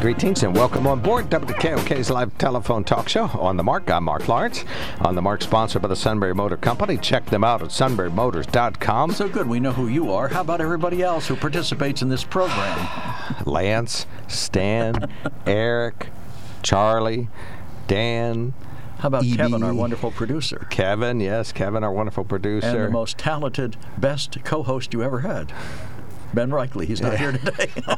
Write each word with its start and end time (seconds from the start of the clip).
Greetings 0.00 0.44
and 0.44 0.54
welcome 0.54 0.86
on 0.86 1.00
board 1.00 1.28
WKOK's 1.28 2.08
live 2.08 2.36
telephone 2.38 2.84
talk 2.84 3.08
show 3.08 3.24
on 3.24 3.56
the 3.56 3.64
Mark. 3.64 3.90
I'm 3.90 4.04
Mark 4.04 4.28
Lawrence. 4.28 4.64
On 5.00 5.16
the 5.16 5.22
Mark, 5.22 5.42
sponsored 5.42 5.82
by 5.82 5.88
the 5.88 5.96
Sunbury 5.96 6.32
Motor 6.32 6.56
Company. 6.56 6.96
Check 6.96 7.26
them 7.26 7.42
out 7.42 7.62
at 7.62 7.70
sunburymotors.com. 7.70 9.10
So 9.10 9.28
good, 9.28 9.48
we 9.48 9.58
know 9.58 9.72
who 9.72 9.88
you 9.88 10.12
are. 10.12 10.28
How 10.28 10.42
about 10.42 10.60
everybody 10.60 11.02
else 11.02 11.26
who 11.26 11.34
participates 11.34 12.00
in 12.00 12.10
this 12.10 12.22
program? 12.22 12.88
Lance, 13.44 14.06
Stan, 14.28 15.10
Eric, 15.48 16.10
Charlie, 16.62 17.28
Dan. 17.88 18.54
How 18.98 19.08
about 19.08 19.24
E.B. 19.24 19.36
Kevin, 19.36 19.64
our 19.64 19.74
wonderful 19.74 20.12
producer? 20.12 20.68
Kevin, 20.70 21.18
yes, 21.18 21.50
Kevin, 21.50 21.82
our 21.82 21.92
wonderful 21.92 22.22
producer. 22.22 22.68
And 22.68 22.86
the 22.86 22.90
most 22.90 23.18
talented, 23.18 23.76
best 23.96 24.44
co 24.44 24.62
host 24.62 24.94
you 24.94 25.02
ever 25.02 25.20
had. 25.20 25.52
Ben 26.34 26.50
Reichley. 26.50 26.84
He's 26.86 27.00
not 27.00 27.16
here 27.16 27.32
today. 27.32 27.70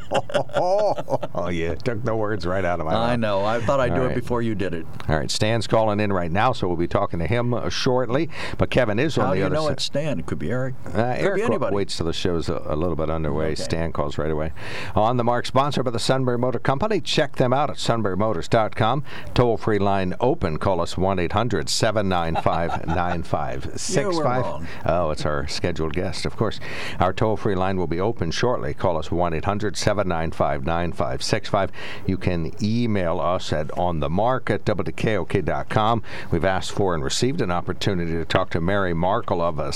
oh, 0.55 1.49
yeah, 1.51 1.75
took 1.75 2.03
the 2.03 2.15
words 2.15 2.45
right 2.45 2.63
out 2.63 2.79
of 2.79 2.85
my 2.85 2.93
mouth. 2.93 3.09
I 3.09 3.15
know. 3.15 3.43
I 3.43 3.61
thought 3.61 3.79
I'd 3.79 3.91
All 3.91 3.97
do 3.97 4.03
right. 4.03 4.11
it 4.11 4.15
before 4.15 4.41
you 4.41 4.55
did 4.55 4.73
it. 4.73 4.85
All 5.07 5.17
right, 5.17 5.29
Stan's 5.29 5.67
calling 5.67 5.99
in 5.99 6.13
right 6.13 6.31
now, 6.31 6.53
so 6.53 6.67
we'll 6.67 6.77
be 6.77 6.87
talking 6.87 7.19
to 7.19 7.27
him 7.27 7.53
uh, 7.53 7.69
shortly. 7.69 8.29
But 8.57 8.69
Kevin 8.69 8.99
is 8.99 9.17
on 9.17 9.35
the 9.35 9.43
other 9.43 9.55
side. 9.55 9.59
How 9.59 9.59
do 9.59 9.61
you 9.63 9.67
know 9.67 9.73
it's 9.73 9.83
Stan? 9.83 10.19
It 10.19 10.25
could 10.25 10.39
be 10.39 10.51
Eric. 10.51 10.75
Uh, 10.85 10.91
could 10.91 11.01
Eric 11.01 11.35
be 11.35 11.43
anybody. 11.43 11.75
waits 11.75 11.97
till 11.97 12.05
the 12.05 12.13
show's 12.13 12.49
a, 12.49 12.61
a 12.65 12.75
little 12.75 12.95
bit 12.95 13.09
underway. 13.09 13.47
Okay. 13.47 13.55
Stan 13.55 13.91
calls 13.91 14.17
right 14.17 14.31
away. 14.31 14.53
On 14.95 15.17
the 15.17 15.23
mark, 15.23 15.45
sponsored 15.45 15.85
by 15.85 15.91
the 15.91 15.99
Sunbury 15.99 16.37
Motor 16.37 16.59
Company. 16.59 17.01
Check 17.01 17.35
them 17.35 17.53
out 17.53 17.69
at 17.69 17.77
sunburymotors.com. 17.77 19.03
Toll 19.33 19.57
free 19.57 19.79
line 19.79 20.15
open. 20.19 20.57
Call 20.57 20.81
us 20.81 20.97
1 20.97 21.19
800 21.19 21.69
795 21.69 22.87
9565. 22.87 24.67
Oh, 24.85 25.11
it's 25.11 25.25
our 25.25 25.47
scheduled 25.47 25.93
guest, 25.93 26.25
of 26.25 26.35
course. 26.35 26.59
Our 26.99 27.13
toll 27.13 27.37
free 27.37 27.55
line 27.55 27.77
will 27.77 27.87
be 27.87 27.99
open 27.99 28.20
shortly. 28.29 28.75
Call 28.75 28.97
us 28.97 29.09
1 29.09 29.33
800 29.33 29.75
795 29.75 30.65
9565. 30.65 31.71
You 32.05 32.17
can 32.17 32.51
email 32.61 33.19
us 33.19 33.51
at 33.51 33.69
onthemark 33.69 34.51
at 34.51 34.65
WKOK.com. 34.65 36.03
We've 36.29 36.45
asked 36.45 36.71
for 36.73 36.93
and 36.93 37.03
received 37.03 37.41
an 37.41 37.49
opportunity 37.49 38.11
to 38.11 38.25
talk 38.25 38.51
to 38.51 38.61
Mary 38.61 38.93
Markle 38.93 39.41
of 39.41 39.59
uh, 39.59 39.71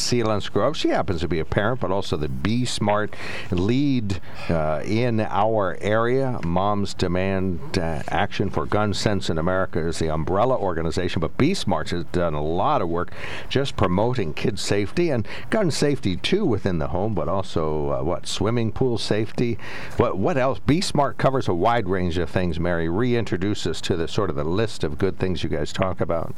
Grove. 0.52 0.78
She 0.78 0.90
happens 0.90 1.22
to 1.22 1.28
be 1.28 1.40
a 1.40 1.46
parent, 1.46 1.80
but 1.80 1.92
also 1.92 2.18
the 2.18 2.28
Be 2.28 2.66
Smart 2.66 3.16
lead 3.50 4.20
uh, 4.50 4.82
in 4.86 5.22
our 5.22 5.78
area. 5.82 6.40
Moms 6.44 6.94
Demand 6.94 7.78
uh, 7.78 8.04
Action 8.10 8.50
for 8.50 8.66
Gun 8.66 8.94
Sense 8.94 9.30
in 9.30 9.38
America 9.38 9.80
is 9.80 10.00
the 10.00 10.12
umbrella 10.12 10.58
organization, 10.58 11.22
but 11.22 11.38
Be 11.38 11.54
Smart 11.54 11.90
has 11.92 12.04
done 12.06 12.34
a 12.34 12.44
lot 12.44 12.82
of 12.82 12.90
work 12.90 13.14
just 13.50 13.76
promoting 13.76 14.34
kid 14.34 14.60
safety 14.60 15.10
and 15.10 15.28
gun 15.50 15.72
safety 15.72 16.16
too 16.18 16.46
within 16.46 16.80
the 16.80 16.88
home, 16.88 17.14
but 17.14 17.28
also 17.28 17.92
uh, 17.92 18.04
what 18.04 18.28
swimming 18.36 18.72
pool 18.72 18.98
safety. 18.98 19.58
What 19.98 20.18
what 20.18 20.38
else? 20.38 20.60
Be 20.60 20.82
Smart 20.82 21.18
covers 21.18 21.48
a 21.48 21.54
wide 21.54 21.88
range 21.88 22.18
of 22.18 22.30
things. 22.30 22.60
Mary, 22.60 22.90
reintroduce 22.90 23.66
us 23.66 23.82
to 23.82 23.96
the 23.96 24.08
sort 24.08 24.30
of 24.30 24.36
the 24.36 24.44
list 24.44 24.84
of 24.84 24.98
good 24.98 25.18
things 25.18 25.44
you 25.44 25.50
guys 25.50 25.72
talk 25.72 26.02
about. 26.02 26.36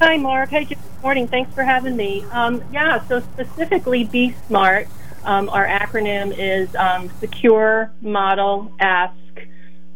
Hi, 0.00 0.16
Mark. 0.16 0.50
Hi, 0.50 0.64
good 0.64 0.78
morning. 1.02 1.28
Thanks 1.28 1.54
for 1.54 1.62
having 1.62 1.96
me. 1.96 2.24
Um, 2.32 2.62
yeah, 2.72 3.06
so 3.06 3.20
specifically, 3.20 4.04
Be 4.04 4.34
Smart. 4.46 4.88
Um, 5.24 5.50
our 5.50 5.66
acronym 5.66 6.34
is 6.36 6.74
um, 6.74 7.10
Secure, 7.20 7.92
Model, 8.00 8.72
Ask, 8.80 9.14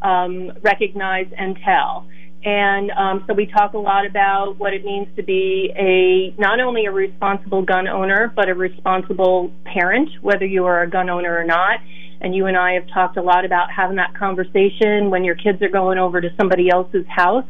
um, 0.02 0.52
Recognize, 0.60 1.28
and 1.36 1.56
Tell. 1.58 2.06
And 2.44 2.90
um, 2.90 3.24
so 3.26 3.32
we 3.32 3.46
talk 3.46 3.72
a 3.72 3.78
lot 3.78 4.04
about 4.04 4.58
what 4.58 4.74
it 4.74 4.84
means 4.84 5.08
to 5.16 5.22
be 5.22 5.72
a 5.76 6.38
not 6.38 6.60
only 6.60 6.84
a 6.84 6.92
responsible 6.92 7.62
gun 7.62 7.88
owner, 7.88 8.30
but 8.36 8.50
a 8.50 8.54
responsible 8.54 9.50
parent, 9.64 10.10
whether 10.20 10.44
you 10.44 10.66
are 10.66 10.82
a 10.82 10.90
gun 10.90 11.08
owner 11.08 11.38
or 11.38 11.44
not. 11.44 11.80
And 12.20 12.34
you 12.34 12.44
and 12.46 12.56
I 12.56 12.74
have 12.74 12.86
talked 12.92 13.16
a 13.16 13.22
lot 13.22 13.46
about 13.46 13.70
having 13.70 13.96
that 13.96 14.14
conversation 14.14 15.10
when 15.10 15.24
your 15.24 15.36
kids 15.36 15.62
are 15.62 15.70
going 15.70 15.98
over 15.98 16.20
to 16.20 16.28
somebody 16.36 16.68
else's 16.70 17.06
house 17.08 17.46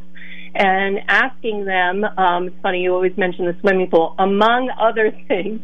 and 0.54 0.98
asking 1.08 1.64
them. 1.64 2.04
Um, 2.04 2.48
it's 2.48 2.56
funny 2.62 2.82
you 2.82 2.94
always 2.94 3.16
mention 3.16 3.46
the 3.46 3.56
swimming 3.60 3.90
pool, 3.90 4.14
among 4.18 4.70
other 4.78 5.10
things, 5.28 5.60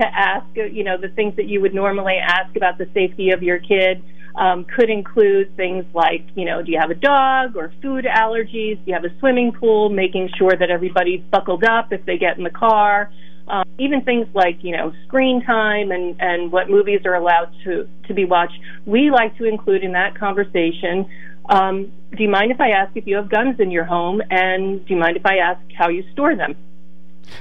to 0.00 0.06
ask. 0.06 0.46
You 0.54 0.84
know, 0.84 0.96
the 0.96 1.08
things 1.10 1.36
that 1.36 1.46
you 1.46 1.60
would 1.60 1.74
normally 1.74 2.16
ask 2.16 2.56
about 2.56 2.78
the 2.78 2.88
safety 2.94 3.30
of 3.30 3.42
your 3.42 3.58
kid 3.58 4.02
um, 4.34 4.64
could 4.64 4.88
include 4.88 5.54
things 5.56 5.84
like, 5.94 6.24
you 6.34 6.44
know, 6.44 6.62
do 6.62 6.72
you 6.72 6.78
have 6.78 6.90
a 6.90 6.94
dog 6.94 7.56
or 7.56 7.72
food 7.82 8.04
allergies? 8.04 8.76
Do 8.76 8.82
you 8.86 8.94
have 8.94 9.04
a 9.04 9.18
swimming 9.18 9.52
pool? 9.52 9.90
Making 9.90 10.30
sure 10.36 10.52
that 10.58 10.70
everybody's 10.70 11.22
buckled 11.30 11.64
up 11.64 11.92
if 11.92 12.04
they 12.06 12.18
get 12.18 12.38
in 12.38 12.44
the 12.44 12.50
car. 12.50 13.10
Um, 13.48 13.64
even 13.78 14.02
things 14.02 14.28
like 14.34 14.62
you 14.62 14.74
know 14.76 14.92
screen 15.06 15.42
time 15.44 15.90
and 15.90 16.16
and 16.20 16.52
what 16.52 16.70
movies 16.70 17.00
are 17.04 17.14
allowed 17.14 17.52
to 17.64 17.88
to 18.06 18.14
be 18.14 18.24
watched. 18.24 18.58
We 18.86 19.10
like 19.10 19.36
to 19.38 19.44
include 19.44 19.82
in 19.82 19.92
that 19.92 20.14
conversation. 20.16 21.06
Um, 21.48 21.92
do 22.16 22.22
you 22.22 22.28
mind 22.28 22.52
if 22.52 22.60
I 22.60 22.70
ask 22.70 22.96
if 22.96 23.06
you 23.06 23.16
have 23.16 23.28
guns 23.28 23.58
in 23.58 23.70
your 23.70 23.84
home, 23.84 24.22
and 24.30 24.86
do 24.86 24.94
you 24.94 25.00
mind 25.00 25.16
if 25.16 25.26
I 25.26 25.38
ask 25.38 25.60
how 25.76 25.88
you 25.88 26.04
store 26.12 26.36
them? 26.36 26.54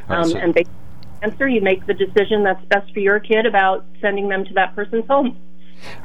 Right, 0.07 0.17
Um, 0.19 0.25
so- 0.29 0.39
and 0.39 0.53
they 0.53 0.65
answer, 1.21 1.47
you 1.47 1.61
make 1.61 1.85
the 1.85 1.93
decision 1.93 2.43
that's 2.43 2.63
best 2.65 2.91
for 2.93 2.99
your 2.99 3.19
kid 3.19 3.45
about 3.45 3.85
sending 4.01 4.27
them 4.27 4.43
to 4.45 4.53
that 4.55 4.75
person's 4.75 5.05
home. 5.05 5.37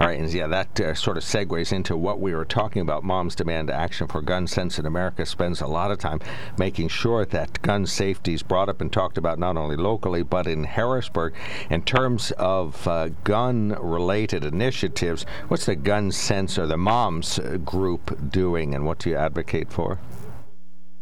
All 0.00 0.06
right, 0.06 0.19
and 0.19 0.32
yeah, 0.32 0.47
that 0.47 0.81
uh, 0.81 0.94
sort 0.94 1.16
of 1.16 1.22
segues 1.22 1.72
into 1.72 1.97
what 1.97 2.20
we 2.20 2.34
were 2.34 2.44
talking 2.44 2.82
about. 2.82 3.04
Moms 3.04 3.34
Demand 3.34 3.70
Action 3.70 4.06
for 4.06 4.20
Gun 4.20 4.47
Sense 4.47 4.78
in 4.78 4.87
America 4.87 5.25
spends 5.26 5.60
a 5.60 5.66
lot 5.66 5.91
of 5.91 5.98
time 5.98 6.20
making 6.59 6.88
sure 6.88 7.25
that 7.25 7.62
gun 7.62 7.87
safety 7.87 8.34
is 8.34 8.42
brought 8.42 8.69
up 8.69 8.81
and 8.81 8.92
talked 8.92 9.19
about 9.19 9.38
not 9.38 9.56
only 9.56 9.76
locally 9.76 10.22
but 10.22 10.47
in 10.47 10.64
Harrisburg. 10.64 11.34
In 11.70 11.82
terms 11.82 12.31
of 12.32 12.87
uh, 12.87 13.09
gun-related 13.25 14.44
initiatives, 14.44 15.25
what's 15.48 15.66
the 15.66 15.76
Gun 15.76 16.12
Sense 16.12 16.58
or 16.58 16.66
the 16.66 16.76
Moms 16.76 17.38
uh, 17.38 17.56
group 17.58 18.31
doing, 18.31 18.75
and 18.75 18.84
what 18.84 18.98
do 18.98 19.10
you 19.10 19.16
advocate 19.16 19.72
for? 19.72 19.98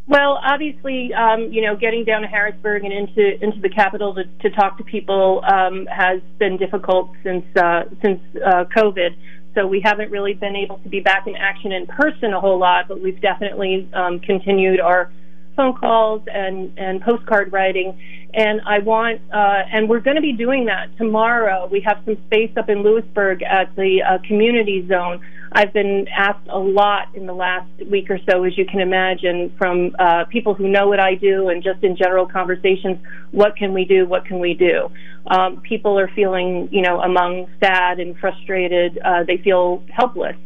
Well, 0.07 0.39
obviously, 0.43 1.15
um, 1.15 1.51
you 1.51 1.63
know, 1.63 1.77
getting 1.77 2.05
down 2.05 2.23
to 2.23 2.29
Harrisburg 2.29 2.85
and 2.85 2.93
into 2.93 3.43
into 3.43 3.61
the 3.61 3.71
capital 3.71 4.15
to, 4.15 4.25
to 4.25 4.51
talk 4.51 4.77
to 4.79 4.85
people 4.85 5.43
um, 5.51 5.87
has 5.87 6.21
been 6.39 6.59
difficult 6.59 7.11
since 7.23 7.45
uh, 7.57 7.85
since 8.03 8.21
uh, 8.45 8.65
COVID. 8.77 9.17
So 9.55 9.67
we 9.67 9.81
haven't 9.83 10.11
really 10.11 10.35
been 10.35 10.57
able 10.57 10.79
to 10.79 10.89
be 10.89 11.01
back 11.01 11.27
in 11.27 11.37
action 11.37 11.73
in 11.73 11.87
person 11.87 12.35
a 12.35 12.41
whole 12.41 12.59
lot, 12.59 12.87
but 12.89 13.01
we've 13.01 13.21
definitely 13.21 13.89
um, 13.95 14.19
continued 14.21 14.81
our 14.81 15.11
phone 15.57 15.75
calls 15.75 16.23
and 16.33 16.73
and 16.79 17.01
postcard 17.01 17.53
writing. 17.53 17.99
And 18.35 18.61
I 18.67 18.81
want, 18.81 19.21
uh, 19.33 19.63
and 19.73 19.89
we're 19.89 20.01
going 20.01 20.17
to 20.17 20.23
be 20.23 20.33
doing 20.33 20.65
that 20.65 20.97
tomorrow. 20.99 21.69
We 21.71 21.81
have 21.83 22.03
some 22.05 22.17
space 22.27 22.51
up 22.57 22.69
in 22.69 22.83
Lewisburg 22.83 23.45
at 23.45 23.75
the 23.77 24.03
uh, 24.03 24.19
community 24.27 24.85
zone. 24.89 25.21
I've 25.53 25.73
been 25.73 26.09
asked 26.09 26.49
a 26.49 26.59
lot 26.59 27.15
in 27.15 27.27
the 27.27 27.33
last 27.33 27.71
week 27.89 28.11
or 28.11 28.19
so, 28.29 28.43
as 28.43 28.59
you 28.59 28.67
can 28.67 28.81
imagine, 28.81 29.55
from 29.57 29.95
uh, 30.01 30.25
people 30.25 30.53
who 30.53 30.67
know 30.67 30.89
what 30.89 30.99
I 30.99 31.15
do 31.15 31.49
and 31.49 31.63
just 31.63 31.85
in 31.85 31.97
general 31.97 32.27
conversations. 32.27 32.99
What 33.31 33.55
can 33.55 33.73
we 33.73 33.85
do? 33.85 34.05
What 34.05 34.25
can 34.25 34.41
we 34.41 34.55
do? 34.55 34.91
Um, 35.29 35.61
people 35.61 35.97
are 35.97 36.09
feeling, 36.09 36.69
you 36.73 36.83
know, 36.83 37.01
among 37.01 37.47
sad 37.61 38.01
and 38.01 38.19
frustrated. 38.19 38.99
Uh, 38.99 39.23
they 39.23 39.37
feel 39.37 39.85
helpless. 39.91 40.37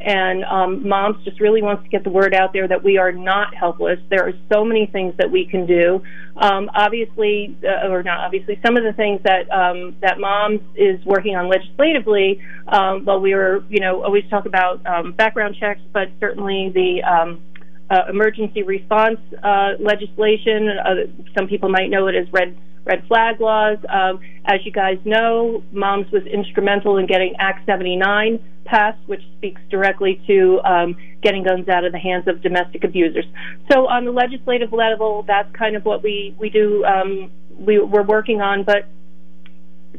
And 0.00 0.44
um, 0.44 0.88
moms 0.88 1.24
just 1.24 1.40
really 1.40 1.62
wants 1.62 1.82
to 1.84 1.88
get 1.88 2.04
the 2.04 2.10
word 2.10 2.34
out 2.34 2.52
there 2.52 2.68
that 2.68 2.82
we 2.82 2.98
are 2.98 3.12
not 3.12 3.54
helpless. 3.54 3.98
There 4.10 4.26
are 4.26 4.32
so 4.52 4.64
many 4.64 4.86
things 4.86 5.14
that 5.18 5.30
we 5.30 5.46
can 5.46 5.66
do. 5.66 6.02
Um, 6.36 6.70
obviously, 6.74 7.56
uh, 7.64 7.88
or 7.88 8.02
not 8.02 8.20
obviously, 8.20 8.60
some 8.64 8.76
of 8.76 8.84
the 8.84 8.92
things 8.92 9.20
that 9.24 9.50
um, 9.50 9.96
that 10.00 10.20
moms 10.20 10.60
is 10.74 11.04
working 11.04 11.34
on 11.34 11.48
legislatively. 11.48 12.40
Um, 12.68 13.04
well, 13.04 13.20
we 13.20 13.34
were, 13.34 13.64
you 13.68 13.80
know, 13.80 14.02
always 14.04 14.28
talk 14.28 14.46
about 14.46 14.84
um, 14.86 15.12
background 15.12 15.56
checks, 15.58 15.80
but 15.92 16.08
certainly 16.20 16.70
the 16.74 17.02
um, 17.02 17.42
uh, 17.88 18.02
emergency 18.10 18.62
response 18.62 19.18
uh, 19.42 19.72
legislation. 19.80 20.68
Uh, 20.68 20.94
some 21.36 21.48
people 21.48 21.68
might 21.68 21.88
know 21.88 22.06
it 22.08 22.14
as 22.14 22.30
red 22.32 22.56
red 22.86 23.06
flag 23.06 23.40
laws. 23.40 23.78
Um, 23.88 24.20
as 24.46 24.64
you 24.64 24.72
guys 24.72 24.98
know, 25.04 25.62
Moms 25.72 26.10
was 26.12 26.22
instrumental 26.22 26.96
in 26.96 27.06
getting 27.06 27.34
Act 27.38 27.66
79 27.66 28.42
passed, 28.64 28.98
which 29.06 29.22
speaks 29.36 29.60
directly 29.70 30.20
to 30.26 30.60
um, 30.64 30.96
getting 31.22 31.44
guns 31.44 31.68
out 31.68 31.84
of 31.84 31.92
the 31.92 31.98
hands 31.98 32.26
of 32.26 32.40
domestic 32.42 32.84
abusers. 32.84 33.26
So 33.70 33.86
on 33.86 34.04
the 34.04 34.12
legislative 34.12 34.72
level, 34.72 35.24
that's 35.26 35.54
kind 35.54 35.76
of 35.76 35.84
what 35.84 36.02
we 36.02 36.34
we 36.38 36.48
do. 36.48 36.84
Um, 36.84 37.30
we, 37.58 37.78
we're 37.78 38.02
working 38.02 38.40
on, 38.40 38.64
but 38.64 38.86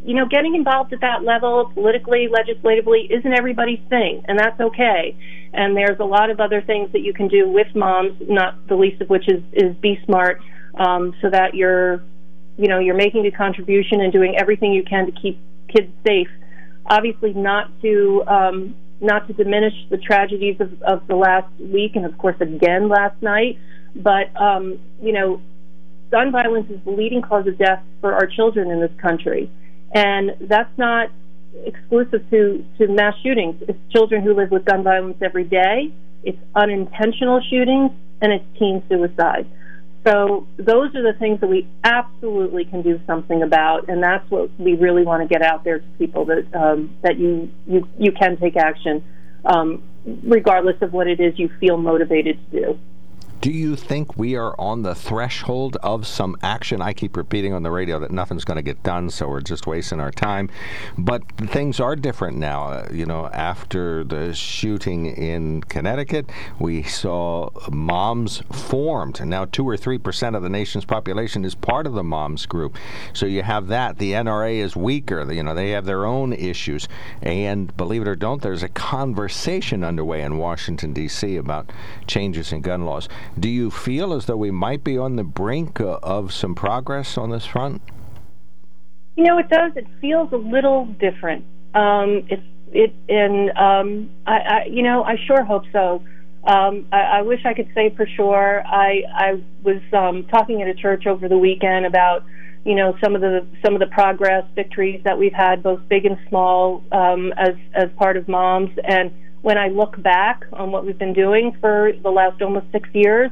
you 0.05 0.13
know, 0.13 0.25
getting 0.25 0.55
involved 0.55 0.93
at 0.93 1.01
that 1.01 1.23
level, 1.23 1.71
politically, 1.73 2.27
legislatively, 2.27 3.09
isn't 3.11 3.33
everybody's 3.33 3.81
thing, 3.89 4.23
and 4.27 4.39
that's 4.39 4.59
okay. 4.59 5.17
And 5.53 5.75
there's 5.75 5.99
a 5.99 6.05
lot 6.05 6.29
of 6.29 6.39
other 6.39 6.61
things 6.61 6.91
that 6.93 7.01
you 7.01 7.13
can 7.13 7.27
do 7.27 7.49
with 7.49 7.67
moms, 7.75 8.17
not 8.21 8.67
the 8.67 8.75
least 8.75 9.01
of 9.01 9.09
which 9.09 9.27
is 9.27 9.43
is 9.53 9.75
be 9.77 9.99
smart, 10.05 10.39
um, 10.75 11.13
so 11.21 11.29
that 11.29 11.55
you're, 11.55 12.03
you 12.57 12.67
know, 12.67 12.79
you're 12.79 12.95
making 12.95 13.25
a 13.25 13.31
contribution 13.31 14.01
and 14.01 14.11
doing 14.11 14.35
everything 14.37 14.73
you 14.73 14.83
can 14.83 15.05
to 15.05 15.11
keep 15.11 15.39
kids 15.67 15.91
safe. 16.05 16.29
Obviously, 16.85 17.33
not 17.33 17.69
to 17.81 18.23
um, 18.27 18.75
not 18.99 19.27
to 19.27 19.33
diminish 19.33 19.73
the 19.89 19.97
tragedies 19.97 20.59
of, 20.59 20.81
of 20.81 21.07
the 21.07 21.15
last 21.15 21.47
week, 21.59 21.95
and 21.95 22.05
of 22.05 22.17
course 22.17 22.37
again 22.39 22.89
last 22.89 23.21
night. 23.21 23.59
But 23.95 24.35
um, 24.39 24.79
you 25.01 25.13
know, 25.13 25.41
gun 26.11 26.31
violence 26.31 26.69
is 26.69 26.79
the 26.85 26.91
leading 26.91 27.21
cause 27.21 27.47
of 27.47 27.57
death 27.57 27.83
for 28.01 28.13
our 28.13 28.25
children 28.27 28.71
in 28.71 28.79
this 28.79 28.91
country. 29.01 29.51
And 29.93 30.35
that's 30.41 30.75
not 30.77 31.09
exclusive 31.65 32.29
to, 32.29 32.65
to 32.77 32.87
mass 32.87 33.15
shootings. 33.23 33.61
It's 33.67 33.79
children 33.91 34.23
who 34.23 34.33
live 34.33 34.51
with 34.51 34.65
gun 34.65 34.83
violence 34.83 35.17
every 35.21 35.43
day, 35.43 35.93
it's 36.23 36.37
unintentional 36.55 37.41
shootings, 37.49 37.91
and 38.21 38.33
it's 38.33 38.45
teen 38.59 38.83
suicide. 38.89 39.47
So 40.07 40.47
those 40.55 40.95
are 40.95 41.03
the 41.03 41.19
things 41.19 41.41
that 41.41 41.47
we 41.47 41.67
absolutely 41.83 42.63
can 42.63 42.81
do 42.81 42.97
something 43.05 43.43
about, 43.43 43.89
and 43.89 44.01
that's 44.01 44.29
what 44.31 44.49
we 44.57 44.73
really 44.73 45.03
want 45.03 45.21
to 45.21 45.27
get 45.27 45.41
out 45.41 45.65
there 45.65 45.79
to 45.79 45.85
people 45.97 46.23
that 46.25 46.47
um, 46.55 46.95
that 47.01 47.19
you, 47.19 47.51
you 47.65 47.85
you 47.99 48.13
can 48.13 48.37
take 48.37 48.55
action, 48.55 49.03
um, 49.43 49.83
regardless 50.23 50.81
of 50.81 50.93
what 50.93 51.07
it 51.07 51.19
is 51.19 51.37
you 51.37 51.49
feel 51.59 51.75
motivated 51.75 52.39
to 52.51 52.61
do. 52.61 52.79
Do 53.39 53.51
you 53.51 53.75
think 53.75 54.17
we 54.17 54.35
are 54.35 54.55
on 54.59 54.81
the 54.81 54.95
threshold 54.95 55.77
of 55.83 56.07
some 56.07 56.37
action? 56.41 56.81
I 56.81 56.93
keep 56.93 57.15
repeating 57.15 57.53
on 57.53 57.61
the 57.61 57.69
radio 57.69 57.99
that 57.99 58.09
nothing's 58.09 58.43
going 58.43 58.55
to 58.55 58.63
get 58.63 58.81
done, 58.81 59.11
so 59.11 59.27
we're 59.27 59.41
just 59.41 59.67
wasting 59.67 59.99
our 59.99 60.09
time. 60.09 60.49
But 60.97 61.21
things 61.37 61.79
are 61.79 61.95
different 61.95 62.37
now. 62.37 62.63
Uh, 62.63 62.89
you 62.91 63.05
know, 63.05 63.27
after 63.27 64.03
the 64.03 64.33
shooting 64.33 65.05
in 65.05 65.61
Connecticut, 65.61 66.31
we 66.57 66.81
saw 66.81 67.51
moms 67.71 68.41
formed. 68.51 69.23
Now, 69.23 69.45
two 69.45 69.69
or 69.69 69.77
three 69.77 69.99
percent 69.99 70.35
of 70.35 70.41
the 70.41 70.49
nation's 70.49 70.85
population 70.85 71.45
is 71.45 71.53
part 71.53 71.85
of 71.85 71.93
the 71.93 72.03
moms 72.03 72.47
group. 72.47 72.75
So 73.13 73.27
you 73.27 73.43
have 73.43 73.67
that. 73.67 73.99
The 73.99 74.13
NRA 74.13 74.55
is 74.55 74.75
weaker. 74.75 75.31
You 75.31 75.43
know, 75.43 75.53
they 75.53 75.69
have 75.71 75.85
their 75.85 76.05
own 76.05 76.33
issues. 76.33 76.87
And 77.21 77.75
believe 77.77 78.01
it 78.01 78.07
or 78.07 78.15
don't, 78.15 78.41
there's 78.41 78.63
a 78.63 78.69
conversation 78.69 79.83
underway 79.83 80.23
in 80.23 80.39
Washington, 80.39 80.91
D.C. 80.91 81.35
about 81.35 81.71
changes 82.07 82.51
in 82.51 82.61
gun 82.61 82.83
laws. 82.83 83.07
Do 83.39 83.49
you 83.49 83.69
feel 83.69 84.13
as 84.13 84.25
though 84.25 84.37
we 84.37 84.51
might 84.51 84.83
be 84.83 84.97
on 84.97 85.15
the 85.15 85.23
brink 85.23 85.79
uh, 85.79 85.99
of 86.03 86.33
some 86.33 86.55
progress 86.55 87.17
on 87.17 87.29
this 87.29 87.45
front? 87.45 87.81
You 89.15 89.23
know, 89.23 89.37
it 89.37 89.49
does. 89.49 89.73
It 89.75 89.87
feels 89.99 90.31
a 90.31 90.37
little 90.37 90.85
different. 90.85 91.45
Um, 91.73 92.27
it's 92.29 92.43
it, 92.71 92.93
and 93.09 93.49
um, 93.57 94.09
I, 94.25 94.37
I, 94.37 94.65
you 94.69 94.83
know, 94.83 95.03
I 95.03 95.15
sure 95.25 95.43
hope 95.43 95.63
so. 95.71 96.03
Um, 96.43 96.87
I, 96.91 96.99
I 96.99 97.21
wish 97.21 97.45
I 97.45 97.53
could 97.53 97.69
say 97.73 97.93
for 97.95 98.07
sure. 98.07 98.63
I 98.65 99.03
I 99.13 99.41
was 99.63 99.81
um, 99.93 100.25
talking 100.25 100.61
at 100.61 100.67
a 100.67 100.73
church 100.73 101.07
over 101.07 101.27
the 101.27 101.37
weekend 101.37 101.85
about 101.85 102.23
you 102.65 102.75
know 102.75 102.95
some 103.03 103.15
of 103.15 103.21
the 103.21 103.45
some 103.63 103.73
of 103.73 103.79
the 103.79 103.87
progress 103.87 104.45
victories 104.55 105.01
that 105.03 105.17
we've 105.17 105.33
had, 105.33 105.63
both 105.63 105.81
big 105.89 106.05
and 106.05 106.17
small, 106.29 106.83
um, 106.91 107.33
as 107.37 107.55
as 107.73 107.89
part 107.97 108.17
of 108.17 108.27
moms 108.27 108.71
and 108.83 109.11
when 109.47 109.57
I 109.57 109.69
look 109.69 110.03
back 110.03 110.43
on 110.51 110.73
what 110.73 110.85
we've 110.85 110.99
been 110.99 111.13
doing 111.13 111.55
for 111.61 111.93
the 112.03 112.09
last 112.09 112.41
almost 112.41 112.65
six 112.73 112.89
years, 112.91 113.31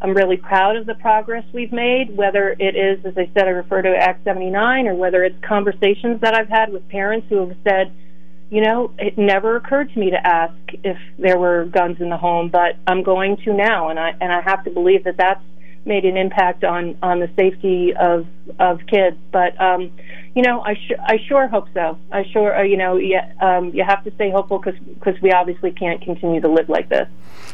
I'm 0.00 0.14
really 0.14 0.36
proud 0.36 0.76
of 0.76 0.86
the 0.86 0.94
progress 0.94 1.42
we've 1.52 1.72
made, 1.72 2.16
whether 2.16 2.54
it 2.60 2.76
is, 2.76 3.04
as 3.04 3.18
I 3.18 3.28
said, 3.34 3.48
I 3.48 3.50
refer 3.50 3.82
to 3.82 3.88
Act 3.88 4.22
79, 4.22 4.86
or 4.86 4.94
whether 4.94 5.24
it's 5.24 5.34
conversations 5.44 6.20
that 6.20 6.32
I've 6.32 6.48
had 6.48 6.72
with 6.72 6.88
parents 6.88 7.26
who 7.28 7.48
have 7.48 7.56
said, 7.64 7.92
you 8.50 8.60
know, 8.60 8.92
it 8.98 9.18
never 9.18 9.56
occurred 9.56 9.92
to 9.94 9.98
me 9.98 10.10
to 10.10 10.24
ask 10.24 10.54
if 10.84 10.96
there 11.18 11.40
were 11.40 11.64
guns 11.64 12.00
in 12.00 12.08
the 12.08 12.16
home, 12.16 12.50
but 12.50 12.76
I'm 12.86 13.02
going 13.02 13.36
to 13.38 13.52
now, 13.52 13.88
and 13.88 13.98
I 13.98 14.14
and 14.20 14.32
I 14.32 14.40
have 14.40 14.62
to 14.62 14.70
believe 14.70 15.02
that 15.04 15.16
that's 15.16 15.42
made 15.84 16.04
an 16.04 16.16
impact 16.16 16.62
on 16.62 16.96
on 17.02 17.18
the 17.18 17.30
safety 17.36 17.94
of 17.98 18.28
of 18.60 18.78
kids. 18.86 19.16
But 19.32 19.60
um, 19.60 19.90
you 20.38 20.44
know, 20.44 20.60
I 20.60 20.74
sh- 20.74 21.00
I 21.04 21.18
sure 21.26 21.48
hope 21.48 21.66
so. 21.74 21.98
I 22.12 22.22
sure 22.32 22.56
uh, 22.56 22.62
you 22.62 22.76
know, 22.76 22.96
yeah, 22.96 23.32
um, 23.40 23.74
you 23.74 23.82
have 23.82 24.04
to 24.04 24.14
stay 24.14 24.30
hopeful 24.30 24.60
because 24.60 24.78
because 24.94 25.20
we 25.20 25.32
obviously 25.32 25.72
can't 25.72 26.00
continue 26.00 26.40
to 26.40 26.46
live 26.46 26.68
like 26.68 26.88
this. 26.88 27.08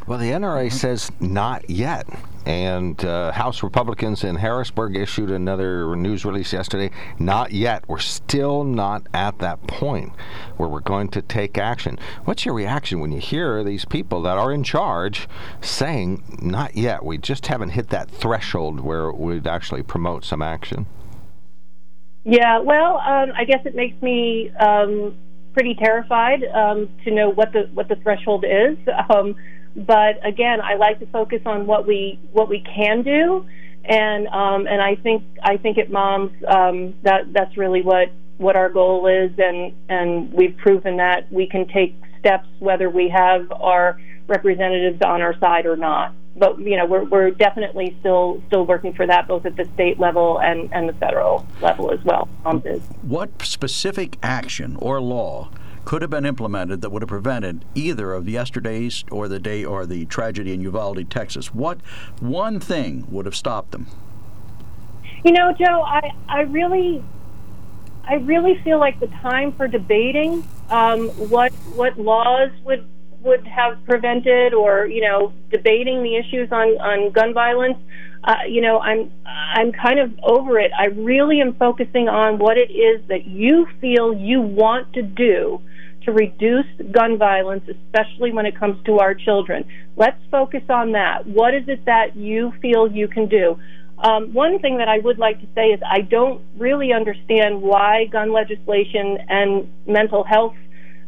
Well, 0.07 0.19
the 0.19 0.33
NRA 0.33 0.71
says 0.71 1.11
not 1.19 1.71
yet. 1.71 2.07
And 2.45 3.03
uh, 3.03 3.33
House 3.33 3.63
Republicans 3.63 4.23
in 4.23 4.37
Harrisburg 4.37 4.97
issued 4.97 5.31
another 5.31 5.97
news 5.97 6.27
release 6.27 6.53
yesterday. 6.53 6.91
Not 7.19 7.53
yet. 7.53 7.89
We're 7.89 8.01
still 8.01 8.65
not 8.65 9.07
at 9.15 9.39
that 9.39 9.67
point 9.67 10.13
where 10.59 10.69
we're 10.69 10.81
going 10.81 11.09
to 11.09 11.23
take 11.23 11.57
action. 11.57 11.99
What's 12.27 12.45
your 12.45 12.53
reaction 12.53 13.01
when 13.01 13.13
you 13.13 13.19
hear 13.19 13.65
these 13.65 13.87
people 13.87 14.21
that 14.21 14.37
are 14.37 14.53
in 14.53 14.63
charge 14.63 15.27
saying, 15.63 16.23
not 16.43 16.77
yet? 16.77 17.03
We 17.03 17.17
just 17.17 17.47
haven't 17.47 17.71
hit 17.71 17.89
that 17.89 18.11
threshold 18.11 18.81
where 18.81 19.11
we'd 19.11 19.47
actually 19.47 19.83
promote 19.83 20.23
some 20.23 20.43
action. 20.43 20.85
Yeah, 22.25 22.59
well, 22.61 22.97
um, 22.99 23.33
I 23.37 23.45
guess 23.45 23.61
it 23.67 23.75
makes 23.75 24.01
me 24.01 24.51
um, 24.59 25.15
pretty 25.53 25.75
terrified 25.75 26.43
um, 26.55 26.89
to 27.05 27.11
know 27.11 27.31
what 27.31 27.53
the 27.53 27.69
what 27.75 27.89
the 27.89 27.97
threshold 27.97 28.45
is. 28.45 28.77
Um, 29.11 29.37
but 29.77 30.25
again, 30.25 30.61
I 30.61 30.77
like 30.77 31.01
to 31.01 31.07
focus 31.07 31.41
on 31.47 31.67
what 31.67 31.85
we 31.87 32.19
what 32.33 32.49
we 32.49 32.61
can 32.61 33.03
do, 33.03 33.45
and 33.85 34.29
um, 34.29 34.67
and 34.69 34.81
I 34.81 34.95
think 34.95 35.25
I 35.43 35.57
think 35.57 35.79
at 35.79 35.91
Moms 35.91 36.33
um, 36.47 36.95
that 37.03 37.33
that's 37.33 37.57
really 37.57 37.83
what 37.83 38.09
what 38.39 38.55
our 38.57 38.69
goal 38.69 39.07
is, 39.09 39.33
and 39.37 39.73
and 39.89 40.33
we've 40.33 40.57
proven 40.57 40.97
that 40.99 41.31
we 41.33 41.49
can 41.49 41.67
take 41.67 41.97
steps 42.21 42.47
whether 42.61 42.89
we 42.89 43.09
have 43.09 43.51
our 43.51 44.01
representatives 44.27 45.01
on 45.03 45.23
our 45.23 45.39
side 45.39 45.67
or 45.67 45.77
not 45.77 46.15
but 46.37 46.59
you 46.59 46.77
know 46.77 46.87
we're 46.87 47.05
we're 47.05 47.31
definitely 47.31 47.97
still 48.01 48.43
still 48.47 48.67
working 48.67 48.93
for 48.93 49.07
that 49.07 49.29
both 49.29 49.47
at 49.47 49.57
the 49.57 49.65
state 49.75 49.99
level 49.99 50.41
and 50.41 50.73
and 50.73 50.89
the 50.89 50.93
federal 50.95 51.47
level 51.61 51.91
as 51.93 52.03
well. 52.05 52.29
Um, 52.45 52.61
what 53.03 53.43
specific 53.43 54.19
action 54.23 54.77
or 54.77 55.01
law 55.01 55.51
could 55.85 56.03
have 56.03 56.11
been 56.11 56.25
implemented 56.25 56.81
that 56.81 56.91
would 56.91 57.03
have 57.03 57.11
prevented 57.11 57.65
either 57.75 58.13
of 58.13 58.29
yesterday's 58.29 59.05
or 59.11 59.29
the 59.29 59.39
day 59.39 59.65
or 59.65 59.85
the 59.85 60.07
tragedy 60.07 60.53
in 60.53 60.61
Uvalde, 60.63 61.09
Texas? 61.11 61.55
What 61.55 61.81
one 62.21 62.59
thing 62.59 63.07
would 63.11 63.27
have 63.27 63.37
stopped 63.37 63.71
them? 63.71 63.87
You 65.25 65.33
know, 65.33 65.53
Joe, 65.53 65.83
I 65.83 66.11
I 66.29 66.41
really 66.43 67.03
I 68.09 68.15
really 68.15 68.61
feel 68.65 68.81
like 68.81 68.99
the 68.99 69.07
time 69.07 69.53
for 69.53 69.69
debating 69.69 70.47
um, 70.69 71.09
what 71.11 71.53
what 71.75 71.99
laws 71.99 72.51
would 72.65 72.89
would 73.25 73.47
have 73.47 73.83
prevented 73.85 74.55
or 74.55 74.87
you 74.87 75.01
know 75.01 75.33
debating 75.51 76.03
the 76.03 76.17
issues 76.17 76.51
on 76.53 76.69
on 76.81 77.11
gun 77.13 77.33
violence 77.33 77.79
uh, 78.25 78.35
you 78.49 78.61
know 78.61 78.79
i'm 78.81 79.11
i'm 79.55 79.73
kind 79.73 79.99
of 79.99 80.13
over 80.23 80.59
it. 80.59 80.71
I 80.79 80.87
really 80.87 81.41
am 81.41 81.55
focusing 81.55 82.09
on 82.09 82.39
what 82.39 82.57
it 82.57 82.71
is 82.71 83.07
that 83.09 83.27
you 83.27 83.67
feel 83.81 84.15
you 84.15 84.41
want 84.41 84.93
to 84.95 85.03
do 85.03 85.61
to 86.05 86.13
reduce 86.13 86.67
gun 86.93 87.19
violence 87.19 87.65
especially 87.69 88.33
when 88.33 88.47
it 88.47 88.59
comes 88.59 88.83
to 88.85 88.99
our 88.99 89.15
children. 89.15 89.65
Let's 89.97 90.21
focus 90.31 90.63
on 90.69 90.93
that. 90.93 91.27
What 91.27 91.55
is 91.55 91.65
it 91.69 91.85
that 91.87 92.17
you 92.17 92.53
feel 92.61 92.91
you 92.91 93.09
can 93.09 93.29
do? 93.29 93.59
Um, 93.99 94.35
one 94.35 94.59
thing 94.59 94.79
that 94.79 94.89
I 94.89 94.99
would 94.99 95.19
like 95.19 95.41
to 95.41 95.47
say 95.55 95.69
is 95.69 95.81
I 95.89 96.01
don't 96.03 96.43
really 96.59 96.93
understand 96.93 97.63
why 97.63 98.07
gun 98.07 98.33
legislation 98.33 99.19
and 99.29 99.73
mental 99.87 100.25
health 100.25 100.57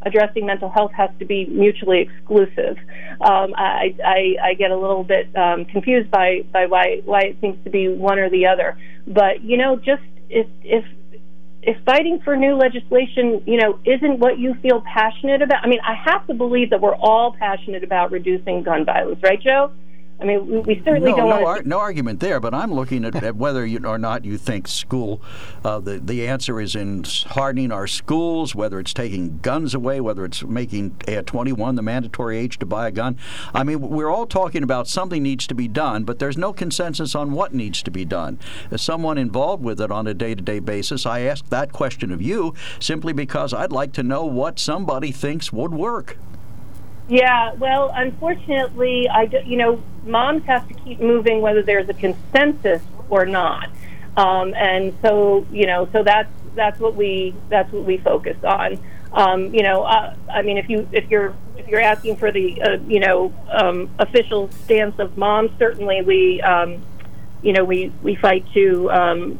addressing 0.03 0.45
mental 0.45 0.69
health 0.69 0.91
has 0.93 1.09
to 1.19 1.25
be 1.25 1.45
mutually 1.45 2.01
exclusive. 2.01 2.77
Um, 3.21 3.53
I, 3.55 3.95
I, 4.05 4.35
I 4.49 4.53
get 4.53 4.71
a 4.71 4.77
little 4.77 5.03
bit 5.03 5.35
um, 5.35 5.65
confused 5.65 6.11
by, 6.11 6.43
by 6.51 6.65
why, 6.67 7.01
why 7.05 7.21
it 7.21 7.37
seems 7.41 7.63
to 7.63 7.69
be 7.69 7.87
one 7.87 8.19
or 8.19 8.29
the 8.29 8.47
other. 8.47 8.77
But, 9.07 9.43
you 9.43 9.57
know, 9.57 9.75
just 9.77 10.03
if, 10.29 10.47
if, 10.63 10.85
if 11.63 11.83
fighting 11.83 12.19
for 12.23 12.35
new 12.35 12.55
legislation, 12.55 13.43
you 13.45 13.57
know, 13.57 13.79
isn't 13.85 14.19
what 14.19 14.37
you 14.39 14.53
feel 14.61 14.81
passionate 14.81 15.41
about, 15.41 15.63
I 15.63 15.67
mean, 15.67 15.79
I 15.83 15.95
have 16.09 16.25
to 16.27 16.33
believe 16.33 16.69
that 16.69 16.81
we're 16.81 16.95
all 16.95 17.33
passionate 17.33 17.83
about 17.83 18.11
reducing 18.11 18.63
gun 18.63 18.85
violence, 18.85 19.19
right, 19.23 19.41
Joe? 19.41 19.71
I 20.19 20.25
mean, 20.25 20.47
we, 20.47 20.59
we 20.59 20.75
certainly 20.83 21.11
no, 21.11 21.17
don't 21.17 21.29
no, 21.29 21.45
ar- 21.45 21.63
no 21.63 21.79
argument 21.79 22.19
there. 22.19 22.39
But 22.39 22.53
I'm 22.53 22.73
looking 22.73 23.05
at, 23.05 23.15
at 23.23 23.35
whether 23.35 23.65
you, 23.65 23.85
or 23.85 23.97
not 23.97 24.25
you 24.25 24.37
think 24.37 24.67
school. 24.67 25.21
Uh, 25.63 25.79
the 25.79 25.99
the 25.99 26.27
answer 26.27 26.59
is 26.59 26.75
in 26.75 27.03
hardening 27.27 27.71
our 27.71 27.85
schools, 27.85 28.55
whether 28.55 28.79
it's 28.79 28.93
taking 28.93 29.37
guns 29.39 29.75
away, 29.75 30.01
whether 30.01 30.25
it's 30.25 30.43
making 30.43 30.95
at 31.07 31.27
21 31.27 31.75
the 31.75 31.81
mandatory 31.81 32.37
age 32.37 32.57
to 32.59 32.65
buy 32.65 32.87
a 32.87 32.91
gun. 32.91 33.17
I 33.53 33.63
mean, 33.63 33.79
we're 33.79 34.09
all 34.09 34.25
talking 34.25 34.63
about 34.63 34.87
something 34.87 35.21
needs 35.21 35.45
to 35.47 35.55
be 35.55 35.67
done, 35.67 36.03
but 36.03 36.19
there's 36.19 36.37
no 36.37 36.51
consensus 36.51 37.13
on 37.13 37.31
what 37.31 37.53
needs 37.53 37.83
to 37.83 37.91
be 37.91 38.05
done. 38.05 38.39
As 38.71 38.81
someone 38.81 39.17
involved 39.17 39.63
with 39.63 39.79
it 39.79 39.91
on 39.91 40.07
a 40.07 40.13
day-to-day 40.13 40.59
basis, 40.59 41.05
I 41.05 41.21
ask 41.21 41.47
that 41.49 41.71
question 41.71 42.11
of 42.11 42.21
you 42.21 42.53
simply 42.79 43.13
because 43.13 43.53
I'd 43.53 43.71
like 43.71 43.93
to 43.93 44.03
know 44.03 44.25
what 44.25 44.59
somebody 44.59 45.11
thinks 45.11 45.53
would 45.53 45.73
work. 45.73 46.17
Yeah, 47.09 47.53
well, 47.53 47.91
unfortunately, 47.95 49.07
I 49.07 49.27
do, 49.27 49.39
you 49.45 49.57
know, 49.57 49.81
moms 50.05 50.43
have 50.45 50.67
to 50.67 50.73
keep 50.73 50.99
moving 50.99 51.41
whether 51.41 51.61
there's 51.63 51.87
a 51.87 51.93
consensus 51.93 52.81
or 53.09 53.25
not, 53.25 53.69
um, 54.17 54.53
and 54.55 54.93
so 55.01 55.45
you 55.49 55.67
know, 55.67 55.87
so 55.93 56.03
that's 56.03 56.29
that's 56.55 56.79
what 56.79 56.95
we 56.95 57.33
that's 57.47 57.71
what 57.71 57.85
we 57.85 57.97
focus 57.97 58.35
on. 58.43 58.77
Um, 59.13 59.53
you 59.53 59.63
know, 59.63 59.83
uh, 59.83 60.15
I 60.29 60.41
mean, 60.41 60.57
if 60.57 60.69
you 60.69 60.87
if 60.91 61.09
you're 61.09 61.33
if 61.55 61.67
you're 61.67 61.81
asking 61.81 62.17
for 62.17 62.29
the 62.29 62.61
uh, 62.61 62.77
you 62.87 62.99
know 62.99 63.33
um, 63.49 63.89
official 63.99 64.51
stance 64.51 64.99
of 64.99 65.17
moms, 65.17 65.51
certainly 65.57 66.01
we 66.01 66.41
um, 66.41 66.81
you 67.41 67.53
know 67.53 67.63
we 67.63 67.89
we 68.03 68.15
fight 68.15 68.45
to 68.53 68.91
um, 68.91 69.39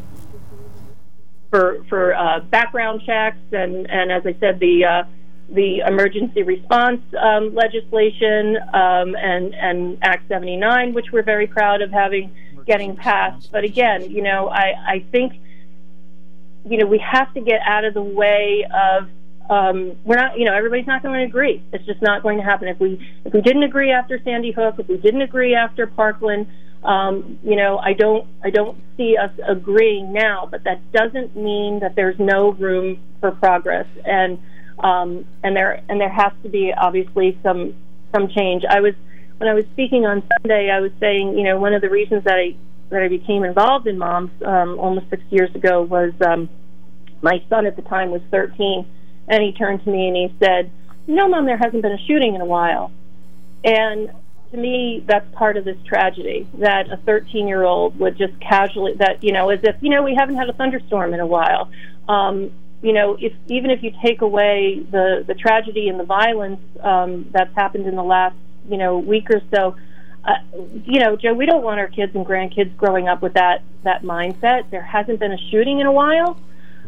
for 1.50 1.84
for 1.90 2.16
uh, 2.16 2.40
background 2.40 3.02
checks 3.06 3.40
and 3.52 3.90
and 3.90 4.12
as 4.12 4.26
I 4.26 4.36
said 4.40 4.60
the 4.60 4.86
uh, 4.86 5.04
the 5.50 5.80
emergency 5.88 6.44
response 6.44 7.02
um, 7.20 7.56
legislation 7.56 8.58
um, 8.74 9.16
and 9.16 9.54
and 9.56 9.98
Act 10.02 10.28
79, 10.28 10.94
which 10.94 11.12
we're 11.12 11.24
very 11.24 11.48
proud 11.48 11.82
of 11.82 11.92
having 11.92 12.34
getting 12.66 12.96
passed. 12.96 13.52
But 13.52 13.64
again, 13.64 14.12
you 14.12 14.22
know, 14.22 14.50
I 14.50 14.74
I 14.86 15.06
think 15.12 15.34
you 16.66 16.78
know 16.78 16.86
we 16.86 17.00
have 17.00 17.34
to 17.34 17.42
get 17.42 17.62
out 17.66 17.86
of 17.86 17.94
the 17.94 18.02
way 18.02 18.66
of 18.74 19.10
um, 19.50 19.96
we're 20.04 20.18
not, 20.18 20.38
you 20.38 20.46
know, 20.46 20.54
everybody's 20.54 20.88
not 20.88 21.02
going 21.02 21.20
to 21.20 21.26
agree. 21.26 21.64
It's 21.72 21.86
just 21.86 22.02
not 22.02 22.22
going 22.22 22.38
to 22.38 22.44
happen. 22.44 22.68
If 22.68 22.80
we 22.80 23.00
if 23.24 23.34
we 23.34 23.42
didn't 23.42 23.64
agree 23.64 23.92
after 23.92 24.20
Sandy 24.24 24.52
Hook, 24.52 24.76
if 24.78 24.88
we 24.88 24.98
didn't 24.98 25.22
agree 25.22 25.56
after 25.56 25.88
Parkland, 25.88 26.48
um, 26.84 27.40
you 27.44 27.56
know, 27.56 27.78
I 27.78 27.94
don't 27.94 28.28
I 28.44 28.50
don't 28.50 28.78
see 28.98 29.16
us 29.16 29.32
agreeing 29.48 30.12
now. 30.12 30.48
But 30.50 30.66
that 30.66 30.92
doesn't 30.92 31.36
mean 31.36 31.80
that 31.80 31.96
there's 31.96 32.20
no 32.20 32.52
room 32.52 33.00
for 33.22 33.32
progress. 33.32 33.88
And 34.06 34.40
um, 34.80 35.26
and 35.44 35.56
there 35.56 35.82
and 35.90 36.00
there 36.00 36.10
has 36.10 36.32
to 36.44 36.50
be 36.50 36.74
obviously 36.76 37.38
some 37.44 37.76
some 38.14 38.30
change. 38.30 38.64
I 38.70 38.82
was 38.82 38.94
when 39.38 39.50
I 39.50 39.54
was 39.54 39.66
speaking 39.74 40.06
on 40.06 40.24
Sunday, 40.42 40.70
I 40.72 40.80
was 40.80 40.92
saying, 41.00 41.38
you 41.38 41.44
know, 41.44 41.60
one 41.60 41.74
of 41.74 41.82
the 41.82 41.90
reasons 41.90 42.24
that 42.24 42.36
I 42.36 42.56
that 42.90 43.02
I 43.02 43.08
became 43.08 43.44
involved 43.44 43.88
in 43.88 43.98
Moms 43.98 44.32
um, 44.46 44.80
almost 44.80 45.10
six 45.10 45.24
years 45.30 45.54
ago 45.54 45.82
was 45.82 46.14
um, 46.26 46.50
my 47.22 47.44
son 47.50 47.66
at 47.66 47.76
the 47.76 47.82
time 47.82 48.12
was 48.12 48.22
13, 48.32 48.86
and 49.28 49.44
he 49.44 49.52
turned 49.52 49.84
to 49.84 49.90
me 49.90 50.08
and 50.08 50.16
he 50.16 50.36
said, 50.40 50.72
"No, 51.06 51.28
Mom, 51.28 51.46
there 51.46 51.58
hasn't 51.58 51.82
been 51.82 51.92
a 51.92 52.06
shooting 52.08 52.36
in 52.36 52.42
a 52.42 52.46
while," 52.46 52.92
and 53.64 54.12
to 54.52 54.58
me, 54.58 55.04
that's 55.06 55.26
part 55.34 55.58
of 55.58 55.66
this 55.66 55.78
tragedy 55.86 56.48
that 56.60 56.90
a 56.92 56.98
13 56.98 57.48
year 57.48 57.64
old 57.64 58.00
would 58.00 58.18
just 58.18 58.40
casually, 58.40 58.94
that, 58.94 59.24
you 59.24 59.32
know, 59.32 59.50
as 59.50 59.60
if, 59.64 59.76
you 59.82 59.90
know, 59.90 60.04
we 60.04 60.16
haven't 60.16 60.36
had 60.36 60.50
a 60.50 60.54
thunderstorm 60.54 61.14
in 61.14 61.20
a 61.20 61.26
while. 61.26 61.70
Um, 62.08 62.52
you 62.82 62.94
know, 62.94 63.18
if 63.20 63.34
even 63.48 63.72
if 63.72 63.82
you 63.84 63.92
take 64.04 64.22
away 64.22 64.80
the 64.92 65.24
the 65.26 65.34
tragedy 65.34 65.90
and 65.90 66.00
the 66.00 66.04
violence 66.04 66.62
um, 66.82 67.28
that's 67.32 67.54
happened 67.56 67.88
in 67.88 67.96
the 67.96 68.04
last 68.04 68.36
you 68.70 68.78
know 68.78 68.98
week 69.00 69.30
or 69.30 69.42
so, 69.54 69.76
uh, 70.24 70.34
you 70.86 71.00
know, 71.00 71.16
Joe, 71.16 71.34
we 71.34 71.46
don't 71.46 71.64
want 71.64 71.80
our 71.80 71.88
kids 71.88 72.14
and 72.16 72.26
grandkids 72.26 72.76
growing 72.78 73.08
up 73.08 73.22
with 73.22 73.34
that 73.34 73.64
that 73.84 74.04
mindset. 74.04 74.70
There 74.70 74.82
hasn't 74.82 75.20
been 75.20 75.32
a 75.32 75.38
shooting 75.50 75.80
in 75.80 75.88
a 75.88 75.92
while. 75.92 76.40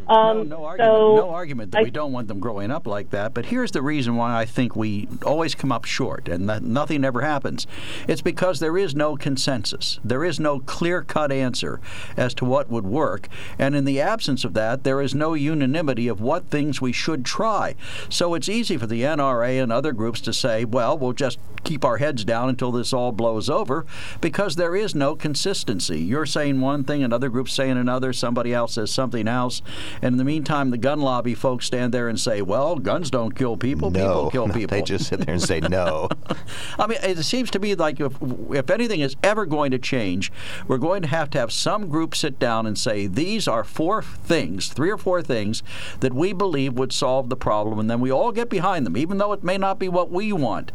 Um, 0.10 0.50
no, 0.50 0.58
no, 0.58 0.66
argument, 0.66 0.92
so 0.92 1.16
no 1.18 1.30
argument 1.30 1.72
that 1.72 1.80
I, 1.80 1.84
we 1.84 1.92
don't 1.92 2.12
want 2.12 2.28
them 2.28 2.40
growing 2.40 2.72
up 2.72 2.88
like 2.88 3.12
that. 3.12 3.36
But 3.36 3.46
here's 3.46 3.72
the 3.72 3.84
reason 3.84 4.16
why 4.16 4.40
I 4.40 4.46
think 4.46 4.76
we 4.76 5.08
always 5.24 5.54
come 5.54 5.72
up 5.72 5.86
short 5.86 6.28
and 6.28 6.50
that 6.50 6.64
nothing 6.64 7.06
ever 7.06 7.22
happens. 7.22 7.68
It's 8.08 8.22
because 8.22 8.60
there 8.60 8.76
is 8.76 8.96
no 8.96 9.16
consensus. 9.16 10.00
There 10.04 10.24
is 10.24 10.40
no 10.40 10.60
clear 10.62 11.04
cut 11.04 11.32
answer 11.32 11.80
as 12.18 12.34
to 12.36 12.46
what 12.46 12.70
would 12.70 12.86
work. 12.86 13.28
And 13.60 13.76
in 13.76 13.86
the 13.86 14.02
absence 14.02 14.44
of 14.44 14.56
that, 14.56 14.84
there 14.84 15.00
is 15.00 15.14
no 15.14 15.36
unanimity 15.36 16.08
of 16.08 16.20
what 16.20 16.50
things 16.50 16.82
we 16.82 16.92
should 16.92 17.24
try. 17.24 17.76
So 18.10 18.34
it's 18.34 18.50
easy 18.50 18.78
for 18.78 18.88
the 18.88 19.04
NRA 19.04 19.62
and 19.62 19.72
other 19.72 19.92
groups 19.94 20.22
to 20.22 20.34
say, 20.34 20.66
well, 20.66 20.98
we'll 20.98 21.14
just 21.14 21.38
keep 21.64 21.86
our 21.86 21.98
heads 21.98 22.24
down 22.26 22.50
until 22.50 22.72
this 22.72 22.94
all 22.94 23.12
blows 23.12 23.50
over 23.50 23.86
because 24.22 24.56
there 24.56 24.76
is 24.76 24.96
no 24.96 25.16
consistency. 25.16 26.00
You're 26.00 26.26
saying 26.26 26.62
one 26.62 26.84
thing, 26.84 27.04
another 27.04 27.30
group's 27.30 27.54
saying 27.54 27.78
another, 27.78 28.14
somebody 28.14 28.54
else 28.54 28.74
says 28.74 28.92
something 28.92 29.28
else. 29.28 29.62
And 30.02 30.14
in 30.14 30.18
the 30.18 30.24
meantime, 30.24 30.70
the 30.70 30.78
gun 30.78 31.02
lobby 31.02 31.36
folks 31.36 31.66
stand 31.66 31.94
there 31.94 32.08
and 32.08 32.20
say, 32.20 32.42
well, 32.42 32.76
guns 32.78 33.10
don't 33.10 33.36
kill 33.36 33.58
people, 33.58 33.92
no, 33.92 34.00
people 34.00 34.32
kill 34.32 34.48
no, 34.48 34.54
people. 34.54 34.78
They 34.78 34.82
just 34.82 35.08
sit 35.08 35.26
there 35.26 35.34
and 35.34 35.42
say 35.42 35.60
no. 35.60 36.10
I 36.80 36.88
mean, 36.88 37.00
it 37.04 37.24
seems 37.24 37.52
to 37.52 37.60
me 37.60 37.76
like 37.76 38.00
if, 38.00 38.14
if 38.52 38.70
anything 38.70 39.02
is 39.02 39.16
ever 39.24 39.46
going 39.46 39.72
to 39.72 39.80
change, 39.80 40.32
we're 40.68 40.78
going 40.78 41.02
to 41.02 41.08
have 41.08 41.30
to 41.32 41.40
have 41.40 41.52
some 41.52 41.90
group 41.90 42.16
sit 42.16 42.40
down 42.40 42.66
and 42.66 42.78
say, 42.78 43.08
these 43.08 43.48
are 43.48 43.64
four 43.64 44.02
things, 44.02 44.70
three 44.70 44.90
or 44.90 44.98
four 44.98 45.22
things, 45.22 45.64
that 46.00 46.14
we 46.14 46.34
believe 46.34 46.74
would 46.74 46.94
solve 46.94 47.30
the 47.30 47.36
problem. 47.36 47.80
And 47.80 47.90
then 47.90 48.00
we 48.00 48.12
all 48.12 48.32
get 48.32 48.50
behind 48.50 48.86
them, 48.86 48.98
even 48.98 49.18
though 49.18 49.34
it 49.34 49.44
may 49.44 49.58
not 49.58 49.80
be 49.80 49.90
what 49.90 50.12
we 50.12 50.32
want. 50.32 50.72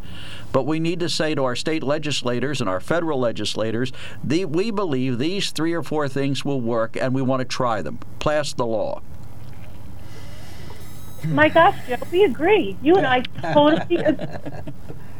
But 0.51 0.65
we 0.65 0.79
need 0.79 0.99
to 1.01 1.09
say 1.09 1.35
to 1.35 1.43
our 1.43 1.55
state 1.55 1.83
legislators 1.83 2.61
and 2.61 2.69
our 2.69 2.79
federal 2.79 3.19
legislators, 3.19 3.91
the, 4.23 4.45
we 4.45 4.71
believe 4.71 5.17
these 5.17 5.51
three 5.51 5.73
or 5.73 5.83
four 5.83 6.07
things 6.07 6.45
will 6.45 6.61
work 6.61 6.95
and 6.95 7.13
we 7.13 7.21
want 7.21 7.41
to 7.41 7.45
try 7.45 7.81
them. 7.81 7.99
Pass 8.19 8.53
the 8.53 8.65
law. 8.65 9.01
My 11.27 11.49
gosh, 11.49 11.77
Joe, 11.87 11.97
we 12.11 12.23
agree. 12.23 12.77
You 12.81 12.95
and 12.95 13.05
I 13.07 13.21
totally 13.53 13.97
agree. 13.97 14.25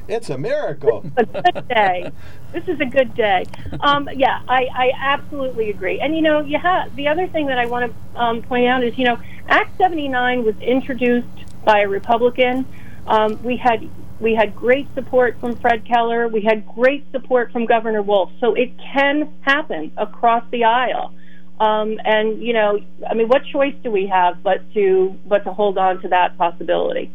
It's 0.08 0.30
a 0.30 0.38
miracle. 0.38 1.02
This 1.02 1.28
is 1.28 1.36
a 1.36 1.52
good 1.52 1.68
day. 1.68 2.12
This 2.54 2.64
is 2.68 2.80
a 2.80 2.86
good 2.86 3.16
day. 3.16 3.46
Um, 3.80 4.08
yeah, 4.14 4.42
I, 4.48 4.68
I 4.72 4.92
absolutely 4.96 5.72
agree. 5.72 6.00
And 6.00 6.16
you 6.16 6.22
know, 6.22 6.42
you 6.42 6.60
have 6.60 6.96
the 6.96 7.08
other 7.08 7.28
thing 7.28 7.48
that 7.48 7.58
I 7.58 7.66
want 7.66 7.92
to 7.92 8.20
um, 8.20 8.44
point 8.44 8.68
out 8.68 8.84
is 8.84 8.98
you 8.98 9.06
know, 9.06 9.20
Act 9.48 9.76
79 9.78 10.44
was 10.44 10.56
introduced 10.58 11.28
by 11.64 11.82
a 11.82 11.88
Republican. 11.88 12.68
Um, 13.08 13.42
we 13.44 13.58
had 13.58 13.90
we 14.20 14.36
had 14.36 14.56
great 14.56 14.88
support 14.94 15.40
from 15.40 15.56
Fred 15.58 15.86
Keller. 15.86 16.28
We 16.28 16.42
had 16.42 16.68
great 16.68 17.06
support 17.12 17.52
from 17.52 17.66
Governor 17.66 18.02
Wolf. 18.02 18.32
So 18.40 18.54
it 18.54 18.72
can 18.78 19.34
happen 19.42 19.92
across 19.98 20.44
the 20.52 20.64
aisle. 20.64 21.14
Um, 21.60 22.00
and 22.04 22.42
you 22.42 22.54
know, 22.54 22.80
I 23.10 23.14
mean, 23.14 23.28
what 23.28 23.44
choice 23.46 23.76
do 23.84 23.92
we 23.92 24.08
have 24.08 24.44
but 24.44 24.74
to 24.74 25.18
but 25.26 25.44
to 25.46 25.54
hold 25.54 25.78
on 25.78 26.02
to 26.02 26.08
that 26.10 26.38
possibility? 26.38 27.12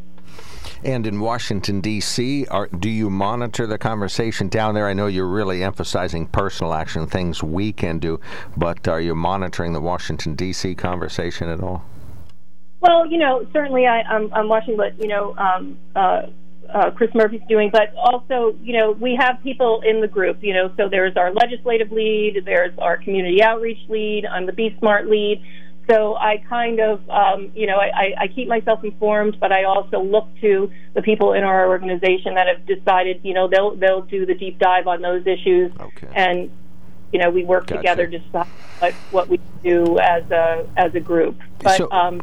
And 0.82 1.06
in 1.06 1.20
Washington 1.20 1.82
D.C., 1.82 2.46
are, 2.46 2.66
do 2.68 2.88
you 2.88 3.10
monitor 3.10 3.66
the 3.66 3.76
conversation 3.76 4.48
down 4.48 4.74
there? 4.74 4.88
I 4.88 4.94
know 4.94 5.08
you're 5.08 5.26
really 5.26 5.62
emphasizing 5.62 6.26
personal 6.26 6.72
action, 6.72 7.06
things 7.06 7.42
we 7.42 7.70
can 7.70 7.98
do, 7.98 8.18
but 8.56 8.88
are 8.88 9.00
you 9.00 9.14
monitoring 9.14 9.74
the 9.74 9.80
Washington 9.80 10.34
D.C. 10.34 10.74
conversation 10.76 11.50
at 11.50 11.60
all? 11.60 11.84
Well, 12.80 13.06
you 13.06 13.18
know, 13.18 13.46
certainly 13.52 13.86
I, 13.86 14.00
I'm, 14.00 14.32
I'm 14.32 14.48
watching 14.48 14.78
what 14.78 14.98
you 14.98 15.08
know 15.08 15.36
um, 15.36 15.78
uh, 15.94 16.22
uh, 16.74 16.90
Chris 16.90 17.10
Murphy's 17.14 17.42
doing, 17.48 17.70
but 17.70 17.94
also, 17.96 18.56
you 18.62 18.76
know, 18.76 18.92
we 18.92 19.16
have 19.16 19.42
people 19.42 19.82
in 19.84 20.00
the 20.00 20.08
group, 20.08 20.38
you 20.42 20.54
know, 20.54 20.72
so 20.76 20.88
there's 20.88 21.16
our 21.16 21.32
legislative 21.32 21.92
lead, 21.92 22.42
there's 22.44 22.76
our 22.78 22.96
community 22.96 23.42
outreach 23.42 23.78
lead, 23.88 24.26
I'm 24.26 24.46
the 24.46 24.52
Be 24.52 24.76
Smart 24.78 25.08
lead. 25.08 25.42
So 25.88 26.14
I 26.14 26.36
kind 26.48 26.78
of, 26.78 27.08
um, 27.10 27.50
you 27.54 27.66
know, 27.66 27.76
I, 27.76 28.14
I 28.16 28.28
keep 28.28 28.46
myself 28.46 28.84
informed, 28.84 29.40
but 29.40 29.50
I 29.50 29.64
also 29.64 30.00
look 30.00 30.28
to 30.40 30.70
the 30.94 31.02
people 31.02 31.32
in 31.32 31.42
our 31.42 31.68
organization 31.68 32.34
that 32.34 32.46
have 32.46 32.64
decided, 32.64 33.20
you 33.24 33.34
know, 33.34 33.48
they'll 33.48 33.74
they'll 33.74 34.02
do 34.02 34.24
the 34.24 34.34
deep 34.34 34.60
dive 34.60 34.86
on 34.86 35.02
those 35.02 35.26
issues, 35.26 35.72
okay. 35.80 36.08
and 36.14 36.50
you 37.12 37.18
know, 37.18 37.28
we 37.28 37.44
work 37.44 37.66
gotcha. 37.66 37.78
together 37.78 38.06
to 38.06 38.18
decide 38.20 38.46
what, 38.78 38.94
what 39.10 39.28
we 39.28 39.40
do 39.64 39.98
as 39.98 40.30
a 40.30 40.68
as 40.76 40.94
a 40.94 41.00
group. 41.00 41.36
But 41.58 41.78
so, 41.78 41.90
um, 41.90 42.22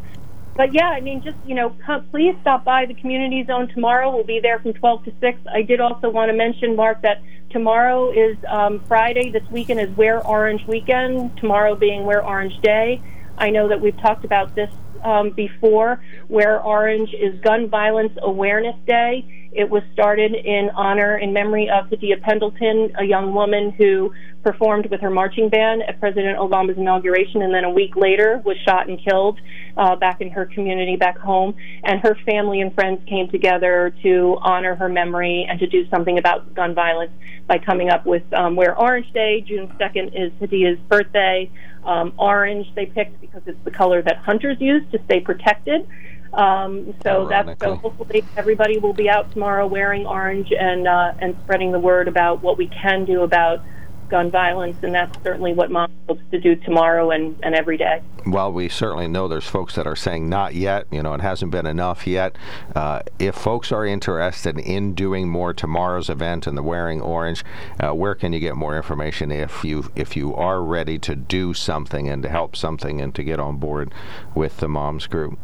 but 0.58 0.74
yeah, 0.74 0.90
I 0.90 1.02
mean, 1.02 1.22
just 1.22 1.38
you 1.46 1.54
know, 1.54 1.76
come, 1.86 2.08
please 2.10 2.36
stop 2.42 2.66
by 2.66 2.88
the 2.88 2.96
community 2.96 3.46
zone 3.46 3.68
tomorrow. 3.70 4.14
We'll 4.14 4.24
be 4.24 4.40
there 4.40 4.60
from 4.60 4.74
12 4.74 5.06
to 5.06 5.14
6. 5.22 5.40
I 5.54 5.62
did 5.62 5.80
also 5.80 6.10
want 6.10 6.32
to 6.32 6.36
mention, 6.36 6.76
Mark, 6.76 7.04
that 7.04 7.22
tomorrow 7.52 8.12
is 8.12 8.36
um, 8.50 8.80
Friday. 8.88 9.30
This 9.30 9.48
weekend 9.52 9.80
is 9.80 9.96
Wear 9.96 10.26
Orange 10.26 10.66
weekend. 10.66 11.38
Tomorrow 11.38 11.76
being 11.76 12.06
Wear 12.06 12.26
Orange 12.26 12.60
Day. 12.62 13.00
I 13.38 13.52
know 13.52 13.68
that 13.68 13.80
we've 13.80 13.98
talked 14.02 14.26
about 14.26 14.56
this 14.56 14.74
um, 15.04 15.30
before. 15.30 16.04
Wear 16.28 16.60
Orange 16.60 17.14
is 17.14 17.40
Gun 17.42 17.70
Violence 17.70 18.18
Awareness 18.24 18.76
Day. 18.88 19.47
It 19.58 19.72
was 19.72 19.82
started 19.92 20.36
in 20.36 20.70
honor, 20.76 21.18
in 21.18 21.34
memory 21.34 21.68
of 21.68 21.90
Hadiya 21.90 22.22
Pendleton, 22.22 22.94
a 23.00 23.04
young 23.04 23.34
woman 23.34 23.72
who 23.72 24.14
performed 24.44 24.86
with 24.92 25.02
her 25.02 25.10
marching 25.10 25.50
band 25.50 25.82
at 25.82 26.00
President 26.00 26.38
Obama's 26.38 26.78
inauguration, 26.78 27.42
and 27.42 27.52
then 27.52 27.64
a 27.64 27.70
week 27.72 27.96
later 27.96 28.40
was 28.46 28.56
shot 28.64 28.88
and 28.88 29.04
killed 29.04 29.40
uh, 29.76 29.96
back 29.96 30.22
in 30.22 30.30
her 30.30 30.46
community 30.46 30.96
back 30.96 31.18
home. 31.18 31.56
And 31.84 32.00
her 32.02 32.16
family 32.24 32.62
and 32.62 32.72
friends 32.76 33.02
came 33.10 33.30
together 33.32 33.96
to 34.04 34.38
honor 34.42 34.76
her 34.76 34.90
memory 34.90 35.48
and 35.50 35.60
to 35.60 35.66
do 35.66 35.90
something 35.90 36.20
about 36.20 36.54
gun 36.54 36.76
violence 36.76 37.12
by 37.48 37.58
coming 37.58 37.90
up 37.90 38.06
with 38.06 38.22
um, 38.34 38.56
Wear 38.56 38.78
Orange 38.78 39.12
Day. 39.12 39.42
June 39.42 39.68
2nd 39.80 40.10
is 40.14 40.32
Hadiya's 40.40 40.80
birthday. 40.88 41.50
Um, 41.84 42.14
orange 42.18 42.68
they 42.76 42.86
picked 42.86 43.20
because 43.22 43.42
it's 43.46 43.64
the 43.64 43.72
color 43.72 44.02
that 44.04 44.18
hunters 44.18 44.58
use 44.60 44.84
to 44.92 45.00
stay 45.06 45.20
protected. 45.20 45.88
Um, 46.34 46.94
so 47.04 47.28
that's 47.28 47.60
so 47.60 47.76
hopefully 47.76 48.24
everybody 48.36 48.78
will 48.78 48.94
be 48.94 49.10
out 49.10 49.32
tomorrow 49.32 49.68
wearing 49.68 50.06
orange 50.06 50.52
and 50.52 50.88
uh, 50.88 51.14
and 51.20 51.36
spreading 51.44 51.72
the 51.72 51.80
word 51.80 52.08
about 52.08 52.42
what 52.42 52.58
we 52.58 52.68
can 52.68 53.06
do 53.06 53.22
about 53.24 53.62
gun 54.10 54.32
violence, 54.32 54.78
and 54.84 54.94
that's 54.94 55.22
certainly 55.24 55.54
what 55.54 55.72
mom 55.72 55.92
hopes 56.08 56.22
to 56.32 56.40
do 56.40 56.56
tomorrow 56.56 57.12
and, 57.12 57.38
and 57.44 57.56
every 57.56 57.78
day. 57.78 58.02
Well, 58.26 58.52
we 58.52 58.70
certainly 58.70 59.08
know 59.08 59.28
there's 59.28 59.48
folks 59.48 59.76
that 59.76 59.88
are 59.88 59.96
saying 59.96 60.28
not 60.30 60.54
yet. 60.54 60.88
You 60.92 61.04
know, 61.04 61.14
it 61.14 61.22
hasn't 61.22 61.52
been 61.52 61.66
enough 61.66 62.08
yet. 62.08 62.38
Uh, 62.76 63.02
if 63.20 63.36
folks 63.36 63.72
are 63.72 63.86
interested 63.86 64.58
in 64.60 64.94
doing 64.94 65.30
more 65.30 65.54
tomorrow's 65.54 66.10
event 66.10 66.48
and 66.48 66.58
the 66.58 66.64
wearing 66.64 67.02
orange, 67.02 67.44
uh, 67.80 67.94
where 67.94 68.16
can 68.16 68.34
you 68.34 68.40
get 68.40 68.56
more 68.56 68.76
information 68.76 69.32
if 69.32 69.64
you 69.64 69.92
if 69.96 70.16
you 70.16 70.36
are 70.36 70.62
ready 70.62 70.98
to 71.00 71.16
do 71.16 71.54
something 71.54 72.10
and 72.10 72.24
to 72.24 72.30
help 72.30 72.56
something 72.56 73.02
and 73.02 73.16
to 73.16 73.24
get 73.24 73.40
on 73.40 73.58
board 73.58 73.94
with 74.36 74.58
the 74.58 74.68
moms 74.68 75.08
group? 75.08 75.38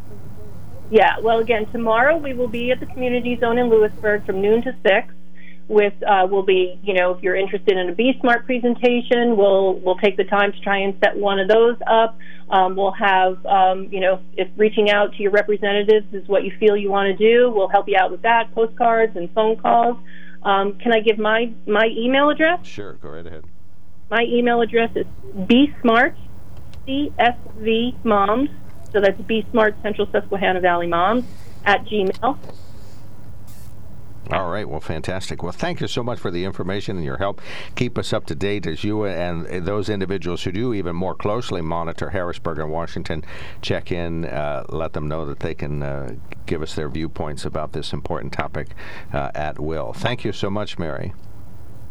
Yeah, 0.94 1.18
well, 1.18 1.40
again, 1.40 1.66
tomorrow 1.72 2.16
we 2.16 2.34
will 2.34 2.46
be 2.46 2.70
at 2.70 2.78
the 2.78 2.86
community 2.86 3.36
zone 3.40 3.58
in 3.58 3.68
Lewisburg 3.68 4.24
from 4.24 4.40
noon 4.40 4.62
to 4.62 4.76
six 4.86 5.12
with 5.66 5.92
uh, 6.06 6.24
will 6.30 6.44
be 6.44 6.78
you 6.84 6.94
know 6.94 7.10
if 7.10 7.20
you're 7.20 7.34
interested 7.34 7.76
in 7.76 7.88
a 7.88 7.92
Be 7.92 8.16
Smart 8.20 8.46
presentation, 8.46 9.36
we'll 9.36 9.74
we'll 9.80 9.96
take 9.96 10.16
the 10.16 10.22
time 10.22 10.52
to 10.52 10.60
try 10.60 10.78
and 10.78 10.96
set 11.02 11.16
one 11.16 11.40
of 11.40 11.48
those 11.48 11.76
up. 11.90 12.16
Um, 12.48 12.76
we'll 12.76 12.92
have 12.92 13.44
um, 13.44 13.88
you 13.90 13.98
know 13.98 14.20
if 14.36 14.46
reaching 14.56 14.88
out 14.88 15.12
to 15.14 15.22
your 15.24 15.32
representatives 15.32 16.06
is 16.12 16.28
what 16.28 16.44
you 16.44 16.52
feel 16.60 16.76
you 16.76 16.90
want 16.90 17.08
to 17.08 17.16
do, 17.16 17.50
we'll 17.50 17.66
help 17.66 17.88
you 17.88 17.96
out 17.98 18.12
with 18.12 18.22
that, 18.22 18.54
postcards 18.54 19.16
and 19.16 19.28
phone 19.32 19.56
calls. 19.56 19.96
Um, 20.44 20.78
can 20.78 20.92
I 20.92 21.00
give 21.00 21.18
my 21.18 21.52
my 21.66 21.88
email 21.90 22.30
address? 22.30 22.64
Sure, 22.64 22.92
go 22.92 23.08
right 23.08 23.26
ahead. 23.26 23.46
My 24.12 24.22
email 24.28 24.60
address 24.60 24.92
is 24.94 25.06
bsmart, 25.34 26.14
CSV 26.86 28.04
moms. 28.04 28.50
So 28.94 29.00
that's 29.00 29.20
Be 29.22 29.44
Smart 29.50 29.74
Central 29.82 30.08
Susquehanna 30.12 30.60
Valley 30.60 30.86
Moms 30.86 31.24
at 31.64 31.84
Gmail. 31.84 32.38
All 34.30 34.48
right. 34.48 34.66
Well, 34.66 34.80
fantastic. 34.80 35.42
Well, 35.42 35.52
thank 35.52 35.80
you 35.80 35.88
so 35.88 36.02
much 36.02 36.18
for 36.18 36.30
the 36.30 36.44
information 36.44 36.96
and 36.96 37.04
your 37.04 37.18
help. 37.18 37.42
Keep 37.74 37.98
us 37.98 38.12
up 38.12 38.24
to 38.26 38.34
date 38.34 38.66
as 38.66 38.82
you 38.84 39.04
and 39.04 39.66
those 39.66 39.88
individuals 39.88 40.44
who 40.44 40.52
do 40.52 40.72
even 40.72 40.96
more 40.96 41.14
closely 41.14 41.60
monitor 41.60 42.10
Harrisburg 42.10 42.58
and 42.58 42.70
Washington 42.70 43.24
check 43.60 43.92
in. 43.92 44.24
Uh, 44.24 44.64
let 44.68 44.92
them 44.92 45.08
know 45.08 45.26
that 45.26 45.40
they 45.40 45.54
can 45.54 45.82
uh, 45.82 46.14
give 46.46 46.62
us 46.62 46.74
their 46.74 46.88
viewpoints 46.88 47.44
about 47.44 47.72
this 47.72 47.92
important 47.92 48.32
topic 48.32 48.68
uh, 49.12 49.30
at 49.34 49.58
will. 49.58 49.92
Thank 49.92 50.24
you 50.24 50.32
so 50.32 50.48
much, 50.48 50.78
Mary. 50.78 51.12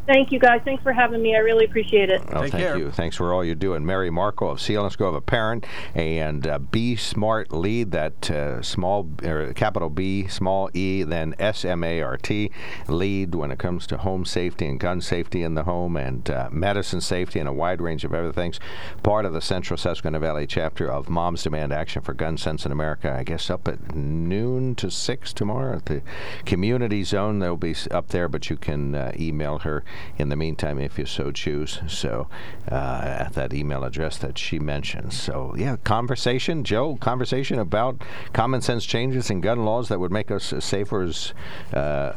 Thank 0.06 0.34
you, 0.34 0.40
guys. 0.40 0.62
Thanks 0.66 0.84
for 0.84 0.92
having 0.92 1.22
me. 1.22 1.34
I 1.34 1.40
really 1.40 1.64
appreciate 1.64 2.10
it. 2.10 2.22
Oh, 2.34 2.42
thank 2.42 2.52
care. 2.52 2.78
you. 2.78 2.92
Thanks 2.92 3.16
for 3.16 3.34
all 3.34 3.44
you 3.44 3.56
do. 3.56 3.74
And 3.74 3.86
Mary 3.86 4.10
Marco 4.10 4.50
of 4.50 4.58
Selinsgrove, 4.58 5.16
a 5.16 5.22
parent, 5.22 5.66
and 5.96 6.46
uh, 6.46 6.60
Be 6.60 6.98
Smart 6.98 7.54
lead, 7.54 7.92
that 7.92 8.30
uh, 8.30 8.62
small, 8.62 9.10
or 9.24 9.54
capital 9.54 9.90
B, 9.90 10.28
small 10.28 10.70
e, 10.74 11.04
then 11.04 11.36
S 11.40 11.64
M 11.64 11.86
A 11.86 12.02
R 12.02 12.18
T 12.18 12.52
lead 12.90 13.34
when 13.34 13.52
it 13.52 13.60
comes 13.60 13.88
to 13.88 13.98
home 13.98 14.26
safety 14.26 14.68
and 14.68 14.78
gun 14.78 15.00
safety 15.00 15.42
in 15.42 15.54
the 15.54 15.64
home 15.64 15.96
and 15.96 16.30
uh, 16.30 16.50
medicine 16.52 17.02
safety 17.02 17.40
and 17.40 17.48
a 17.48 17.54
wide 17.54 17.80
range 17.80 18.04
of 18.04 18.14
other 18.14 18.34
things. 18.34 18.60
Part 19.04 19.24
of 19.24 19.32
the 19.32 19.42
Central 19.42 19.78
Susquehanna 19.78 20.20
Valley 20.20 20.48
chapter 20.48 20.92
of 20.92 21.10
Moms 21.10 21.44
Demand 21.44 21.72
Action 21.72 22.02
for 22.02 22.14
Gun 22.14 22.38
Sense 22.38 22.66
in 22.66 22.74
America. 22.74 23.16
I 23.18 23.24
guess 23.24 23.50
up 23.50 23.70
at 23.70 23.96
noon 23.96 24.76
to 24.76 24.92
6 24.92 25.34
tomorrow 25.34 25.78
at 25.78 25.86
the 25.86 26.02
community 26.46 27.06
zone. 27.06 27.40
They'll 27.40 27.56
be 27.56 27.76
up 27.90 28.10
there, 28.10 28.28
but 28.28 28.50
you 28.50 28.58
can 28.58 28.96
uh, 28.96 29.14
email 29.18 29.60
her 29.60 29.84
in 30.18 30.30
the 30.30 30.36
meantime 30.36 30.80
if 30.80 30.98
you 30.98 31.06
so 31.06 31.32
choose. 31.32 31.80
So 31.88 32.28
uh, 32.72 32.76
at 32.76 33.34
that 33.34 33.54
email 33.54 33.84
address 33.84 34.18
that 34.20 34.38
she 34.38 34.60
mentioned. 34.60 35.14
So 35.14 35.56
yeah, 35.58 35.78
conversation, 35.84 36.64
Joe, 36.64 36.96
conversation 36.98 37.60
about 37.60 38.02
common 38.34 38.62
sense 38.62 38.86
changes 38.86 39.30
in 39.30 39.42
gun 39.42 39.66
laws 39.66 39.90
that 39.90 40.00
would 40.00 40.12
make 40.12 40.32
us 40.32 40.54
safer 40.60 41.04
as, 41.04 41.34
uh, 41.74 42.14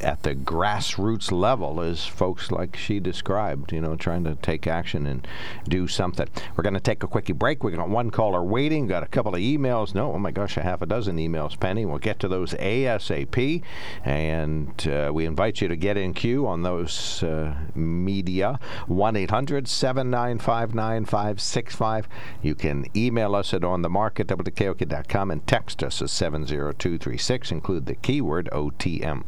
at 0.00 0.22
the 0.22 0.34
grassroots 0.34 1.30
level 1.32 1.80
as 1.80 2.06
folks 2.06 2.50
like 2.50 2.76
she 2.76 3.00
described, 3.00 3.72
you 3.72 3.80
know, 3.80 3.96
trying 3.96 4.24
to 4.24 4.34
take 4.36 4.66
action 4.66 5.06
and 5.06 5.26
do 5.68 5.86
something. 5.88 6.28
We're 6.56 6.62
going 6.62 6.74
to 6.74 6.80
take 6.80 7.02
a 7.02 7.06
quickie 7.06 7.32
break. 7.32 7.62
We 7.62 7.72
got 7.72 7.88
one 7.88 8.10
caller 8.10 8.42
waiting, 8.42 8.86
got 8.86 9.02
a 9.02 9.06
couple 9.06 9.34
of 9.34 9.40
emails. 9.40 9.94
No, 9.94 10.12
oh 10.12 10.18
my 10.18 10.30
gosh, 10.30 10.56
a 10.56 10.62
half 10.62 10.82
a 10.82 10.86
dozen 10.86 11.16
emails, 11.16 11.58
Penny. 11.58 11.84
We'll 11.84 11.98
get 11.98 12.18
to 12.20 12.28
those 12.28 12.52
ASAP. 12.54 13.62
And 14.04 14.88
uh, 14.88 15.10
we 15.14 15.26
invite 15.26 15.60
you 15.60 15.68
to 15.68 15.76
get 15.76 15.96
in 15.96 16.14
queue 16.14 16.46
on 16.46 16.62
those 16.62 17.13
uh, 17.22 17.54
media. 17.74 18.58
1 18.86 19.16
800 19.16 19.68
795 19.68 20.74
9565. 20.74 22.08
You 22.42 22.54
can 22.54 22.86
email 22.96 23.34
us 23.34 23.54
at 23.54 23.62
onthemarket 23.62 24.30
at 24.30 25.08
and 25.30 25.46
text 25.46 25.82
us 25.82 26.02
at 26.02 26.10
70236. 26.10 27.50
Include 27.50 27.86
the 27.86 27.94
keyword 27.94 28.48
OTM. 28.52 29.24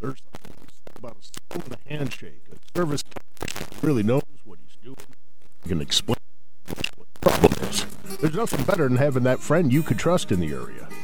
There's 0.00 0.22
about 0.96 1.16
a 1.50 1.72
a 1.72 1.88
handshake. 1.88 2.42
A 2.52 2.78
service 2.78 3.04
really 3.82 4.02
knows 4.02 4.22
what 4.44 4.58
he's 4.66 4.76
doing. 4.82 4.96
He 5.62 5.68
can 5.68 5.80
explain 5.80 6.16
what 6.96 7.06
the 7.14 7.20
problem 7.20 7.68
is. 7.68 7.86
There's 8.20 8.34
nothing 8.34 8.64
better 8.64 8.88
than 8.88 8.96
having 8.96 9.22
that 9.24 9.40
friend 9.40 9.72
you 9.72 9.82
could 9.82 9.98
trust 9.98 10.32
in 10.32 10.40
the 10.40 10.52
area. 10.52 10.88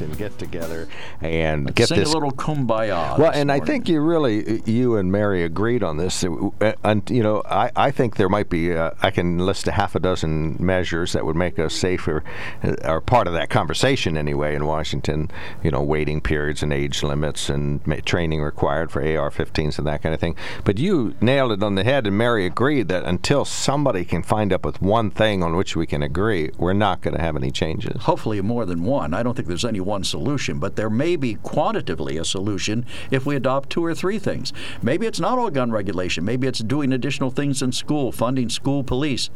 And 0.00 0.16
get 0.16 0.38
together 0.38 0.88
and 1.20 1.66
Let's 1.66 1.76
get 1.76 1.88
sing 1.88 1.98
this 1.98 2.10
a 2.10 2.12
little 2.12 2.32
kumbaya. 2.32 3.18
Well, 3.18 3.30
and 3.32 3.48
morning. 3.48 3.50
I 3.50 3.64
think 3.64 3.88
you 3.88 4.00
really, 4.00 4.62
you 4.64 4.96
and 4.96 5.10
Mary 5.12 5.44
agreed 5.44 5.82
on 5.82 5.96
this. 5.96 6.24
Uh, 6.24 6.72
and 6.84 7.08
you 7.10 7.22
know, 7.22 7.42
I, 7.44 7.70
I 7.76 7.90
think 7.90 8.16
there 8.16 8.28
might 8.28 8.48
be. 8.48 8.74
Uh, 8.74 8.90
I 9.02 9.10
can 9.10 9.38
list 9.38 9.68
a 9.68 9.72
half 9.72 9.94
a 9.94 10.00
dozen 10.00 10.56
measures 10.58 11.12
that 11.12 11.24
would 11.24 11.36
make 11.36 11.58
us 11.58 11.74
safer, 11.74 12.24
uh, 12.62 12.74
or 12.84 13.00
part 13.00 13.26
of 13.26 13.32
that 13.34 13.50
conversation 13.50 14.16
anyway 14.16 14.54
in 14.54 14.66
Washington. 14.66 15.30
You 15.62 15.70
know, 15.70 15.82
waiting 15.82 16.20
periods 16.20 16.62
and 16.62 16.72
age 16.72 17.02
limits 17.02 17.48
and 17.48 17.80
training 18.04 18.42
required 18.42 18.90
for 18.90 19.00
AR-15s 19.00 19.78
and 19.78 19.86
that 19.86 20.02
kind 20.02 20.14
of 20.14 20.20
thing. 20.20 20.36
But 20.64 20.78
you 20.78 21.14
nailed 21.20 21.52
it 21.52 21.62
on 21.62 21.74
the 21.74 21.84
head, 21.84 22.06
and 22.06 22.16
Mary 22.16 22.46
agreed 22.46 22.88
that 22.88 23.04
until 23.04 23.44
somebody 23.44 24.04
can 24.04 24.22
find 24.22 24.52
up 24.52 24.64
with 24.64 24.80
one 24.80 25.10
thing 25.10 25.42
on 25.42 25.56
which 25.56 25.76
we 25.76 25.86
can 25.86 26.02
agree, 26.02 26.50
we're 26.58 26.72
not 26.72 27.00
going 27.00 27.16
to 27.16 27.22
have 27.22 27.36
any 27.36 27.50
changes. 27.50 28.02
Hopefully, 28.02 28.40
more 28.40 28.64
than 28.66 28.82
one. 28.84 29.14
I 29.14 29.22
don't 29.22 29.34
think 29.34 29.48
there's 29.48 29.64
any 29.64 29.80
one 29.90 30.04
solution, 30.04 30.58
but 30.58 30.76
there 30.76 30.88
may 30.88 31.16
be 31.16 31.34
quantitatively 31.34 32.16
a 32.16 32.24
solution 32.24 32.86
if 33.10 33.26
we 33.26 33.36
adopt 33.36 33.68
two 33.70 33.84
or 33.84 33.94
three 33.94 34.18
things. 34.18 34.52
Maybe 34.82 35.06
it's 35.06 35.20
not 35.20 35.38
all 35.38 35.50
gun 35.50 35.70
regulation. 35.72 36.24
Maybe 36.24 36.46
it's 36.46 36.60
doing 36.60 36.92
additional 36.92 37.30
things 37.30 37.60
in 37.60 37.72
school, 37.72 38.12
funding 38.12 38.48
school 38.48 38.84
police. 38.84 39.30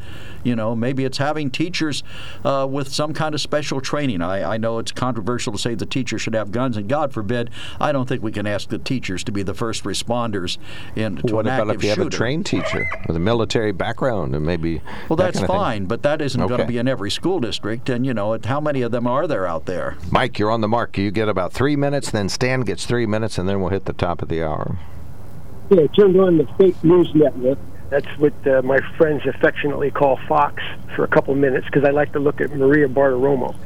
You 0.45 0.55
know, 0.55 0.77
maybe 0.77 1.05
it's 1.05 1.19
having 1.19 1.51
teachers 1.51 2.03
uh, 2.45 2.67
with 2.71 2.89
some 2.93 3.13
kind 3.13 3.35
of 3.35 3.41
special 3.41 3.81
training. 3.81 4.23
I, 4.23 4.55
I 4.55 4.57
know 4.57 4.79
it's 4.79 4.93
controversial 4.93 5.53
to 5.53 5.59
say 5.59 5.75
the 5.75 5.87
teacher 5.87 6.19
should 6.19 6.35
have 6.35 6.53
guns, 6.53 6.77
and 6.77 6.89
God 6.89 7.13
forbid, 7.13 7.51
I 7.81 7.93
don't 7.93 8.09
think 8.09 8.23
we 8.23 8.33
can 8.33 8.47
ask 8.47 8.69
the 8.69 8.79
teachers 8.79 9.25
to 9.25 9.33
be 9.33 9.43
the 9.43 9.55
first 9.55 9.85
responders 9.85 10.59
in 10.95 11.17
to 11.17 11.35
what 11.35 11.47
an 11.47 11.55
about 11.55 11.69
active 11.71 11.77
if 11.77 11.83
you 11.85 11.89
have 11.91 12.07
a 12.07 12.11
trained 12.11 12.47
teacher 12.47 12.89
with 13.07 13.17
a 13.17 13.21
military 13.21 13.73
background 13.73 14.35
and 14.35 14.47
maybe? 14.47 14.81
Well, 15.09 15.17
that 15.17 15.25
that's 15.25 15.41
of 15.41 15.47
thing? 15.47 15.57
fine, 15.57 15.85
but 15.87 16.03
that 16.03 16.21
isn't 16.21 16.47
going 16.47 16.61
to 16.61 16.67
be 16.67 16.79
in 16.79 16.87
every 16.87 17.11
school 17.11 17.41
district. 17.41 17.89
And, 17.89 18.07
you 18.07 18.15
know, 18.15 18.39
how 18.45 18.61
many 18.61 18.83
of 18.83 18.93
them 18.93 19.07
are 19.07 19.27
there 19.27 19.47
out 19.47 19.67
there? 19.67 19.97
Mike, 20.11 20.39
you're 20.45 20.51
on 20.51 20.61
the 20.61 20.69
mark. 20.69 20.99
You 20.99 21.11
get 21.11 21.31
about 21.31 21.55
three 21.55 21.75
minutes, 21.75 22.11
then 22.11 22.29
Stan 22.29 22.61
gets 22.61 22.85
three 22.85 23.07
minutes, 23.07 23.39
and 23.39 23.49
then 23.49 23.61
we'll 23.61 23.71
hit 23.71 23.87
the 23.87 23.95
top 23.95 24.21
of 24.21 24.29
the 24.29 24.43
hour. 24.43 24.77
Yeah, 25.71 25.87
turned 25.87 26.21
on 26.21 26.37
the 26.37 26.47
fake 26.59 26.85
news 26.85 27.11
network. 27.15 27.59
That's 27.89 28.07
what 28.19 28.35
uh, 28.47 28.61
my 28.61 28.79
friends 28.99 29.23
affectionately 29.27 29.91
call 29.91 30.19
Fox 30.29 30.63
for 30.95 31.05
a 31.05 31.09
couple 31.09 31.35
minutes 31.35 31.65
because 31.65 31.85
I 31.85 31.93
like 31.93 32.13
to 32.13 32.19
look 32.19 32.43
at 32.43 32.55
Maria 32.55 32.89
Bartiromo. 32.89 33.57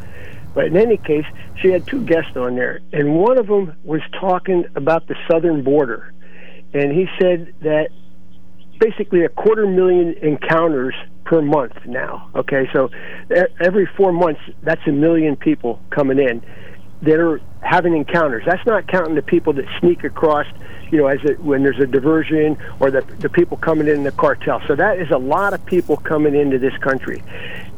But 0.55 0.67
in 0.67 0.77
any 0.77 0.99
case, 0.99 1.25
she 1.61 1.69
had 1.73 1.85
two 1.85 2.05
guests 2.05 2.37
on 2.37 2.55
there, 2.55 2.79
and 2.93 3.17
one 3.17 3.39
of 3.39 3.49
them 3.49 3.75
was 3.83 4.03
talking 4.13 4.65
about 4.77 5.09
the 5.09 5.17
southern 5.29 5.65
border. 5.65 6.15
And 6.75 6.93
he 6.93 7.09
said 7.19 7.55
that 7.63 7.89
basically 8.79 9.25
a 9.25 9.29
quarter 9.29 9.67
million 9.67 10.15
encounters 10.23 10.95
per 11.25 11.43
month 11.43 11.75
now. 11.87 12.31
Okay, 12.37 12.69
so 12.73 12.89
every 13.59 13.89
four 13.97 14.13
months, 14.13 14.41
that's 14.63 14.87
a 14.87 14.93
million 14.93 15.35
people 15.35 15.83
coming 15.91 16.21
in 16.21 16.41
that 17.03 17.21
are 17.21 17.41
having 17.61 17.97
encounters. 17.97 18.45
That's 18.47 18.65
not 18.67 18.87
counting 18.87 19.15
the 19.15 19.23
people 19.23 19.53
that 19.55 19.67
sneak 19.81 20.05
across, 20.05 20.47
you 20.91 20.99
know, 20.99 21.07
as 21.07 21.21
it, 21.25 21.41
when 21.41 21.63
there's 21.63 21.79
a 21.79 21.87
diversion 21.87 22.57
or 22.81 22.91
the 22.91 23.03
the 23.21 23.29
people 23.29 23.57
coming 23.57 23.89
in 23.89 24.03
the 24.05 24.13
cartel. 24.13 24.61
So 24.67 24.75
that 24.75 24.99
is 24.99 25.11
a 25.11 25.19
lot 25.19 25.55
of 25.55 25.65
people 25.67 25.97
coming 25.97 26.35
into 26.35 26.59
this 26.59 26.77
country. 26.79 27.23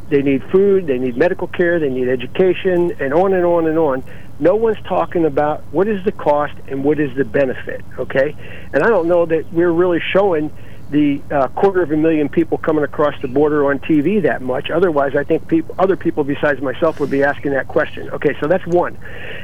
They 0.09 0.23
need 0.23 0.43
food, 0.51 0.87
they 0.87 0.99
need 0.99 1.17
medical 1.17 1.47
care, 1.47 1.79
they 1.79 1.89
need 1.89 2.09
education, 2.09 2.97
and 2.99 3.15
on 3.15 3.33
and 3.33 3.45
on 3.45 3.67
and 3.69 3.79
on. 3.79 4.03
No 4.41 4.57
one's 4.57 4.83
talking 4.85 5.25
about 5.25 5.63
what 5.71 5.87
is 5.87 6.05
the 6.05 6.13
cost 6.13 6.55
and 6.67 6.83
what 6.83 6.99
is 6.99 7.15
the 7.17 7.25
benefit. 7.25 7.83
Okay, 7.99 8.35
and 8.73 8.83
I 8.83 8.89
don't 8.89 9.07
know 9.07 9.27
that 9.27 9.53
we're 9.53 9.71
really 9.71 10.01
showing 10.13 10.51
the 10.91 11.23
uh, 11.31 11.49
quarter 11.49 11.83
of 11.83 11.93
a 11.93 11.97
million 11.97 12.29
people 12.29 12.59
coming 12.59 12.83
across 12.83 13.21
the 13.23 13.29
border 13.29 13.71
on 13.71 13.79
TV 13.79 14.23
that 14.23 14.43
much. 14.43 14.71
Otherwise, 14.71 15.15
I 15.15 15.23
think 15.23 15.53
other 15.79 15.97
people 15.97 16.25
besides 16.25 16.61
myself 16.61 16.99
would 16.99 17.11
be 17.11 17.23
asking 17.23 17.53
that 17.53 17.69
question. 17.69 18.11
Okay, 18.11 18.37
so 18.41 18.49
that's 18.49 18.67
one. 18.67 18.99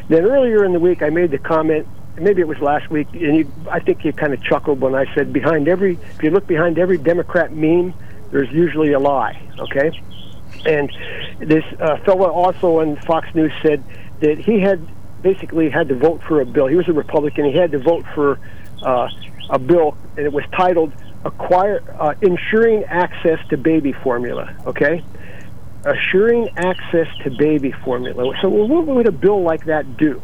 Then 0.08 0.24
earlier 0.24 0.64
in 0.64 0.72
the 0.72 0.80
week, 0.80 1.02
I 1.02 1.10
made 1.10 1.30
the 1.30 1.38
comment. 1.38 1.86
Maybe 2.16 2.40
it 2.40 2.48
was 2.48 2.58
last 2.58 2.90
week, 2.90 3.08
and 3.12 3.36
you, 3.36 3.52
I 3.70 3.78
think 3.78 4.04
you 4.04 4.12
kind 4.12 4.32
of 4.34 4.42
chuckled 4.42 4.80
when 4.80 4.94
I 4.94 5.12
said, 5.14 5.32
"Behind 5.32 5.68
every, 5.68 5.98
if 6.16 6.22
you 6.22 6.30
look 6.30 6.46
behind 6.46 6.78
every 6.78 6.98
Democrat 6.98 7.52
meme, 7.52 7.94
there's 8.30 8.50
usually 8.50 8.92
a 8.92 8.98
lie." 8.98 9.40
Okay, 9.58 9.92
and 10.64 10.90
this 11.38 11.64
uh, 11.78 11.98
fellow 11.98 12.30
also 12.30 12.80
on 12.80 12.96
Fox 13.02 13.32
News 13.34 13.52
said 13.62 13.84
that 14.20 14.38
he 14.38 14.58
had 14.60 14.80
basically 15.22 15.70
had 15.70 15.88
to 15.88 15.94
vote 15.94 16.22
for 16.26 16.40
a 16.40 16.46
bill. 16.46 16.66
He 16.66 16.76
was 16.76 16.88
a 16.88 16.92
Republican. 16.92 17.44
He 17.44 17.56
had 17.56 17.70
to 17.72 17.78
vote 17.78 18.04
for 18.14 18.40
uh, 18.82 19.08
a 19.50 19.58
bill, 19.58 19.96
and 20.16 20.26
it 20.26 20.32
was 20.32 20.44
titled 20.52 20.92
"Acquire 21.26 21.82
uh, 21.98 22.14
Ensuring 22.22 22.84
Access 22.84 23.38
to 23.48 23.56
Baby 23.56 23.92
Formula." 23.92 24.54
Okay, 24.66 25.02
assuring 25.86 26.50
access 26.56 27.06
to 27.22 27.30
baby 27.30 27.70
formula. 27.70 28.34
So, 28.42 28.48
well, 28.48 28.66
what 28.66 28.86
would 28.86 29.06
a 29.06 29.12
bill 29.12 29.42
like 29.42 29.66
that 29.66 29.96
do? 29.96 30.20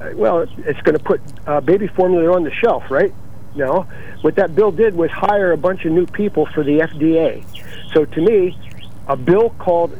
Uh, 0.00 0.10
well, 0.14 0.40
it's, 0.40 0.80
going 0.82 0.96
to 0.96 1.02
put 1.02 1.20
uh, 1.46 1.60
baby 1.60 1.88
formula 1.88 2.34
on 2.34 2.44
the 2.44 2.52
shelf, 2.52 2.90
right? 2.90 3.12
No. 3.54 3.82
What 4.22 4.36
that 4.36 4.54
bill 4.54 4.70
did 4.70 4.94
was 4.94 5.10
hire 5.10 5.52
a 5.52 5.56
bunch 5.56 5.84
of 5.84 5.92
new 5.92 6.06
people 6.06 6.46
for 6.46 6.62
the 6.62 6.78
FDA. 6.78 7.44
So, 7.92 8.04
to 8.04 8.20
me, 8.20 8.56
a 9.08 9.16
bill 9.16 9.50
called 9.50 9.98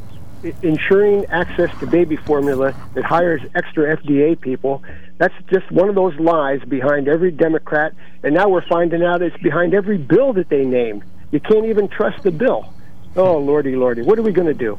Ensuring 0.62 1.26
Access 1.26 1.76
to 1.80 1.86
Baby 1.86 2.16
Formula 2.16 2.74
that 2.94 3.04
hires 3.04 3.42
extra 3.54 3.96
FDA 3.96 4.40
people, 4.40 4.82
that's 5.18 5.34
just 5.50 5.70
one 5.70 5.88
of 5.88 5.94
those 5.94 6.14
lies 6.18 6.60
behind 6.68 7.08
every 7.08 7.30
Democrat. 7.30 7.92
And 8.22 8.34
now 8.34 8.48
we're 8.48 8.66
finding 8.66 9.02
out 9.02 9.22
it's 9.22 9.36
behind 9.42 9.74
every 9.74 9.98
bill 9.98 10.32
that 10.34 10.48
they 10.48 10.64
named. 10.64 11.04
You 11.30 11.40
can't 11.40 11.66
even 11.66 11.88
trust 11.88 12.22
the 12.22 12.30
bill. 12.30 12.72
Oh, 13.16 13.38
lordy, 13.38 13.76
lordy. 13.76 14.02
What 14.02 14.18
are 14.18 14.22
we 14.22 14.32
going 14.32 14.48
to 14.48 14.54
do? 14.54 14.78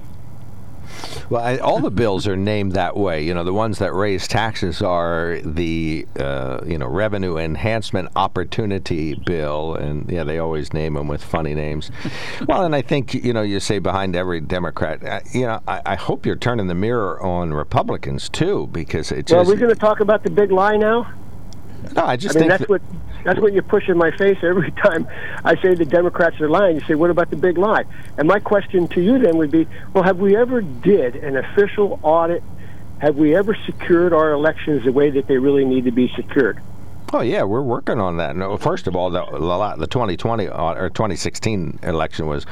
Well, 1.29 1.43
I, 1.43 1.57
all 1.57 1.79
the 1.79 1.91
bills 1.91 2.27
are 2.27 2.35
named 2.35 2.73
that 2.73 2.95
way. 2.95 3.23
You 3.23 3.33
know, 3.33 3.43
the 3.43 3.53
ones 3.53 3.79
that 3.79 3.93
raise 3.93 4.27
taxes 4.27 4.81
are 4.81 5.39
the 5.43 6.07
uh, 6.19 6.61
you 6.65 6.77
know 6.77 6.87
Revenue 6.87 7.37
Enhancement 7.37 8.09
Opportunity 8.15 9.15
Bill, 9.15 9.75
and 9.75 10.09
yeah, 10.09 10.23
they 10.23 10.39
always 10.39 10.73
name 10.73 10.93
them 10.93 11.07
with 11.07 11.23
funny 11.23 11.55
names. 11.55 11.91
well, 12.47 12.63
and 12.63 12.75
I 12.75 12.81
think 12.81 13.13
you 13.13 13.33
know 13.33 13.41
you 13.41 13.59
say 13.59 13.79
behind 13.79 14.15
every 14.15 14.41
Democrat. 14.41 15.03
Uh, 15.03 15.19
you 15.33 15.41
know, 15.41 15.61
I, 15.67 15.81
I 15.85 15.95
hope 15.95 16.25
you're 16.25 16.35
turning 16.35 16.67
the 16.67 16.75
mirror 16.75 17.21
on 17.21 17.53
Republicans 17.53 18.29
too, 18.29 18.67
because 18.67 19.11
it 19.11 19.27
just. 19.27 19.33
Well, 19.33 19.45
we're 19.45 19.59
going 19.59 19.73
to 19.73 19.79
talk 19.79 19.99
about 19.99 20.23
the 20.23 20.29
big 20.29 20.51
lie 20.51 20.77
now? 20.77 21.11
No, 21.93 22.03
I 22.05 22.15
just 22.15 22.35
I 22.35 22.39
mean, 22.39 22.49
think 22.49 22.59
that's 22.59 22.61
that- 22.61 22.69
what 22.69 22.81
that's 23.23 23.39
what 23.39 23.53
you 23.53 23.61
push 23.63 23.89
in 23.89 23.97
my 23.97 24.11
face 24.11 24.37
every 24.43 24.71
time 24.83 25.07
I 25.43 25.55
say 25.61 25.73
the 25.73 25.85
Democrats 25.85 26.39
are 26.41 26.49
lying. 26.49 26.75
You 26.75 26.81
say, 26.87 26.95
"What 26.95 27.09
about 27.09 27.29
the 27.29 27.35
big 27.35 27.57
lie?" 27.57 27.83
And 28.17 28.27
my 28.27 28.39
question 28.39 28.87
to 28.89 29.01
you 29.01 29.17
then 29.19 29.37
would 29.37 29.51
be, 29.51 29.67
"Well, 29.93 30.03
have 30.03 30.19
we 30.19 30.35
ever 30.35 30.61
did 30.61 31.15
an 31.15 31.35
official 31.37 31.99
audit? 32.03 32.43
Have 32.99 33.15
we 33.17 33.35
ever 33.35 33.55
secured 33.65 34.13
our 34.13 34.31
elections 34.31 34.85
the 34.85 34.91
way 34.91 35.09
that 35.09 35.27
they 35.27 35.37
really 35.37 35.65
need 35.65 35.85
to 35.85 35.91
be 35.91 36.07
secured?" 36.15 36.59
Oh 37.13 37.21
yeah, 37.21 37.43
we're 37.43 37.61
working 37.61 37.99
on 37.99 38.17
that. 38.17 38.35
No, 38.35 38.57
first 38.57 38.87
of 38.87 38.95
all, 38.95 39.11
the 39.11 39.23
the 39.25 39.75
the 39.77 39.87
2020 39.87 40.47
uh, 40.47 40.73
or 40.73 40.89
2016 40.89 41.79
election 41.83 42.25
was 42.25 42.45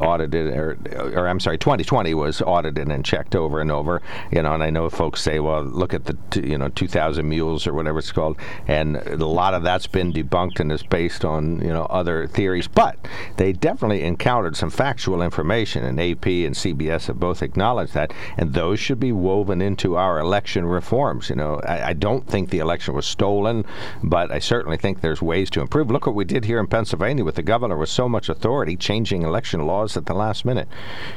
audited, 0.00 0.56
or, 0.56 0.78
or 1.14 1.28
I'm 1.28 1.38
sorry, 1.38 1.58
2020 1.58 2.14
was 2.14 2.40
audited 2.40 2.88
and 2.88 3.04
checked 3.04 3.36
over 3.36 3.60
and 3.60 3.70
over. 3.70 4.00
You 4.32 4.42
know, 4.42 4.54
and 4.54 4.62
I 4.62 4.70
know 4.70 4.88
folks 4.88 5.20
say, 5.20 5.40
well, 5.40 5.62
look 5.62 5.92
at 5.92 6.06
the 6.06 6.16
you 6.42 6.56
know 6.56 6.68
2,000 6.68 7.28
mules 7.28 7.66
or 7.66 7.74
whatever 7.74 7.98
it's 7.98 8.10
called, 8.10 8.38
and 8.66 8.96
a 8.96 9.16
lot 9.26 9.52
of 9.52 9.62
that's 9.62 9.86
been 9.86 10.12
debunked 10.12 10.58
and 10.58 10.72
is 10.72 10.82
based 10.82 11.24
on 11.24 11.60
you 11.60 11.72
know 11.72 11.84
other 11.84 12.26
theories. 12.26 12.66
But 12.66 12.96
they 13.36 13.52
definitely 13.52 14.04
encountered 14.04 14.56
some 14.56 14.70
factual 14.70 15.20
information, 15.20 15.84
and 15.84 16.00
AP 16.00 16.26
and 16.26 16.54
CBS 16.54 17.08
have 17.08 17.20
both 17.20 17.42
acknowledged 17.42 17.92
that, 17.92 18.14
and 18.38 18.54
those 18.54 18.80
should 18.80 19.00
be 19.00 19.12
woven 19.12 19.60
into 19.60 19.96
our 19.96 20.18
election 20.18 20.64
reforms. 20.64 21.28
You 21.28 21.36
know, 21.36 21.60
I, 21.66 21.90
I 21.90 21.92
don't 21.92 22.26
think 22.26 22.48
the 22.48 22.58
election 22.58 22.94
was 22.94 23.06
stolen 23.06 23.66
but 24.08 24.30
I 24.30 24.38
certainly 24.38 24.76
think 24.76 25.00
there's 25.00 25.20
ways 25.22 25.50
to 25.50 25.60
improve. 25.60 25.90
Look 25.90 26.06
what 26.06 26.14
we 26.14 26.24
did 26.24 26.44
here 26.44 26.58
in 26.58 26.66
Pennsylvania 26.66 27.24
with 27.24 27.34
the 27.34 27.42
governor 27.42 27.76
with 27.76 27.88
so 27.88 28.08
much 28.08 28.28
authority 28.28 28.76
changing 28.76 29.22
election 29.22 29.66
laws 29.66 29.96
at 29.96 30.06
the 30.06 30.14
last 30.14 30.44
minute. 30.44 30.68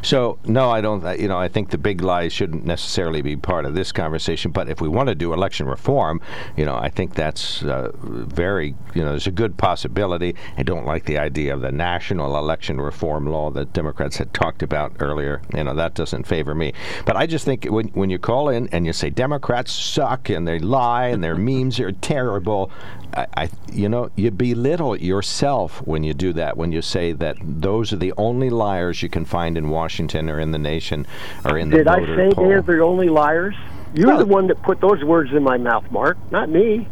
So 0.01 0.39
no, 0.45 0.69
I 0.69 0.81
don't. 0.81 1.19
You 1.19 1.27
know, 1.27 1.37
I 1.37 1.47
think 1.47 1.69
the 1.69 1.77
big 1.77 2.01
lies 2.01 2.33
shouldn't 2.33 2.65
necessarily 2.65 3.21
be 3.21 3.35
part 3.35 3.65
of 3.65 3.73
this 3.73 3.91
conversation. 3.91 4.51
But 4.51 4.69
if 4.69 4.81
we 4.81 4.87
want 4.87 5.09
to 5.09 5.15
do 5.15 5.33
election 5.33 5.67
reform, 5.67 6.21
you 6.57 6.65
know, 6.65 6.75
I 6.75 6.89
think 6.89 7.15
that's 7.15 7.63
uh, 7.63 7.91
very. 8.01 8.75
You 8.93 9.03
know, 9.03 9.11
there's 9.11 9.27
a 9.27 9.31
good 9.31 9.57
possibility. 9.57 10.35
I 10.57 10.63
don't 10.63 10.85
like 10.85 11.05
the 11.05 11.17
idea 11.17 11.53
of 11.53 11.61
the 11.61 11.71
national 11.71 12.37
election 12.37 12.81
reform 12.81 13.25
law 13.27 13.51
that 13.51 13.73
Democrats 13.73 14.17
had 14.17 14.33
talked 14.33 14.63
about 14.63 14.93
earlier. 14.99 15.41
You 15.53 15.63
know, 15.63 15.75
that 15.75 15.93
doesn't 15.93 16.27
favor 16.27 16.53
me. 16.53 16.73
But 17.05 17.15
I 17.15 17.25
just 17.25 17.45
think 17.45 17.65
when 17.65 17.87
when 17.89 18.09
you 18.09 18.19
call 18.19 18.49
in 18.49 18.67
and 18.69 18.85
you 18.85 18.93
say 18.93 19.09
Democrats 19.09 19.71
suck 19.71 20.29
and 20.29 20.47
they 20.47 20.59
lie 20.59 21.07
and 21.07 21.23
their 21.23 21.35
memes 21.51 21.79
are 21.79 21.91
terrible. 21.91 22.70
I, 23.13 23.27
I, 23.35 23.49
you 23.71 23.89
know, 23.89 24.09
you 24.15 24.31
belittle 24.31 24.95
yourself 24.97 25.85
when 25.85 26.03
you 26.03 26.13
do 26.13 26.31
that. 26.33 26.55
When 26.55 26.71
you 26.71 26.81
say 26.81 27.11
that 27.11 27.35
those 27.41 27.91
are 27.91 27.97
the 27.97 28.13
only 28.17 28.49
liars 28.49 29.03
you 29.03 29.09
can 29.09 29.25
find 29.25 29.57
in 29.57 29.69
Washington 29.69 30.29
or 30.29 30.39
in 30.39 30.51
the 30.51 30.57
nation 30.59 31.05
or 31.43 31.57
in 31.57 31.69
the 31.69 31.77
Did 31.77 31.87
I 31.87 32.05
say 32.05 32.31
poll. 32.33 32.47
they're 32.47 32.61
the 32.61 32.79
only 32.79 33.09
liars? 33.09 33.55
You're 33.93 34.07
Well- 34.07 34.19
the 34.19 34.25
one 34.25 34.47
that 34.47 34.61
put 34.63 34.79
those 34.79 35.03
words 35.03 35.31
in 35.33 35.43
my 35.43 35.57
mouth, 35.57 35.83
Mark, 35.91 36.17
not 36.31 36.49
me. 36.49 36.87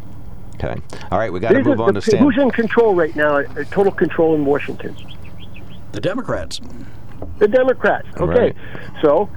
Okay. 0.56 0.76
All 1.10 1.18
right, 1.18 1.32
we 1.32 1.40
got 1.40 1.50
to 1.50 1.56
These 1.60 1.68
are 1.68 1.70
move 1.70 1.80
on 1.82 1.94
the- 1.94 2.02
to 2.02 2.10
Stan. 2.10 2.22
Who's 2.22 2.38
in 2.38 2.52
control 2.52 2.94
right 2.96 3.16
now? 3.16 3.38
uh, 3.38 3.46
Total 3.72 3.94
control 3.94 4.36
in 4.36 4.44
Washington. 4.44 4.94
The 5.94 6.02
Democrats. 6.02 6.60
The 7.38 7.48
Democrats. 7.48 8.08
Okay. 8.18 8.40
Right. 8.40 8.56
So, 9.02 9.30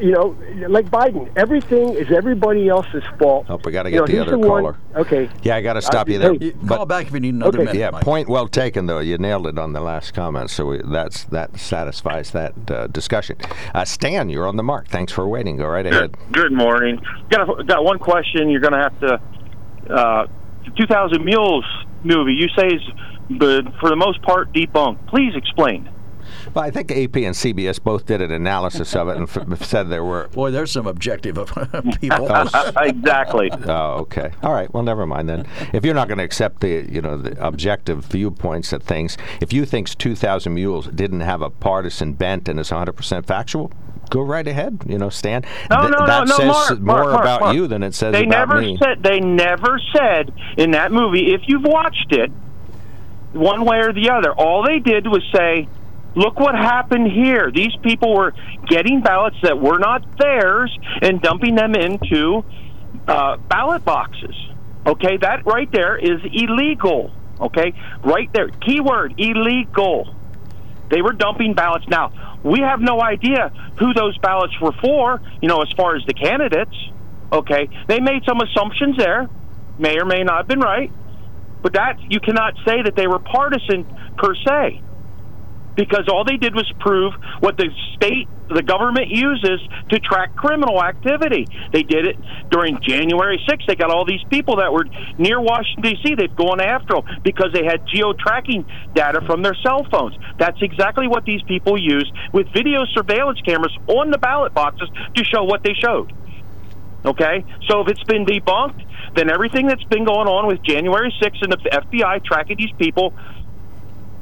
you 0.00 0.10
know, 0.12 0.36
like 0.68 0.86
Biden, 0.86 1.28
everything 1.36 1.90
is 1.94 2.10
everybody 2.10 2.68
else's 2.68 3.02
fault. 3.18 3.46
Oh, 3.48 3.60
we 3.64 3.70
got 3.72 3.84
to 3.84 3.90
You 3.90 4.00
get 4.06 4.08
know, 4.08 4.14
the 4.14 4.20
other 4.22 4.30
the 4.32 4.38
one- 4.38 4.48
caller. 4.62 4.76
Okay. 4.96 5.28
Yeah, 5.42 5.56
I 5.56 5.60
got 5.60 5.74
to 5.74 5.82
stop 5.82 6.08
Uh, 6.08 6.12
you 6.12 6.18
there. 6.18 6.34
hey, 6.34 6.52
But- 6.62 6.76
call 6.76 6.86
back 6.86 7.06
if 7.06 7.12
you 7.12 7.20
need 7.20 7.34
another 7.34 7.58
Okay. 7.58 7.66
minute. 7.66 7.76
yeah, 7.76 7.90
Mike. 7.90 8.02
point 8.04 8.28
well 8.28 8.48
taken, 8.48 8.86
though. 8.86 8.98
You 8.98 9.18
nailed 9.18 9.46
it 9.46 9.58
on 9.58 9.72
the 9.72 9.80
last 9.80 10.12
comment, 10.14 10.50
so 10.50 10.66
we, 10.66 10.80
that's 10.84 11.24
that 11.24 11.58
satisfies 11.58 12.30
that 12.32 12.54
uh, 12.70 12.86
discussion. 12.88 13.36
Uh, 13.74 13.84
Stan, 13.84 14.28
you're 14.30 14.46
on 14.48 14.56
the 14.56 14.62
mark. 14.62 14.88
Thanks 14.88 15.12
for 15.12 15.26
waiting. 15.28 15.56
Go 15.58 15.66
right 15.68 15.86
ahead. 15.86 16.16
Good, 16.30 16.32
good 16.32 16.52
morning. 16.52 17.00
Got 17.30 17.60
a, 17.60 17.64
got 17.64 17.84
one 17.84 17.98
question. 17.98 18.48
You're 18.50 18.60
going 18.60 18.72
to 18.74 18.78
have 18.78 19.00
to. 19.00 19.20
Uh, 19.92 20.26
2,000 20.76 21.22
Mules 21.24 21.64
movie. 22.04 22.32
You 22.32 22.48
say 22.56 22.68
is, 22.68 22.82
but 23.30 23.64
for 23.80 23.90
the 23.90 23.96
most 23.96 24.22
part, 24.22 24.50
debunked. 24.52 25.06
Please 25.08 25.34
explain. 25.36 25.88
Well, 26.52 26.64
I 26.64 26.70
think 26.70 26.90
AP 26.90 27.16
and 27.16 27.34
CBS 27.34 27.82
both 27.82 28.06
did 28.06 28.20
an 28.22 28.30
analysis 28.30 28.94
of 28.94 29.08
it 29.08 29.16
and 29.16 29.28
f- 29.28 29.62
said 29.66 29.88
there 29.88 30.04
were. 30.04 30.28
Boy, 30.28 30.50
there's 30.50 30.70
some 30.72 30.86
objective 30.86 31.38
of 31.38 31.48
people. 32.00 32.30
Uh, 32.30 32.72
exactly. 32.76 33.50
Oh, 33.66 34.00
okay. 34.00 34.32
All 34.42 34.52
right. 34.52 34.72
Well, 34.72 34.82
never 34.82 35.06
mind 35.06 35.28
then. 35.28 35.46
If 35.72 35.84
you're 35.84 35.94
not 35.94 36.08
going 36.08 36.18
to 36.18 36.24
accept 36.24 36.60
the, 36.60 36.86
you 36.90 37.00
know, 37.00 37.16
the 37.16 37.44
objective 37.44 38.04
viewpoints 38.04 38.72
at 38.72 38.82
things, 38.82 39.16
if 39.40 39.52
you 39.52 39.64
think 39.64 39.88
2,000 39.96 40.52
Mules 40.54 40.86
didn't 40.88 41.20
have 41.20 41.42
a 41.42 41.50
partisan 41.50 42.12
bent 42.14 42.48
and 42.48 42.58
is 42.60 42.70
100% 42.70 43.26
factual, 43.26 43.70
go 44.10 44.20
right 44.20 44.46
ahead. 44.46 44.82
You 44.86 44.98
know, 44.98 45.08
Stan. 45.08 45.44
No, 45.70 45.80
Th- 45.82 45.90
no, 45.90 46.06
that 46.06 46.26
no, 46.28 46.36
no, 46.36 46.36
says 46.36 46.46
Mark, 46.46 46.80
more 46.80 46.96
Mark, 46.96 47.06
Mark, 47.10 47.20
about 47.22 47.40
Mark. 47.40 47.54
you 47.56 47.66
than 47.66 47.82
it 47.82 47.94
says 47.94 48.12
They 48.12 48.24
about 48.24 48.48
never 48.48 48.60
me. 48.60 48.76
said. 48.82 49.02
They 49.02 49.20
never 49.20 49.80
said 49.96 50.32
in 50.56 50.72
that 50.72 50.92
movie. 50.92 51.32
If 51.32 51.42
you've 51.46 51.64
watched 51.64 52.12
it, 52.12 52.30
one 53.32 53.64
way 53.64 53.78
or 53.78 53.92
the 53.92 54.10
other, 54.10 54.32
all 54.32 54.64
they 54.64 54.78
did 54.78 55.06
was 55.06 55.22
say, 55.34 55.68
"Look 56.14 56.38
what 56.38 56.54
happened 56.54 57.10
here. 57.10 57.50
These 57.50 57.76
people 57.82 58.14
were 58.14 58.34
getting 58.66 59.00
ballots 59.00 59.36
that 59.42 59.60
were 59.60 59.78
not 59.78 60.18
theirs 60.18 60.76
and 61.02 61.20
dumping 61.20 61.54
them 61.54 61.74
into 61.74 62.44
uh, 63.06 63.36
ballot 63.36 63.84
boxes." 63.84 64.36
Okay, 64.86 65.16
that 65.18 65.46
right 65.46 65.70
there 65.72 65.96
is 65.96 66.20
illegal. 66.32 67.10
Okay, 67.40 67.72
right 68.02 68.32
there, 68.32 68.48
keyword 68.48 69.14
illegal. 69.18 70.14
They 70.90 71.02
were 71.02 71.12
dumping 71.12 71.54
ballots. 71.54 71.88
Now, 71.88 72.12
we 72.44 72.60
have 72.60 72.80
no 72.80 73.00
idea 73.00 73.50
who 73.78 73.94
those 73.94 74.16
ballots 74.18 74.60
were 74.60 74.72
for, 74.72 75.20
you 75.40 75.48
know, 75.48 75.62
as 75.62 75.72
far 75.72 75.96
as 75.96 76.04
the 76.06 76.12
candidates. 76.12 76.76
Okay. 77.32 77.68
They 77.88 78.00
made 78.00 78.24
some 78.24 78.40
assumptions 78.40 78.96
there, 78.96 79.28
may 79.78 79.98
or 79.98 80.04
may 80.04 80.22
not 80.22 80.36
have 80.38 80.48
been 80.48 80.60
right, 80.60 80.92
but 81.62 81.72
that 81.72 81.98
you 82.10 82.20
cannot 82.20 82.54
say 82.64 82.82
that 82.82 82.94
they 82.94 83.06
were 83.06 83.18
partisan 83.18 83.84
per 84.16 84.34
se. 84.34 84.80
Because 85.76 86.08
all 86.08 86.24
they 86.24 86.36
did 86.36 86.54
was 86.54 86.70
prove 86.78 87.14
what 87.40 87.56
the 87.56 87.68
state, 87.94 88.28
the 88.48 88.62
government 88.62 89.08
uses 89.08 89.60
to 89.88 89.98
track 89.98 90.36
criminal 90.36 90.82
activity. 90.82 91.46
They 91.72 91.82
did 91.82 92.06
it 92.06 92.16
during 92.50 92.80
January 92.80 93.42
6th. 93.48 93.66
They 93.66 93.74
got 93.74 93.90
all 93.90 94.04
these 94.04 94.22
people 94.30 94.56
that 94.56 94.72
were 94.72 94.84
near 95.18 95.40
Washington, 95.40 95.82
D.C. 95.82 96.14
They've 96.14 96.36
gone 96.36 96.60
after 96.60 96.94
them 96.94 97.04
because 97.22 97.52
they 97.52 97.64
had 97.64 97.86
geo 97.86 98.12
tracking 98.12 98.64
data 98.94 99.20
from 99.26 99.42
their 99.42 99.54
cell 99.54 99.84
phones. 99.90 100.16
That's 100.38 100.60
exactly 100.62 101.08
what 101.08 101.24
these 101.24 101.42
people 101.42 101.76
used 101.78 102.12
with 102.32 102.52
video 102.52 102.84
surveillance 102.92 103.40
cameras 103.40 103.76
on 103.86 104.10
the 104.10 104.18
ballot 104.18 104.54
boxes 104.54 104.88
to 105.16 105.24
show 105.24 105.44
what 105.44 105.62
they 105.62 105.74
showed. 105.74 106.12
Okay? 107.04 107.44
So 107.68 107.80
if 107.80 107.88
it's 107.88 108.04
been 108.04 108.24
debunked, 108.24 108.84
then 109.14 109.30
everything 109.30 109.66
that's 109.66 109.84
been 109.84 110.04
going 110.04 110.28
on 110.28 110.46
with 110.46 110.62
January 110.62 111.12
6th 111.22 111.42
and 111.42 111.52
the 111.52 111.56
FBI 111.56 112.24
tracking 112.24 112.56
these 112.56 112.72
people 112.78 113.14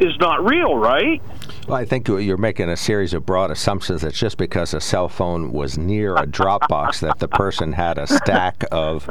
is 0.03 0.19
not 0.19 0.45
real, 0.45 0.77
right? 0.77 1.23
Well, 1.69 1.77
I 1.77 1.85
think 1.85 2.09
you're 2.09 2.37
making 2.37 2.69
a 2.71 2.77
series 2.77 3.15
of 3.15 3.25
broad 3.25 3.53
assumptions 3.53 4.03
that 4.03 4.15
just 4.15 4.37
because 4.37 4.75
a 4.75 4.81
cell 4.81 5.09
phone 5.09 5.53
was 5.53 5.79
near 5.79 6.17
a 6.17 6.27
Dropbox, 6.27 6.99
that 7.01 7.21
the 7.21 7.29
person 7.29 7.73
had 7.75 7.99
a 7.99 8.07
stack 8.09 8.65
of 8.73 9.07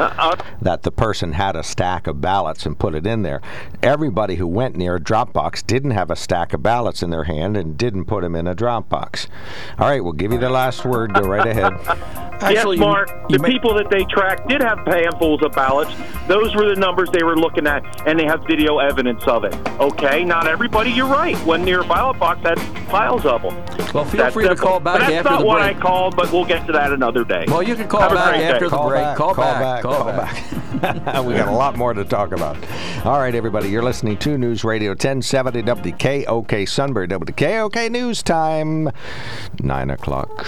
that 0.61 0.83
the 0.83 0.91
person 0.91 1.31
had 1.31 1.55
a 1.55 1.63
stack 1.63 2.07
of 2.07 2.19
ballots 2.19 2.65
and 2.65 2.77
put 2.77 2.93
it 2.93 3.07
in 3.07 3.21
there. 3.21 3.41
Everybody 3.81 4.35
who 4.35 4.45
went 4.47 4.75
near 4.75 4.97
a 4.97 4.99
Dropbox 4.99 5.65
didn't 5.65 5.91
have 5.91 6.11
a 6.11 6.15
stack 6.17 6.51
of 6.53 6.61
ballots 6.61 7.01
in 7.01 7.09
their 7.09 7.23
hand 7.23 7.55
and 7.55 7.77
didn't 7.77 8.05
put 8.05 8.21
them 8.21 8.35
in 8.35 8.47
a 8.47 8.53
Dropbox. 8.55 9.27
All 9.79 9.87
right, 9.87 10.03
we'll 10.03 10.11
give 10.13 10.33
you 10.33 10.37
the 10.37 10.49
last 10.49 10.83
word. 10.83 11.13
Go 11.13 11.21
right 11.21 11.47
ahead. 11.47 11.71
Actually, 12.43 12.77
yes, 12.77 12.85
you- 12.85 12.91
Mark. 12.91 13.09
you 13.29 13.37
the 13.37 13.43
may- 13.43 13.49
people 13.51 13.73
that 13.75 13.89
they 13.89 14.03
tracked 14.05 14.49
did 14.49 14.61
have 14.61 14.79
handfuls 14.79 15.41
of 15.43 15.51
ballots. 15.53 15.93
Those 16.27 16.53
were 16.55 16.65
the 16.65 16.75
numbers 16.75 17.09
they 17.11 17.23
were 17.23 17.37
looking 17.37 17.65
at, 17.67 18.07
and 18.07 18.19
they 18.19 18.25
have 18.25 18.43
video 18.45 18.79
evidence 18.79 19.23
of 19.27 19.45
it. 19.45 19.55
Okay, 19.79 20.23
not 20.25 20.47
everybody. 20.47 20.89
You're 20.91 21.07
right. 21.07 21.37
When 21.45 21.63
near 21.63 21.81
a 21.81 21.85
ballot 21.87 22.19
box 22.19 22.40
had 22.43 22.57
piles 22.89 23.25
of 23.25 23.41
them. 23.41 23.55
Well, 23.93 24.05
feel 24.05 24.17
That's 24.21 24.33
free 24.33 24.47
to 24.47 24.55
call 24.55 24.79
back 24.79 24.99
But 24.99 25.07
that's 25.07 25.13
after 25.13 25.29
not 25.29 25.39
the 25.41 25.45
what 25.45 25.61
break. 25.61 25.77
I 25.77 25.79
called, 25.79 26.15
but 26.15 26.31
we'll 26.31 26.45
get 26.45 26.65
to 26.67 26.71
that 26.73 26.91
another 26.93 27.23
day. 27.23 27.45
Well, 27.47 27.61
you 27.63 27.75
can 27.75 27.87
call 27.87 28.01
Have 28.01 28.11
back 28.13 28.37
after 28.37 28.65
day. 28.65 28.69
the 28.69 28.77
break. 28.77 29.03
back, 29.03 29.17
Call, 29.17 29.35
back, 29.35 29.59
back, 29.61 29.81
call, 29.83 29.93
call 29.95 30.05
back. 30.05 30.81
back. 30.81 31.25
we 31.25 31.33
got 31.33 31.47
a 31.47 31.51
lot 31.51 31.77
more 31.77 31.93
to 31.93 32.03
talk 32.05 32.31
about. 32.31 32.57
All 33.05 33.19
right, 33.19 33.35
everybody, 33.35 33.69
you're 33.69 33.83
listening 33.83 34.17
to 34.19 34.37
News 34.37 34.63
Radio 34.63 34.91
1070 34.91 35.63
WKOK 35.63 36.67
Sunbury, 36.69 37.07
WKOK 37.07 37.91
News 37.91 38.23
Time, 38.23 38.89
9 39.61 39.89
o'clock. 39.89 40.47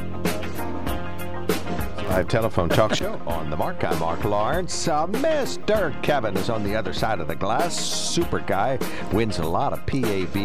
Live 2.11 2.27
telephone 2.27 2.67
talk 2.67 2.93
show 2.93 3.13
on 3.25 3.49
the 3.49 3.55
mark. 3.55 3.85
I'm 3.85 3.97
Mark 3.97 4.25
Lawrence. 4.25 4.85
Uh, 4.85 5.07
Mr. 5.07 6.03
Kevin 6.03 6.35
is 6.35 6.49
on 6.49 6.61
the 6.61 6.75
other 6.75 6.91
side 6.91 7.21
of 7.21 7.29
the 7.29 7.35
glass. 7.37 7.73
Super 7.73 8.39
guy. 8.39 8.77
Wins 9.13 9.39
a 9.39 9.45
lot 9.45 9.71
of 9.71 9.85
PAB 9.85 10.35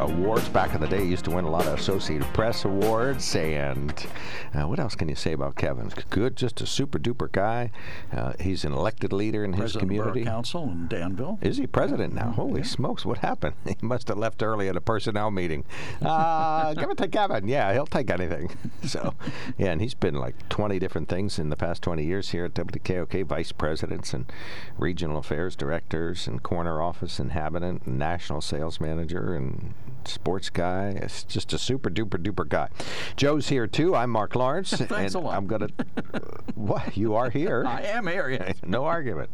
awards. 0.00 0.48
Back 0.48 0.74
in 0.74 0.80
the 0.80 0.88
day, 0.88 1.04
he 1.04 1.10
used 1.10 1.24
to 1.26 1.30
win 1.30 1.44
a 1.44 1.50
lot 1.50 1.64
of 1.68 1.78
Associated 1.78 2.26
Press 2.34 2.64
awards. 2.64 3.36
And 3.36 4.04
uh, 4.52 4.66
what 4.66 4.80
else 4.80 4.96
can 4.96 5.08
you 5.08 5.14
say 5.14 5.32
about 5.32 5.54
Kevin? 5.54 5.92
Good, 6.10 6.36
just 6.36 6.60
a 6.60 6.66
super 6.66 6.98
duper 6.98 7.30
guy. 7.30 7.70
Uh, 8.12 8.32
he's 8.40 8.64
an 8.64 8.72
elected 8.72 9.12
leader 9.12 9.44
in 9.44 9.52
his 9.52 9.60
President 9.60 9.90
Borough 9.90 10.06
community. 10.08 10.24
Council 10.24 10.64
in 10.64 10.88
Danville. 10.88 11.38
Is 11.40 11.56
he 11.56 11.68
president 11.68 12.14
now? 12.14 12.32
Holy 12.32 12.64
smokes, 12.64 13.06
what 13.06 13.18
happened? 13.18 13.54
He 13.64 13.76
must 13.86 14.08
have 14.08 14.18
left 14.18 14.42
early 14.42 14.68
at 14.68 14.76
a 14.76 14.80
personnel 14.80 15.30
meeting. 15.30 15.64
Uh, 16.02 16.74
give 16.74 16.90
it 16.90 16.98
to 16.98 17.06
Kevin. 17.06 17.46
Yeah, 17.46 17.72
he'll 17.72 17.86
take 17.86 18.10
anything. 18.10 18.50
So, 18.84 19.14
yeah, 19.58 19.70
and 19.70 19.80
he's 19.80 19.94
been 19.94 20.14
like 20.16 20.48
20 20.48 20.80
different 20.80 21.08
things 21.12 21.38
in 21.38 21.50
the 21.50 21.56
past 21.56 21.82
20 21.82 22.02
years 22.02 22.30
here 22.30 22.46
at 22.46 22.54
WKOK, 22.54 23.26
vice 23.26 23.52
presidents 23.52 24.14
and 24.14 24.32
regional 24.78 25.18
affairs 25.18 25.54
directors 25.54 26.26
and 26.26 26.42
corner 26.42 26.80
office 26.80 27.20
inhabitant 27.20 27.82
and 27.84 27.98
national 27.98 28.40
sales 28.40 28.80
manager 28.80 29.34
and 29.34 29.74
sports 30.06 30.48
guy. 30.48 30.88
It's 30.96 31.22
just 31.24 31.52
a 31.52 31.58
super 31.58 31.90
duper 31.90 32.16
duper 32.16 32.48
guy. 32.48 32.70
Joe's 33.14 33.50
here 33.50 33.66
too. 33.66 33.94
I'm 33.94 34.08
Mark 34.08 34.34
Lawrence. 34.34 34.70
Thanks 34.72 35.14
and 35.14 35.22
a 35.22 35.26
lot. 35.26 35.36
I'm 35.36 35.46
going 35.46 35.68
to. 35.76 36.22
what? 36.54 36.96
You 36.96 37.14
are 37.14 37.28
here? 37.28 37.62
I 37.66 37.82
am 37.82 38.06
here. 38.06 38.30
Yes. 38.30 38.56
no 38.64 38.86
argument. 38.86 39.28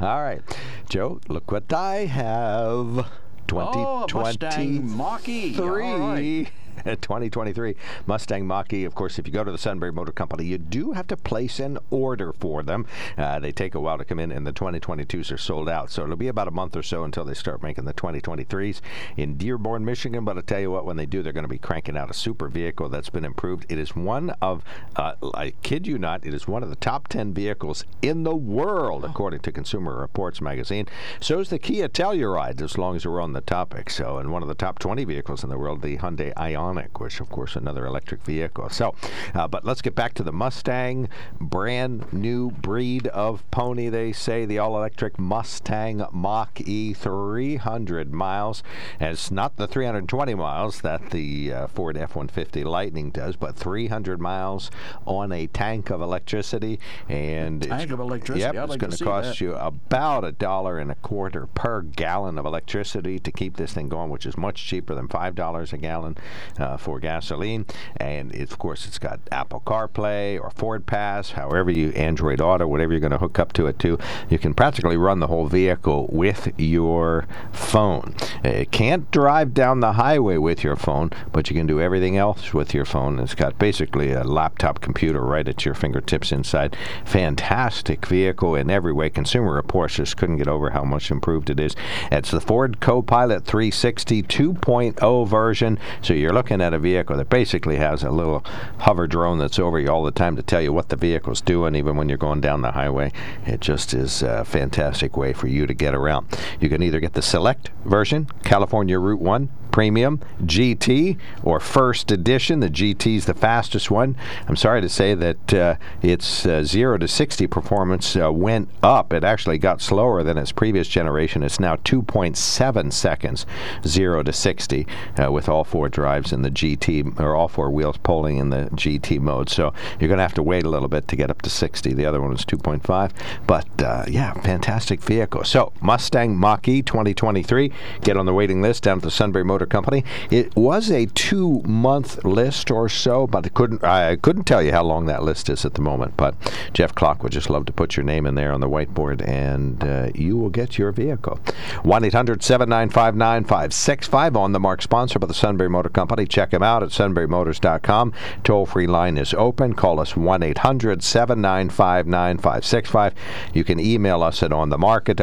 All 0.00 0.22
right, 0.22 0.40
Joe. 0.88 1.20
Look 1.26 1.50
what 1.50 1.72
I 1.72 2.06
have. 2.06 3.10
Oh, 3.52 4.06
2023. 4.06 4.20
Mustang 4.20 4.96
Mach-E. 4.96 5.58
All 5.58 5.68
right. 5.70 6.46
2023 6.84 7.74
Mustang 8.06 8.46
Mach-E. 8.46 8.84
Of 8.84 8.94
course, 8.94 9.18
if 9.18 9.26
you 9.26 9.32
go 9.32 9.44
to 9.44 9.52
the 9.52 9.58
Sunbury 9.58 9.92
Motor 9.92 10.12
Company, 10.12 10.44
you 10.44 10.58
do 10.58 10.92
have 10.92 11.06
to 11.08 11.16
place 11.16 11.58
an 11.58 11.78
order 11.90 12.32
for 12.32 12.62
them. 12.62 12.86
Uh, 13.16 13.38
they 13.38 13.52
take 13.52 13.74
a 13.74 13.80
while 13.80 13.98
to 13.98 14.04
come 14.04 14.18
in, 14.18 14.30
and 14.30 14.46
the 14.46 14.52
2022s 14.52 15.32
are 15.32 15.38
sold 15.38 15.68
out. 15.68 15.90
So 15.90 16.02
it'll 16.02 16.16
be 16.16 16.28
about 16.28 16.48
a 16.48 16.52
month 16.52 16.76
or 16.76 16.82
so 16.82 17.04
until 17.04 17.24
they 17.24 17.34
start 17.34 17.62
making 17.62 17.84
the 17.84 17.94
2023s 17.94 18.80
in 19.16 19.36
Dearborn, 19.36 19.84
Michigan. 19.84 20.24
But 20.24 20.38
I 20.38 20.40
tell 20.42 20.60
you 20.60 20.70
what, 20.70 20.84
when 20.84 20.96
they 20.96 21.06
do, 21.06 21.22
they're 21.22 21.32
going 21.32 21.44
to 21.44 21.48
be 21.48 21.58
cranking 21.58 21.96
out 21.96 22.10
a 22.10 22.14
super 22.14 22.48
vehicle 22.48 22.88
that's 22.88 23.10
been 23.10 23.24
improved. 23.24 23.66
It 23.68 23.78
is 23.78 23.96
one 23.96 24.30
of, 24.42 24.64
uh, 24.96 25.14
I 25.34 25.52
kid 25.62 25.86
you 25.86 25.98
not, 25.98 26.24
it 26.26 26.34
is 26.34 26.46
one 26.46 26.62
of 26.62 26.70
the 26.70 26.76
top 26.76 27.08
10 27.08 27.32
vehicles 27.32 27.84
in 28.02 28.22
the 28.22 28.34
world, 28.34 29.04
according 29.04 29.40
to 29.40 29.52
Consumer 29.52 29.98
Reports 29.98 30.40
magazine. 30.40 30.86
So 31.20 31.40
is 31.40 31.48
the 31.48 31.58
Kia 31.58 31.88
Telluride, 31.88 32.60
as 32.60 32.78
long 32.78 32.96
as 32.96 33.06
we're 33.06 33.20
on 33.20 33.32
the 33.32 33.40
topic. 33.40 33.90
So, 33.90 34.18
and 34.18 34.30
one 34.30 34.42
of 34.42 34.48
the 34.48 34.54
top 34.54 34.78
20 34.78 35.04
vehicles 35.04 35.42
in 35.42 35.50
the 35.50 35.58
world, 35.58 35.82
the 35.82 35.98
Hyundai 35.98 36.32
Which, 36.74 37.20
of 37.20 37.28
course, 37.30 37.56
another 37.56 37.86
electric 37.86 38.22
vehicle. 38.22 38.68
So, 38.70 38.94
uh, 39.34 39.48
but 39.48 39.64
let's 39.64 39.82
get 39.82 39.94
back 39.94 40.14
to 40.14 40.22
the 40.22 40.32
Mustang, 40.32 41.08
brand 41.40 42.12
new 42.12 42.50
breed 42.50 43.06
of 43.08 43.48
pony. 43.50 43.88
They 43.88 44.12
say 44.12 44.44
the 44.44 44.58
all-electric 44.58 45.18
Mustang 45.18 46.04
Mach-E, 46.12 46.94
300 46.94 48.12
miles. 48.12 48.62
And 48.98 49.12
it's 49.12 49.30
not 49.30 49.56
the 49.56 49.66
320 49.66 50.34
miles 50.34 50.80
that 50.80 51.10
the 51.10 51.52
uh, 51.52 51.66
Ford 51.68 51.96
F-150 51.96 52.64
Lightning 52.64 53.10
does, 53.10 53.36
but 53.36 53.56
300 53.56 54.20
miles 54.20 54.70
on 55.06 55.32
a 55.32 55.46
tank 55.46 55.90
of 55.90 56.00
electricity. 56.00 56.80
And 57.08 57.62
Tank 57.62 57.84
it's, 57.84 57.92
of 57.92 58.00
electricity. 58.00 58.40
Yep, 58.40 58.54
I'd 58.54 58.62
it's 58.64 58.70
like 58.70 58.80
going 58.80 58.90
to 58.90 58.96
to 58.96 59.04
cost 59.04 59.28
that. 59.28 59.40
you 59.40 59.54
about 59.54 60.24
a 60.24 60.32
dollar 60.32 60.78
and 60.78 60.90
a 60.90 60.94
quarter 60.96 61.46
per 61.46 61.82
gallon 61.82 62.38
of 62.38 62.46
electricity 62.46 63.18
to 63.18 63.32
keep 63.32 63.56
this 63.56 63.72
thing 63.72 63.88
going, 63.88 64.10
which 64.10 64.26
is 64.26 64.36
much 64.36 64.64
cheaper 64.64 64.94
than 64.94 65.08
five 65.08 65.34
dollars 65.34 65.72
a 65.72 65.78
gallon. 65.78 66.16
Uh, 66.58 66.63
uh, 66.64 66.76
for 66.78 66.98
gasoline, 66.98 67.66
and 67.98 68.34
it's, 68.34 68.52
of 68.52 68.58
course 68.58 68.86
it's 68.86 68.98
got 68.98 69.20
Apple 69.30 69.62
CarPlay 69.66 70.40
or 70.40 70.50
Ford 70.50 70.86
Pass, 70.86 71.32
however 71.32 71.70
you 71.70 71.90
Android 71.90 72.40
Auto, 72.40 72.66
whatever 72.66 72.92
you're 72.92 73.00
going 73.00 73.12
to 73.12 73.18
hook 73.18 73.38
up 73.38 73.52
to 73.54 73.66
it 73.66 73.78
to. 73.80 73.98
You 74.30 74.38
can 74.38 74.54
practically 74.54 74.96
run 74.96 75.20
the 75.20 75.26
whole 75.26 75.46
vehicle 75.46 76.08
with 76.10 76.52
your 76.56 77.26
phone. 77.52 78.14
It 78.42 78.70
can't 78.70 79.10
drive 79.10 79.52
down 79.52 79.80
the 79.80 79.92
highway 79.92 80.38
with 80.38 80.64
your 80.64 80.76
phone, 80.76 81.10
but 81.32 81.50
you 81.50 81.56
can 81.56 81.66
do 81.66 81.80
everything 81.80 82.16
else 82.16 82.54
with 82.54 82.72
your 82.72 82.86
phone. 82.86 83.18
It's 83.18 83.34
got 83.34 83.58
basically 83.58 84.12
a 84.12 84.24
laptop 84.24 84.80
computer 84.80 85.20
right 85.20 85.46
at 85.46 85.64
your 85.64 85.74
fingertips 85.74 86.32
inside. 86.32 86.76
Fantastic 87.04 88.06
vehicle 88.06 88.54
in 88.54 88.70
every 88.70 88.92
way. 88.92 89.10
Consumer 89.10 89.52
Reports 89.52 89.96
just 89.96 90.16
couldn't 90.16 90.38
get 90.38 90.48
over 90.48 90.70
how 90.70 90.84
much 90.84 91.10
improved 91.10 91.50
it 91.50 91.60
is. 91.60 91.76
It's 92.10 92.30
the 92.30 92.40
Ford 92.40 92.80
Copilot 92.80 93.44
360 93.44 94.22
2.0 94.22 95.28
version. 95.28 95.78
So 96.00 96.14
you're 96.14 96.32
looking 96.32 96.53
at 96.60 96.74
a 96.74 96.78
vehicle 96.78 97.16
that 97.16 97.28
basically 97.28 97.76
has 97.76 98.02
a 98.02 98.10
little 98.10 98.44
hover 98.78 99.06
drone 99.06 99.38
that's 99.38 99.58
over 99.58 99.78
you 99.78 99.88
all 99.88 100.02
the 100.02 100.10
time 100.10 100.36
to 100.36 100.42
tell 100.42 100.60
you 100.60 100.72
what 100.72 100.88
the 100.88 100.96
vehicle's 100.96 101.40
doing, 101.40 101.74
even 101.74 101.96
when 101.96 102.08
you're 102.08 102.18
going 102.18 102.40
down 102.40 102.62
the 102.62 102.72
highway. 102.72 103.12
It 103.46 103.60
just 103.60 103.94
is 103.94 104.22
a 104.22 104.44
fantastic 104.44 105.16
way 105.16 105.32
for 105.32 105.46
you 105.46 105.66
to 105.66 105.74
get 105.74 105.94
around. 105.94 106.26
You 106.60 106.68
can 106.68 106.82
either 106.82 107.00
get 107.00 107.14
the 107.14 107.22
Select 107.22 107.70
version, 107.84 108.28
California 108.42 108.98
Route 108.98 109.20
1, 109.20 109.48
Premium, 109.74 110.20
GT, 110.44 111.18
or 111.42 111.58
First 111.58 112.12
Edition. 112.12 112.60
The 112.60 112.70
GT 112.70 113.16
is 113.16 113.26
the 113.26 113.34
fastest 113.34 113.90
one. 113.90 114.14
I'm 114.46 114.54
sorry 114.54 114.80
to 114.80 114.88
say 114.88 115.14
that 115.14 115.52
uh, 115.52 115.74
its 116.00 116.46
uh, 116.46 116.62
0 116.62 116.98
to 116.98 117.08
60 117.08 117.48
performance 117.48 118.14
uh, 118.14 118.32
went 118.32 118.68
up. 118.84 119.12
It 119.12 119.24
actually 119.24 119.58
got 119.58 119.82
slower 119.82 120.22
than 120.22 120.38
its 120.38 120.52
previous 120.52 120.86
generation. 120.86 121.42
It's 121.42 121.58
now 121.58 121.74
2.7 121.74 122.92
seconds, 122.92 123.46
0 123.84 124.22
to 124.22 124.32
60, 124.32 124.86
uh, 125.20 125.32
with 125.32 125.48
all 125.48 125.64
four 125.64 125.88
drives 125.88 126.32
in 126.32 126.42
the 126.42 126.52
GT, 126.52 127.18
or 127.18 127.34
all 127.34 127.48
four 127.48 127.68
wheels 127.72 127.96
pulling 127.96 128.36
in 128.36 128.50
the 128.50 128.68
GT 128.74 129.18
mode. 129.18 129.50
So 129.50 129.74
you're 129.98 130.06
going 130.06 130.18
to 130.18 130.22
have 130.22 130.34
to 130.34 130.42
wait 130.44 130.62
a 130.62 130.70
little 130.70 130.86
bit 130.86 131.08
to 131.08 131.16
get 131.16 131.30
up 131.30 131.42
to 131.42 131.50
60. 131.50 131.94
The 131.94 132.06
other 132.06 132.20
one 132.20 132.30
was 132.30 132.44
2.5. 132.44 133.10
But 133.48 133.82
uh, 133.82 134.04
yeah, 134.06 134.34
fantastic 134.34 135.00
vehicle. 135.00 135.42
So 135.42 135.72
Mustang 135.80 136.36
Mach 136.36 136.68
E 136.68 136.80
2023, 136.80 137.72
get 138.02 138.16
on 138.16 138.24
the 138.24 138.34
waiting 138.34 138.62
list 138.62 138.84
down 138.84 138.98
at 138.98 139.02
the 139.02 139.10
Sunbury 139.10 139.44
Motor 139.44 139.63
Company. 139.66 140.04
It 140.30 140.54
was 140.56 140.90
a 140.90 141.06
two-month 141.06 142.24
list 142.24 142.70
or 142.70 142.88
so, 142.88 143.26
but 143.26 143.46
I 143.46 143.48
couldn't 143.48 143.84
I 143.84 144.16
couldn't 144.16 144.44
tell 144.44 144.62
you 144.62 144.72
how 144.72 144.82
long 144.82 145.06
that 145.06 145.22
list 145.22 145.48
is 145.48 145.64
at 145.64 145.74
the 145.74 145.82
moment. 145.82 146.16
But 146.16 146.34
Jeff 146.72 146.94
Clock 146.94 147.22
would 147.22 147.32
just 147.32 147.50
love 147.50 147.66
to 147.66 147.72
put 147.72 147.96
your 147.96 148.04
name 148.04 148.26
in 148.26 148.34
there 148.34 148.52
on 148.52 148.60
the 148.60 148.68
whiteboard, 148.68 149.26
and 149.26 149.82
uh, 149.84 150.10
you 150.14 150.36
will 150.36 150.50
get 150.50 150.78
your 150.78 150.92
vehicle. 150.92 151.38
One 151.82 152.02
9565 152.02 154.36
on 154.36 154.52
the 154.52 154.60
mark, 154.60 154.82
sponsor 154.82 155.18
by 155.18 155.26
the 155.26 155.34
Sunbury 155.34 155.70
Motor 155.70 155.88
Company. 155.88 156.26
Check 156.26 156.50
them 156.50 156.62
out 156.62 156.82
at 156.82 156.90
sunburymotors.com. 156.90 158.12
Toll-free 158.42 158.86
line 158.86 159.18
is 159.18 159.34
open. 159.34 159.74
Call 159.74 160.00
us 160.00 160.16
1 160.16 160.42
800 160.42 161.02
795 161.02 162.06
9565. 162.06 163.14
You 163.52 163.64
can 163.64 163.80
email 163.80 164.22
us 164.22 164.42
at 164.42 164.52
on 164.52 164.70
the 164.70 164.78
mark 164.78 165.08
at 165.08 165.16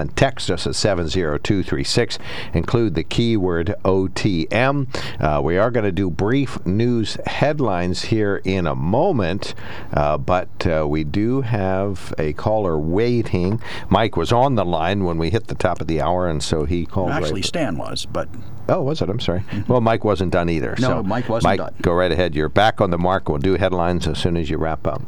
and 0.00 0.16
text 0.16 0.50
us 0.50 0.66
at 0.66 0.74
70236. 0.74 2.18
Include 2.54 2.94
the 2.94 3.04
keyword 3.30 3.72
OTM. 3.84 4.88
Uh, 5.20 5.40
we 5.40 5.56
are 5.56 5.70
going 5.70 5.84
to 5.84 5.92
do 5.92 6.10
brief 6.10 6.64
news 6.66 7.16
headlines 7.26 8.02
here 8.02 8.40
in 8.44 8.66
a 8.66 8.74
moment, 8.74 9.54
uh, 9.92 10.18
but 10.18 10.48
uh, 10.66 10.84
we 10.88 11.04
do 11.04 11.42
have 11.42 12.12
a 12.18 12.32
caller 12.32 12.76
waiting. 12.76 13.60
Mike 13.88 14.16
was 14.16 14.32
on 14.32 14.56
the 14.56 14.64
line 14.64 15.04
when 15.04 15.16
we 15.16 15.30
hit 15.30 15.46
the 15.46 15.54
top 15.54 15.80
of 15.80 15.86
the 15.86 16.00
hour, 16.00 16.28
and 16.28 16.42
so 16.42 16.64
he 16.64 16.84
called. 16.84 17.10
Actually, 17.10 17.34
right 17.34 17.44
Stan 17.44 17.78
was, 17.78 18.04
but 18.06 18.28
Oh, 18.68 18.82
was 18.82 19.00
it? 19.00 19.08
I'm 19.08 19.20
sorry. 19.20 19.44
Well, 19.68 19.80
Mike 19.80 20.02
wasn't 20.04 20.32
done 20.32 20.48
either. 20.48 20.74
No, 20.80 20.88
so 20.88 21.02
Mike 21.04 21.28
wasn't 21.28 21.50
Mike, 21.52 21.58
done. 21.58 21.74
go 21.82 21.92
right 21.92 22.10
ahead. 22.10 22.34
You're 22.34 22.48
back 22.48 22.80
on 22.80 22.90
the 22.90 22.98
mark. 22.98 23.28
We'll 23.28 23.38
do 23.38 23.54
headlines 23.54 24.08
as 24.08 24.18
soon 24.18 24.36
as 24.36 24.50
you 24.50 24.58
wrap 24.58 24.86
up. 24.88 25.02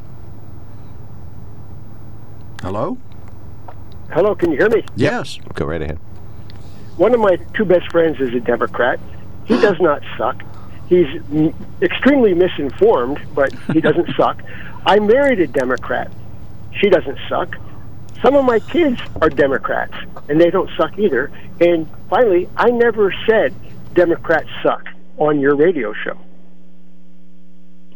hello? 2.61 2.99
Hello, 4.13 4.35
can 4.37 4.53
you 4.53 4.59
hear 4.59 4.69
me? 4.69 4.85
Yes. 4.95 5.39
Go 5.55 5.65
right 5.65 5.83
ahead. 5.83 5.99
One 6.97 7.15
of 7.15 7.21
my 7.21 7.37
two 7.55 7.65
best 7.65 7.91
friends 7.91 8.21
is 8.21 8.35
a 8.35 8.41
Democrat. 8.41 9.01
He 9.45 9.61
does 9.61 9.81
not 9.81 10.03
suck. 10.19 10.43
He's 10.89 11.07
m- 11.33 11.55
extremely 11.81 12.35
misinformed, 12.35 13.21
but 13.35 13.53
he 13.73 13.81
doesn't 13.89 14.15
suck. 14.17 14.43
I 14.85 14.99
married 14.99 15.41
a 15.41 15.47
Democrat. 15.47 16.13
She 16.81 16.91
doesn't 16.91 17.19
suck. 17.29 17.57
Some 18.23 18.35
of 18.35 18.45
my 18.45 18.61
kids 18.61 19.01
are 19.21 19.29
Democrats, 19.29 19.95
and 20.29 20.41
they 20.41 20.51
don't 20.51 20.71
suck 20.77 20.99
either. 20.99 21.31
And 21.61 21.89
finally, 22.09 22.49
I 22.57 22.71
never 22.71 23.13
said 23.27 23.55
Democrats 23.95 24.49
suck 24.63 24.87
on 25.19 25.41
your 25.41 25.57
radio 25.57 25.93
show. 25.93 26.19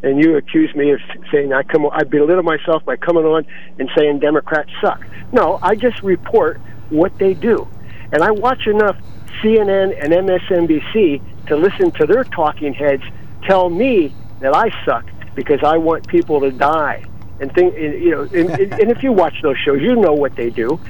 And 0.03 0.23
you 0.23 0.37
accuse 0.37 0.75
me 0.75 0.91
of 0.93 1.01
saying 1.33 1.53
I 1.53 1.63
come, 1.63 1.87
I 1.91 2.05
belittle 2.05 2.43
myself 2.43 2.85
by 2.85 2.97
coming 2.97 3.25
on 3.25 3.47
and 3.79 3.89
saying 3.97 4.21
Democrats 4.21 4.71
suck. 4.81 5.05
No, 5.33 5.59
I 5.63 5.75
just 5.75 6.03
report 6.03 6.61
what 6.91 7.17
they 7.19 7.35
do, 7.35 7.69
and 8.13 8.23
I 8.23 8.31
watch 8.31 8.67
enough 8.67 8.97
CNN 9.43 9.97
and 10.03 10.13
MSNBC 10.13 11.47
to 11.49 11.57
listen 11.57 11.91
to 11.93 12.07
their 12.07 12.25
talking 12.25 12.73
heads 12.75 13.03
tell 13.45 13.71
me 13.71 14.15
that 14.41 14.55
I 14.55 14.71
suck 14.85 15.05
because 15.35 15.61
I 15.63 15.77
want 15.77 16.07
people 16.09 16.41
to 16.41 16.51
die 16.51 17.05
and 17.41 17.53
think. 17.55 17.77
You 17.77 18.11
know, 18.11 18.23
and, 18.23 18.51
and 18.51 18.91
if 18.91 19.03
you 19.03 19.13
watch 19.13 19.35
those 19.43 19.59
shows, 19.59 19.81
you 19.81 19.97
know 19.97 20.15
what 20.15 20.35
they 20.37 20.51
do, 20.51 20.81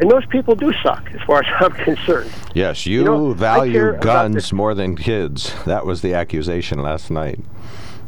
and 0.00 0.10
those 0.10 0.26
people 0.26 0.54
do 0.54 0.72
suck, 0.82 1.08
as 1.12 1.20
far 1.22 1.42
as 1.42 1.46
I'm 1.60 1.72
concerned. 1.72 2.30
Yes, 2.54 2.86
you, 2.86 3.04
know, 3.04 3.32
value 3.32 3.96
guns 3.98 4.52
more 4.52 4.74
than 4.74 4.96
kids. 4.96 5.54
That 5.64 5.86
was 5.86 6.02
the 6.02 6.14
accusation 6.14 6.82
last 6.82 7.10
night 7.10 7.40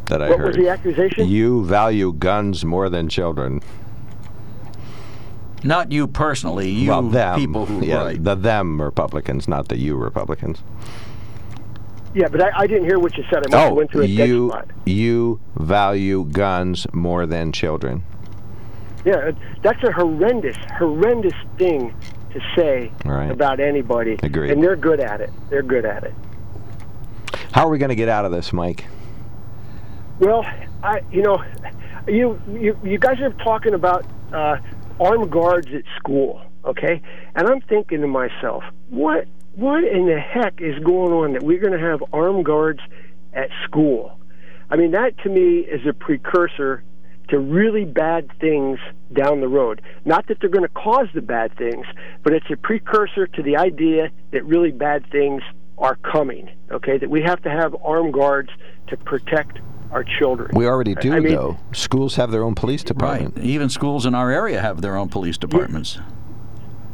that 0.07 0.23
I 0.23 0.31
What 0.31 0.39
heard. 0.39 0.49
was 0.49 0.57
the 0.57 0.69
accusation? 0.69 1.29
You 1.29 1.65
value 1.65 2.13
guns 2.13 2.65
more 2.65 2.89
than 2.89 3.09
children. 3.09 3.61
Not 5.65 5.91
you 5.93 6.07
personally. 6.07 6.71
You 6.71 6.91
well, 6.91 7.03
them. 7.03 7.39
people 7.39 7.67
who 7.67 7.85
yeah, 7.85 7.97
right. 8.05 8.23
the 8.23 8.35
them 8.35 8.81
Republicans, 8.81 9.49
not 9.49 9.69
the 9.69 9.77
you 9.79 9.97
Republicans. 9.97 10.63
Yeah, 12.15 12.29
but 12.29 12.41
I, 12.43 12.61
I 12.61 12.67
didn't 12.67 12.85
hear 12.85 12.99
what 12.99 13.17
you 13.17 13.25
said. 13.31 13.53
I 13.55 13.67
Oh, 13.69 13.75
went 13.75 13.91
through 13.91 14.03
a 14.03 14.07
you 14.07 14.53
you 14.85 15.41
value 15.57 16.25
guns 16.25 16.87
more 16.93 17.27
than 17.27 17.53
children. 17.53 18.05
Yeah, 19.05 19.33
that's 19.63 19.83
a 19.85 19.93
horrendous, 19.93 20.57
horrendous 20.79 21.35
thing 21.59 21.95
to 22.33 22.41
say 22.57 22.91
Right. 23.05 23.31
about 23.31 23.61
anybody. 23.61 24.19
Agreed. 24.23 24.51
And 24.51 24.63
they're 24.63 24.77
good 24.77 24.99
at 25.01 25.21
it. 25.21 25.31
They're 25.49 25.63
good 25.63 25.85
at 25.85 26.05
it. 26.05 26.15
How 27.53 27.67
are 27.67 27.71
we 27.71 27.79
going 27.79 27.91
to 27.91 27.95
get 27.95 28.09
out 28.09 28.25
of 28.25 28.33
this, 28.33 28.53
Mike? 28.53 28.85
Well, 30.19 30.45
I, 30.83 31.03
you 31.13 31.23
know, 31.23 31.43
you 32.09 32.41
you 32.53 32.79
you 32.83 32.99
guys 32.99 33.21
are 33.21 33.31
talking 33.45 33.75
about 33.75 34.05
uh, 34.33 34.57
armed 35.01 35.31
guards 35.31 35.69
at 35.75 35.83
school, 35.97 36.43
okay? 36.65 37.01
And 37.35 37.49
I'm 37.49 37.61
thinking 37.63 38.01
to 38.01 38.07
myself, 38.07 38.65
what 38.89 39.27
what 39.55 39.85
in 39.85 40.07
the 40.07 40.21
heck 40.21 40.61
is 40.61 40.79
going 40.85 41.13
on 41.13 41.33
that 41.33 41.43
we're 41.43 41.61
going 41.61 41.73
to 41.73 41.79
have 41.79 42.03
armed 42.13 42.45
guards 42.45 42.81
at 43.33 43.49
school? 43.65 44.19
I 44.69 44.77
mean, 44.77 44.91
that 44.91 45.17
to 45.19 45.31
me 45.31 45.61
is 45.61 45.87
a 45.89 45.95
precursor 45.95 46.83
to 47.29 47.39
really 47.39 47.85
bad 47.85 48.31
things 48.39 48.79
down 49.13 49.41
the 49.41 49.49
road. 49.49 49.81
Not 50.05 50.29
that 50.29 50.39
they're 50.41 50.51
going 50.51 50.69
to 50.69 50.75
cause 50.75 51.09
the 51.15 51.23
bad 51.23 51.57
things, 51.57 51.87
but 52.23 52.33
it's 52.33 52.47
a 52.51 52.57
precursor 52.57 53.27
to 53.27 53.43
the 53.43 53.57
idea 53.57 54.11
that 54.33 54.45
really 54.45 54.71
bad 54.71 55.11
things 55.11 55.43
are 55.79 55.97
coming. 55.97 56.51
Okay, 56.71 56.99
that 56.99 57.09
we 57.09 57.23
have 57.23 57.43
to 57.43 57.51
have 57.51 57.75
armed 57.85 58.13
guards 58.13 58.51
to 58.89 58.97
protect 58.97 59.59
our 59.97 60.05
children. 60.19 60.51
We 60.55 60.67
already 60.67 60.95
do, 60.95 61.15
I 61.15 61.21
mean- 61.21 61.35
though. 61.35 61.57
Schools 61.73 62.17
have 62.17 62.31
their 62.31 62.43
own 62.43 62.55
police 62.55 62.83
Right. 62.83 62.89
department. 62.89 63.39
Even 63.39 63.71
schools 63.71 64.05
in 64.05 64.15
our 64.15 64.31
area 64.31 64.61
have 64.61 64.83
their 64.83 64.95
own 64.97 65.09
police 65.09 65.39
departments. 65.39 65.99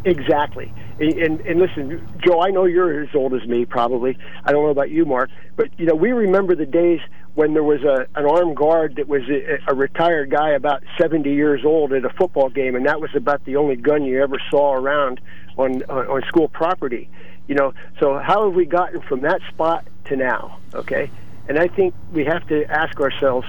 Exactly. 0.05 0.73
And, 1.01 1.13
and, 1.15 1.41
and 1.41 1.61
listen, 1.61 2.07
Joe, 2.25 2.41
I 2.41 2.51
know 2.51 2.65
you're 2.65 3.03
as 3.03 3.15
old 3.15 3.35
as 3.35 3.45
me, 3.47 3.65
probably. 3.65 4.17
I 4.45 4.53
don't 4.53 4.63
know 4.65 4.71
about 4.71 4.91
you, 4.91 5.05
Mark, 5.05 5.31
but 5.57 5.69
you 5.79 5.87
know 5.87 5.95
we 5.95 6.13
remember 6.13 6.55
the 6.55 6.67
days 6.67 7.01
when 7.35 7.55
there 7.55 7.63
was 7.65 7.83
a 7.83 8.07
an 8.15 8.27
armed 8.27 8.57
guard 8.57 8.97
that 8.97 9.09
was 9.09 9.23
a, 9.29 9.59
a 9.69 9.75
retired 9.75 10.31
guy 10.31 10.51
about 10.51 10.83
70 11.01 11.33
years 11.33 11.65
old 11.65 11.93
at 11.93 12.05
a 12.05 12.11
football 12.11 12.51
game, 12.51 12.75
and 12.77 12.87
that 12.87 13.01
was 13.01 13.11
about 13.15 13.45
the 13.45 13.57
only 13.57 13.77
gun 13.77 14.05
you 14.05 14.23
ever 14.23 14.37
saw 14.51 14.75
around 14.75 15.21
on 15.57 15.83
on, 15.85 16.07
on 16.09 16.23
school 16.29 16.49
property. 16.49 17.09
You 17.49 17.55
know, 17.55 17.73
so 18.01 18.19
how 18.19 18.45
have 18.47 18.55
we 18.55 18.65
gotten 18.65 19.01
from 19.03 19.21
that 19.23 19.41
spot 19.51 19.87
to 20.07 20.17
now? 20.17 20.59
Okay, 20.75 21.11
and 21.49 21.59
I 21.59 21.69
think 21.69 21.95
we 22.13 22.25
have 22.25 22.47
to 22.49 22.65
ask 22.65 23.01
ourselves 23.01 23.47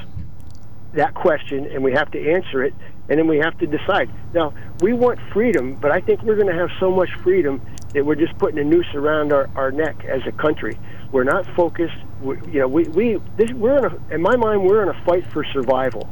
that 0.93 1.13
question 1.13 1.65
and 1.65 1.83
we 1.83 1.91
have 1.93 2.11
to 2.11 2.31
answer 2.31 2.63
it 2.63 2.73
and 3.09 3.19
then 3.19 3.27
we 3.27 3.37
have 3.37 3.57
to 3.59 3.67
decide. 3.67 4.09
Now, 4.33 4.53
we 4.81 4.93
want 4.93 5.19
freedom, 5.33 5.75
but 5.75 5.91
I 5.91 5.99
think 5.99 6.21
we're 6.23 6.35
going 6.35 6.47
to 6.47 6.59
have 6.59 6.69
so 6.79 6.89
much 6.89 7.09
freedom 7.23 7.61
that 7.93 8.05
we're 8.05 8.15
just 8.15 8.37
putting 8.37 8.59
a 8.59 8.63
noose 8.63 8.87
around 8.95 9.33
our, 9.33 9.49
our 9.55 9.71
neck 9.71 10.05
as 10.05 10.21
a 10.25 10.31
country. 10.31 10.79
We're 11.11 11.25
not 11.25 11.45
focused. 11.55 11.95
We, 12.21 12.37
you 12.51 12.59
know, 12.59 12.67
we, 12.67 12.83
we 12.85 13.19
this, 13.37 13.51
we're 13.51 13.77
in 13.77 13.85
a, 13.85 14.13
in 14.15 14.21
my 14.21 14.35
mind, 14.35 14.63
we're 14.63 14.81
in 14.81 14.89
a 14.89 15.05
fight 15.05 15.25
for 15.31 15.43
survival. 15.43 16.09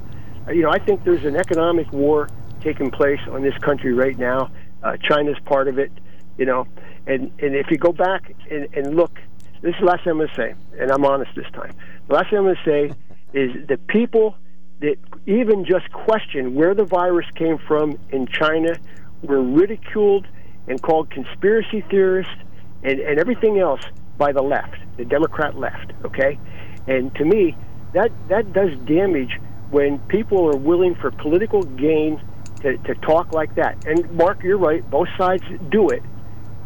Uh, 0.48 0.52
You 0.52 0.64
know, 0.64 0.70
I 0.70 0.80
think 0.80 1.04
there's 1.04 1.26
an 1.26 1.36
economic 1.36 1.92
war 1.92 2.30
taking 2.62 2.92
place 2.92 3.20
on 3.32 3.42
this 3.42 3.58
country 3.60 3.94
right 3.94 4.18
now. 4.18 4.52
Uh, 4.84 4.98
China's 4.98 5.40
part 5.46 5.68
of 5.68 5.80
it, 5.80 5.92
you 6.38 6.46
know, 6.46 6.68
and 7.08 7.32
and 7.40 7.56
if 7.56 7.72
you 7.72 7.78
go 7.78 7.92
back 7.92 8.34
and, 8.52 8.68
and 8.76 8.96
look 8.96 9.20
this 9.62 9.74
is 9.76 9.80
the 9.80 9.86
last 9.86 10.04
thing 10.04 10.12
I'm 10.12 10.18
going 10.18 10.30
to 10.30 10.36
say, 10.36 10.56
and 10.80 10.92
I'm 10.92 11.06
honest 11.06 11.32
this 11.36 11.50
time. 11.54 11.74
The 12.08 12.16
last 12.16 12.30
thing 12.30 12.40
I'm 12.40 12.46
going 12.46 12.56
to 12.56 12.64
say 12.64 12.94
is 13.34 13.68
the 13.68 13.78
people 13.78 14.36
that 14.82 14.98
even 15.28 15.66
just 15.66 15.92
question 15.92 16.56
where 16.56 16.74
the 16.74 16.86
virus 16.86 17.28
came 17.36 17.60
from 17.68 17.98
in 18.10 18.28
China 18.28 18.76
were 19.22 19.42
ridiculed 19.42 20.28
and 20.68 20.82
called 20.82 21.12
conspiracy 21.12 21.82
theorists 21.90 22.34
and, 22.84 23.00
and 23.00 23.20
everything 23.20 23.60
else 23.60 23.82
by 24.18 24.32
the 24.32 24.42
left, 24.42 24.78
the 24.98 25.06
Democrat 25.06 25.58
left, 25.58 25.94
okay? 26.04 26.40
And 26.88 27.14
to 27.16 27.26
me, 27.26 27.56
that, 27.94 28.12
that 28.30 28.54
does 28.54 28.76
damage 28.86 29.40
when 29.70 30.00
people 30.08 30.48
are 30.48 30.58
willing 30.58 30.96
for 30.96 31.12
political 31.12 31.62
gain 31.64 32.22
to, 32.62 32.78
to 32.78 32.96
talk 32.96 33.34
like 33.34 33.56
that. 33.56 33.86
And 33.86 34.10
Mark, 34.12 34.44
you're 34.44 34.58
right, 34.58 34.88
both 34.90 35.08
sides 35.18 35.44
do 35.70 35.90
it. 35.90 36.04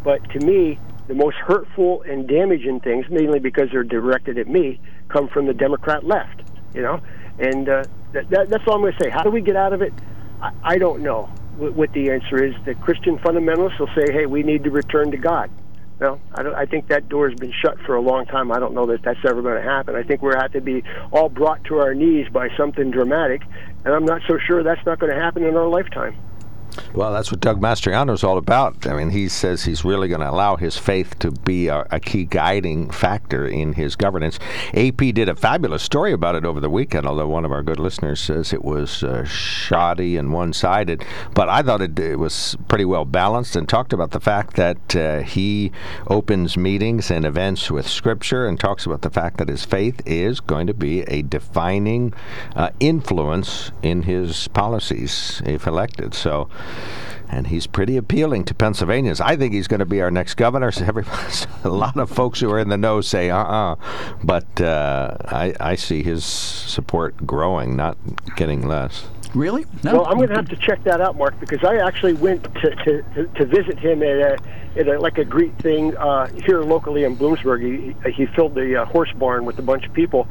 But 0.04 0.30
to 0.32 0.40
me, 0.40 0.80
the 1.08 1.14
most 1.14 1.38
hurtful 1.38 2.02
and 2.04 2.28
damaging 2.28 2.80
things, 2.80 3.06
mainly 3.10 3.40
because 3.40 3.70
they're 3.72 3.84
directed 3.84 4.38
at 4.38 4.48
me, 4.48 4.80
come 5.10 5.28
from 5.28 5.46
the 5.46 5.54
Democrat 5.54 6.04
left, 6.04 6.42
you 6.74 6.82
know? 6.82 7.00
And 7.40 7.70
uh, 7.70 7.84
that, 8.14 8.30
that, 8.30 8.50
that's 8.50 8.64
all 8.68 8.76
I'm 8.76 8.82
going 8.82 8.94
to 8.94 9.04
say. 9.04 9.10
How 9.10 9.22
do 9.22 9.30
we 9.30 9.42
get 9.42 9.56
out 9.56 9.74
of 9.74 9.82
it? 9.82 9.94
I, 10.42 10.52
I 10.64 10.78
don't 10.78 11.02
know 11.02 11.26
what 11.58 11.94
the 11.94 12.12
answer 12.12 12.44
is. 12.44 12.54
The 12.66 12.76
Christian 12.76 13.18
fundamentalists 13.20 13.80
will 13.80 13.90
say, 13.96 14.12
hey, 14.12 14.26
we 14.26 14.44
need 14.44 14.64
to 14.64 14.72
return 14.72 15.12
to 15.12 15.18
God. 15.18 15.50
Well, 16.00 16.20
I, 16.34 16.44
don't, 16.44 16.56
I 16.56 16.66
think 16.66 16.90
that 16.90 17.08
door 17.08 17.30
has 17.30 17.40
been 17.40 17.54
shut 17.62 17.80
for 17.86 17.96
a 17.96 18.02
long 18.02 18.26
time. 18.26 18.52
I 18.52 18.60
don't 18.60 18.74
know 18.74 18.86
that 18.88 19.02
that's 19.04 19.20
ever 19.26 19.42
going 19.42 19.56
to 19.56 19.70
happen. 19.70 19.96
I 19.96 20.04
think 20.04 20.22
we're 20.22 20.38
have 20.38 20.52
to 20.52 20.62
be 20.62 20.84
all 21.12 21.30
brought 21.30 21.64
to 21.66 21.80
our 21.80 21.94
knees 21.94 22.28
by 22.30 22.50
something 22.58 22.92
dramatic, 22.92 23.44
and 23.86 23.94
I'm 23.94 24.04
not 24.04 24.22
so 24.28 24.38
sure 24.38 24.62
that's 24.62 24.86
not 24.86 25.00
going 25.00 25.14
to 25.14 25.20
happen 25.20 25.44
in 25.46 25.56
our 25.56 25.68
lifetime. 25.68 26.18
Well, 26.94 27.12
that's 27.12 27.32
what 27.32 27.42
Doug 27.42 27.60
Mastriano 27.60 28.14
is 28.14 28.24
all 28.24 28.38
about. 28.38 28.88
I 28.88 28.96
mean, 28.96 29.10
he 29.10 29.28
says 29.28 29.64
he's 29.64 29.84
really 29.84 30.08
going 30.08 30.22
to 30.22 30.30
allow 30.30 30.56
his 30.56 30.78
faith 30.78 31.18
to 31.20 31.32
be 31.32 31.68
a, 31.68 31.86
a, 31.92 32.00
key 32.00 32.26
guiding 32.26 32.90
factor 32.90 33.46
in 33.46 33.74
his 33.74 33.96
governance. 33.96 34.40
AP 34.74 34.98
did 34.98 35.28
a 35.28 35.36
fabulous 35.36 35.84
story 35.84 36.14
about 36.14 36.36
it 36.36 36.46
over 36.46 36.60
the 36.60 36.70
weekend, 36.70 37.06
although 37.06 37.28
one 37.28 37.46
of 37.46 37.52
our 37.52 37.64
good 37.64 37.80
listeners 37.80 38.20
says 38.20 38.54
it 38.54 38.64
was 38.64 39.04
uh, 39.04 39.26
shoddy 39.26 40.18
and 40.18 40.32
one 40.32 40.54
sided. 40.54 41.04
But 41.34 41.50
I 41.50 41.62
thought 41.62 41.82
it, 41.82 41.98
it, 42.00 42.20
was 42.20 42.56
pretty 42.68 42.86
well 42.86 43.06
balanced 43.06 43.56
and 43.56 43.68
talked 43.68 43.92
about 43.92 44.12
the 44.12 44.20
fact 44.20 44.56
that 44.56 44.96
uh, 44.96 45.20
he 45.20 45.72
opens 46.08 46.56
meetings 46.56 47.12
and 47.12 47.26
events 47.26 47.70
with 47.70 47.88
Scripture 47.88 48.48
and 48.48 48.60
talks 48.60 48.86
about 48.86 49.02
the 49.02 49.10
fact 49.10 49.38
that 49.38 49.50
his 49.50 49.66
faith 49.66 50.02
is 50.06 50.40
going 50.40 50.68
to 50.68 50.74
be 50.74 51.02
a 51.02 51.22
defining 51.24 52.14
uh, 52.56 52.70
influence 52.80 53.72
in 53.82 54.04
his 54.04 54.48
policies 54.50 55.42
if 55.46 55.68
elected. 55.68 56.14
So, 56.14 56.50
and 57.30 57.48
he's 57.48 57.68
pretty 57.68 57.98
appealing 57.98 58.44
to 58.46 58.54
Pennsylvanians. 58.54 59.20
I 59.20 59.36
think 59.36 59.54
he's 59.54 59.68
going 59.68 59.80
to 59.80 59.86
be 59.86 60.02
our 60.02 60.12
next 60.12 60.36
governor. 60.36 60.72
So 60.72 60.86
a 61.64 61.70
lot 61.70 61.98
of 61.98 62.10
folks 62.10 62.40
who 62.40 62.52
are 62.52 62.60
in 62.60 62.70
the 62.70 62.78
know 62.78 63.02
say, 63.02 63.30
uh-uh, 63.30 63.76
but 64.24 64.62
uh, 64.62 65.18
I, 65.26 65.54
I 65.60 65.76
see 65.76 66.04
his 66.04 66.24
support 66.24 67.26
growing, 67.26 67.76
not 67.76 67.98
getting 68.36 68.68
less. 68.68 69.08
Really? 69.34 69.66
No. 69.84 69.94
Well, 69.94 70.06
I'm 70.06 70.16
going 70.16 70.30
to 70.30 70.36
have 70.36 70.50
to 70.50 70.56
check 70.56 70.84
that 70.86 71.02
out, 71.02 71.18
Mark, 71.18 71.38
because 71.42 71.64
I 71.64 71.76
actually 71.76 72.14
went 72.14 72.44
to, 72.44 72.76
to, 72.86 73.28
to 73.36 73.46
visit 73.46 73.78
him 73.78 74.02
at 74.02 74.18
a, 74.18 74.38
at 74.78 74.88
a, 74.88 75.00
like 75.00 75.18
a 75.18 75.26
greet 75.26 75.58
thing 75.58 75.96
uh, 75.98 76.28
here 76.28 76.62
locally 76.62 77.04
in 77.04 77.18
Bloomsburg. 77.18 77.62
He, 78.06 78.12
he 78.12 78.26
filled 78.28 78.56
the 78.56 78.82
uh, 78.82 78.86
horse 78.86 79.12
barn 79.12 79.44
with 79.44 79.60
a 79.60 79.62
bunch 79.62 79.86
of 79.86 79.94
people, 79.94 80.28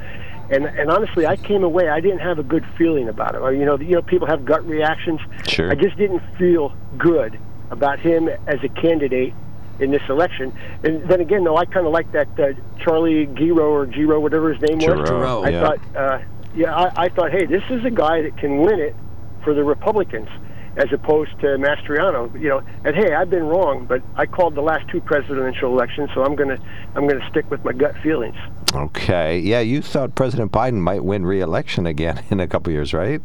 and 0.50 0.66
and 0.66 0.90
honestly, 0.90 1.26
I 1.26 1.36
came 1.36 1.64
away. 1.64 1.88
I 1.88 2.00
didn't 2.00 2.20
have 2.20 2.38
a 2.38 2.42
good 2.42 2.64
feeling 2.76 3.08
about 3.08 3.34
it. 3.34 3.58
You 3.58 3.64
know, 3.64 3.78
you 3.78 3.92
know, 3.92 4.02
people 4.02 4.26
have 4.26 4.44
gut 4.44 4.66
reactions. 4.66 5.20
Sure. 5.46 5.70
I 5.70 5.74
just 5.74 5.96
didn't 5.96 6.22
feel 6.38 6.74
good 6.98 7.38
about 7.70 7.98
him 7.98 8.28
as 8.46 8.62
a 8.62 8.68
candidate 8.68 9.34
in 9.80 9.90
this 9.90 10.02
election. 10.08 10.56
And 10.82 11.02
then 11.08 11.20
again, 11.20 11.44
though, 11.44 11.56
I 11.56 11.64
kind 11.64 11.86
of 11.86 11.92
like 11.92 12.10
that 12.12 12.28
uh, 12.38 12.52
Charlie 12.78 13.26
Giro 13.26 13.70
or 13.70 13.86
Giro, 13.86 14.20
whatever 14.20 14.52
his 14.52 14.62
name 14.62 14.78
Giro, 14.78 15.00
was. 15.00 15.10
Giro, 15.10 15.42
I 15.42 15.48
yeah. 15.48 15.60
thought, 15.60 15.96
uh, 15.96 16.18
yeah, 16.54 16.74
I, 16.74 17.04
I 17.04 17.08
thought, 17.08 17.32
hey, 17.32 17.46
this 17.46 17.64
is 17.70 17.84
a 17.84 17.90
guy 17.90 18.22
that 18.22 18.36
can 18.38 18.58
win 18.58 18.78
it 18.78 18.94
for 19.42 19.54
the 19.54 19.64
Republicans 19.64 20.28
as 20.76 20.92
opposed 20.92 21.30
to 21.40 21.46
Mastriano. 21.58 22.32
You 22.40 22.48
know, 22.48 22.62
and 22.84 22.94
hey, 22.94 23.14
I've 23.14 23.30
been 23.30 23.44
wrong, 23.44 23.86
but 23.86 24.02
I 24.16 24.26
called 24.26 24.54
the 24.54 24.60
last 24.60 24.88
two 24.88 25.00
presidential 25.00 25.72
elections, 25.72 26.10
so 26.14 26.24
I'm 26.24 26.34
gonna 26.34 26.58
I'm 26.94 27.06
gonna 27.06 27.28
stick 27.30 27.50
with 27.50 27.64
my 27.64 27.72
gut 27.72 27.96
feelings. 28.02 28.36
Okay, 28.74 29.38
yeah, 29.38 29.60
you 29.60 29.82
thought 29.82 30.14
President 30.14 30.50
Biden 30.50 30.80
might 30.80 31.04
win 31.04 31.24
re-election 31.24 31.86
again 31.86 32.22
in 32.30 32.40
a 32.40 32.48
couple 32.48 32.72
years, 32.72 32.92
right? 32.92 33.22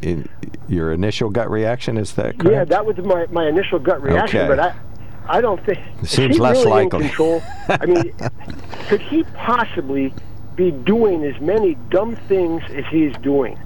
In, 0.00 0.28
your 0.68 0.92
initial 0.92 1.28
gut 1.28 1.50
reaction 1.50 1.98
is 1.98 2.14
that 2.14 2.38
correct? 2.38 2.54
Yeah, 2.54 2.64
that 2.64 2.86
was 2.86 2.96
my 2.98 3.26
my 3.26 3.48
initial 3.48 3.78
gut 3.78 4.02
reaction, 4.02 4.40
okay. 4.40 4.48
but 4.48 4.60
I. 4.60 4.74
I 5.24 5.40
don't 5.40 5.64
think 5.64 5.78
it 6.02 6.08
seems 6.08 6.40
less 6.40 6.56
really 6.56 6.70
likely. 6.70 7.04
In 7.04 7.08
control? 7.08 7.42
I 7.68 7.86
mean, 7.86 8.12
could 8.88 9.00
he 9.00 9.22
possibly 9.34 10.12
be 10.56 10.72
doing 10.72 11.24
as 11.24 11.40
many 11.40 11.76
dumb 11.90 12.16
things 12.28 12.60
as 12.70 12.84
he's 12.90 13.14
doing? 13.18 13.56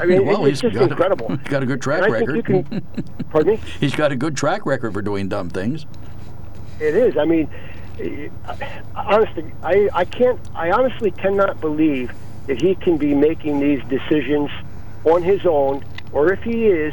I 0.00 0.04
mean, 0.06 0.26
well, 0.26 0.46
it's 0.46 0.60
he's 0.60 0.72
just 0.72 0.74
got 0.74 0.90
incredible. 0.90 1.32
A, 1.32 1.36
got 1.48 1.62
a 1.62 1.66
good 1.66 1.80
track 1.80 2.08
record. 2.08 2.44
Can, 2.44 2.64
pardon 3.30 3.54
me? 3.54 3.60
He's 3.80 3.94
got 3.94 4.12
a 4.12 4.16
good 4.16 4.36
track 4.36 4.66
record 4.66 4.92
for 4.92 5.02
doing 5.02 5.28
dumb 5.28 5.50
things. 5.50 5.86
It 6.80 6.94
is. 6.94 7.16
I 7.16 7.24
mean, 7.24 7.48
eh, 8.00 8.28
honestly, 8.94 9.52
I, 9.62 9.88
I 9.92 10.04
can't. 10.04 10.38
I 10.54 10.70
honestly 10.70 11.10
cannot 11.10 11.60
believe 11.60 12.12
that 12.46 12.60
he 12.60 12.74
can 12.76 12.96
be 12.96 13.14
making 13.14 13.60
these 13.60 13.82
decisions 13.84 14.50
on 15.04 15.22
his 15.22 15.44
own, 15.46 15.84
or 16.12 16.32
if 16.32 16.42
he 16.42 16.66
is, 16.66 16.92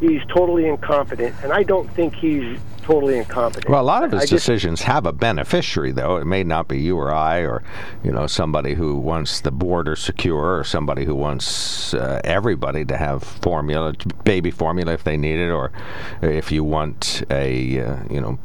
he's 0.00 0.22
totally 0.26 0.66
incompetent. 0.66 1.34
And 1.42 1.52
I 1.52 1.62
don't 1.62 1.90
think 1.94 2.14
he's 2.14 2.58
totally 2.84 3.18
incompetent. 3.18 3.68
Well, 3.68 3.80
a 3.80 3.82
lot 3.82 4.04
of 4.04 4.12
his 4.12 4.22
I 4.22 4.26
just, 4.26 4.32
decisions 4.32 4.82
have 4.82 5.06
a 5.06 5.12
beneficiary, 5.12 5.92
though. 5.92 6.16
It 6.16 6.26
may 6.26 6.44
not 6.44 6.68
be 6.68 6.78
you 6.78 6.96
or 6.98 7.12
I, 7.12 7.38
or 7.38 7.62
you 8.02 8.12
know, 8.12 8.26
somebody 8.26 8.74
who 8.74 8.96
wants 8.96 9.40
the 9.40 9.50
border 9.50 9.96
secure, 9.96 10.58
or 10.58 10.64
somebody 10.64 11.04
who 11.04 11.14
wants 11.14 11.94
uh, 11.94 12.20
everybody 12.24 12.84
to 12.84 12.96
have 12.96 13.22
formula, 13.22 13.94
baby 14.24 14.50
formula 14.50 14.92
if 14.92 15.04
they 15.04 15.16
need 15.16 15.38
it, 15.38 15.50
or 15.50 15.72
if 16.20 16.52
you 16.52 16.62
want 16.62 17.22
a, 17.30 17.80
uh, 17.80 17.96
you 18.10 18.20
know. 18.20 18.38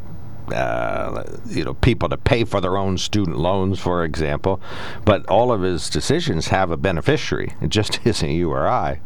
Uh, 0.52 1.24
you 1.46 1.64
know, 1.64 1.76
people 1.76 2.10
to 2.10 2.18
pay 2.18 2.44
for 2.44 2.60
their 2.60 2.76
own 2.76 2.98
student 2.98 3.38
loans, 3.38 3.80
for 3.80 4.04
example, 4.04 4.60
but 5.06 5.24
all 5.28 5.52
of 5.52 5.62
his 5.62 5.92
decisions 5.92 6.48
have 6.48 6.72
a 6.72 6.78
beneficiary. 6.78 7.54
It 7.62 7.70
just 7.70 8.00
isn't 8.08 8.32
you 8.32 8.50
or 8.50 8.68
I. 8.68 9.00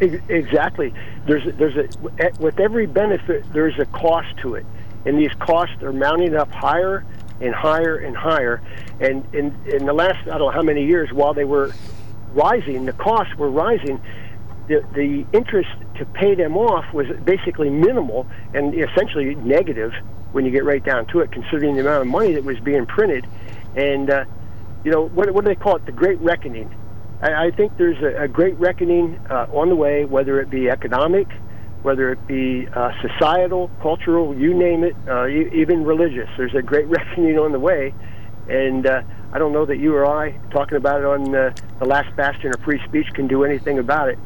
Exactly. 0.00 0.92
There's 1.26 1.44
there's 1.56 1.76
a 1.76 2.32
with 2.38 2.60
every 2.60 2.86
benefit 2.86 3.44
there's 3.52 3.78
a 3.78 3.86
cost 3.86 4.28
to 4.42 4.54
it, 4.56 4.66
and 5.04 5.18
these 5.18 5.32
costs 5.38 5.82
are 5.82 5.92
mounting 5.92 6.34
up 6.34 6.50
higher 6.50 7.04
and 7.40 7.54
higher 7.54 7.96
and 7.96 8.16
higher. 8.16 8.60
And 9.00 9.24
in 9.34 9.54
in 9.66 9.86
the 9.86 9.94
last 9.94 10.20
I 10.28 10.38
don't 10.38 10.40
know 10.40 10.50
how 10.50 10.62
many 10.62 10.84
years, 10.84 11.12
while 11.12 11.32
they 11.32 11.44
were 11.44 11.72
rising, 12.32 12.84
the 12.84 12.92
costs 12.92 13.34
were 13.36 13.50
rising. 13.50 14.00
The, 14.68 14.84
the 14.94 15.24
interest 15.32 15.70
to 15.94 16.04
pay 16.06 16.34
them 16.34 16.56
off 16.56 16.92
was 16.92 17.06
basically 17.24 17.70
minimal 17.70 18.26
and 18.52 18.74
essentially 18.74 19.36
negative 19.36 19.92
when 20.32 20.44
you 20.44 20.50
get 20.50 20.64
right 20.64 20.84
down 20.84 21.06
to 21.06 21.20
it, 21.20 21.30
considering 21.30 21.76
the 21.76 21.82
amount 21.82 22.02
of 22.02 22.08
money 22.08 22.32
that 22.32 22.42
was 22.42 22.58
being 22.58 22.84
printed. 22.84 23.26
And 23.76 24.10
uh, 24.10 24.24
you 24.84 24.90
know 24.90 25.06
what, 25.08 25.30
what 25.30 25.44
do 25.44 25.48
they 25.48 25.54
call 25.54 25.76
it? 25.76 25.86
The 25.86 25.92
Great 25.92 26.18
Reckoning. 26.20 26.74
I, 27.20 27.46
I 27.46 27.50
think 27.50 27.76
there's 27.78 28.02
a, 28.02 28.24
a 28.24 28.28
great 28.28 28.58
reckoning 28.58 29.18
uh, 29.30 29.46
on 29.52 29.68
the 29.68 29.76
way, 29.76 30.04
whether 30.04 30.40
it 30.40 30.50
be 30.50 30.68
economic, 30.68 31.28
whether 31.82 32.12
it 32.12 32.26
be 32.26 32.66
uh, 32.68 32.90
societal, 33.00 33.70
cultural, 33.80 34.36
you 34.36 34.54
name 34.54 34.84
it, 34.84 34.94
uh, 35.08 35.26
even 35.26 35.84
religious. 35.84 36.28
There's 36.36 36.54
a 36.54 36.62
great 36.62 36.86
reckoning 36.88 37.38
on 37.38 37.52
the 37.52 37.60
way, 37.60 37.94
and 38.48 38.86
uh, 38.86 39.02
I 39.32 39.38
don't 39.38 39.52
know 39.52 39.66
that 39.66 39.78
you 39.78 39.94
or 39.94 40.06
I, 40.06 40.32
talking 40.50 40.76
about 40.76 41.00
it 41.00 41.06
on 41.06 41.34
uh, 41.34 41.54
the 41.78 41.86
last 41.86 42.14
bastion 42.16 42.52
of 42.54 42.60
free 42.62 42.82
speech, 42.86 43.06
can 43.14 43.26
do 43.26 43.44
anything 43.44 43.78
about 43.78 44.08
it. 44.08 44.18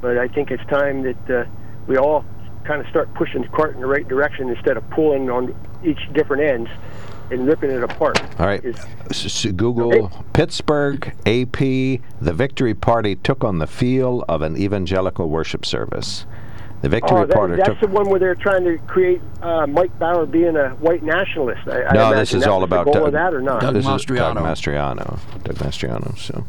But 0.00 0.18
I 0.18 0.28
think 0.28 0.50
it's 0.50 0.64
time 0.66 1.02
that 1.02 1.30
uh, 1.30 1.44
we 1.86 1.96
all 1.96 2.24
kind 2.64 2.80
of 2.80 2.88
start 2.88 3.12
pushing 3.14 3.42
the 3.42 3.48
cart 3.48 3.74
in 3.74 3.80
the 3.80 3.86
right 3.86 4.06
direction 4.06 4.48
instead 4.48 4.76
of 4.76 4.88
pulling 4.90 5.30
on 5.30 5.54
each 5.84 6.00
different 6.14 6.42
ends 6.42 6.70
and 7.30 7.46
ripping 7.46 7.70
it 7.70 7.82
apart. 7.82 8.20
All 8.38 8.46
right. 8.46 8.62
Google 9.56 10.04
okay. 10.06 10.16
Pittsburgh 10.32 11.14
AP. 11.26 11.58
The 11.58 12.32
Victory 12.32 12.74
Party 12.74 13.16
took 13.16 13.44
on 13.44 13.58
the 13.58 13.66
feel 13.66 14.24
of 14.28 14.42
an 14.42 14.56
evangelical 14.56 15.28
worship 15.28 15.64
service. 15.64 16.26
The 16.84 16.90
Victory 16.90 17.16
oh, 17.16 17.24
that, 17.24 17.34
Party 17.34 17.56
that's 17.56 17.68
took. 17.70 17.80
the 17.80 17.86
one 17.86 18.10
where 18.10 18.20
they're 18.20 18.34
trying 18.34 18.62
to 18.64 18.76
create 18.76 19.18
uh, 19.40 19.66
Mike 19.66 19.98
Bauer 19.98 20.26
being 20.26 20.54
a 20.54 20.68
white 20.74 21.02
nationalist. 21.02 21.62
I, 21.66 21.94
no, 21.94 22.08
I 22.08 22.14
this 22.14 22.34
is 22.34 22.46
all 22.46 22.62
about 22.62 22.84
the 22.84 22.92
Doug, 22.92 23.06
of 23.06 23.12
that 23.14 23.32
or 23.32 23.40
not. 23.40 23.62
Doug 23.62 23.72
this 23.72 23.86
Mastriano. 23.86 24.32
Is 24.32 24.34
Doug 24.34 24.36
Mastriano. 24.36 25.44
Doug 25.44 25.56
Mastriano. 25.56 26.18
So, 26.18 26.44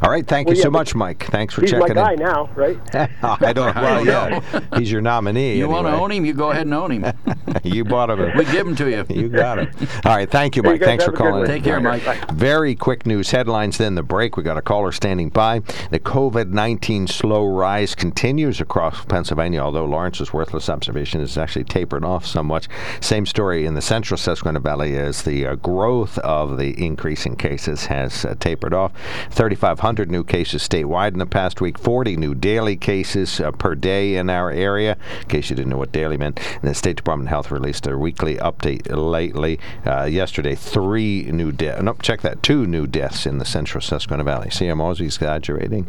all 0.00 0.08
right. 0.08 0.24
Thank 0.24 0.46
Well, 0.46 0.54
you 0.54 0.60
yeah, 0.60 0.66
so 0.66 0.70
much, 0.70 0.94
Mike. 0.94 1.26
Thanks 1.32 1.54
for 1.54 1.62
He's 1.62 1.72
my 1.72 1.80
checking 1.80 1.96
guy 1.96 2.12
in. 2.12 2.20
now, 2.20 2.48
right? 2.54 2.78
I 3.24 3.52
don't. 3.52 3.74
Well, 3.80 4.04
yeah. 4.04 4.60
He's 4.76 4.92
your 4.92 5.00
nominee. 5.00 5.56
You 5.56 5.68
want 5.68 5.86
to 5.86 5.92
own 5.92 6.12
him? 6.12 6.24
You 6.24 6.34
go 6.34 6.50
ahead 6.50 6.66
and 6.66 6.74
own 6.74 6.90
him. 6.90 7.12
you 7.64 7.84
bought 7.84 8.10
him. 8.10 8.36
we 8.36 8.44
give 8.44 8.66
him 8.66 8.76
to 8.76 8.90
you. 8.90 9.04
You 9.08 9.28
got 9.28 9.58
him. 9.58 9.88
All 10.04 10.14
right. 10.14 10.30
Thank 10.30 10.54
you, 10.54 10.62
Hey, 10.62 10.68
you 10.68 10.74
Mike. 10.74 10.82
Thanks 10.82 11.04
for 11.04 11.12
calling. 11.12 11.46
Take 11.46 11.64
care, 11.64 11.80
Mike. 11.80 12.02
Very 12.30 12.76
quick 12.76 13.06
news 13.06 13.30
headlines, 13.30 13.78
then 13.78 13.96
the 13.96 14.02
break. 14.02 14.36
We 14.36 14.42
got 14.42 14.56
a 14.56 14.62
caller 14.62 14.92
standing 14.92 15.30
by. 15.30 15.60
The 15.90 15.98
COVID 15.98 16.50
19 16.50 17.08
slow 17.08 17.46
rise 17.46 17.94
continues 17.96 18.60
across 18.60 19.04
Pennsylvania, 19.06 19.60
although 19.60 19.79
although 19.80 19.90
Lawrence's 19.90 20.32
worthless 20.32 20.68
observation 20.68 21.20
is 21.20 21.38
actually 21.38 21.64
tapered 21.64 22.04
off 22.04 22.26
somewhat. 22.26 22.68
Same 23.00 23.24
story 23.24 23.64
in 23.64 23.74
the 23.74 23.80
central 23.80 24.18
Susquehanna 24.18 24.60
Valley 24.60 24.96
as 24.96 25.22
the 25.22 25.46
uh, 25.46 25.54
growth 25.56 26.18
of 26.18 26.58
the 26.58 26.84
increase 26.84 27.24
in 27.24 27.36
cases 27.36 27.86
has 27.86 28.24
uh, 28.24 28.34
tapered 28.38 28.74
off. 28.74 28.92
3,500 29.30 30.10
new 30.10 30.22
cases 30.22 30.66
statewide 30.66 31.12
in 31.12 31.18
the 31.18 31.26
past 31.26 31.60
week, 31.60 31.78
40 31.78 32.16
new 32.16 32.34
daily 32.34 32.76
cases 32.76 33.40
uh, 33.40 33.50
per 33.52 33.74
day 33.74 34.16
in 34.16 34.28
our 34.28 34.50
area, 34.50 34.98
in 35.22 35.28
case 35.28 35.48
you 35.48 35.56
didn't 35.56 35.70
know 35.70 35.78
what 35.78 35.92
daily 35.92 36.16
meant. 36.16 36.38
And 36.60 36.70
the 36.70 36.74
State 36.74 36.96
Department 36.96 37.28
of 37.28 37.30
Health 37.30 37.50
released 37.50 37.86
a 37.86 37.96
weekly 37.96 38.36
update 38.36 38.86
lately. 38.90 39.58
Uh, 39.86 40.04
yesterday, 40.04 40.54
three 40.54 41.24
new 41.24 41.52
deaths. 41.52 41.82
No, 41.82 41.94
check 41.94 42.20
that, 42.20 42.42
two 42.42 42.66
new 42.66 42.86
deaths 42.86 43.24
in 43.24 43.38
the 43.38 43.44
central 43.44 43.80
Susquehanna 43.80 44.24
Valley. 44.24 44.50
See, 44.50 44.66
I'm 44.66 44.80
always 44.80 45.00
exaggerating. 45.00 45.86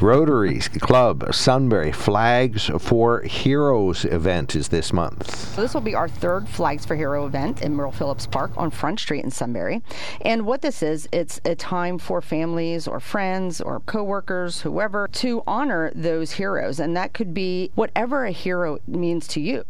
Rotary 0.00 0.60
Club 0.60 1.34
Sunbury 1.34 1.92
Flags 1.92 2.70
for 2.78 3.22
Heroes 3.32 4.04
event 4.04 4.54
is 4.54 4.68
this 4.68 4.92
month. 4.92 5.56
This 5.56 5.72
will 5.72 5.80
be 5.80 5.94
our 5.94 6.06
third 6.06 6.46
Flags 6.46 6.84
for 6.84 6.94
Hero 6.94 7.26
event 7.26 7.62
in 7.62 7.74
Merle 7.74 7.90
Phillips 7.90 8.26
Park 8.26 8.52
on 8.58 8.70
Front 8.70 9.00
Street 9.00 9.24
in 9.24 9.30
Sunbury. 9.30 9.82
And 10.20 10.46
what 10.46 10.60
this 10.60 10.82
is, 10.82 11.08
it's 11.12 11.40
a 11.46 11.54
time 11.54 11.98
for 11.98 12.20
families 12.20 12.86
or 12.86 13.00
friends 13.00 13.60
or 13.60 13.80
coworkers, 13.80 14.60
whoever, 14.60 15.08
to 15.14 15.42
honor 15.46 15.90
those 15.94 16.32
heroes. 16.32 16.78
And 16.78 16.94
that 16.94 17.14
could 17.14 17.32
be 17.32 17.72
whatever 17.74 18.26
a 18.26 18.32
hero 18.32 18.78
means 18.86 19.26
to 19.28 19.40
you. 19.40 19.64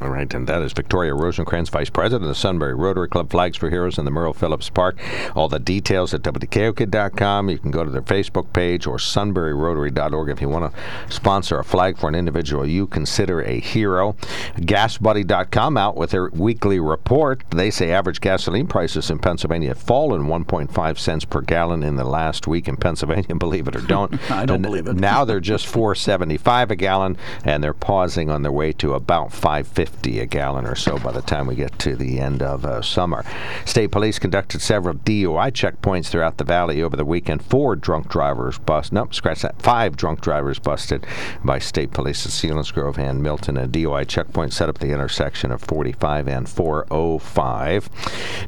All 0.00 0.08
right, 0.08 0.32
and 0.34 0.48
that 0.48 0.62
is 0.62 0.72
Victoria 0.72 1.12
Rosenkrantz, 1.12 1.70
Vice 1.70 1.90
President 1.90 2.24
of 2.24 2.28
the 2.28 2.34
Sunbury 2.34 2.74
Rotary 2.74 3.08
Club 3.08 3.30
Flags 3.30 3.56
for 3.56 3.70
Heroes 3.70 3.98
in 3.98 4.04
the 4.04 4.10
Merle 4.10 4.32
Phillips 4.32 4.68
Park. 4.68 4.98
All 5.36 5.48
the 5.48 5.60
details 5.60 6.12
at 6.12 6.22
WKOK.com. 6.22 7.48
You 7.48 7.58
can 7.58 7.70
go 7.70 7.84
to 7.84 7.90
their 7.90 8.02
Facebook 8.02 8.52
page 8.52 8.84
or 8.86 8.96
sunburyrotary.org 8.96 10.28
if 10.28 10.40
you 10.40 10.48
want 10.48 10.74
to 10.74 10.80
sponsor 11.14 11.58
a 11.58 11.64
flag 11.64 11.98
for 11.98 12.08
an 12.08 12.16
individual 12.16 12.66
you 12.66 12.88
consider 12.88 13.42
a 13.42 13.60
hero. 13.60 14.14
GasBuddy.com 14.56 15.76
out 15.76 15.96
with 15.96 16.10
their 16.10 16.30
weekly 16.30 16.80
report. 16.80 17.44
They 17.50 17.70
say 17.70 17.92
average 17.92 18.20
gasoline 18.20 18.66
prices 18.66 19.08
in 19.08 19.20
Pennsylvania 19.20 19.68
have 19.68 19.78
fallen 19.78 20.22
1.5 20.22 20.98
cents 20.98 21.24
per 21.24 21.42
gallon 21.42 21.84
in 21.84 21.94
the 21.94 22.04
last 22.04 22.48
week 22.48 22.66
in 22.66 22.76
Pennsylvania, 22.76 23.34
believe 23.36 23.68
it 23.68 23.76
or 23.76 23.80
don't. 23.82 24.14
I 24.32 24.46
don't 24.46 24.56
And 24.56 24.64
believe 24.64 24.88
it. 24.88 24.96
Now 24.96 25.24
they're 25.24 25.38
just 25.38 25.66
4.75 25.66 26.70
a 26.70 26.76
gallon, 26.76 27.16
and 27.44 27.62
they're 27.62 27.72
pausing 27.72 28.30
on 28.30 28.42
their 28.42 28.50
way 28.50 28.72
to 28.72 28.94
about 28.94 29.28
5.50 29.30 29.81
a 29.88 30.26
gallon 30.26 30.66
or 30.66 30.74
so 30.74 30.98
by 30.98 31.12
the 31.12 31.22
time 31.22 31.46
we 31.46 31.54
get 31.54 31.78
to 31.80 31.96
the 31.96 32.18
end 32.18 32.42
of 32.42 32.64
uh, 32.64 32.82
summer. 32.82 33.24
State 33.64 33.90
police 33.90 34.18
conducted 34.18 34.60
several 34.60 34.94
DUI 34.94 35.50
checkpoints 35.52 36.08
throughout 36.08 36.38
the 36.38 36.44
valley 36.44 36.82
over 36.82 36.96
the 36.96 37.04
weekend. 37.04 37.44
Four 37.44 37.76
drunk 37.76 38.08
drivers 38.08 38.58
busted. 38.58 38.94
Nope, 38.94 39.14
scratch 39.14 39.42
that. 39.42 39.60
Five 39.60 39.96
drunk 39.96 40.20
drivers 40.20 40.58
busted 40.58 41.06
by 41.44 41.58
state 41.58 41.92
police 41.92 42.24
at 42.26 42.32
Selinsgrove 42.32 42.98
and 42.98 43.22
Milton. 43.22 43.56
A 43.56 43.66
DUI 43.66 44.06
checkpoint 44.06 44.52
set 44.52 44.68
up 44.68 44.76
at 44.76 44.80
the 44.80 44.92
intersection 44.92 45.50
of 45.50 45.60
45 45.62 46.28
and 46.28 46.48
405. 46.48 47.88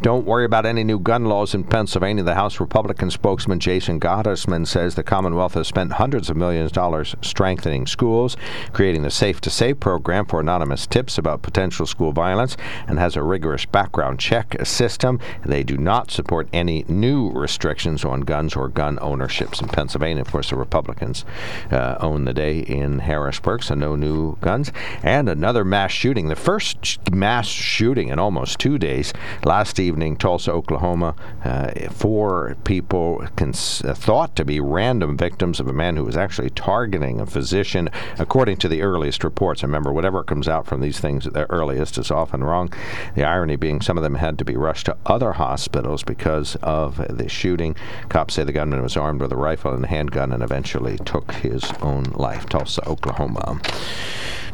Don't 0.03 0.27
worry 0.27 0.45
about 0.45 0.67
any 0.67 0.85
new 0.85 0.99
gun 0.99 1.25
laws 1.25 1.55
in 1.55 1.65
Pennsylvania. 1.65 2.23
The 2.23 2.35
House 2.35 2.61
Republican 2.61 3.11
spokesman 3.11 3.61
Jason 3.61 3.99
Gottesman 4.01 4.67
says 4.67 4.95
the 4.95 5.03
Commonwealth 5.03 5.55
has 5.55 5.69
spent 5.69 5.93
hundreds 5.95 6.31
of 6.31 6.37
millions 6.37 6.69
of 6.69 6.73
dollars 6.73 7.15
strengthening 7.23 7.87
schools, 7.87 8.37
creating 8.73 9.03
the 9.03 9.11
Safe 9.11 9.41
to 9.41 9.51
Say 9.51 9.75
program 9.75 10.27
for 10.27 10.41
anonymous 10.41 10.87
tips 10.87 11.19
about 11.25 11.41
potential 11.41 11.87
school 11.87 12.13
violence, 12.13 12.55
and 12.87 12.99
has 12.99 13.17
a 13.17 13.23
rigorous 13.23 13.65
background 13.65 14.19
check 14.19 14.55
system. 14.65 15.19
They 15.45 15.63
do 15.63 15.79
not 15.79 16.11
support 16.11 16.49
any 16.53 16.85
new 16.87 17.31
restrictions 17.31 18.05
on 18.05 18.21
guns 18.21 18.55
or 18.55 18.69
gun 18.69 18.99
ownerships 19.01 19.63
in 19.63 19.69
Pennsylvania. 19.69 20.21
Of 20.21 20.31
course, 20.31 20.51
the 20.51 20.57
Republicans 20.57 21.25
uh, 21.71 21.97
own 22.01 22.27
the 22.27 22.35
day 22.35 22.59
in 22.59 22.99
Harrisburg, 22.99 23.63
so 23.63 23.75
no 23.75 23.97
new 23.97 24.37
guns. 24.43 24.71
And 25.03 25.29
another 25.29 25.65
mass 25.65 25.93
shooting, 25.93 26.29
the 26.29 26.37
first 26.37 27.11
mass 27.11 27.47
shooting 27.47 28.09
in 28.09 28.19
almost 28.19 28.59
two 28.59 28.77
days. 28.77 29.15
Last 29.45 29.81
evening, 29.81 30.17
Tulsa, 30.17 30.53
Oklahoma, 30.53 31.15
uh, 31.45 31.89
four 31.91 32.57
people 32.65 33.27
cons- 33.37 33.81
thought 33.81 34.37
to 34.37 34.45
be 34.45 34.61
random 34.61 35.17
victims 35.17 35.61
of 35.61 35.69
a 35.69 35.73
man 35.73 35.97
who 35.97 36.05
was 36.05 36.17
actually 36.17 36.51
targeting 36.51 37.21
a 37.21 37.27
physician, 37.27 37.89
according 38.19 38.59
to 38.59 38.69
the 38.69 38.83
earliest 38.83 39.25
reports. 39.25 39.63
Remember, 39.63 39.93
whatever 39.93 40.23
comes 40.23 40.49
out 40.49 40.67
from 40.67 40.81
these 40.81 41.01
things 41.01 41.14
at 41.27 41.33
the 41.33 41.51
earliest 41.51 41.99
is 41.99 42.11
often 42.11 42.43
wrong. 42.43 42.73
The 43.15 43.25
irony 43.25 43.57
being 43.57 43.81
some 43.81 43.97
of 43.97 44.03
them 44.03 44.15
had 44.15 44.39
to 44.39 44.45
be 44.45 44.57
rushed 44.57 44.87
to 44.87 44.97
other 45.07 45.33
hospitals 45.33 46.03
because 46.03 46.57
of 46.63 46.97
the 47.17 47.29
shooting. 47.29 47.77
Cops 48.09 48.35
say 48.35 48.45
the 48.45 48.53
gunman 48.53 48.83
was 48.83 48.97
armed 48.97 49.21
with 49.21 49.33
a 49.33 49.37
rifle 49.37 49.73
and 49.73 49.85
a 49.85 49.89
handgun 49.89 50.33
and 50.33 50.43
eventually 50.43 50.99
took 50.99 51.33
his 51.33 51.65
own 51.83 52.05
life. 52.15 52.47
Tulsa, 52.47 52.87
Oklahoma. 52.89 53.61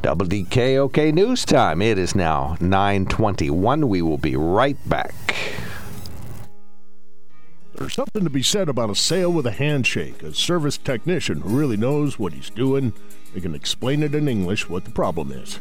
Double 0.02 0.26
DKOK 0.26 1.12
News 1.12 1.44
Time. 1.44 1.82
It 1.82 1.98
is 1.98 2.14
now 2.14 2.56
9:21. 2.60 3.88
We 3.88 4.02
will 4.02 4.18
be 4.18 4.36
right 4.36 4.78
back. 4.88 5.14
There's 7.74 7.94
something 7.94 8.24
to 8.24 8.30
be 8.30 8.42
said 8.42 8.68
about 8.68 8.90
a 8.90 8.94
sale 8.94 9.32
with 9.32 9.46
a 9.46 9.52
handshake, 9.52 10.22
a 10.22 10.34
service 10.34 10.76
technician 10.76 11.40
who 11.40 11.58
really 11.58 11.78
knows 11.78 12.18
what 12.18 12.34
he's 12.34 12.50
doing. 12.50 12.92
They 13.32 13.40
can 13.40 13.54
explain 13.54 14.02
it 14.02 14.14
in 14.14 14.28
English 14.28 14.68
what 14.68 14.84
the 14.84 14.90
problem 14.90 15.32
is. 15.32 15.60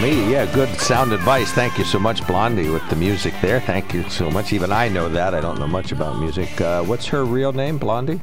Me. 0.00 0.30
Yeah, 0.30 0.52
good 0.54 0.68
sound 0.80 1.12
advice. 1.12 1.52
Thank 1.52 1.78
you 1.78 1.84
so 1.84 1.98
much, 1.98 2.26
Blondie, 2.26 2.70
with 2.70 2.88
the 2.88 2.96
music 2.96 3.34
there. 3.42 3.60
Thank 3.60 3.92
you 3.92 4.08
so 4.08 4.30
much. 4.30 4.52
Even 4.52 4.72
I 4.72 4.88
know 4.88 5.08
that. 5.08 5.34
I 5.34 5.40
don't 5.40 5.58
know 5.58 5.66
much 5.66 5.92
about 5.92 6.18
music. 6.18 6.60
Uh, 6.60 6.82
what's 6.84 7.06
her 7.06 7.24
real 7.24 7.52
name, 7.52 7.78
Blondie? 7.78 8.20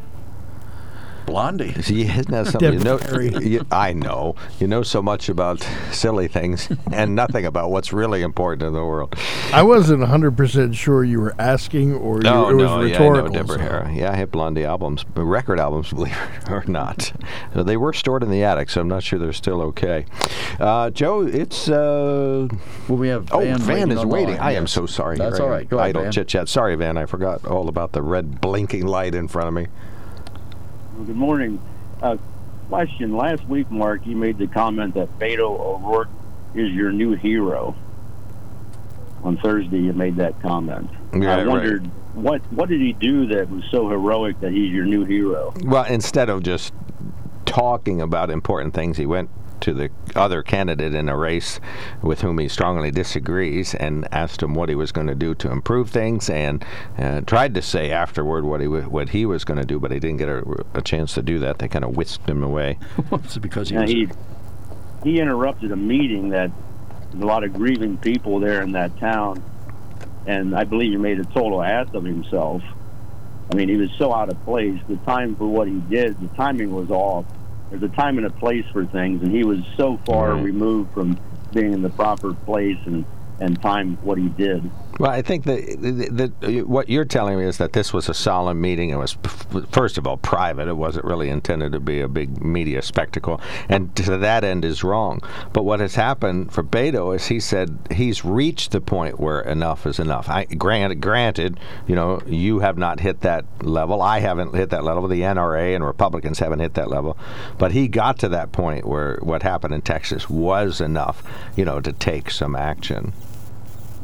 Blondie. 1.27 1.73
See, 1.83 2.01
isn't 2.03 2.31
that 2.31 2.47
something 2.51 2.73
you 2.73 2.79
know? 2.79 2.97
Deborah 2.97 3.29
Perry. 3.31 3.45
You, 3.47 3.65
I 3.69 3.93
know. 3.93 4.35
You 4.59 4.65
know 4.67 4.81
so 4.81 5.01
much 5.03 5.29
about 5.29 5.61
silly 5.91 6.27
things 6.27 6.69
and 6.91 7.13
nothing 7.15 7.45
about 7.45 7.69
what's 7.69 7.93
really 7.93 8.23
important 8.23 8.63
in 8.63 8.73
the 8.73 8.83
world. 8.83 9.13
I 9.53 9.61
wasn't 9.61 10.01
100% 10.01 10.73
sure 10.73 11.03
you 11.03 11.19
were 11.19 11.35
asking 11.37 11.93
or 11.93 12.15
you, 12.17 12.23
No, 12.23 12.49
it 12.49 12.53
was 12.55 12.63
no, 12.63 12.81
yeah, 12.81 12.81
I 12.81 12.83
rhetorical. 12.83 13.29
know 13.29 13.33
Deborah 13.39 13.57
so- 13.57 13.61
Harry. 13.61 13.99
Yeah, 13.99 14.11
I 14.11 14.15
have 14.15 14.31
Blondie 14.31 14.63
albums, 14.65 15.05
record 15.15 15.59
albums, 15.59 15.89
believe 15.93 16.17
it 16.41 16.49
or 16.49 16.63
not. 16.65 17.11
So 17.53 17.61
they 17.61 17.77
were 17.77 17.93
stored 17.93 18.23
in 18.23 18.31
the 18.31 18.43
attic, 18.43 18.69
so 18.69 18.81
I'm 18.81 18.87
not 18.87 19.03
sure 19.03 19.19
they're 19.19 19.33
still 19.33 19.61
okay. 19.63 20.05
Uh, 20.59 20.89
Joe, 20.89 21.21
it's. 21.27 21.69
Uh, 21.69 22.47
Well, 22.87 22.97
we 22.97 23.09
have 23.09 23.27
oh, 23.33 23.41
Van, 23.41 23.59
Van 23.59 23.91
is 23.91 24.05
waiting. 24.05 24.37
line, 24.37 24.39
I 24.39 24.53
am 24.53 24.65
so 24.65 24.85
sorry. 24.85 25.17
That's 25.17 25.37
Here 25.37 25.45
I 25.47 25.57
all 25.59 25.63
Go 25.65 25.77
ahead, 25.79 25.97
Idle 25.97 26.11
chit 26.11 26.27
chat. 26.29 26.47
Sorry, 26.47 26.75
Van. 26.75 26.97
I 26.97 27.05
forgot 27.05 27.45
all 27.45 27.67
about 27.67 27.91
the 27.91 28.01
red 28.01 28.39
blinking 28.39 28.85
light 28.87 29.13
in 29.13 29.27
front 29.27 29.49
of 29.49 29.53
me. 29.53 29.67
Good 31.05 31.15
morning. 31.15 31.61
Uh, 32.01 32.17
question. 32.69 33.15
Last 33.15 33.47
week, 33.47 33.69
Mark, 33.69 34.05
you 34.07 34.15
made 34.15 34.39
the 34.39 34.47
comment 34.47 34.95
that 34.95 35.19
Beto 35.19 35.59
O'Rourke 35.59 36.09
is 36.55 36.71
your 36.71 36.91
new 36.91 37.13
hero. 37.13 37.75
On 39.23 39.37
Thursday, 39.37 39.77
you 39.77 39.93
made 39.93 40.15
that 40.15 40.41
comment. 40.41 40.89
Yeah, 41.13 41.35
I 41.35 41.37
right. 41.37 41.47
wondered 41.47 41.85
what 42.15 42.41
what 42.51 42.67
did 42.69 42.81
he 42.81 42.93
do 42.93 43.27
that 43.27 43.49
was 43.49 43.63
so 43.69 43.87
heroic 43.87 44.39
that 44.41 44.51
he's 44.51 44.71
your 44.71 44.85
new 44.85 45.05
hero? 45.05 45.53
Well, 45.63 45.85
instead 45.85 46.29
of 46.29 46.41
just 46.41 46.73
talking 47.45 48.01
about 48.01 48.31
important 48.31 48.73
things, 48.73 48.97
he 48.97 49.05
went 49.05 49.29
to 49.61 49.73
the 49.73 49.89
other 50.15 50.41
candidate 50.43 50.93
in 50.93 51.09
a 51.09 51.17
race 51.17 51.59
with 52.01 52.21
whom 52.21 52.39
he 52.39 52.47
strongly 52.47 52.91
disagrees 52.91 53.75
and 53.75 54.07
asked 54.11 54.41
him 54.41 54.53
what 54.53 54.69
he 54.69 54.75
was 54.75 54.91
going 54.91 55.07
to 55.07 55.15
do 55.15 55.33
to 55.35 55.51
improve 55.51 55.89
things 55.89 56.29
and 56.29 56.65
uh, 56.97 57.21
tried 57.21 57.53
to 57.53 57.61
say 57.61 57.91
afterward 57.91 58.45
what 58.45 58.61
he 58.61 58.67
wa 58.67 58.81
what 58.81 59.09
he 59.09 59.25
was 59.25 59.43
going 59.43 59.59
to 59.59 59.65
do, 59.65 59.79
but 59.79 59.91
he 59.91 59.99
didn't 59.99 60.17
get 60.17 60.29
a, 60.29 60.65
a 60.73 60.81
chance 60.81 61.13
to 61.13 61.21
do 61.21 61.39
that. 61.39 61.59
They 61.59 61.67
kind 61.67 61.85
of 61.85 61.95
whisked 61.95 62.27
him 62.29 62.43
away. 62.43 62.77
It's 63.11 63.37
because 63.37 63.69
he 63.69 63.75
Yeah, 63.75 63.81
was 63.81 63.91
he 63.91 64.07
he 65.03 65.19
interrupted 65.19 65.71
a 65.71 65.75
meeting 65.75 66.29
that 66.29 66.51
a 67.13 67.25
lot 67.25 67.43
of 67.43 67.53
grieving 67.53 67.97
people 67.97 68.39
there 68.39 68.61
in 68.61 68.73
that 68.73 68.97
town 68.99 69.43
and 70.27 70.53
I 70.53 70.65
believe 70.65 70.91
he 70.91 70.97
made 70.97 71.19
a 71.19 71.23
total 71.23 71.63
ass 71.63 71.87
of 71.93 72.03
himself. 72.03 72.61
I 73.51 73.55
mean, 73.55 73.69
he 73.69 73.77
was 73.77 73.89
so 73.97 74.13
out 74.13 74.29
of 74.29 74.43
place. 74.43 74.77
The 74.89 74.97
time 74.97 75.35
for 75.37 75.47
what 75.47 75.69
he 75.69 75.79
did, 75.89 76.19
the 76.19 76.27
timing 76.35 76.73
was 76.73 76.91
off. 76.91 77.25
There's 77.69 77.83
a 77.83 77.89
time 77.89 78.17
and 78.17 78.25
a 78.27 78.31
place 78.31 78.65
for 78.71 78.85
things, 78.85 79.21
and 79.21 79.31
he 79.31 79.43
was 79.43 79.59
so 79.75 79.99
far 80.05 80.33
Right. 80.33 80.43
removed 80.43 80.91
from 80.93 81.17
being 81.53 81.73
in 81.73 81.81
the 81.81 81.89
proper 81.89 82.33
place 82.33 82.77
and 82.85 83.05
and 83.39 83.61
time 83.61 83.97
what 84.01 84.17
he 84.17 84.29
did. 84.29 84.69
Well, 84.99 85.11
I 85.11 85.21
think 85.21 85.43
that 85.45 85.57
the, 85.61 86.31
uh, 86.41 86.65
what 86.65 86.89
you're 86.89 87.05
telling 87.05 87.37
me 87.37 87.45
is 87.45 87.57
that 87.57 87.73
this 87.73 87.93
was 87.93 88.09
a 88.09 88.13
solemn 88.15 88.59
meeting. 88.59 88.89
It 88.89 88.97
was, 88.97 89.15
first 89.71 89.97
of 89.99 90.07
all, 90.07 90.17
private. 90.17 90.67
It 90.67 90.75
wasn't 90.75 91.05
really 91.05 91.29
intended 91.29 91.73
to 91.73 91.79
be 91.79 92.01
a 92.01 92.07
big 92.07 92.43
media 92.43 92.81
spectacle. 92.81 93.39
And 93.69 93.95
to 93.97 94.17
that 94.17 94.43
end 94.43 94.65
is 94.65 94.83
wrong. 94.83 95.21
But 95.53 95.63
what 95.63 95.81
has 95.81 95.93
happened 95.93 96.51
for 96.51 96.63
Beto 96.63 97.15
is 97.15 97.27
he 97.27 97.39
said 97.39 97.77
he's 97.91 98.25
reached 98.25 98.71
the 98.71 98.81
point 98.81 99.19
where 99.19 99.41
enough 99.41 99.85
is 99.85 99.99
enough. 99.99 100.29
I, 100.29 100.45
granted, 100.45 100.99
granted, 100.99 101.59
you 101.85 101.95
know, 101.95 102.19
you 102.25 102.59
have 102.59 102.77
not 102.77 102.99
hit 102.99 103.21
that 103.21 103.45
level. 103.61 104.01
I 104.01 104.19
haven't 104.19 104.55
hit 104.55 104.71
that 104.71 104.83
level. 104.83 105.07
The 105.07 105.21
NRA 105.21 105.75
and 105.75 105.85
Republicans 105.85 106.39
haven't 106.39 106.59
hit 106.59 106.73
that 106.73 106.89
level. 106.89 107.17
But 107.59 107.71
he 107.71 107.87
got 107.87 108.17
to 108.19 108.29
that 108.29 108.51
point 108.51 108.87
where 108.87 109.19
what 109.21 109.43
happened 109.43 109.75
in 109.75 109.81
Texas 109.83 110.27
was 110.27 110.81
enough, 110.81 111.21
you 111.55 111.65
know, 111.65 111.79
to 111.81 111.93
take 111.93 112.31
some 112.31 112.55
action. 112.55 113.13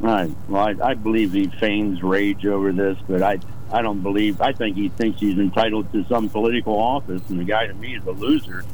Right. 0.03 0.35
Well, 0.49 0.65
I, 0.65 0.89
I 0.89 0.93
believe 0.95 1.31
he 1.31 1.47
feigns 1.47 2.03
rage 2.03 2.45
over 2.45 2.73
this, 2.73 2.97
but 3.07 3.23
I 3.23 3.39
I 3.71 3.81
don't 3.81 4.01
believe. 4.03 4.41
I 4.41 4.51
think 4.51 4.75
he 4.75 4.89
thinks 4.89 5.21
he's 5.21 5.39
entitled 5.39 5.93
to 5.93 6.03
some 6.09 6.27
political 6.27 6.77
office, 6.77 7.21
and 7.29 7.39
the 7.39 7.45
guy 7.45 7.67
to 7.67 7.73
me 7.73 7.95
is 7.95 8.05
a 8.05 8.11
loser. 8.11 8.65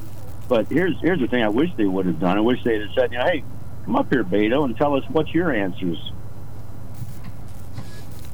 But 0.48 0.66
here's 0.70 1.00
here's 1.02 1.20
the 1.20 1.28
thing: 1.28 1.44
I 1.44 1.50
wish 1.50 1.70
they 1.78 1.86
would 1.86 2.08
have 2.08 2.20
done. 2.20 2.36
I 2.36 2.42
wish 2.42 2.64
they'd 2.64 2.82
have 2.82 2.90
said, 2.96 3.12
you 3.12 3.20
know, 3.20 3.26
hey, 3.26 3.44
come 3.86 3.96
up 3.96 4.12
here, 4.12 4.24
Beto, 4.24 4.66
and 4.66 4.76
tell 4.76 4.96
us 4.96 5.04
what's 5.10 5.32
your 5.32 5.54
answers. 5.54 6.12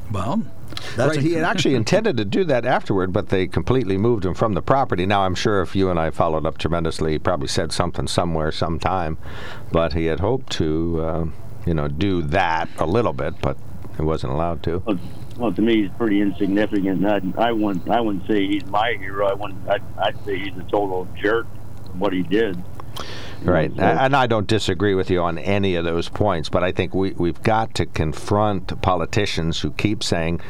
Well, 0.09 0.45
that's 0.95 1.17
right, 1.17 1.19
he 1.19 1.33
had 1.33 1.43
actually 1.49 1.75
intended 1.75 2.15
to 2.15 2.23
do 2.23 2.45
that 2.45 2.65
afterward, 2.65 3.11
but 3.11 3.27
they 3.27 3.45
completely 3.45 3.97
moved 3.97 4.23
him 4.23 4.35
from 4.35 4.53
the 4.53 4.61
property. 4.61 5.05
Now, 5.05 5.23
I'm 5.23 5.35
sure 5.35 5.61
if 5.61 5.75
you 5.75 5.89
and 5.89 5.99
I 5.99 6.11
followed 6.11 6.45
up 6.45 6.57
tremendously, 6.57 7.11
he 7.11 7.19
probably 7.19 7.49
said 7.49 7.73
something 7.73 8.07
somewhere, 8.07 8.53
sometime. 8.53 9.17
But 9.73 9.91
he 9.91 10.05
had 10.05 10.21
hoped 10.21 10.53
to, 10.53 11.01
uh, 11.03 11.25
you 11.65 11.73
know, 11.73 11.87
do 11.87 12.21
that 12.23 12.69
a 12.77 12.85
little 12.85 13.13
bit, 13.13 13.33
but 13.41 13.57
he 13.97 14.03
wasn't 14.03 14.33
allowed 14.33 14.63
to. 14.63 14.81
Well, 14.85 14.99
well 15.37 15.53
to 15.53 15.61
me, 15.61 15.83
he's 15.83 15.91
pretty 15.97 16.21
insignificant. 16.21 17.05
I, 17.05 17.21
I 17.49 17.51
wouldn't 17.51 17.89
I 17.89 17.99
wouldn't 18.01 18.27
say 18.27 18.45
he's 18.47 18.65
my 18.65 18.95
hero. 18.99 19.27
I 19.27 19.33
wouldn't. 19.33 19.67
I'd, 19.69 19.83
I'd 19.97 20.25
say 20.25 20.39
he's 20.39 20.57
a 20.57 20.63
total 20.63 21.07
jerk. 21.21 21.47
What 21.97 22.11
he 22.13 22.23
did. 22.23 22.61
Right, 23.43 23.71
So- 23.75 23.83
and 23.83 24.15
I 24.15 24.25
don't 24.27 24.47
disagree 24.47 24.95
with 24.95 25.09
you 25.11 25.21
on 25.21 25.37
any 25.37 25.75
of 25.75 25.85
those 25.85 26.09
points, 26.09 26.49
but 26.49 26.63
I 26.63 26.71
think 26.71 26.95
we, 26.95 27.11
we've 27.11 27.41
got 27.43 27.75
to 27.75 27.85
confront 27.85 28.81
politicians 28.81 29.59
who 29.59 29.71
keep 29.71 30.03
saying, 30.03 30.41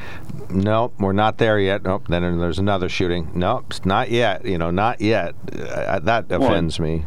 "Nope, 0.49 0.93
we're 0.99 1.11
not 1.11 1.37
there 1.37 1.59
yet." 1.59 1.83
Nope, 1.83 2.07
then 2.07 2.39
there's 2.39 2.59
another 2.59 2.87
shooting. 2.87 3.31
Nope, 3.35 3.65
it's 3.71 3.85
not 3.85 4.09
yet. 4.09 4.45
You 4.45 4.57
know, 4.57 4.71
not 4.71 5.01
yet. 5.01 5.35
Uh, 5.51 5.99
that 5.99 6.31
offends 6.31 6.79
me. 6.79 7.05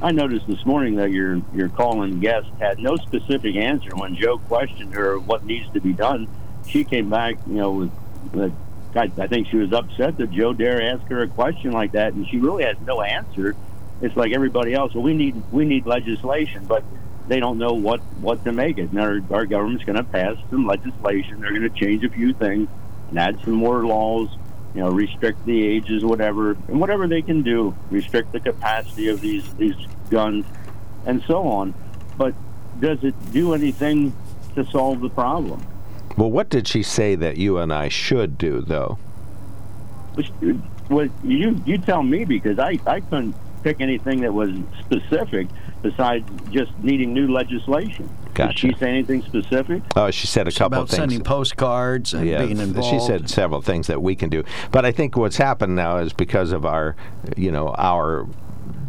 I 0.00 0.12
noticed 0.12 0.46
this 0.46 0.64
morning 0.66 0.96
that 0.96 1.10
your 1.10 1.40
your 1.54 1.70
calling 1.70 2.20
guest 2.20 2.48
had 2.58 2.78
no 2.78 2.96
specific 2.96 3.56
answer 3.56 3.96
when 3.96 4.14
Joe 4.14 4.38
questioned 4.38 4.94
her 4.94 5.18
what 5.18 5.44
needs 5.44 5.70
to 5.72 5.80
be 5.80 5.94
done. 5.94 6.28
She 6.68 6.84
came 6.84 7.08
back, 7.08 7.36
you 7.46 7.54
know, 7.54 7.70
with, 7.72 7.92
with 8.32 8.52
I, 8.94 9.10
I 9.18 9.26
think 9.26 9.48
she 9.48 9.56
was 9.56 9.72
upset 9.72 10.18
that 10.18 10.30
Joe 10.30 10.52
dare 10.52 10.82
ask 10.82 11.06
her 11.08 11.22
a 11.22 11.28
question 11.28 11.72
like 11.72 11.92
that, 11.92 12.12
and 12.12 12.28
she 12.28 12.38
really 12.38 12.64
has 12.64 12.76
no 12.80 13.00
answer. 13.00 13.56
It's 14.02 14.16
like 14.16 14.32
everybody 14.32 14.74
else. 14.74 14.94
Well, 14.94 15.02
we 15.02 15.14
need 15.14 15.42
we 15.50 15.64
need 15.64 15.86
legislation, 15.86 16.66
but 16.66 16.84
they 17.26 17.40
don't 17.40 17.56
know 17.56 17.72
what 17.72 18.00
what 18.20 18.44
to 18.44 18.52
make 18.52 18.76
it. 18.76 18.90
And 18.90 19.00
our 19.00 19.20
our 19.30 19.46
government's 19.46 19.84
going 19.84 19.96
to 19.96 20.04
pass 20.04 20.36
some 20.50 20.66
legislation. 20.66 21.40
They're 21.40 21.50
going 21.50 21.62
to 21.62 21.70
change 21.70 22.04
a 22.04 22.10
few 22.10 22.34
things 22.34 22.68
and 23.08 23.18
add 23.18 23.40
some 23.44 23.54
more 23.54 23.86
laws. 23.86 24.28
You 24.76 24.82
know, 24.82 24.90
restrict 24.90 25.42
the 25.46 25.66
ages, 25.66 26.04
whatever, 26.04 26.50
and 26.68 26.78
whatever 26.78 27.08
they 27.08 27.22
can 27.22 27.40
do, 27.42 27.74
restrict 27.90 28.32
the 28.32 28.40
capacity 28.40 29.08
of 29.08 29.22
these 29.22 29.54
these 29.54 29.74
guns, 30.10 30.44
and 31.06 31.22
so 31.22 31.48
on. 31.48 31.72
But 32.18 32.34
does 32.78 33.02
it 33.02 33.14
do 33.32 33.54
anything 33.54 34.14
to 34.54 34.66
solve 34.66 35.00
the 35.00 35.08
problem? 35.08 35.66
Well, 36.18 36.30
what 36.30 36.50
did 36.50 36.68
she 36.68 36.82
say 36.82 37.14
that 37.14 37.38
you 37.38 37.56
and 37.56 37.72
I 37.72 37.88
should 37.88 38.36
do, 38.36 38.60
though? 38.60 38.98
What 40.88 41.10
you 41.24 41.58
you 41.64 41.78
tell 41.78 42.02
me 42.02 42.26
because 42.26 42.58
I 42.58 42.78
I 42.86 43.00
couldn't 43.00 43.34
pick 43.62 43.80
anything 43.80 44.20
that 44.20 44.34
was 44.34 44.50
specific 44.80 45.48
besides 45.80 46.28
just 46.50 46.70
needing 46.82 47.14
new 47.14 47.32
legislation. 47.32 48.10
Gotcha. 48.36 48.66
Did 48.68 48.74
she 48.74 48.78
say 48.78 48.88
anything 48.90 49.22
specific? 49.22 49.82
Oh, 49.96 50.10
she 50.10 50.26
said 50.26 50.46
a 50.46 50.52
couple 50.52 50.66
about 50.78 50.82
of 50.82 50.90
things. 50.90 50.98
sending 50.98 51.22
postcards 51.22 52.12
and 52.12 52.26
yeah, 52.26 52.44
being 52.44 52.58
involved. 52.58 52.90
she 52.90 53.00
said 53.04 53.30
several 53.30 53.62
things 53.62 53.86
that 53.86 54.02
we 54.02 54.14
can 54.14 54.28
do. 54.28 54.44
But 54.70 54.84
I 54.84 54.92
think 54.92 55.16
what's 55.16 55.38
happened 55.38 55.74
now 55.74 55.96
is 55.96 56.12
because 56.12 56.52
of 56.52 56.66
our, 56.66 56.96
you 57.36 57.50
know, 57.50 57.74
our 57.78 58.26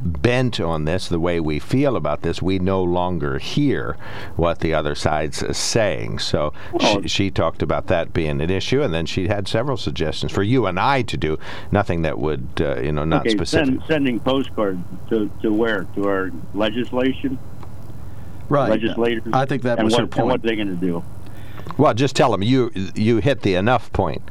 bent 0.03 0.59
on 0.59 0.85
this, 0.85 1.07
the 1.07 1.19
way 1.19 1.39
we 1.39 1.59
feel 1.59 1.95
about 1.95 2.21
this, 2.21 2.41
we 2.41 2.59
no 2.59 2.83
longer 2.83 3.39
hear 3.39 3.97
what 4.35 4.59
the 4.59 4.73
other 4.73 4.95
side's 4.95 5.57
saying. 5.57 6.19
So 6.19 6.53
Well- 6.73 7.01
she, 7.03 7.07
she 7.07 7.31
talked 7.31 7.61
about 7.61 7.87
that 7.87 8.13
being 8.13 8.41
an 8.41 8.49
issue, 8.49 8.81
and 8.81 8.93
then 8.93 9.05
she 9.05 9.27
had 9.27 9.47
several 9.47 9.77
suggestions 9.77 10.31
for 10.31 10.43
you 10.43 10.65
and 10.65 10.79
I 10.79 11.01
to 11.03 11.17
do. 11.17 11.37
Nothing 11.71 12.01
that 12.03 12.19
would, 12.19 12.47
uh, 12.59 12.79
you 12.81 12.91
know, 12.91 13.05
not 13.05 13.21
okay, 13.21 13.29
specific. 13.31 13.67
send, 13.67 13.83
sending 13.87 14.19
postcards 14.19 14.79
to, 15.09 15.29
to 15.41 15.51
where? 15.53 15.85
To 15.95 16.07
our 16.07 16.31
legislation, 16.53 17.37
right. 18.49 18.69
legislators. 18.69 19.23
I 19.33 19.45
think 19.45 19.63
that 19.63 19.79
and 19.79 19.85
was 19.85 19.93
what, 19.93 19.99
her 19.99 20.03
And 20.03 20.11
point. 20.11 20.27
what 20.27 20.39
are 20.43 20.47
they 20.47 20.55
going 20.55 20.67
to 20.67 20.75
do? 20.75 21.03
Well, 21.77 21.93
just 21.93 22.15
tell 22.15 22.31
them 22.31 22.41
you 22.41 22.71
you 22.95 23.17
hit 23.17 23.41
the 23.41 23.55
enough 23.55 23.91
point. 23.91 24.21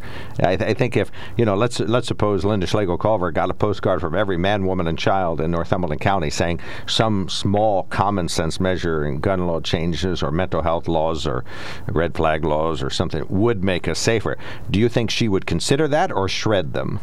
I, 0.41 0.57
th- 0.57 0.71
I 0.71 0.75
think 0.75 0.97
if 0.97 1.13
you 1.37 1.45
know, 1.45 1.55
let's 1.55 1.79
let's 1.79 2.09
suppose 2.09 2.45
Linda 2.45 2.67
Schlegel 2.67 2.99
Culver 2.99 3.31
got 3.31 3.51
a 3.51 3.55
postcard 3.55 4.01
from 4.01 4.15
every 4.15 4.37
man, 4.37 4.65
woman, 4.65 4.87
and 4.87 4.99
child 4.99 5.41
in 5.41 5.51
Northumberland 5.51 6.01
County 6.01 6.31
saying 6.31 6.61
some 6.87 7.29
small 7.29 7.85
common 7.85 8.29
sense 8.29 8.59
measure 8.59 9.05
in 9.05 9.21
gun 9.21 9.47
law 9.47 9.61
changes 9.61 10.23
or 10.23 10.33
mental 10.33 10.63
health 10.63 10.89
laws 10.89 11.27
or 11.27 11.45
red 11.87 12.15
flag 12.15 12.45
laws 12.45 12.83
or 12.83 12.91
something 12.91 13.25
would 13.29 13.63
make 13.63 13.87
us 13.87 13.99
safer. 13.99 14.37
Do 14.71 14.81
you 14.81 14.89
think 14.89 15.11
she 15.11 15.29
would 15.29 15.47
consider 15.47 15.87
that 15.89 16.11
or 16.11 16.29
shred 16.29 16.73
them? 16.73 17.01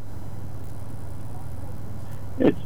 It's, 2.39 2.57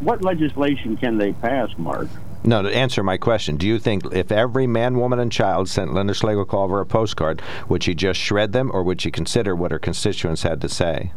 what 0.00 0.22
legislation 0.22 0.96
can 0.96 1.18
they 1.18 1.32
pass, 1.32 1.70
Mark? 1.76 2.08
No, 2.44 2.62
to 2.62 2.74
answer 2.74 3.02
my 3.02 3.16
question, 3.16 3.56
do 3.56 3.66
you 3.66 3.78
think 3.78 4.04
if 4.12 4.30
every 4.30 4.66
man, 4.66 4.96
woman, 4.98 5.18
and 5.18 5.30
child 5.30 5.68
sent 5.68 5.92
Linda 5.92 6.14
Schlegel 6.14 6.44
Culver 6.44 6.80
a 6.80 6.86
postcard, 6.86 7.42
would 7.68 7.82
she 7.82 7.94
just 7.94 8.20
shred 8.20 8.52
them 8.52 8.70
or 8.72 8.82
would 8.82 9.00
she 9.00 9.10
consider 9.10 9.54
what 9.56 9.72
her 9.72 9.78
constituents 9.78 10.42
had 10.44 10.60
to 10.60 10.68
say? 10.68 11.12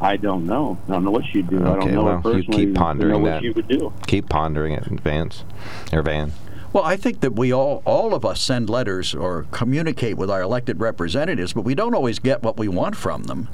I 0.00 0.16
don't 0.16 0.46
know. 0.46 0.78
I 0.88 0.92
don't 0.92 1.04
know 1.04 1.10
what 1.10 1.24
she'd 1.26 1.48
do. 1.48 1.58
I 1.64 1.70
Okay, 1.70 1.86
don't 1.86 1.94
know 1.94 2.04
well, 2.04 2.20
her 2.20 2.38
you 2.38 2.44
keep 2.44 2.74
pondering 2.74 3.12
know 3.12 3.18
what 3.18 3.28
that. 3.30 3.42
she 3.42 3.50
would 3.50 3.68
do. 3.68 3.92
keep 4.06 4.28
pondering 4.28 4.72
it, 4.74 4.84
Vance 4.84 5.44
or 5.92 6.02
Van. 6.02 6.32
Well, 6.72 6.84
I 6.84 6.96
think 6.96 7.20
that 7.20 7.34
we 7.34 7.52
all, 7.52 7.82
all 7.84 8.14
of 8.14 8.24
us 8.24 8.40
send 8.40 8.68
letters 8.68 9.14
or 9.14 9.46
communicate 9.52 10.16
with 10.16 10.30
our 10.30 10.42
elected 10.42 10.80
representatives, 10.80 11.52
but 11.52 11.62
we 11.62 11.74
don't 11.76 11.94
always 11.94 12.18
get 12.18 12.42
what 12.42 12.56
we 12.58 12.66
want 12.68 12.96
from 12.96 13.24
them. 13.24 13.48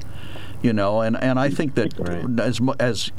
You 0.61 0.73
know, 0.73 1.01
and, 1.01 1.17
and 1.17 1.39
I 1.39 1.49
think 1.49 1.73
that 1.73 1.97
Right. 1.97 2.39
as 2.39 2.61
as 2.79 3.11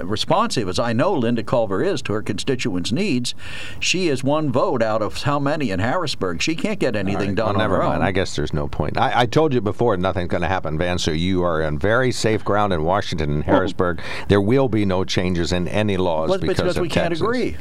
responsive 0.00 0.68
as 0.68 0.78
I 0.80 0.92
know 0.92 1.12
Linda 1.12 1.44
Culver 1.44 1.84
is 1.84 2.02
to 2.02 2.12
her 2.14 2.22
constituents' 2.22 2.90
needs, 2.90 3.32
she 3.78 4.08
is 4.08 4.24
one 4.24 4.50
vote 4.50 4.82
out 4.82 5.00
of 5.00 5.22
how 5.22 5.38
many 5.38 5.70
in 5.70 5.78
Harrisburg. 5.78 6.42
She 6.42 6.56
can't 6.56 6.80
get 6.80 6.96
anything 6.96 7.20
All 7.20 7.26
right, 7.28 7.34
done 7.36 7.46
well, 7.46 7.54
on 7.54 7.58
never 7.60 7.76
her 7.76 7.82
mind. 7.84 8.02
own. 8.02 8.08
I 8.08 8.10
guess 8.10 8.34
there's 8.34 8.52
no 8.52 8.66
point. 8.66 8.98
I, 8.98 9.20
I 9.20 9.26
told 9.26 9.54
you 9.54 9.60
before 9.60 9.96
nothing's 9.96 10.30
going 10.30 10.42
to 10.42 10.48
happen, 10.48 10.76
Van. 10.78 10.98
So 10.98 11.12
you 11.12 11.44
are 11.44 11.62
on 11.62 11.78
very 11.78 12.10
safe 12.10 12.44
ground 12.44 12.72
in 12.72 12.82
Washington 12.82 13.30
and 13.30 13.44
Harrisburg. 13.44 14.00
There 14.28 14.40
will 14.40 14.68
be 14.68 14.84
no 14.84 15.04
changes 15.04 15.52
in 15.52 15.68
any 15.68 15.96
laws 15.96 16.28
Well, 16.28 16.38
it's 16.38 16.42
because, 16.42 16.56
because 16.62 16.76
of 16.76 16.82
we 16.82 16.88
can't 16.88 17.14
agree. 17.14 17.56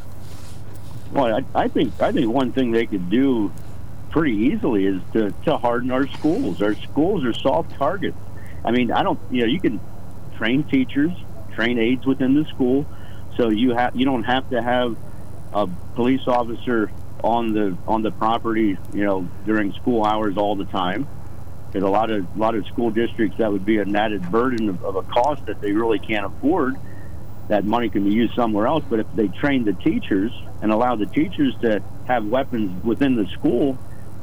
Well, 1.11 1.36
I, 1.55 1.63
I 1.63 1.67
think 1.67 1.99
I 2.01 2.11
think 2.11 2.32
one 2.32 2.51
thing 2.51 2.71
they 2.71 2.86
could 2.88 3.09
do 3.11 3.51
pretty 4.09 4.36
easily 4.36 4.86
is 4.88 5.01
to, 5.13 5.32
to 5.45 5.57
harden 5.57 5.91
our 5.91 6.07
schools. 6.07 6.61
Our 6.63 6.73
schools 6.75 7.23
are 7.23 7.34
soft 7.34 7.75
targets. 7.77 8.17
I 8.64 8.72
mean, 8.72 8.91
I 8.91 9.03
don't. 9.03 9.20
You 9.32 9.41
know, 9.41 9.47
you 9.47 9.60
can 9.60 9.80
train 10.38 10.64
teachers, 10.64 11.12
train 11.53 11.80
aides 11.80 12.05
within 12.05 12.34
the 12.34 12.45
school, 12.45 12.86
so 13.38 13.49
you 13.49 13.74
have 13.76 13.95
you 13.95 14.05
don't 14.05 14.24
have 14.24 14.49
to 14.49 14.62
have 14.62 14.97
a 15.53 15.68
police 15.95 16.28
officer 16.28 16.91
on 17.24 17.53
the 17.53 17.78
on 17.88 18.01
the 18.01 18.12
property. 18.12 18.78
You 18.93 19.05
know, 19.05 19.28
during 19.45 19.74
school 19.74 20.05
hours 20.05 20.38
all 20.38 20.55
the 20.55 20.66
time. 20.66 21.07
Because 21.68 21.84
a 21.84 21.91
lot 21.91 22.10
of 22.10 22.26
a 22.36 22.39
lot 22.39 22.55
of 22.55 22.66
school 22.66 22.89
districts 22.89 23.38
that 23.38 23.51
would 23.51 23.64
be 23.64 23.78
an 23.78 23.95
added 23.95 24.32
burden 24.32 24.70
of, 24.70 24.84
of 24.84 24.95
a 24.95 25.03
cost 25.03 25.45
that 25.45 25.62
they 25.62 25.72
really 25.72 25.99
can't 25.99 26.26
afford 26.26 26.76
that 27.49 27.66
money 27.66 27.89
can 27.89 28.03
be 28.03 28.12
used 28.12 28.34
somewhere 28.36 28.68
else. 28.68 28.84
But 28.89 28.99
if 28.99 29.07
they 29.16 29.28
train 29.28 29.66
the 29.66 29.74
teachers 29.74 30.32
and 30.62 30.72
allow 30.72 30.95
the 30.95 31.07
teachers 31.07 31.53
to 31.62 31.84
have 32.07 32.26
weapons 32.26 32.84
within 32.84 33.16
the 33.16 33.26
school, 33.28 33.78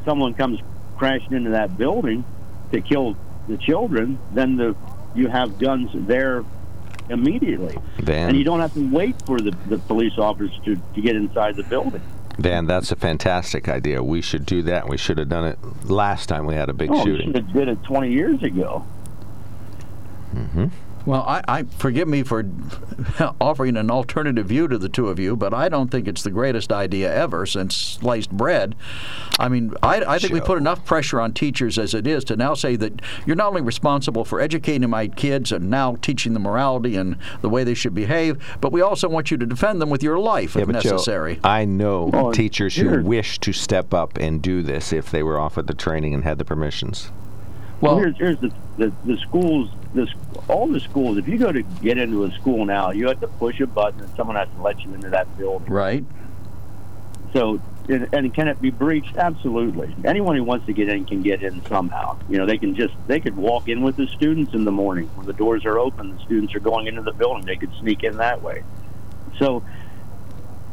someone 0.04 0.32
comes 0.32 0.60
crashing 0.96 1.32
into 1.32 1.50
that 1.50 1.76
building 1.76 2.24
to 2.72 2.80
kill 2.80 3.16
the 3.48 3.56
children, 3.56 4.18
then 4.32 4.56
the 4.56 4.76
you 5.14 5.28
have 5.28 5.58
guns 5.58 5.90
there 5.94 6.44
immediately, 7.08 7.76
Van. 7.98 8.28
and 8.28 8.38
you 8.38 8.44
don't 8.44 8.60
have 8.60 8.74
to 8.74 8.90
wait 8.90 9.14
for 9.24 9.40
the, 9.40 9.56
the 9.68 9.78
police 9.78 10.18
officers 10.18 10.58
to, 10.64 10.76
to 10.94 11.00
get 11.00 11.16
inside 11.16 11.56
the 11.56 11.62
building. 11.64 12.02
Van, 12.38 12.66
that's 12.66 12.92
a 12.92 12.96
fantastic 12.96 13.68
idea. 13.68 14.02
We 14.02 14.20
should 14.20 14.44
do 14.44 14.62
that. 14.64 14.88
We 14.88 14.98
should 14.98 15.16
have 15.18 15.30
done 15.30 15.46
it 15.46 15.58
last 15.84 16.26
time 16.28 16.44
we 16.44 16.54
had 16.54 16.68
a 16.68 16.74
big 16.74 16.90
Oh, 16.90 17.02
we 17.04 17.16
should 17.16 17.34
have 17.34 17.52
did 17.52 17.68
it 17.68 17.82
20 17.84 18.12
years 18.12 18.42
ago. 18.42 18.84
Mm-hmm. 20.34 20.66
Well, 21.06 21.22
I, 21.22 21.42
I 21.46 21.62
forgive 21.62 22.08
me 22.08 22.24
for 22.24 22.44
offering 23.40 23.76
an 23.76 23.92
alternative 23.92 24.46
view 24.46 24.66
to 24.66 24.76
the 24.76 24.88
two 24.88 25.08
of 25.08 25.20
you, 25.20 25.36
but 25.36 25.54
I 25.54 25.68
don't 25.68 25.88
think 25.88 26.08
it's 26.08 26.22
the 26.24 26.30
greatest 26.32 26.72
idea 26.72 27.14
ever 27.14 27.46
since 27.46 27.76
sliced 27.76 28.30
bread. 28.32 28.74
I 29.38 29.48
mean, 29.48 29.72
I, 29.84 30.02
I 30.02 30.18
think 30.18 30.32
we 30.32 30.40
put 30.40 30.58
enough 30.58 30.84
pressure 30.84 31.20
on 31.20 31.32
teachers 31.32 31.78
as 31.78 31.94
it 31.94 32.08
is 32.08 32.24
to 32.24 32.36
now 32.36 32.54
say 32.54 32.74
that 32.76 33.00
you're 33.24 33.36
not 33.36 33.48
only 33.48 33.62
responsible 33.62 34.24
for 34.24 34.40
educating 34.40 34.90
my 34.90 35.06
kids 35.06 35.52
and 35.52 35.70
now 35.70 35.94
teaching 36.02 36.32
them 36.32 36.42
morality 36.42 36.96
and 36.96 37.16
the 37.40 37.48
way 37.48 37.62
they 37.62 37.74
should 37.74 37.94
behave, 37.94 38.42
but 38.60 38.72
we 38.72 38.80
also 38.80 39.08
want 39.08 39.30
you 39.30 39.36
to 39.36 39.46
defend 39.46 39.80
them 39.80 39.90
with 39.90 40.02
your 40.02 40.18
life 40.18 40.56
Yeah, 40.56 40.62
if 40.62 40.66
but 40.66 40.80
Joe, 40.82 40.90
necessary. 40.92 41.38
I 41.44 41.64
know 41.66 42.10
Oh, 42.12 42.32
teachers 42.32 42.74
who 42.74 43.02
wish 43.04 43.38
to 43.40 43.52
step 43.52 43.94
up 43.94 44.18
and 44.18 44.42
do 44.42 44.60
this 44.62 44.92
if 44.92 45.10
they 45.12 45.22
were 45.22 45.38
offered 45.38 45.68
the 45.68 45.74
training 45.74 46.14
and 46.14 46.24
had 46.24 46.38
the 46.38 46.44
permissions. 46.44 47.12
well, 47.80 47.98
here's, 47.98 48.16
here's 48.16 48.38
the, 48.38 48.50
the 48.78 48.92
the 49.04 49.16
schools. 49.18 49.70
This 49.96 50.10
all 50.48 50.68
the 50.68 50.78
schools. 50.80 51.16
If 51.16 51.26
you 51.26 51.38
go 51.38 51.50
to 51.50 51.62
get 51.62 51.96
into 51.96 52.24
a 52.24 52.30
school 52.32 52.66
now, 52.66 52.90
you 52.90 53.08
have 53.08 53.20
to 53.20 53.28
push 53.28 53.60
a 53.60 53.66
button, 53.66 54.00
and 54.00 54.14
someone 54.14 54.36
has 54.36 54.48
to 54.54 54.62
let 54.62 54.84
you 54.84 54.92
into 54.92 55.08
that 55.10 55.36
building. 55.38 55.72
right. 55.72 56.04
So, 57.32 57.60
and, 57.88 58.08
and 58.12 58.34
can 58.34 58.48
it 58.48 58.60
be 58.60 58.70
breached? 58.70 59.16
Absolutely. 59.16 59.94
Anyone 60.04 60.36
who 60.36 60.44
wants 60.44 60.66
to 60.66 60.72
get 60.72 60.88
in 60.88 61.04
can 61.04 61.22
get 61.22 61.42
in 61.42 61.64
somehow. 61.66 62.18
You 62.28 62.38
know, 62.38 62.46
they 62.46 62.58
can 62.58 62.74
just 62.74 62.94
they 63.06 63.20
could 63.20 63.36
walk 63.36 63.68
in 63.68 63.82
with 63.82 63.96
the 63.96 64.06
students 64.06 64.54
in 64.54 64.64
the 64.64 64.70
morning 64.70 65.08
when 65.14 65.26
the 65.26 65.32
doors 65.32 65.64
are 65.64 65.78
open. 65.78 66.16
The 66.16 66.22
students 66.24 66.54
are 66.54 66.60
going 66.60 66.86
into 66.86 67.02
the 67.02 67.12
building. 67.12 67.44
They 67.44 67.56
could 67.56 67.72
sneak 67.80 68.04
in 68.04 68.18
that 68.18 68.42
way. 68.42 68.62
So, 69.38 69.62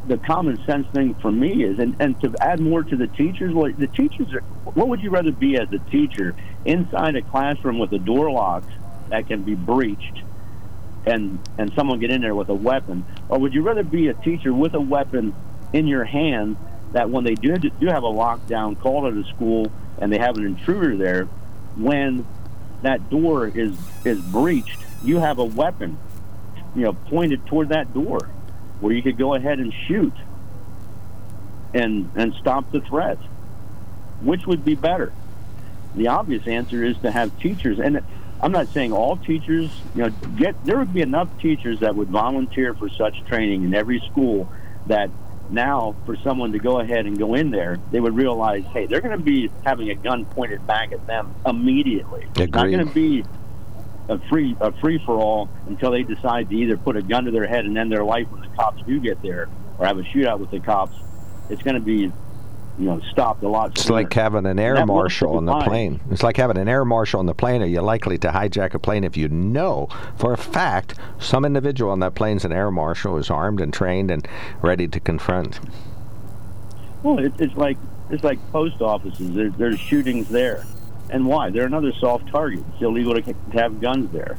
the 0.06 0.18
common 0.18 0.62
sense 0.64 0.86
thing 0.92 1.14
for 1.14 1.32
me 1.32 1.64
is, 1.64 1.78
and, 1.78 1.96
and 1.98 2.20
to 2.20 2.34
add 2.40 2.60
more 2.60 2.82
to 2.82 2.96
the 2.96 3.06
teachers, 3.06 3.54
well, 3.54 3.72
the 3.72 3.86
teachers 3.86 4.32
are. 4.34 4.40
What 4.74 4.88
would 4.88 5.02
you 5.02 5.10
rather 5.10 5.32
be 5.32 5.56
as 5.56 5.72
a 5.72 5.78
teacher 5.78 6.34
inside 6.64 7.16
a 7.16 7.22
classroom 7.22 7.78
with 7.78 7.92
a 7.92 7.98
door 7.98 8.30
locked 8.30 8.70
that 9.14 9.28
can 9.28 9.42
be 9.42 9.54
breached? 9.54 10.24
and 11.06 11.38
and 11.58 11.72
someone 11.74 11.98
get 11.98 12.10
in 12.10 12.20
there 12.20 12.34
with 12.34 12.48
a 12.48 12.54
weapon, 12.54 13.04
or 13.28 13.38
would 13.38 13.54
you 13.54 13.62
rather 13.62 13.82
be 13.82 14.08
a 14.08 14.14
teacher 14.14 14.52
with 14.52 14.74
a 14.74 14.80
weapon 14.80 15.34
in 15.72 15.86
your 15.86 16.04
hand 16.04 16.56
that 16.92 17.10
when 17.10 17.24
they 17.24 17.34
do 17.34 17.56
do 17.56 17.86
have 17.86 18.04
a 18.04 18.08
lockdown 18.08 18.78
call 18.78 19.06
at 19.06 19.12
a 19.12 19.24
school 19.24 19.70
and 19.98 20.12
they 20.12 20.18
have 20.18 20.36
an 20.36 20.46
intruder 20.46 20.96
there, 20.96 21.24
when 21.76 22.26
that 22.82 23.10
door 23.10 23.46
is 23.48 23.76
is 24.04 24.20
breached, 24.20 24.78
you 25.02 25.18
have 25.18 25.38
a 25.38 25.44
weapon, 25.44 25.98
you 26.74 26.82
know, 26.82 26.92
pointed 26.92 27.44
toward 27.46 27.68
that 27.68 27.92
door, 27.92 28.20
where 28.80 28.94
you 28.94 29.02
could 29.02 29.18
go 29.18 29.34
ahead 29.34 29.58
and 29.58 29.72
shoot 29.86 30.14
and 31.74 32.10
and 32.14 32.34
stop 32.34 32.70
the 32.72 32.80
threat. 32.80 33.18
Which 34.22 34.46
would 34.46 34.64
be 34.64 34.74
better? 34.74 35.12
The 35.96 36.08
obvious 36.08 36.46
answer 36.46 36.82
is 36.82 36.96
to 36.98 37.10
have 37.10 37.38
teachers 37.40 37.78
and. 37.78 38.02
I'm 38.44 38.52
not 38.52 38.68
saying 38.68 38.92
all 38.92 39.16
teachers, 39.16 39.70
you 39.94 40.02
know, 40.02 40.10
get 40.36 40.62
there 40.66 40.76
would 40.76 40.92
be 40.92 41.00
enough 41.00 41.30
teachers 41.40 41.80
that 41.80 41.96
would 41.96 42.08
volunteer 42.08 42.74
for 42.74 42.90
such 42.90 43.24
training 43.24 43.64
in 43.64 43.74
every 43.74 44.00
school 44.00 44.52
that 44.86 45.08
now 45.48 45.96
for 46.04 46.14
someone 46.16 46.52
to 46.52 46.58
go 46.58 46.78
ahead 46.78 47.06
and 47.06 47.18
go 47.18 47.32
in 47.32 47.50
there, 47.50 47.78
they 47.90 48.00
would 48.00 48.14
realize, 48.14 48.62
hey, 48.66 48.84
they're 48.84 49.00
going 49.00 49.16
to 49.16 49.24
be 49.24 49.50
having 49.64 49.88
a 49.88 49.94
gun 49.94 50.26
pointed 50.26 50.66
back 50.66 50.92
at 50.92 51.06
them 51.06 51.34
immediately. 51.46 52.26
It's 52.36 52.52
not 52.52 52.66
going 52.70 52.86
to 52.86 52.92
be 52.92 53.24
a 54.10 54.18
free 54.28 54.54
a 54.60 54.72
free 54.72 54.98
for 55.06 55.18
all 55.18 55.48
until 55.66 55.90
they 55.92 56.02
decide 56.02 56.50
to 56.50 56.54
either 56.54 56.76
put 56.76 56.98
a 56.98 57.02
gun 57.02 57.24
to 57.24 57.30
their 57.30 57.46
head 57.46 57.64
and 57.64 57.78
end 57.78 57.90
their 57.90 58.04
life 58.04 58.30
when 58.30 58.42
the 58.42 58.48
cops 58.48 58.82
do 58.82 59.00
get 59.00 59.22
there, 59.22 59.48
or 59.78 59.86
have 59.86 59.98
a 59.98 60.02
shootout 60.02 60.38
with 60.38 60.50
the 60.50 60.60
cops. 60.60 60.94
It's 61.48 61.62
going 61.62 61.76
to 61.76 61.80
be, 61.80 62.12
you 62.78 62.86
know, 62.86 63.00
stopped 63.10 63.42
a 63.42 63.48
lot. 63.48 63.72
It's 63.72 63.84
sooner. 63.84 64.02
like 64.02 64.12
having 64.12 64.46
an 64.46 64.58
air 64.58 64.84
marshal 64.84 65.36
on 65.36 65.44
the 65.44 65.58
plane. 65.60 66.00
It's 66.10 66.22
like 66.22 66.36
having 66.36 66.58
an 66.58 66.68
air 66.68 66.84
marshal 66.84 67.20
on 67.20 67.26
the 67.26 67.34
plane. 67.34 67.62
Are 67.62 67.66
you 67.66 67.80
likely 67.80 68.18
to 68.18 68.28
hijack 68.28 68.74
a 68.74 68.78
plane 68.78 69.04
if 69.04 69.16
you 69.16 69.28
know 69.28 69.88
for 70.16 70.32
a 70.32 70.36
fact 70.36 70.94
some 71.18 71.44
individual 71.44 71.92
on 71.92 72.00
that 72.00 72.14
plane's 72.14 72.44
an 72.44 72.52
air 72.52 72.70
marshal 72.70 73.16
is 73.16 73.30
armed 73.30 73.60
and 73.60 73.72
trained 73.72 74.10
and 74.10 74.26
ready 74.60 74.88
to 74.88 74.98
confront? 74.98 75.60
Well, 77.02 77.18
it, 77.18 77.32
it's 77.38 77.54
like 77.54 77.78
it's 78.10 78.24
like 78.24 78.40
post 78.50 78.80
offices. 78.80 79.34
There, 79.34 79.50
there's 79.50 79.78
shootings 79.78 80.28
there, 80.28 80.66
and 81.10 81.26
why? 81.26 81.50
They're 81.50 81.66
another 81.66 81.92
soft 81.92 82.28
target. 82.28 82.64
It's 82.72 82.82
illegal 82.82 83.14
to, 83.14 83.22
to 83.22 83.34
have 83.52 83.80
guns 83.80 84.10
there. 84.12 84.36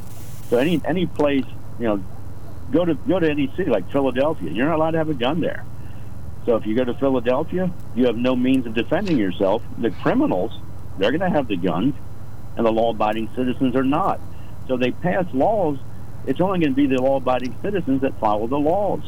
So 0.49 0.57
any 0.57 0.81
any 0.83 1.05
place, 1.05 1.45
you 1.79 1.87
know, 1.87 2.03
go 2.71 2.83
to 2.83 2.95
go 2.95 3.19
to 3.19 3.29
any 3.29 3.47
city 3.55 3.69
like 3.69 3.89
Philadelphia. 3.91 4.51
You're 4.51 4.67
not 4.67 4.75
allowed 4.75 4.91
to 4.91 4.97
have 4.97 5.09
a 5.09 5.13
gun 5.13 5.39
there. 5.39 5.65
So 6.45 6.55
if 6.55 6.65
you 6.65 6.75
go 6.75 6.83
to 6.83 6.93
Philadelphia, 6.93 7.71
you 7.95 8.05
have 8.05 8.17
no 8.17 8.35
means 8.35 8.65
of 8.67 8.73
defending 8.75 9.17
yourself. 9.17 9.63
The 9.79 9.89
criminals, 9.91 10.51
they're 10.97 11.11
going 11.11 11.21
to 11.21 11.29
have 11.29 11.47
the 11.47 11.57
guns, 11.57 11.95
and 12.55 12.65
the 12.65 12.71
law-abiding 12.71 13.29
citizens 13.35 13.75
are 13.75 13.83
not. 13.83 14.19
So 14.67 14.77
they 14.77 14.91
pass 14.91 15.25
laws. 15.33 15.77
It's 16.27 16.39
only 16.41 16.59
going 16.59 16.71
to 16.71 16.75
be 16.75 16.87
the 16.87 17.01
law-abiding 17.01 17.55
citizens 17.61 18.01
that 18.01 18.19
follow 18.19 18.47
the 18.47 18.59
laws. 18.59 19.01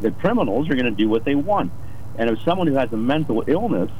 The 0.00 0.10
criminals 0.10 0.68
are 0.70 0.74
going 0.74 0.86
to 0.86 0.90
do 0.90 1.08
what 1.08 1.24
they 1.24 1.34
want. 1.34 1.72
And 2.18 2.28
if 2.30 2.40
someone 2.42 2.66
who 2.66 2.74
has 2.74 2.92
a 2.92 2.96
mental 2.96 3.44
illness 3.46 3.90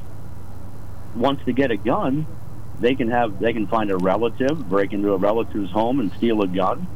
wants 1.14 1.44
to 1.44 1.52
get 1.52 1.70
a 1.70 1.76
gun, 1.76 2.26
they 2.80 2.94
can 2.94 3.08
have 3.10 3.38
they 3.38 3.52
can 3.52 3.66
find 3.66 3.90
a 3.90 3.96
relative, 3.96 4.68
break 4.68 4.92
into 4.92 5.12
a 5.12 5.16
relative's 5.16 5.70
home 5.70 6.00
and 6.00 6.12
steal 6.14 6.42
a 6.42 6.48
gun. 6.48 6.86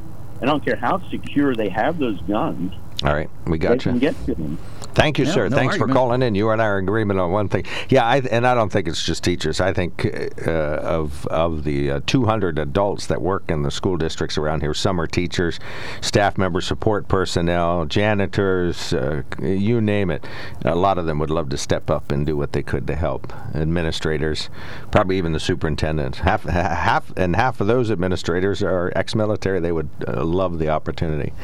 I 0.42 0.46
don't 0.46 0.64
care 0.64 0.76
how 0.76 0.98
secure 1.08 1.54
they 1.54 1.68
have 1.70 1.98
those 1.98 2.20
guns, 2.22 2.72
All 3.02 3.14
right, 3.14 3.30
we 3.46 3.52
they 3.58 3.68
got 3.68 3.80
can 3.80 3.94
you. 3.94 4.00
get 4.00 4.14
to 4.26 4.34
them. 4.34 4.58
Thank 4.96 5.18
you, 5.18 5.26
Yeah, 5.26 5.32
sir. 5.32 5.48
no 5.50 5.56
Thanks 5.56 5.76
for 5.76 5.86
calling 5.88 6.22
in. 6.22 6.34
You 6.34 6.48
and 6.48 6.62
I 6.62 6.64
are 6.64 6.78
in 6.78 6.84
agreement 6.86 7.20
on 7.20 7.30
one 7.30 7.50
thing. 7.50 7.66
Yeah, 7.90 8.06
I, 8.06 8.16
and 8.30 8.46
I 8.46 8.54
don't 8.54 8.72
think 8.72 8.88
it's 8.88 9.04
just 9.04 9.22
teachers. 9.22 9.60
I 9.60 9.74
think 9.74 10.06
uh, 10.46 10.50
of 10.50 11.26
of 11.26 11.64
the 11.64 11.90
uh, 11.90 12.00
200 12.06 12.58
adults 12.58 13.06
that 13.08 13.20
work 13.20 13.44
in 13.50 13.62
the 13.62 13.70
school 13.70 13.98
districts 13.98 14.38
around 14.38 14.62
here, 14.62 14.72
some 14.72 14.98
are 14.98 15.06
teachers, 15.06 15.60
staff 16.00 16.38
members, 16.38 16.66
support 16.66 17.08
personnel, 17.08 17.84
janitors, 17.84 18.94
uh, 18.94 19.22
you 19.42 19.82
name 19.82 20.10
it. 20.10 20.24
A 20.64 20.74
lot 20.74 20.96
of 20.96 21.04
them 21.04 21.18
would 21.18 21.30
love 21.30 21.50
to 21.50 21.58
step 21.58 21.90
up 21.90 22.10
and 22.10 22.24
do 22.24 22.34
what 22.34 22.52
they 22.52 22.62
could 22.62 22.86
to 22.86 22.94
help. 22.94 23.30
Administrators, 23.54 24.48
probably 24.92 25.18
even 25.18 25.32
the 25.32 25.40
superintendent. 25.40 26.16
Half, 26.16 26.44
half, 26.44 27.12
and 27.18 27.36
half 27.36 27.60
of 27.60 27.66
those 27.66 27.90
administrators 27.90 28.62
are 28.62 28.90
ex-military. 28.96 29.60
They 29.60 29.72
would 29.72 29.90
uh, 30.08 30.24
love 30.24 30.58
the 30.58 30.70
opportunity 30.70 31.34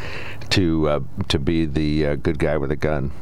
to 0.49 0.89
uh, 0.89 1.01
to 1.29 1.39
be 1.39 1.67
the 1.67 2.07
uh, 2.07 2.15
good 2.15 2.39
guy 2.39 2.57
with 2.57 2.71
a 2.71 2.77
gun. 2.77 3.13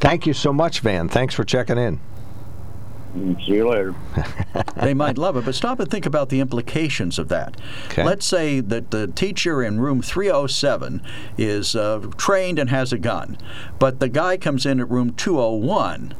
Thank 0.00 0.26
you 0.26 0.32
so 0.32 0.52
much, 0.52 0.80
Van. 0.80 1.08
Thanks 1.08 1.34
for 1.34 1.44
checking 1.44 1.78
in. 1.78 2.00
See 3.14 3.54
you 3.54 3.68
later. 3.68 3.94
they 4.76 4.94
might 4.94 5.18
love 5.18 5.36
it, 5.36 5.44
but 5.44 5.54
stop 5.56 5.80
and 5.80 5.90
think 5.90 6.06
about 6.06 6.28
the 6.28 6.38
implications 6.38 7.18
of 7.18 7.28
that. 7.28 7.56
Okay. 7.86 8.04
Let's 8.04 8.24
say 8.24 8.60
that 8.60 8.92
the 8.92 9.08
teacher 9.08 9.62
in 9.64 9.80
room 9.80 10.00
307 10.00 11.02
is 11.36 11.74
uh, 11.74 12.06
trained 12.16 12.60
and 12.60 12.70
has 12.70 12.92
a 12.92 12.98
gun, 12.98 13.36
but 13.80 13.98
the 13.98 14.08
guy 14.08 14.36
comes 14.36 14.64
in 14.64 14.78
at 14.78 14.88
room 14.88 15.12
201. 15.14 16.14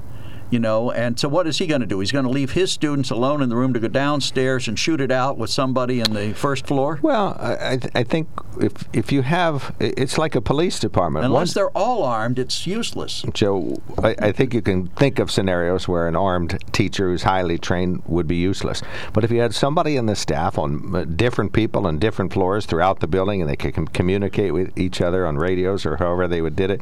You 0.51 0.59
know, 0.59 0.91
and 0.91 1.19
so 1.19 1.29
what 1.29 1.47
is 1.47 1.59
he 1.59 1.67
going 1.67 1.81
to 1.81 1.87
do? 1.87 2.01
He's 2.01 2.11
going 2.13 2.25
to 2.25 2.31
leave 2.31 2.53
his 2.53 2.73
students 2.73 3.11
alone 3.11 3.41
in 3.43 3.49
the 3.49 3.57
room 3.57 3.73
to 3.75 3.81
go 3.81 3.89
downstairs 3.89 4.67
and 4.67 4.79
shoot 4.79 5.01
it 5.01 5.13
out 5.13 5.39
with 5.39 5.51
somebody 5.51 6.01
in 6.01 6.13
the 6.13 6.33
first 6.35 6.67
floor? 6.67 6.99
Well, 7.03 7.37
I, 7.39 7.73
I, 7.73 7.77
th- 7.77 7.93
I 7.95 8.03
think 8.03 8.29
if 8.61 8.73
if 8.93 9.13
you 9.13 9.23
have, 9.23 9.75
it's 9.79 10.19
like 10.19 10.35
a 10.35 10.41
police 10.41 10.81
department. 10.81 11.25
Unless 11.25 11.39
Once- 11.41 11.55
they're 11.55 11.71
all 11.71 12.03
armed, 12.03 12.39
it's 12.39 12.67
useless. 12.67 13.25
Joe, 13.33 13.77
I, 14.03 14.17
I 14.19 14.33
think 14.33 14.53
you 14.53 14.63
can 14.63 14.89
think 14.89 15.19
of 15.19 15.31
scenarios 15.31 15.87
where 15.87 16.09
an 16.09 16.17
armed 16.17 16.59
teacher 16.73 17.09
who's 17.09 17.23
highly 17.23 17.59
trained 17.59 18.03
would 18.07 18.27
be 18.27 18.37
useless. 18.37 18.83
But 19.13 19.25
if 19.25 19.31
you 19.31 19.41
had 19.41 19.55
somebody 19.55 19.97
in 19.97 20.07
the 20.07 20.17
staff 20.17 20.59
on 20.59 20.95
uh, 20.95 21.05
different 21.05 21.53
people 21.53 21.87
on 21.87 21.99
different 21.99 22.33
floors 22.33 22.67
throughout 22.67 23.01
the 23.01 23.07
building 23.07 23.41
and 23.41 23.49
they 23.49 23.57
could 23.57 23.75
com- 23.75 23.87
communicate 23.87 24.53
with 24.53 24.77
each 24.77 25.01
other 25.01 25.27
on 25.27 25.37
radios 25.37 25.87
or 25.87 25.97
however 25.97 26.27
they 26.27 26.43
would 26.43 26.57
did 26.57 26.71
it, 26.71 26.81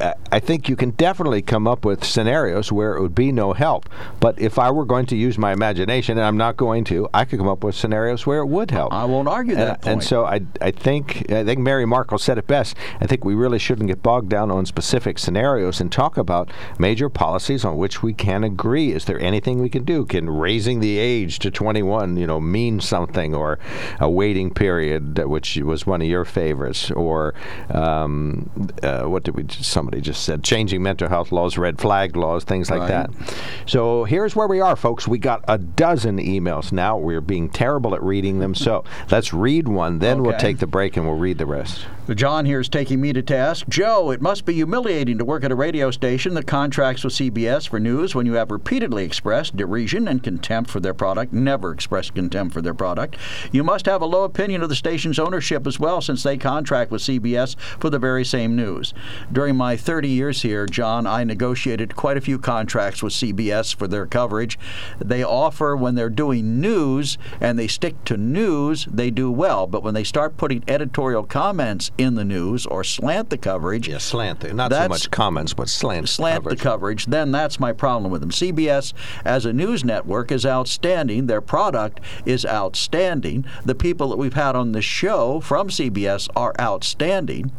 uh, 0.00 0.14
I 0.30 0.38
think 0.38 0.68
you 0.68 0.76
can 0.76 0.90
definitely 0.90 1.42
come 1.42 1.66
up 1.66 1.84
with 1.84 2.04
scenarios 2.04 2.70
where 2.70 2.91
it 2.96 3.02
would 3.02 3.14
be 3.14 3.32
no 3.32 3.52
help. 3.52 3.88
But 4.20 4.38
if 4.40 4.58
I 4.58 4.70
were 4.70 4.84
going 4.84 5.06
to 5.06 5.16
use 5.16 5.38
my 5.38 5.52
imagination, 5.52 6.18
and 6.18 6.26
I'm 6.26 6.36
not 6.36 6.56
going 6.56 6.84
to, 6.84 7.08
I 7.12 7.24
could 7.24 7.38
come 7.38 7.48
up 7.48 7.64
with 7.64 7.74
scenarios 7.74 8.26
where 8.26 8.40
it 8.40 8.46
would 8.46 8.70
help. 8.70 8.92
I 8.92 9.04
won't 9.04 9.28
argue 9.28 9.54
And- 9.54 9.62
that 9.62 9.82
point. 9.82 9.92
And 9.92 10.04
so 10.04 10.24
I, 10.24 10.40
I 10.60 10.70
think 10.70 11.30
I 11.30 11.44
think 11.44 11.60
Mary 11.60 11.86
Markle 11.86 12.18
said 12.18 12.38
it 12.38 12.46
best. 12.46 12.76
I 13.00 13.06
think 13.06 13.24
we 13.24 13.34
really 13.34 13.58
shouldn't 13.58 13.88
get 13.88 14.02
bogged 14.02 14.28
down 14.28 14.50
on 14.50 14.66
specific 14.66 15.18
scenarios 15.18 15.80
and 15.80 15.90
talk 15.90 16.16
about 16.16 16.50
major 16.78 17.08
policies 17.08 17.64
on 17.64 17.76
which 17.76 18.02
we 18.02 18.12
can 18.12 18.44
agree. 18.44 18.92
Is 18.92 19.04
there 19.04 19.20
anything 19.20 19.60
we 19.60 19.68
can 19.68 19.84
do? 19.84 20.04
Can 20.04 20.28
raising 20.30 20.80
the 20.80 20.98
age 20.98 21.38
to 21.40 21.50
21, 21.50 22.16
you 22.16 22.26
know, 22.26 22.40
mean 22.40 22.80
something, 22.80 23.34
or 23.34 23.58
a 24.00 24.10
waiting 24.10 24.52
period, 24.52 25.18
uh, 25.18 25.28
which 25.28 25.56
was 25.58 25.86
one 25.86 26.00
of 26.02 26.08
your 26.08 26.24
favorites, 26.24 26.90
or 26.90 27.34
um, 27.70 28.50
uh, 28.82 29.02
what 29.04 29.22
did 29.24 29.34
we? 29.36 29.44
Somebody 29.48 30.00
just 30.00 30.24
said 30.24 30.42
changing 30.44 30.82
mental 30.82 31.08
health 31.08 31.32
laws, 31.32 31.58
red 31.58 31.78
flag 31.80 32.16
laws, 32.16 32.44
things 32.44 32.70
like 32.70 32.81
Right. 32.82 33.08
that. 33.10 33.34
So 33.66 34.04
here's 34.04 34.34
where 34.36 34.46
we 34.48 34.60
are, 34.60 34.76
folks. 34.76 35.06
We 35.06 35.18
got 35.18 35.44
a 35.48 35.58
dozen 35.58 36.18
emails 36.18 36.72
now. 36.72 36.98
We're 36.98 37.20
being 37.20 37.48
terrible 37.48 37.94
at 37.94 38.02
reading 38.02 38.38
them. 38.38 38.54
So 38.54 38.84
let's 39.10 39.32
read 39.32 39.68
one, 39.68 39.98
then 39.98 40.22
we'll 40.22 40.38
take 40.38 40.58
the 40.58 40.66
break 40.66 40.96
and 40.96 41.06
we'll 41.06 41.18
read 41.18 41.38
the 41.38 41.46
rest. 41.46 41.86
John 42.08 42.46
here 42.46 42.58
is 42.58 42.68
taking 42.68 43.00
me 43.00 43.12
to 43.12 43.22
task. 43.22 43.68
Joe, 43.68 44.10
it 44.10 44.20
must 44.20 44.44
be 44.44 44.54
humiliating 44.54 45.18
to 45.18 45.24
work 45.24 45.44
at 45.44 45.52
a 45.52 45.54
radio 45.54 45.92
station 45.92 46.34
that 46.34 46.48
contracts 46.48 47.04
with 47.04 47.12
CBS 47.12 47.68
for 47.68 47.78
news 47.78 48.12
when 48.12 48.26
you 48.26 48.32
have 48.32 48.50
repeatedly 48.50 49.04
expressed 49.04 49.56
derision 49.56 50.08
and 50.08 50.20
contempt 50.20 50.68
for 50.68 50.80
their 50.80 50.94
product, 50.94 51.32
never 51.32 51.72
expressed 51.72 52.12
contempt 52.12 52.54
for 52.54 52.60
their 52.60 52.74
product. 52.74 53.16
You 53.52 53.62
must 53.62 53.86
have 53.86 54.02
a 54.02 54.06
low 54.06 54.24
opinion 54.24 54.64
of 54.64 54.68
the 54.68 54.74
station's 54.74 55.20
ownership 55.20 55.64
as 55.64 55.78
well, 55.78 56.00
since 56.00 56.24
they 56.24 56.36
contract 56.36 56.90
with 56.90 57.02
CBS 57.02 57.56
for 57.78 57.88
the 57.88 58.00
very 58.00 58.24
same 58.24 58.56
news. 58.56 58.92
During 59.30 59.54
my 59.54 59.76
30 59.76 60.08
years 60.08 60.42
here, 60.42 60.66
John, 60.66 61.06
I 61.06 61.22
negotiated 61.22 61.94
quite 61.94 62.16
a 62.16 62.20
few 62.20 62.36
contracts 62.36 63.00
with 63.00 63.12
CBS 63.12 63.76
for 63.76 63.86
their 63.86 64.06
coverage. 64.06 64.58
They 64.98 65.22
offer 65.22 65.76
when 65.76 65.94
they're 65.94 66.10
doing 66.10 66.60
news 66.60 67.16
and 67.40 67.56
they 67.56 67.68
stick 67.68 68.02
to 68.06 68.16
news, 68.16 68.86
they 68.86 69.10
do 69.10 69.30
well. 69.30 69.68
But 69.68 69.84
when 69.84 69.94
they 69.94 70.04
start 70.04 70.36
putting 70.36 70.64
editorial 70.66 71.22
comments 71.22 71.91
in 71.98 72.14
the 72.14 72.24
news 72.24 72.64
or 72.66 72.82
slant 72.82 73.30
the 73.30 73.36
coverage, 73.36 73.88
Yeah, 73.88 73.98
slant. 73.98 74.40
the- 74.40 74.52
Not 74.54 74.72
so 74.72 74.88
much 74.88 75.10
comments, 75.10 75.52
but 75.54 75.68
slant. 75.68 76.08
slant 76.08 76.36
coverage. 76.44 76.58
the 76.58 76.62
coverage, 76.62 77.06
then 77.06 77.32
that's 77.32 77.60
my 77.60 77.72
problem 77.72 78.10
with 78.10 78.20
them. 78.20 78.30
CBS 78.30 78.92
as 79.24 79.44
a 79.44 79.52
news 79.52 79.84
network 79.84 80.32
is 80.32 80.46
outstanding. 80.46 81.26
Their 81.26 81.40
product 81.40 82.00
is 82.24 82.46
outstanding. 82.46 83.44
The 83.64 83.74
people 83.74 84.08
that 84.10 84.16
we've 84.18 84.32
had 84.34 84.56
on 84.56 84.72
the 84.72 84.82
show 84.82 85.40
from 85.40 85.68
CBS 85.68 86.28
are 86.34 86.54
outstanding. 86.60 87.52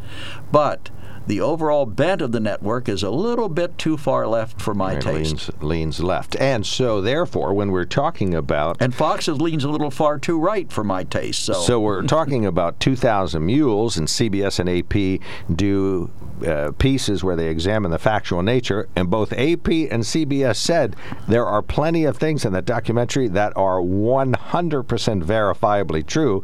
But 0.52 0.90
the 1.28 1.42
overall 1.42 1.86
bent 1.86 2.22
of 2.22 2.32
the 2.32 2.40
network 2.40 2.90
is 2.90 3.04
a 3.04 3.10
little 3.10 3.50
bit 3.50 3.78
too 3.78 3.98
far 3.98 4.28
left 4.28 4.62
for 4.62 4.74
my 4.74 4.96
taste. 4.96 5.14
leans, 5.14 5.52
leans 5.62 6.00
left. 6.04 6.36
And 6.38 6.66
so, 6.66 7.02
therefore, 7.02 7.54
when 7.54 7.72
we're 7.72 7.86
talking 7.86 8.34
about 8.34 8.78
And 8.80 8.94
Foxes 8.94 9.40
leans 9.42 9.64
a 9.64 9.70
little 9.70 9.92
far 9.92 10.20
too 10.20 10.40
right 10.40 10.72
for 10.72 10.84
my 10.84 11.04
taste. 11.04 11.44
So, 11.46 11.54
So 11.54 11.80
we're 11.80 12.02
talking 12.08 12.46
about 12.46 12.80
2,000 12.80 13.46
Mules, 13.46 13.98
and 13.98 14.08
CBS 14.08 14.60
and 14.60 14.70
AP 14.70 15.22
do 15.56 16.10
uh, 16.46 16.72
pieces 16.78 17.24
where 17.24 17.36
they 17.36 17.48
examine 17.48 17.92
the 17.92 18.00
factual 18.00 18.42
nature. 18.42 18.90
And 18.96 19.10
both 19.10 19.32
AP 19.34 19.68
and 19.68 20.04
CBS 20.04 20.58
said 20.58 20.96
there 21.28 21.46
are 21.46 21.62
plenty 21.62 22.04
of 22.06 22.18
things 22.18 22.44
in 22.44 22.54
that 22.54 22.66
documentary 22.66 23.28
that 23.30 23.56
are 23.56 23.80
100% 23.80 25.24
verifiably 25.24 26.06
true. 26.06 26.44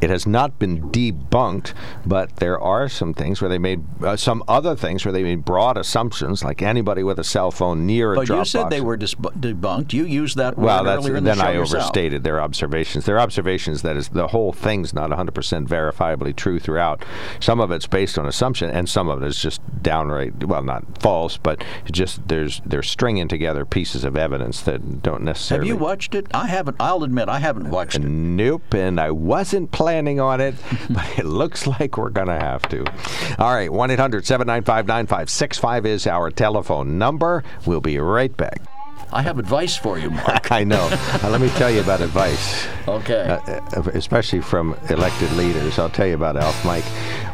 It 0.00 0.10
has 0.10 0.26
not 0.26 0.58
been 0.58 0.90
debunked, 0.90 1.74
but 2.06 2.36
there 2.36 2.58
are 2.58 2.88
some 2.88 3.12
things 3.12 3.40
where 3.42 3.48
they 3.48 3.58
made 3.58 3.82
uh, 4.02 4.16
some 4.16 4.42
other 4.48 4.74
things 4.74 5.04
where 5.04 5.12
they 5.12 5.22
made 5.22 5.44
broad 5.44 5.76
assumptions, 5.76 6.42
like 6.42 6.62
anybody 6.62 7.02
with 7.02 7.18
a 7.18 7.24
cell 7.24 7.50
phone 7.50 7.86
near 7.86 8.12
a 8.14 8.16
but 8.16 8.26
drop 8.26 8.38
you 8.40 8.44
said 8.46 8.70
they 8.70 8.80
were 8.80 8.96
dis- 8.96 9.14
debunked. 9.14 9.92
You 9.92 10.04
used 10.04 10.36
that 10.38 10.56
word 10.56 10.64
Well, 10.64 10.84
that's 10.84 11.04
earlier 11.04 11.16
in 11.16 11.24
the 11.24 11.34
then 11.34 11.40
I 11.40 11.52
yourself. 11.52 11.82
overstated 11.82 12.24
their 12.24 12.40
observations. 12.40 13.04
Their 13.04 13.20
observations 13.20 13.82
that 13.82 13.96
is 13.96 14.08
the 14.08 14.28
whole 14.28 14.52
thing's 14.52 14.94
not 14.94 15.10
100% 15.10 15.66
verifiably 15.66 16.34
true 16.34 16.58
throughout. 16.58 17.04
Some 17.38 17.60
of 17.60 17.70
it's 17.70 17.86
based 17.86 18.18
on 18.18 18.26
assumption, 18.26 18.70
and 18.70 18.88
some 18.88 19.08
of 19.08 19.22
it 19.22 19.26
is 19.26 19.40
just 19.40 19.60
downright 19.82 20.44
well, 20.44 20.62
not 20.62 21.00
false, 21.02 21.36
but 21.36 21.62
just 21.90 22.26
there's 22.28 22.60
they're 22.64 22.82
stringing 22.82 23.28
together 23.28 23.64
pieces 23.64 24.04
of 24.04 24.16
evidence 24.16 24.62
that 24.62 25.02
don't 25.02 25.22
necessarily. 25.22 25.68
Have 25.68 25.76
you 25.76 25.82
watched 25.82 26.14
it? 26.14 26.26
I 26.32 26.46
haven't. 26.46 26.76
I'll 26.80 27.04
admit 27.04 27.28
I 27.28 27.38
haven't 27.38 27.70
watched 27.70 27.96
it. 27.96 28.02
Nope, 28.02 28.74
and 28.74 28.98
I 29.00 29.10
wasn't 29.10 29.70
planning 29.90 30.20
on 30.20 30.40
it, 30.40 30.54
but 30.90 31.18
it 31.18 31.24
looks 31.24 31.66
like 31.66 31.96
we're 31.96 32.10
going 32.10 32.28
to 32.28 32.38
have 32.38 32.62
to. 32.68 32.84
All 33.40 33.52
right, 33.52 33.72
1 33.72 33.90
800 33.90 34.24
795 34.24 34.86
9565 34.86 35.86
is 35.86 36.06
our 36.06 36.30
telephone 36.30 36.96
number. 36.96 37.42
We'll 37.66 37.80
be 37.80 37.98
right 37.98 38.34
back. 38.36 38.62
I 39.12 39.22
have 39.22 39.40
advice 39.40 39.76
for 39.76 39.98
you, 39.98 40.10
Mark. 40.10 40.52
I 40.52 40.62
know. 40.62 40.88
Uh, 40.92 41.28
let 41.30 41.40
me 41.40 41.48
tell 41.50 41.72
you 41.72 41.80
about 41.80 42.00
advice. 42.00 42.68
Okay. 42.86 43.40
uh, 43.44 43.82
especially 43.94 44.40
from 44.40 44.76
elected 44.90 45.32
leaders. 45.32 45.80
I'll 45.80 45.90
tell 45.90 46.06
you 46.06 46.14
about 46.14 46.36
Alf 46.36 46.64
Mike. 46.64 46.84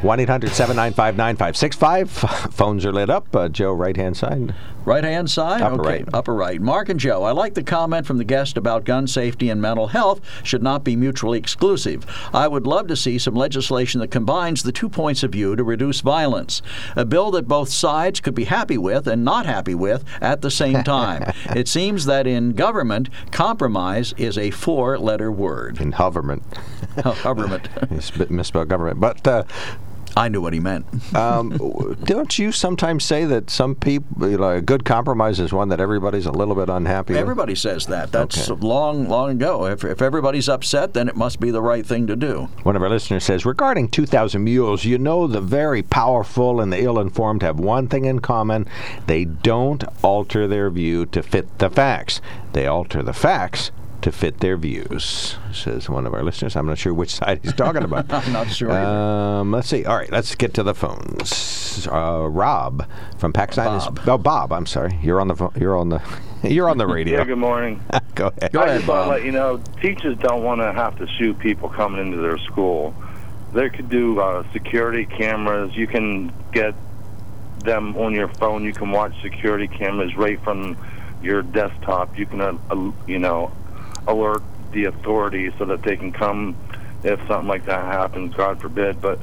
1 0.00 0.20
800 0.20 0.52
795 0.52 1.16
9565. 1.18 2.10
Phones 2.54 2.86
are 2.86 2.92
lit 2.92 3.10
up. 3.10 3.36
Uh, 3.36 3.50
Joe, 3.50 3.72
right 3.72 3.96
hand 3.98 4.16
side. 4.16 4.54
Right 4.86 5.02
hand 5.02 5.28
side? 5.28 5.62
Upper 5.62 5.80
okay. 5.80 5.88
right. 5.88 6.08
Upper 6.14 6.32
right. 6.32 6.60
Mark 6.60 6.88
and 6.88 7.00
Joe, 7.00 7.24
I 7.24 7.32
like 7.32 7.54
the 7.54 7.64
comment 7.64 8.06
from 8.06 8.18
the 8.18 8.24
guest 8.24 8.56
about 8.56 8.84
gun 8.84 9.08
safety 9.08 9.50
and 9.50 9.60
mental 9.60 9.88
health 9.88 10.20
should 10.44 10.62
not 10.62 10.84
be 10.84 10.94
mutually 10.94 11.38
exclusive. 11.38 12.06
I 12.32 12.46
would 12.46 12.68
love 12.68 12.86
to 12.86 12.96
see 12.96 13.18
some 13.18 13.34
legislation 13.34 14.00
that 14.00 14.12
combines 14.12 14.62
the 14.62 14.70
two 14.70 14.88
points 14.88 15.24
of 15.24 15.32
view 15.32 15.56
to 15.56 15.64
reduce 15.64 16.02
violence. 16.02 16.62
A 16.94 17.04
bill 17.04 17.32
that 17.32 17.48
both 17.48 17.68
sides 17.68 18.20
could 18.20 18.36
be 18.36 18.44
happy 18.44 18.78
with 18.78 19.08
and 19.08 19.24
not 19.24 19.44
happy 19.44 19.74
with 19.74 20.04
at 20.20 20.40
the 20.40 20.52
same 20.52 20.84
time. 20.84 21.32
it 21.56 21.66
seems 21.66 22.04
that 22.04 22.28
in 22.28 22.52
government, 22.52 23.08
compromise 23.32 24.14
is 24.16 24.38
a 24.38 24.52
four 24.52 24.98
letter 24.98 25.32
word. 25.32 25.80
In 25.80 25.92
hoverment. 25.92 26.44
government. 27.22 27.68
It's 27.90 28.30
misspelled 28.30 28.68
government. 28.68 29.00
But 29.00 29.26
uh, 29.26 29.44
I 30.16 30.28
knew 30.28 30.40
what 30.40 30.54
he 30.54 30.60
meant. 30.60 30.86
um, 31.14 31.50
don't 32.04 32.38
you 32.38 32.50
sometimes 32.50 33.04
say 33.04 33.26
that 33.26 33.50
some 33.50 33.74
people, 33.74 34.30
you 34.30 34.38
know, 34.38 34.50
a 34.52 34.62
good 34.62 34.84
compromise 34.84 35.38
is 35.40 35.52
one 35.52 35.68
that 35.68 35.78
everybody's 35.78 36.24
a 36.24 36.32
little 36.32 36.54
bit 36.54 36.70
unhappy 36.70 37.12
with? 37.12 37.20
Everybody 37.20 37.54
says 37.54 37.86
that. 37.86 38.12
That's 38.12 38.50
Okay. 38.50 38.66
long, 38.66 39.08
long 39.08 39.30
ago. 39.30 39.66
If, 39.66 39.84
if 39.84 40.00
everybody's 40.00 40.48
upset, 40.48 40.94
then 40.94 41.08
it 41.08 41.16
must 41.16 41.38
be 41.38 41.50
the 41.50 41.60
right 41.60 41.84
thing 41.84 42.06
to 42.06 42.16
do. 42.16 42.48
One 42.62 42.76
of 42.76 42.82
our 42.82 42.88
listeners 42.88 43.24
says, 43.24 43.44
regarding 43.44 43.88
2,000 43.88 44.42
Mules, 44.42 44.84
you 44.84 44.96
know 44.96 45.26
the 45.26 45.40
very 45.42 45.82
powerful 45.82 46.60
and 46.62 46.72
the 46.72 46.80
ill 46.82 46.98
informed 46.98 47.42
have 47.42 47.60
one 47.60 47.86
thing 47.86 48.06
in 48.06 48.20
common. 48.20 48.66
They 49.06 49.26
don't 49.26 49.84
alter 50.02 50.48
their 50.48 50.70
view 50.70 51.04
to 51.06 51.22
fit 51.22 51.58
the 51.58 51.68
facts, 51.68 52.22
they 52.54 52.66
alter 52.66 53.02
the 53.02 53.12
facts 53.12 53.70
to 54.06 54.12
fit 54.12 54.38
their 54.38 54.56
views, 54.56 55.36
says 55.52 55.88
one 55.88 56.06
of 56.06 56.14
our 56.14 56.22
listeners. 56.22 56.54
I'm 56.54 56.66
not 56.66 56.78
sure 56.78 56.94
which 56.94 57.10
side 57.16 57.40
he's 57.42 57.52
talking 57.52 57.82
about. 57.82 58.12
I'm 58.12 58.32
not 58.32 58.48
sure. 58.48 58.70
Um, 58.70 59.50
let's 59.50 59.68
see. 59.68 59.84
All 59.84 59.96
right, 59.96 60.10
let's 60.12 60.36
get 60.36 60.54
to 60.54 60.62
the 60.62 60.74
phones. 60.74 61.88
Uh, 61.90 62.28
Rob 62.28 62.88
from 63.18 63.32
Pakistan 63.32 63.66
Bob. 63.66 63.98
is. 63.98 64.08
Oh, 64.08 64.16
Bob. 64.16 64.52
I'm 64.52 64.64
sorry. 64.64 64.96
You're 65.02 65.20
on 65.20 65.26
the. 65.26 65.34
Phone, 65.34 65.52
you're 65.58 65.76
on 65.76 65.88
the. 65.88 66.00
You're 66.44 66.68
on 66.68 66.78
the 66.78 66.86
radio. 66.86 67.18
Yeah, 67.18 67.24
good 67.24 67.38
morning. 67.38 67.82
Go 68.14 68.28
ahead. 68.28 68.52
Go 68.52 68.60
I 68.60 68.66
ahead, 68.66 68.76
just 68.80 68.88
want 68.88 68.98
Bob. 68.98 69.04
to 69.06 69.10
let 69.10 69.24
you 69.24 69.32
know, 69.32 69.60
teachers 69.80 70.16
don't 70.18 70.44
want 70.44 70.60
to 70.60 70.72
have 70.72 70.96
to 70.98 71.08
shoot 71.18 71.36
people 71.40 71.68
coming 71.68 72.06
into 72.06 72.18
their 72.18 72.38
school. 72.38 72.94
They 73.52 73.68
could 73.70 73.88
do 73.88 74.20
uh, 74.20 74.44
security 74.52 75.06
cameras. 75.06 75.74
You 75.74 75.88
can 75.88 76.32
get 76.52 76.74
them 77.64 77.96
on 77.96 78.14
your 78.14 78.28
phone. 78.28 78.62
You 78.62 78.72
can 78.72 78.92
watch 78.92 79.20
security 79.22 79.66
cameras 79.66 80.14
right 80.14 80.40
from 80.44 80.76
your 81.20 81.42
desktop. 81.42 82.16
You 82.16 82.26
can, 82.26 82.40
uh, 82.40 82.56
uh, 82.70 82.92
you 83.08 83.18
know, 83.18 83.50
alert 84.06 84.42
the 84.72 84.84
authorities 84.84 85.52
so 85.58 85.64
that 85.66 85.82
they 85.82 85.96
can 85.96 86.12
come 86.12 86.56
if 87.02 87.18
something 87.26 87.48
like 87.48 87.66
that 87.66 87.84
happens. 87.84 88.34
God 88.34 88.60
forbid. 88.60 89.00
But 89.00 89.18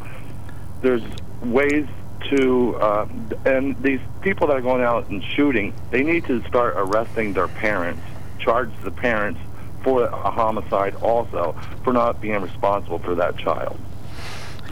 there's 0.82 1.04
ways 1.42 1.88
to, 2.30 2.76
uh, 2.76 3.08
and 3.46 3.82
these 3.82 4.00
people 4.22 4.48
that 4.48 4.58
are 4.58 4.62
going 4.62 4.84
out 4.84 5.10
and 5.10 5.24
shooting, 5.24 5.74
they 5.92 6.04
need 6.04 6.26
to 6.26 6.42
start 6.48 6.76
arresting 6.78 7.34
their 7.34 7.48
parents, 7.48 8.02
charge 8.40 8.72
the 8.84 8.92
parents 8.92 9.40
for 9.84 10.04
a 10.06 10.32
homicide 10.32 10.96
also 10.96 11.56
for 11.84 11.92
not 11.92 12.22
being 12.22 12.42
responsible 12.42 13.00
for 13.00 13.16
that 13.16 13.38
child. 13.38 13.78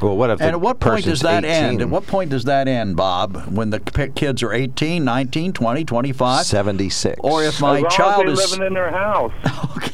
Well, 0.01 0.17
what 0.17 0.29
if 0.31 0.39
the 0.39 0.45
And 0.45 0.53
at 0.55 0.61
what 0.61 0.79
point 0.79 1.05
does 1.05 1.21
person's 1.21 1.21
that 1.21 1.45
end? 1.45 1.81
At 1.81 1.89
what 1.89 2.07
point 2.07 2.31
does 2.31 2.45
that 2.45 2.67
end, 2.67 2.95
Bob? 2.95 3.45
When 3.47 3.69
the 3.69 3.79
p- 3.79 4.09
kids 4.09 4.41
are 4.41 4.51
18, 4.51 5.03
19, 5.05 5.53
20, 5.53 5.85
25? 5.85 6.45
76. 6.45 7.19
Or 7.23 7.43
if 7.43 7.61
my 7.61 7.77
as 7.77 7.81
long 7.83 7.91
child 7.91 8.27
as 8.27 8.37
they 8.37 8.43
is. 8.43 8.51
living 8.51 8.67
in 8.67 8.73
their 8.73 8.91
house. 8.91 9.33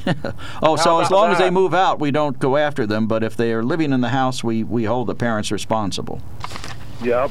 Oh, 0.63 0.77
so 0.77 1.01
as 1.01 1.07
about 1.07 1.11
long 1.11 1.31
as 1.31 1.37
they 1.37 1.49
move 1.49 1.73
out, 1.73 1.99
we 1.99 2.11
don't 2.11 2.39
go 2.39 2.55
after 2.55 2.85
them. 2.85 3.07
But 3.07 3.23
if 3.23 3.35
they 3.35 3.51
are 3.51 3.61
living 3.61 3.91
in 3.91 3.99
the 3.99 4.07
house, 4.09 4.41
we, 4.41 4.63
we 4.63 4.85
hold 4.85 5.07
the 5.07 5.15
parents 5.15 5.51
responsible. 5.51 6.21
yep. 7.03 7.29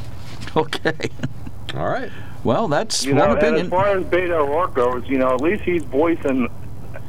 Okay. 0.55 1.09
All 1.75 1.89
right. 1.89 2.11
Well, 2.45 2.69
that's 2.69 3.05
You 3.07 3.15
one 3.15 3.19
know, 3.31 3.31
and 3.31 3.39
opinion. 3.39 3.67
as 3.67 3.71
far 3.71 3.97
as 3.97 4.05
Beto 4.05 4.47
O'Rourke 4.47 4.75
goes, 4.75 5.05
you 5.09 5.17
know, 5.17 5.33
at 5.35 5.41
least 5.41 5.63
he's 5.63 5.85
voicing, 5.85 6.49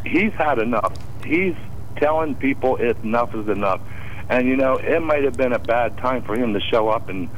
he's 0.06 0.32
had 0.34 0.60
enough. 0.60 0.94
He's 1.26 1.56
telling 1.98 2.36
people 2.36 2.78
enough 2.78 3.36
is 3.36 3.50
enough. 3.50 3.82
And, 4.30 4.48
you 4.48 4.58
know, 4.58 4.76
it 4.78 5.02
might 5.02 5.24
have 5.24 5.38
been 5.38 5.54
a 5.54 5.60
bad 5.60 5.98
time 5.98 6.22
for 6.24 6.36
him 6.36 6.54
to 6.54 6.60
show 6.60 6.90
up 6.90 7.10
and 7.10 7.30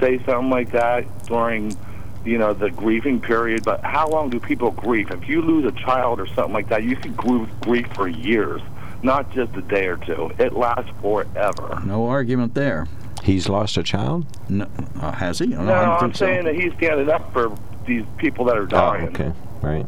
say 0.00 0.18
something 0.24 0.50
like 0.50 0.72
that 0.72 1.26
during, 1.26 1.76
you 2.24 2.38
know, 2.38 2.52
the 2.52 2.70
grieving 2.70 3.20
period. 3.20 3.64
But 3.64 3.82
how 3.82 4.08
long 4.08 4.30
do 4.30 4.38
people 4.38 4.70
grieve? 4.70 5.10
If 5.10 5.28
you 5.28 5.40
lose 5.42 5.64
a 5.64 5.72
child 5.72 6.20
or 6.20 6.26
something 6.26 6.52
like 6.52 6.68
that, 6.68 6.82
you 6.82 6.96
can 6.96 7.14
grieve, 7.14 7.48
grieve 7.60 7.86
for 7.94 8.08
years, 8.08 8.60
not 9.02 9.32
just 9.32 9.56
a 9.56 9.62
day 9.62 9.86
or 9.86 9.96
two. 9.96 10.30
It 10.38 10.52
lasts 10.52 10.90
forever. 11.00 11.80
no 11.84 12.06
argument 12.06 12.54
there. 12.54 12.88
He's 13.22 13.48
lost 13.48 13.78
a 13.78 13.82
child? 13.82 14.26
No, 14.50 14.68
uh, 15.00 15.12
has 15.12 15.38
he? 15.38 15.46
No, 15.46 15.60
I 15.60 15.64
don't 15.64 15.74
I'm 15.74 16.00
think 16.00 16.16
so. 16.16 16.26
saying 16.26 16.44
that 16.44 16.54
he's 16.56 16.74
standing 16.74 17.08
up 17.08 17.32
for 17.32 17.56
these 17.86 18.04
people 18.18 18.44
that 18.46 18.58
are 18.58 18.66
dying. 18.66 19.06
Oh, 19.06 19.08
okay. 19.08 19.32
Right. 19.62 19.86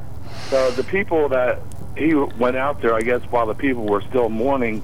So 0.48 0.70
the 0.70 0.84
people 0.84 1.28
that 1.28 1.60
he 1.98 2.14
went 2.14 2.56
out 2.56 2.80
there, 2.80 2.94
I 2.94 3.02
guess, 3.02 3.20
while 3.30 3.44
the 3.44 3.54
people 3.54 3.84
were 3.84 4.00
still 4.02 4.30
mourning 4.30 4.82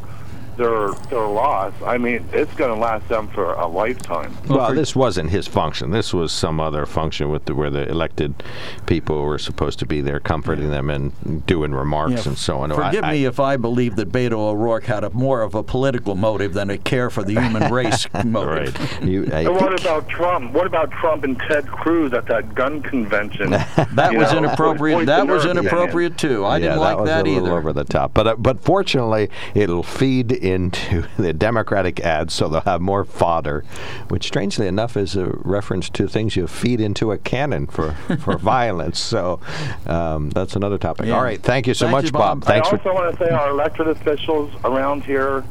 their 0.62 0.90
their 1.10 1.26
loss, 1.26 1.72
I 1.84 1.98
mean, 1.98 2.24
it's 2.32 2.52
going 2.54 2.72
to 2.72 2.80
last 2.80 3.08
them 3.08 3.28
for 3.28 3.52
a 3.54 3.66
lifetime. 3.66 4.36
Well, 4.48 4.74
this 4.74 4.94
wasn't 4.94 5.30
his 5.30 5.46
function. 5.48 5.90
This 5.90 6.14
was 6.14 6.30
some 6.32 6.60
other 6.60 6.86
function 6.86 7.30
with 7.30 7.44
the, 7.46 7.54
where 7.54 7.70
the 7.70 7.88
elected 7.88 8.42
people 8.86 9.22
were 9.22 9.38
supposed 9.38 9.78
to 9.80 9.86
be 9.86 10.00
there, 10.00 10.20
comforting 10.20 10.70
them 10.70 10.88
and 10.90 11.44
doing 11.46 11.72
remarks 11.72 12.24
Yeah, 12.24 12.28
and 12.30 12.38
so 12.38 12.58
on. 12.60 12.70
Forgive 12.70 13.04
I- 13.04 13.12
me 13.12 13.24
if 13.24 13.40
I 13.40 13.56
believe 13.56 13.96
that 13.96 14.12
Beto 14.12 14.34
O'Rourke 14.34 14.84
had 14.84 15.04
a 15.04 15.10
more 15.10 15.42
of 15.42 15.54
a 15.54 15.62
political 15.62 16.14
motive 16.14 16.54
than 16.54 16.70
a 16.70 16.78
care 16.78 17.10
for 17.10 17.22
the 17.24 17.32
human 17.34 17.72
race 17.80 18.06
motive. 18.24 18.78
Right. 18.78 19.02
You, 19.02 19.24
And 19.32 19.54
what 19.56 19.80
about 19.80 20.08
Trump? 20.08 20.52
What 20.52 20.66
about 20.66 20.90
Trump 20.92 21.24
and 21.24 21.38
Ted 21.40 21.66
Cruz 21.66 22.12
at 22.12 22.26
that 22.26 22.54
gun 22.54 22.82
convention? 22.82 23.50
That 23.92 24.14
was 24.14 24.32
know, 24.32 24.38
inappropriate. 24.38 25.06
That 25.06 25.26
was 25.26 25.44
nerve 25.44 25.52
again. 25.56 25.64
inappropriate 25.64 26.16
too. 26.18 26.44
I 26.44 26.56
yeah, 26.56 26.68
didn't 26.68 26.80
like 26.80 26.96
was 26.98 27.08
that 27.08 27.26
a 27.26 27.28
little 27.28 27.46
either. 27.48 27.56
over 27.58 27.72
the 27.72 27.84
top. 27.84 28.14
But 28.14 28.26
uh, 28.26 28.36
but 28.36 28.62
fortunately, 28.62 29.28
it'll 29.54 29.82
feed 29.82 30.32
into 30.53 31.05
the 31.16 31.32
Democratic 31.32 32.00
ads, 32.00 32.34
so 32.34 32.48
they'll 32.48 32.61
have 32.61 32.80
more 32.80 33.05
fodder, 33.05 33.64
which 34.09 34.24
strangely 34.24 34.66
enough 34.66 34.96
is 34.96 35.16
a 35.16 35.26
reference 35.26 35.90
to 35.90 36.07
things 36.07 36.36
you 36.36 36.46
feed 36.46 36.80
into 36.80 37.11
a 37.11 37.18
cannon 37.18 37.66
for 37.66 37.92
for 38.20 38.38
violence. 38.57 39.00
So 39.00 39.40
um, 39.86 40.30
that's 40.30 40.55
another 40.55 40.78
topic. 40.78 41.07
Yeah. 41.07 41.16
All 41.16 41.24
right, 41.24 41.42
thank 41.42 41.66
you 41.66 41.74
so 41.74 41.86
Thank 41.86 41.92
much, 41.92 42.05
you, 42.07 42.12
Bob. 42.12 42.44
Thanks 42.44 42.68
I 42.68 42.76
for. 42.76 42.76
also 42.76 42.94
want 42.94 43.18
to 43.18 43.24
say 43.24 43.30
our 43.30 43.50
elected 43.50 43.88
officials 43.88 44.53
around 44.64 45.05
here, 45.05 45.44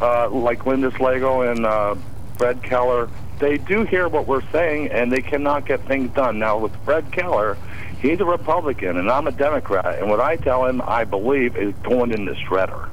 uh, 0.00 0.28
like 0.30 0.66
Linda 0.66 0.90
Schlegel 0.90 1.42
and 1.42 1.64
uh, 1.64 1.94
Fred 2.36 2.62
Keller, 2.62 3.08
they 3.38 3.58
do 3.58 3.84
hear 3.84 4.08
what 4.08 4.26
we're 4.26 4.48
saying, 4.50 4.88
and 4.90 5.12
they 5.12 5.22
cannot 5.22 5.66
get 5.66 5.86
things 5.86 6.10
done. 6.14 6.38
Now, 6.38 6.58
with 6.58 6.74
Fred 6.84 7.10
Keller, 7.12 7.56
he's 8.00 8.20
a 8.20 8.24
Republican, 8.24 8.96
and 8.96 9.10
I'm 9.10 9.26
a 9.26 9.32
Democrat, 9.32 9.98
and 9.98 10.08
what 10.08 10.20
I 10.20 10.36
tell 10.36 10.66
him, 10.66 10.82
I 10.82 11.04
believe, 11.04 11.56
is 11.56 11.74
going 11.82 12.12
in 12.12 12.24
the 12.24 12.32
shredder. 12.32 12.88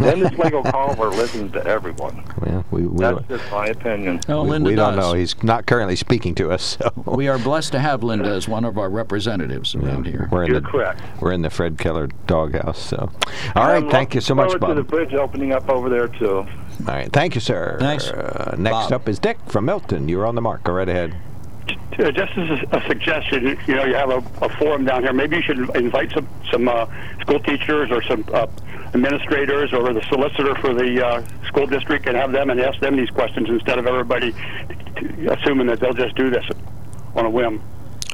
Linda 0.00 0.30
Schlegel 0.34 0.62
Culver 0.64 1.08
listens 1.08 1.52
to 1.52 1.64
everyone. 1.66 2.24
Well, 2.40 2.64
we 2.70 2.86
we, 2.86 2.98
That's 2.98 3.26
just 3.28 3.50
my 3.50 3.68
opinion. 3.68 4.20
Oh, 4.28 4.42
we, 4.42 4.50
Linda 4.50 4.70
we 4.70 4.74
don't 4.76 4.96
does. 4.96 5.12
know. 5.12 5.14
He's 5.18 5.40
not 5.42 5.66
currently 5.66 5.94
speaking 5.96 6.34
to 6.36 6.50
us, 6.50 6.76
so 6.80 6.92
We 7.06 7.28
are 7.28 7.38
blessed 7.38 7.72
to 7.72 7.78
have 7.78 8.02
Linda 8.02 8.28
as 8.30 8.48
one 8.48 8.64
of 8.64 8.76
our 8.76 8.90
representatives 8.90 9.74
around 9.74 10.06
here. 10.06 10.28
we're 10.32 10.44
in 10.44 10.50
You're 10.50 10.60
the 10.60 10.66
correct. 10.68 11.00
we're 11.20 11.32
in 11.32 11.42
the 11.42 11.50
Fred 11.50 11.78
Keller 11.78 12.08
doghouse. 12.26 12.78
So, 12.80 13.10
all 13.54 13.66
right, 13.66 13.84
I'm 13.84 13.90
thank 13.90 14.14
you 14.14 14.20
so 14.20 14.34
much, 14.34 14.58
Bob. 14.58 14.62
looking 14.62 14.68
forward 14.68 14.74
to 14.74 14.82
the 14.82 14.88
bridge 14.88 15.14
opening 15.14 15.52
up 15.52 15.68
over 15.68 15.88
there, 15.88 16.08
too. 16.08 16.38
All 16.38 16.46
right, 16.86 17.12
thank 17.12 17.34
you, 17.36 17.40
sir. 17.40 17.76
Thanks. 17.78 18.08
Uh, 18.08 18.56
next 18.58 18.74
Bob. 18.74 18.92
up 18.92 19.08
is 19.08 19.18
Dick 19.20 19.38
from 19.46 19.64
Milton. 19.66 20.08
You're 20.08 20.26
on 20.26 20.34
the 20.34 20.42
mark. 20.42 20.64
Go 20.64 20.72
right 20.72 20.88
ahead. 20.88 21.14
Uh, 21.98 22.10
just 22.10 22.36
as 22.36 22.50
a, 22.50 22.76
a 22.78 22.86
suggestion, 22.88 23.56
you 23.68 23.74
know, 23.76 23.84
you 23.84 23.94
have 23.94 24.10
a, 24.10 24.18
a 24.44 24.48
forum 24.58 24.84
down 24.84 25.04
here. 25.04 25.12
Maybe 25.12 25.36
you 25.36 25.42
should 25.42 25.74
invite 25.76 26.10
some 26.12 26.28
some 26.50 26.68
uh, 26.68 26.86
school 27.20 27.38
teachers 27.38 27.90
or 27.92 28.02
some 28.02 28.24
uh, 28.34 28.48
administrators 28.94 29.72
or 29.72 29.92
the 29.92 30.02
solicitor 30.08 30.54
for 30.56 30.72
the 30.72 31.04
uh, 31.04 31.22
school 31.46 31.66
district 31.66 32.06
and 32.06 32.16
have 32.16 32.32
them 32.32 32.50
and 32.50 32.60
ask 32.60 32.78
them 32.80 32.96
these 32.96 33.10
questions 33.10 33.48
instead 33.48 33.78
of 33.78 33.86
everybody 33.86 34.32
t- 34.32 35.26
assuming 35.26 35.66
that 35.66 35.80
they'll 35.80 35.92
just 35.92 36.14
do 36.14 36.30
this 36.30 36.44
on 37.16 37.26
a 37.26 37.30
whim. 37.30 37.60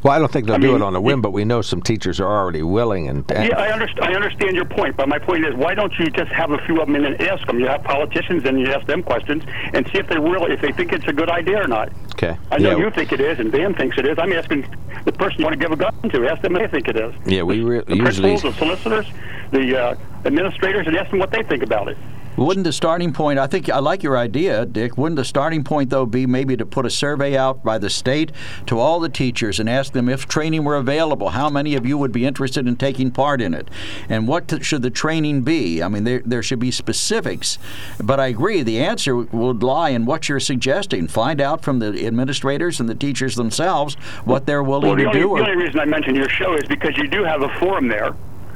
Well, 0.03 0.15
I 0.15 0.19
don't 0.19 0.33
think 0.33 0.47
they'll 0.47 0.55
I 0.57 0.59
do 0.59 0.75
it 0.75 0.81
on 0.81 0.97
a 0.97 1.01
whim, 1.01 1.21
but 1.21 1.33
we 1.33 1.45
know 1.45 1.61
some 1.61 1.83
teachers 1.83 2.21
are 2.21 2.27
already 2.27 2.63
willing 2.63 3.09
and. 3.09 3.31
and 3.31 3.51
Yeah, 3.51 3.59
I 3.59 3.71
understand. 3.71 4.07
I 4.07 4.15
understand 4.15 4.57
your 4.57 4.65
point, 4.65 4.97
but 4.97 5.09
my 5.09 5.19
point 5.19 5.45
is, 5.45 5.55
why 5.55 5.75
don't 5.75 5.93
you 5.99 6.09
just 6.09 6.33
have 6.33 6.53
a 6.53 6.59
few 6.65 6.81
of 6.81 6.87
them 6.87 6.97
in 6.97 7.05
and 7.05 7.21
ask 7.21 7.47
them? 7.47 7.61
You 7.61 7.67
have 7.67 7.85
politicians, 7.85 8.47
and 8.47 8.59
you 8.59 8.73
ask 8.73 8.87
them 8.87 9.03
questions, 9.03 9.45
and 9.75 9.87
see 9.89 9.99
if 9.99 10.09
they 10.09 10.17
really, 10.19 10.55
if 10.55 10.63
they 10.63 10.73
think 10.73 10.95
it's 10.95 11.07
a 11.07 11.13
good 11.13 11.29
idea 11.29 11.63
or 11.63 11.69
not. 11.69 11.93
okay. 12.13 12.35
I 12.51 12.57
know 12.57 12.79
yeah, 12.79 12.85
you 12.87 12.91
think 12.91 13.13
it 13.13 13.21
is, 13.21 13.41
and 13.41 13.53
Dan 13.53 13.75
thinks 13.75 13.99
it 13.99 14.07
is. 14.07 14.19
I'm 14.19 14.33
asking 14.33 14.67
the 15.05 15.13
person 15.13 15.41
you 15.41 15.45
want 15.45 15.61
to 15.61 15.61
give 15.61 15.71
a 15.71 15.77
gun 15.77 15.93
to. 16.09 16.27
Ask 16.31 16.41
them 16.41 16.57
if 16.57 16.71
they 16.71 16.79
think 16.79 16.89
it 16.89 16.97
is. 16.97 17.15
Yeah, 17.27 17.43
we 17.43 17.61
re- 17.61 17.81
the 17.87 17.97
usually. 17.97 18.31
principals, 18.31 18.43
the 18.43 18.53
solicitors, 18.55 19.07
the 19.51 19.79
uh, 19.79 19.95
administrators, 20.25 20.87
and 20.87 20.97
ask 20.97 21.11
them 21.11 21.19
what 21.19 21.31
they 21.31 21.43
think 21.43 21.63
about 21.63 21.89
it. 21.89 21.97
Wouldn't 22.37 22.65
the 22.65 22.73
starting 22.73 23.13
point, 23.13 23.39
I 23.39 23.47
think, 23.49 23.69
I 23.69 23.81
like 23.81 24.03
your 24.03 24.17
idea, 24.17 24.65
Dick. 24.65 24.97
Wouldn't 24.97 25.17
the 25.17 25.25
starting 25.25 25.63
point, 25.63 25.91
though, 25.91 26.07
be 26.07 26.27
maybe 26.27 26.57
to 26.57 26.65
put 26.65 26.87
a 26.87 26.91
survey 26.91 27.37
out 27.37 27.63
by 27.65 27.77
the 27.77 27.91
state 27.91 28.33
to 28.67 28.79
all 28.79 28.99
the 29.01 29.11
teachers 29.11 29.61
and 29.61 29.69
ask 29.69 29.93
them 29.93 30.09
if 30.09 30.27
training 30.27 30.65
were 30.65 30.77
available, 30.77 31.31
how 31.31 31.51
many 31.51 31.75
of 31.75 31.85
you 31.85 31.99
would 31.99 32.13
be 32.13 32.25
interested 32.25 32.67
in 32.67 32.77
taking 32.77 33.11
part 33.11 33.43
in 33.43 33.53
it? 33.53 33.69
And 34.09 34.27
what 34.27 34.49
t- 34.49 34.63
should 34.63 34.81
the 34.83 34.91
training 34.91 35.43
be? 35.43 35.83
I 35.83 35.89
mean, 35.89 36.05
there, 36.05 36.23
there 36.25 36.43
should 36.43 36.61
be 36.61 36.71
specifics. 36.71 37.59
But 38.03 38.21
I 38.21 38.29
agree, 38.29 38.63
the 38.63 38.79
answer 38.81 39.17
would 39.17 39.63
lie 39.63 39.91
in 39.91 40.07
what 40.07 40.29
you're 40.29 40.41
suggesting. 40.41 41.09
Find 41.09 41.43
out 41.43 41.63
from 41.63 41.81
the 41.81 42.07
administrators 42.07 42.81
and 42.81 42.89
the 42.89 42.95
teachers 42.95 43.35
themselves 43.35 43.97
what 44.25 44.47
they're 44.47 44.63
willing 44.63 44.87
Well, 44.87 44.97
the 44.97 45.03
to 45.03 45.09
only, 45.09 45.21
do. 45.21 45.27
the 45.27 45.33
or- 45.35 45.41
only 45.51 45.57
reason 45.65 45.81
I 45.81 45.85
mentioned 45.85 46.17
your 46.17 46.29
show 46.31 46.55
is 46.55 46.65
because 46.69 46.97
you 46.97 47.09
do 47.09 47.23
have 47.25 47.43
a 47.43 47.49
forum 47.59 47.89
there. 47.89 48.15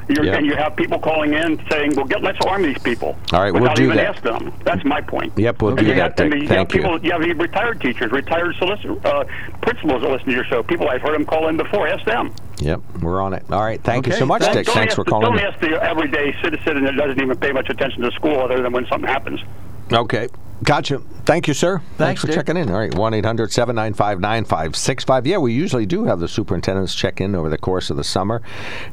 You're, 0.09 0.25
Yeah. 0.25 0.35
And 0.37 0.47
you 0.47 0.55
have 0.57 0.77
people 0.77 0.99
calling 0.99 1.33
in 1.35 1.61
saying, 1.71 1.93
"Well, 1.97 2.05
get, 2.05 2.23
let's 2.23 2.39
arm 2.47 2.63
these 2.63 2.79
people." 2.79 3.17
All 3.33 3.41
right, 3.43 3.53
we'll 3.53 3.63
without 3.63 3.77
do 3.77 3.85
even 3.85 3.97
that. 3.97 4.15
ask 4.17 4.23
them. 4.23 4.53
That's 4.65 4.85
my 4.85 5.01
point. 5.01 5.33
Yep, 5.37 5.63
we'll 5.63 5.71
And 5.71 5.79
do 5.81 5.87
you 5.87 5.95
that, 5.95 6.19
have- 6.19 6.31
Dick. 6.31 6.43
you 6.43 6.49
Thank 6.49 6.71
have 6.73 6.77
you. 6.77 6.83
people, 6.83 7.01
You 7.05 7.13
have 7.13 7.39
retired 7.41 7.81
teachers, 7.81 8.13
retired 8.13 8.55
solicitor, 8.59 8.95
uh, 9.07 9.25
principals 9.63 10.03
that 10.03 10.11
listen 10.11 10.27
to 10.29 10.35
your 10.35 10.45
show. 10.45 10.63
People 10.63 10.89
I've 10.89 11.01
heard 11.03 11.15
them 11.15 11.25
call 11.25 11.49
in 11.49 11.57
before. 11.57 11.89
Ask 11.89 12.05
them. 12.05 12.33
Yep, 12.59 12.81
we're 13.01 13.21
on 13.21 13.33
it. 13.35 13.45
All 13.51 13.63
right, 13.63 13.81
thank 13.83 14.07
you 14.07 14.13
so 14.13 14.25
much, 14.27 14.43
thanks. 14.43 14.57
Dick. 14.57 14.67
Don't 14.67 14.75
Thanks 14.75 14.93
ask 14.93 14.97
for 14.97 15.05
calling. 15.05 15.27
Don't 15.27 15.39
in. 15.39 15.45
ask 15.47 15.59
the 15.61 15.83
everyday 15.83 16.35
citizen 16.43 16.85
that 16.85 16.95
doesn't 16.97 17.21
even 17.21 17.37
pay 17.37 17.53
much 17.53 17.69
attention 17.69 18.03
to 18.03 18.11
school 18.13 18.39
other 18.41 18.61
than 18.63 18.73
when 18.73 18.87
something 18.87 19.09
happens. 19.09 19.41
Okay, 19.93 20.29
gotcha. 20.65 20.99
Thank 21.25 21.47
you, 21.47 21.55
sir. 21.55 21.81
Thanks, 21.97 22.21
for 22.21 22.27
Dick. 22.27 22.37
checking 22.37 22.57
in. 22.57 22.71
All 22.71 22.79
right, 22.79 22.95
1 22.95 23.15
800 23.15 23.53
795 23.53 24.21
9565. 24.21 25.27
Yeah, 25.27 25.39
we 25.39 25.53
usually 25.53 25.87
do 25.87 26.05
have 26.05 26.21
the 26.21 26.29
superintendents 26.29 26.95
check 26.95 27.21
in 27.21 27.35
over 27.35 27.49
the 27.49 27.59
course 27.59 27.91
of 27.91 27.97
the 27.97 28.05
summer. 28.05 28.43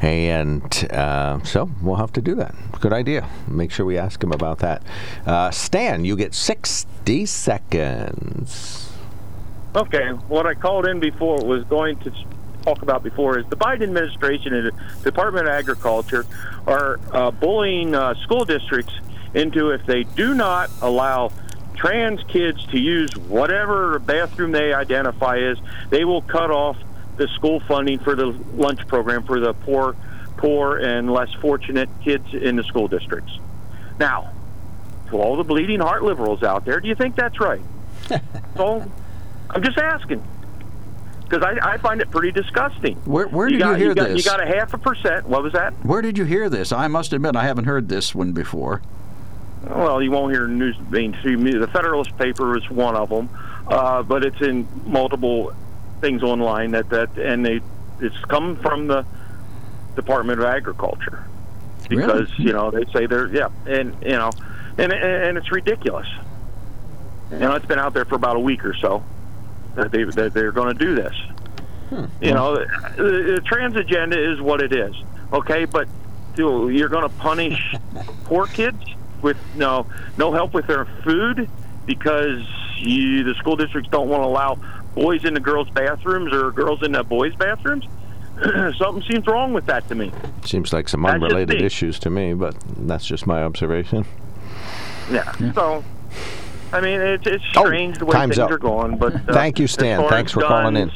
And 0.01 0.63
uh, 0.91 1.41
so 1.43 1.71
we'll 1.81 1.95
have 1.95 2.13
to 2.13 2.21
do 2.21 2.35
that. 2.35 2.53
Good 2.79 2.93
idea. 2.93 3.27
Make 3.47 3.71
sure 3.71 3.85
we 3.85 3.97
ask 3.97 4.23
him 4.23 4.31
about 4.31 4.59
that. 4.59 4.83
Uh, 5.25 5.51
Stan, 5.51 6.05
you 6.05 6.15
get 6.15 6.33
60 6.33 7.25
seconds. 7.25 8.91
Okay, 9.75 10.09
what 10.27 10.45
I 10.45 10.53
called 10.53 10.85
in 10.85 10.99
before 10.99 11.43
was 11.45 11.63
going 11.63 11.97
to 11.99 12.11
talk 12.63 12.81
about 12.81 13.03
before 13.03 13.39
is 13.39 13.45
the 13.47 13.55
Biden 13.55 13.83
administration 13.83 14.53
and 14.53 14.67
the 14.67 15.03
Department 15.03 15.47
of 15.47 15.53
Agriculture 15.53 16.25
are 16.67 16.99
uh, 17.11 17.31
bullying 17.31 17.95
uh, 17.95 18.13
school 18.21 18.45
districts 18.45 18.93
into 19.33 19.69
if 19.69 19.85
they 19.85 20.03
do 20.03 20.33
not 20.33 20.69
allow 20.81 21.31
trans 21.81 22.21
kids 22.25 22.63
to 22.67 22.79
use 22.79 23.11
whatever 23.17 23.97
bathroom 23.97 24.51
they 24.51 24.71
identify 24.71 25.39
as, 25.39 25.57
they 25.89 26.05
will 26.05 26.21
cut 26.21 26.51
off 26.51 26.77
the 27.17 27.27
school 27.29 27.59
funding 27.61 27.97
for 27.97 28.15
the 28.15 28.27
lunch 28.53 28.87
program 28.87 29.23
for 29.23 29.39
the 29.39 29.53
poor, 29.53 29.95
poor 30.37 30.77
and 30.77 31.11
less 31.11 31.33
fortunate 31.41 31.89
kids 32.03 32.35
in 32.35 32.55
the 32.55 32.63
school 32.63 32.87
districts. 32.87 33.35
Now, 33.99 34.31
to 35.09 35.17
all 35.17 35.35
the 35.35 35.43
bleeding 35.43 35.79
heart 35.79 36.03
liberals 36.03 36.43
out 36.43 36.65
there, 36.65 36.79
do 36.79 36.87
you 36.87 36.93
think 36.93 37.15
that's 37.15 37.39
right? 37.39 37.61
so, 38.55 38.85
I'm 39.49 39.63
just 39.63 39.79
asking 39.79 40.23
because 41.23 41.43
I, 41.43 41.73
I 41.73 41.77
find 41.77 41.99
it 41.99 42.11
pretty 42.11 42.31
disgusting. 42.31 42.95
Where, 43.05 43.27
where 43.27 43.47
did 43.47 43.55
you, 43.55 43.59
got, 43.59 43.79
hear 43.79 43.95
got, 43.95 44.09
this? 44.09 44.23
You 44.23 44.29
got 44.29 44.43
a 44.43 44.45
half 44.45 44.75
a 44.75 44.77
percent. 44.77 45.27
What 45.27 45.41
was 45.41 45.53
that? 45.53 45.73
Where 45.83 46.03
did 46.03 46.15
you 46.15 46.25
hear 46.25 46.47
this? 46.47 46.71
I 46.71 46.87
must 46.87 47.11
admit, 47.11 47.35
I 47.35 47.45
haven't 47.45 47.65
heard 47.65 47.89
this 47.89 48.13
one 48.13 48.33
before. 48.33 48.83
Well, 49.63 50.01
you 50.01 50.11
won't 50.11 50.33
hear 50.33 50.47
news 50.47 50.75
mainstream 50.89 51.43
media. 51.43 51.59
The 51.59 51.67
Federalist 51.67 52.17
paper 52.17 52.57
is 52.57 52.67
one 52.69 52.95
of 52.95 53.09
them, 53.09 53.29
uh, 53.67 54.01
but 54.03 54.25
it's 54.25 54.41
in 54.41 54.67
multiple 54.85 55.53
things 56.01 56.23
online 56.23 56.71
that 56.71 56.89
that 56.89 57.15
and 57.17 57.45
they 57.45 57.61
it's 57.99 58.17
come 58.25 58.55
from 58.57 58.87
the 58.87 59.05
Department 59.95 60.39
of 60.39 60.45
Agriculture 60.45 61.23
because 61.87 62.29
you 62.39 62.53
know 62.53 62.71
they 62.71 62.85
say 62.91 63.05
they're 63.05 63.27
yeah 63.27 63.49
and 63.67 63.95
you 64.01 64.11
know 64.11 64.31
and 64.77 64.91
and 64.91 65.37
it's 65.37 65.51
ridiculous. 65.51 66.07
You 67.31 67.39
know, 67.39 67.55
it's 67.55 67.65
been 67.65 67.79
out 67.79 67.93
there 67.93 68.03
for 68.03 68.15
about 68.15 68.35
a 68.35 68.39
week 68.39 68.65
or 68.65 68.73
so 68.73 69.03
that 69.75 69.91
they 69.91 70.03
that 70.03 70.33
they're 70.33 70.51
going 70.51 70.75
to 70.75 70.85
do 70.85 70.95
this. 70.95 71.13
You 72.21 72.33
know, 72.33 72.55
the, 72.55 73.35
the 73.35 73.41
trans 73.45 73.75
agenda 73.75 74.31
is 74.31 74.41
what 74.41 74.61
it 74.61 74.73
is. 74.73 74.95
Okay, 75.31 75.65
but 75.65 75.87
do, 76.35 76.69
you're 76.69 76.89
going 76.89 77.03
to 77.03 77.15
punish 77.17 77.75
poor 78.25 78.47
kids 78.47 78.83
with 79.21 79.37
no 79.55 79.85
no 80.17 80.31
help 80.31 80.53
with 80.53 80.67
their 80.67 80.85
food 81.03 81.49
because 81.85 82.41
you, 82.77 83.23
the 83.23 83.35
school 83.35 83.55
districts 83.55 83.89
don't 83.89 84.09
want 84.09 84.23
to 84.23 84.27
allow 84.27 84.57
boys 84.95 85.25
in 85.25 85.33
the 85.33 85.39
girls' 85.39 85.69
bathrooms 85.69 86.33
or 86.33 86.51
girls 86.51 86.83
in 86.83 86.91
the 86.91 87.03
boys' 87.03 87.35
bathrooms. 87.35 87.85
Something 88.77 89.03
seems 89.09 89.27
wrong 89.27 89.53
with 89.53 89.65
that 89.67 89.87
to 89.89 89.95
me. 89.95 90.11
Seems 90.45 90.73
like 90.73 90.89
some 90.89 91.05
unrelated 91.05 91.61
issues 91.61 91.99
to 91.99 92.09
me, 92.09 92.33
but 92.33 92.55
that's 92.77 93.05
just 93.05 93.27
my 93.27 93.43
observation. 93.43 94.05
Yeah. 95.11 95.31
So, 95.53 95.83
I 96.73 96.79
mean, 96.81 97.01
it's 97.01 97.27
it's 97.27 97.43
Oh, 97.55 97.65
strange 97.65 97.97
the 97.97 98.05
way 98.05 98.13
time's 98.13 98.35
things 98.35 98.39
up. 98.39 98.51
are 98.51 98.57
going. 98.57 98.97
But 98.97 99.15
uh, 99.15 99.33
Thank 99.33 99.59
you, 99.59 99.65
as 99.65 99.71
Stan. 99.71 100.07
Thanks 100.09 100.31
as 100.31 100.33
for 100.35 100.41
calling 100.41 100.77
in. 100.77 100.91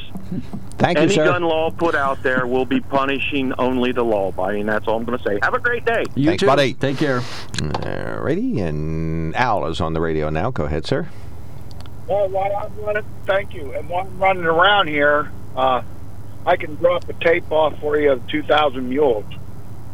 Thank 0.78 0.98
you, 0.98 1.08
sir. 1.08 1.22
Any 1.22 1.32
gun 1.32 1.42
law 1.42 1.70
put 1.70 1.94
out 1.94 2.22
there 2.22 2.46
will 2.46 2.64
be 2.66 2.80
punishing 2.80 3.52
only 3.58 3.92
the 3.92 4.02
law-abiding. 4.04 4.66
That's 4.66 4.86
all 4.86 4.96
I'm 4.98 5.04
going 5.04 5.16
to 5.18 5.24
say. 5.24 5.38
Have 5.42 5.54
a 5.54 5.58
great 5.58 5.84
day. 5.86 6.04
You 6.14 6.26
Thanks, 6.30 6.40
too. 6.40 6.46
buddy. 6.46 6.74
Take 6.74 6.98
care. 6.98 7.20
Alrighty, 7.20 8.60
and 8.62 9.34
Al 9.36 9.66
is 9.66 9.80
on 9.80 9.92
the 9.94 10.00
radio 10.00 10.28
now. 10.30 10.50
Go 10.50 10.64
ahead, 10.64 10.84
sir. 10.86 11.08
Well, 12.08 12.28
while 12.28 12.54
I'm 12.56 12.84
running, 12.84 13.04
thank 13.24 13.54
you. 13.54 13.72
And 13.72 13.88
while 13.88 14.06
I'm 14.06 14.18
running 14.18 14.44
around 14.44 14.88
here, 14.88 15.30
uh, 15.56 15.82
I 16.44 16.56
can 16.56 16.74
drop 16.76 17.08
a 17.08 17.12
tape 17.14 17.50
off 17.50 17.78
for 17.80 17.98
you 17.98 18.12
of 18.12 18.26
2,000 18.28 18.88
Mules. 18.88 19.24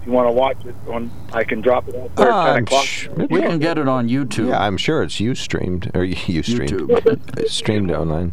If 0.03 0.07
you 0.09 0.12
want 0.14 0.26
to 0.26 0.32
watch 0.32 0.57
it, 0.66 0.74
on 0.88 1.11
I 1.32 1.44
can 1.44 1.61
drop 1.61 1.88
it 1.88 1.94
out 1.94 2.14
there 2.16 2.26
at 2.28 2.32
Uh, 2.34 2.55
10 2.55 2.62
o'clock. 2.64 2.84
sh- 2.84 3.09
We 3.16 3.40
can 3.40 3.61
get 3.61 3.78
it 3.78 3.86
on 3.86 4.09
YouTube. 4.09 4.48
Yeah, 4.48 4.61
I'm 4.61 4.76
sure 4.76 5.03
it's 5.05 5.20
you 5.20 5.36
streamed 5.36 5.92
or 5.94 6.03
you 6.26 6.42
streamed 6.42 6.90
It's 7.38 7.53
streamed 7.53 7.92
online. 7.92 8.32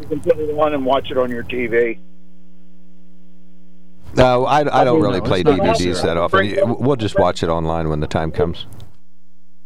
You 0.00 0.06
can 0.08 0.20
put 0.20 0.38
it 0.38 0.50
on 0.58 0.72
and 0.72 0.86
watch 0.86 1.10
it 1.10 1.18
on 1.18 1.28
your 1.30 1.44
TV. 1.44 1.98
No, 4.14 4.44
I, 4.46 4.80
I 4.80 4.84
don't 4.84 5.00
really 5.02 5.20
play 5.20 5.42
DVDs 5.42 6.02
that 6.02 6.16
often. 6.16 6.54
We'll 6.82 6.96
just 6.96 7.18
watch 7.18 7.42
it 7.42 7.48
online 7.48 7.88
when 7.88 8.00
the 8.00 8.06
time 8.06 8.30
comes. 8.30 8.66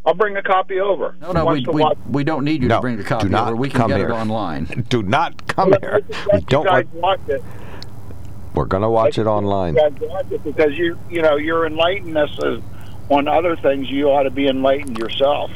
I'll 0.05 0.15
bring 0.15 0.37
a 0.37 0.43
copy 0.43 0.79
over. 0.79 1.17
No, 1.21 1.33
no, 1.33 1.45
we, 1.47 1.65
we, 1.67 1.85
we 2.09 2.23
don't 2.25 2.45
need 2.45 2.63
you 2.63 2.69
No, 2.69 2.77
to 2.77 2.81
bring 2.81 2.97
the 2.97 3.03
copy 3.03 3.25
do 3.27 3.31
copy 3.31 3.45
not 3.45 3.49
over. 3.49 3.57
We 3.57 3.69
can 3.71 3.79
come 3.81 3.89
get 3.91 3.99
here. 3.99 4.09
it 4.11 4.13
online. 4.13 4.65
Do 4.89 5.03
not 5.03 5.49
come 5.49 5.73
here. 5.81 6.01
We 6.33 6.41
don't 6.43 6.65
you 6.65 6.71
guys 6.71 6.85
want. 6.93 6.95
watch 6.95 7.21
it. 7.29 7.43
We're 8.57 8.65
gonna 8.65 8.91
watch 8.91 9.19
it 9.19 9.27
online. 9.27 9.77
Because 10.43 10.79
you 10.79 10.99
you 11.11 11.21
know 11.21 11.37
you're 11.37 11.67
enlightening 11.67 12.17
us 12.17 12.39
on 13.11 13.29
other 13.29 13.55
things. 13.55 13.91
You 13.91 14.09
ought 14.09 14.23
to 14.23 14.31
be 14.31 14.49
enlightened 14.49 14.97
yourself. 14.97 15.51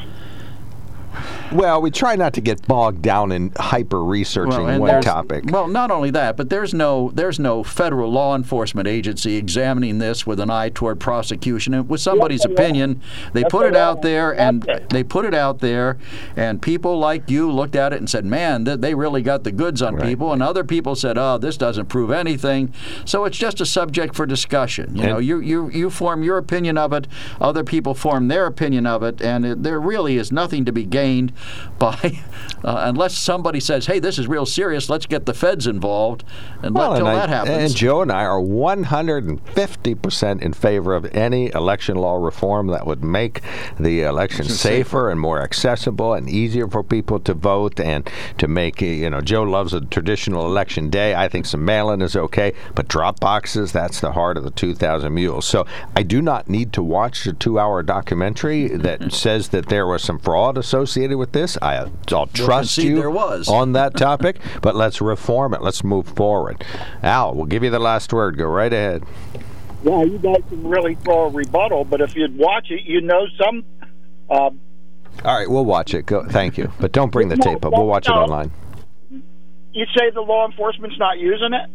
Well, 1.51 1.81
we 1.81 1.91
try 1.91 2.15
not 2.15 2.33
to 2.35 2.41
get 2.41 2.65
bogged 2.67 3.01
down 3.01 3.31
in 3.31 3.51
hyper 3.57 4.03
researching 4.03 4.69
and 4.69 4.79
one 4.79 5.01
topic. 5.01 5.43
Well, 5.47 5.67
not 5.67 5.91
only 5.91 6.09
that, 6.11 6.37
but 6.37 6.49
there's 6.49 6.73
no 6.73 7.11
there's 7.13 7.39
no 7.39 7.63
federal 7.63 8.09
law 8.09 8.35
enforcement 8.35 8.87
agency 8.87 9.35
examining 9.35 9.97
this 9.97 10.25
with 10.25 10.39
an 10.39 10.49
eye 10.49 10.69
toward 10.69 10.99
prosecution. 10.99 11.73
It 11.73 11.87
was 11.87 12.01
somebody's 12.01 12.45
opinion. 12.45 13.01
They 13.33 13.41
That's 13.41 13.51
put 13.51 13.67
it 13.67 13.75
out 13.75 13.97
law. 13.97 14.01
there, 14.01 14.39
and 14.39 14.63
That's 14.63 14.83
it. 14.83 14.89
they 14.89 15.03
put 15.03 15.25
it 15.25 15.33
out 15.33 15.59
there, 15.59 15.97
and 16.37 16.61
people 16.61 16.97
like 16.97 17.29
you 17.29 17.51
looked 17.51 17.75
at 17.75 17.91
it 17.91 17.97
and 17.99 18.09
said, 18.09 18.25
"Man, 18.25 18.63
th- 18.65 18.79
they 18.79 18.95
really 18.95 19.21
got 19.21 19.43
the 19.43 19.51
goods 19.51 19.81
on 19.81 19.97
people." 19.97 20.31
And 20.31 20.41
other 20.41 20.63
people 20.63 20.95
said, 20.95 21.17
"Oh, 21.17 21.37
this 21.37 21.57
doesn't 21.57 21.87
prove 21.87 22.11
anything." 22.11 22.73
So 23.03 23.25
it's 23.25 23.37
just 23.37 23.59
a 23.59 23.65
subject 23.65 24.15
for 24.15 24.25
discussion. 24.25 24.95
You 24.95 25.03
know, 25.07 25.17
you 25.17 25.39
you 25.39 25.69
you 25.69 25.89
form 25.89 26.23
your 26.23 26.37
opinion 26.37 26.77
of 26.77 26.93
it, 26.93 27.07
other 27.41 27.63
people 27.65 27.93
form 27.93 28.29
their 28.29 28.45
opinion 28.45 28.85
of 28.87 29.03
it, 29.03 29.21
and 29.21 29.45
it, 29.45 29.63
there 29.63 29.81
really 29.81 30.15
is 30.15 30.31
nothing 30.31 30.63
to 30.65 30.71
be 30.71 30.85
gained 30.85 31.33
by 31.79 32.19
uh, 32.63 32.83
unless 32.85 33.17
somebody 33.17 33.59
says, 33.59 33.85
"Hey, 33.85 33.99
this 33.99 34.19
is 34.19 34.27
real 34.27 34.45
serious. 34.45 34.89
Let's 34.89 35.05
get 35.05 35.25
the 35.25 35.33
feds 35.33 35.67
involved," 35.67 36.23
and 36.61 36.75
Well, 36.75 36.91
let 36.91 36.97
till 36.97 37.07
and, 37.07 37.17
I- 37.17 37.19
that 37.21 37.29
happens. 37.29 37.71
and 37.71 37.75
Joe 37.75 38.01
and 38.01 38.11
I 38.11 38.23
are 38.23 38.39
150% 38.39 40.41
in 40.41 40.53
favor 40.53 40.95
of 40.95 41.05
any 41.15 41.51
election 41.53 41.97
law 41.97 42.23
reform 42.23 42.67
that 42.67 42.85
would 42.87 43.03
make 43.03 43.41
the 43.79 44.01
election 44.01 44.21
Election 44.21 44.45
safer 44.55 45.09
and 45.09 45.19
more 45.19 45.41
accessible 45.41 46.13
and 46.13 46.29
easier 46.29 46.67
for 46.67 46.83
people 46.83 47.19
to 47.21 47.33
vote 47.33 47.79
and 47.79 48.09
to 48.37 48.47
make, 48.47 48.81
you 48.81 49.09
know, 49.09 49.19
Joe 49.19 49.43
loves 49.43 49.73
a 49.73 49.81
traditional 49.81 50.45
election 50.45 50.89
day. 50.89 51.15
I 51.15 51.27
think 51.27 51.45
some 51.45 51.65
mail 51.65 51.91
in 51.91 52.01
is 52.01 52.15
okay, 52.15 52.53
but 52.75 52.87
drop 52.87 53.19
boxes, 53.19 53.71
that's 53.71 53.99
the 53.99 54.11
heart 54.13 54.37
of 54.37 54.43
the 54.43 54.51
2,000 54.51 55.13
Mules. 55.13 55.45
So 55.45 55.65
I 55.95 56.03
do 56.03 56.21
not 56.21 56.49
need 56.49 56.71
to 56.73 56.83
watch 56.83 57.25
a 57.25 57.33
two 57.33 57.59
hour 57.59 57.83
documentary 57.83 58.67
that 58.69 59.11
says 59.11 59.49
that 59.49 59.69
there 59.69 59.87
was 59.87 60.03
some 60.03 60.19
fraud 60.19 60.57
associated 60.57 61.17
with 61.17 61.30
this. 61.33 61.57
I, 61.61 61.89
I'll 62.11 62.27
trust 62.27 62.75
concede 62.75 62.85
you 62.85 62.95
there 62.95 63.09
was. 63.09 63.47
on 63.47 63.73
that 63.73 63.95
topic, 63.97 64.39
but 64.61 64.75
let's 64.75 65.01
reform 65.01 65.53
it. 65.53 65.61
Let's 65.61 65.83
move 65.83 66.07
forward. 66.07 66.63
Al, 67.03 67.33
we'll 67.35 67.45
give 67.45 67.63
you 67.63 67.69
the 67.69 67.79
last 67.79 68.11
word. 68.13 68.37
Go 68.37 68.45
right 68.45 68.71
ahead. 68.71 69.03
Yeah, 69.83 70.03
you 70.03 70.19
guys 70.19 70.43
can 70.49 70.67
really 70.67 70.95
throw 70.95 71.25
a 71.25 71.29
rebuttal, 71.29 71.85
but 71.85 72.01
if 72.01 72.15
you'd 72.15 72.37
watch 72.37 72.67
it, 72.69 72.83
you 72.83 73.01
know 73.01 73.25
some. 73.43 73.63
Uh, 74.29 74.35
All 74.35 74.53
right, 75.25 75.49
we'll 75.49 75.65
watch 75.65 75.93
it. 75.93 76.05
Go. 76.05 76.27
Thank 76.27 76.57
you, 76.57 76.71
but 76.79 76.91
don't 76.91 77.11
bring 77.11 77.29
the 77.29 77.37
tape 77.37 77.65
up. 77.65 77.73
We'll 77.73 77.87
watch 77.87 78.07
it 78.07 78.11
online. 78.11 78.51
you 79.09 79.85
say 79.97 80.11
the 80.11 80.21
law 80.21 80.45
enforcement's 80.45 80.97
not 80.99 81.17
using 81.17 81.53
it. 81.53 81.69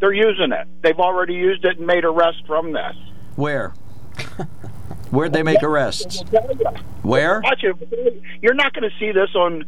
They're 0.00 0.12
using 0.12 0.52
it. 0.52 0.66
They've 0.82 0.98
already 0.98 1.34
used 1.34 1.64
it 1.64 1.78
and 1.78 1.86
made 1.86 2.04
arrests 2.04 2.42
from 2.46 2.72
this. 2.72 2.94
Where? 3.36 3.72
Where'd 5.10 5.32
they 5.32 5.42
make 5.42 5.62
arrests? 5.62 6.22
Where? 7.02 7.40
Watch 7.42 7.62
it. 7.62 8.22
You're 8.42 8.54
not 8.54 8.72
going 8.72 8.88
to 8.90 8.96
see 8.98 9.12
this 9.12 9.34
on 9.34 9.64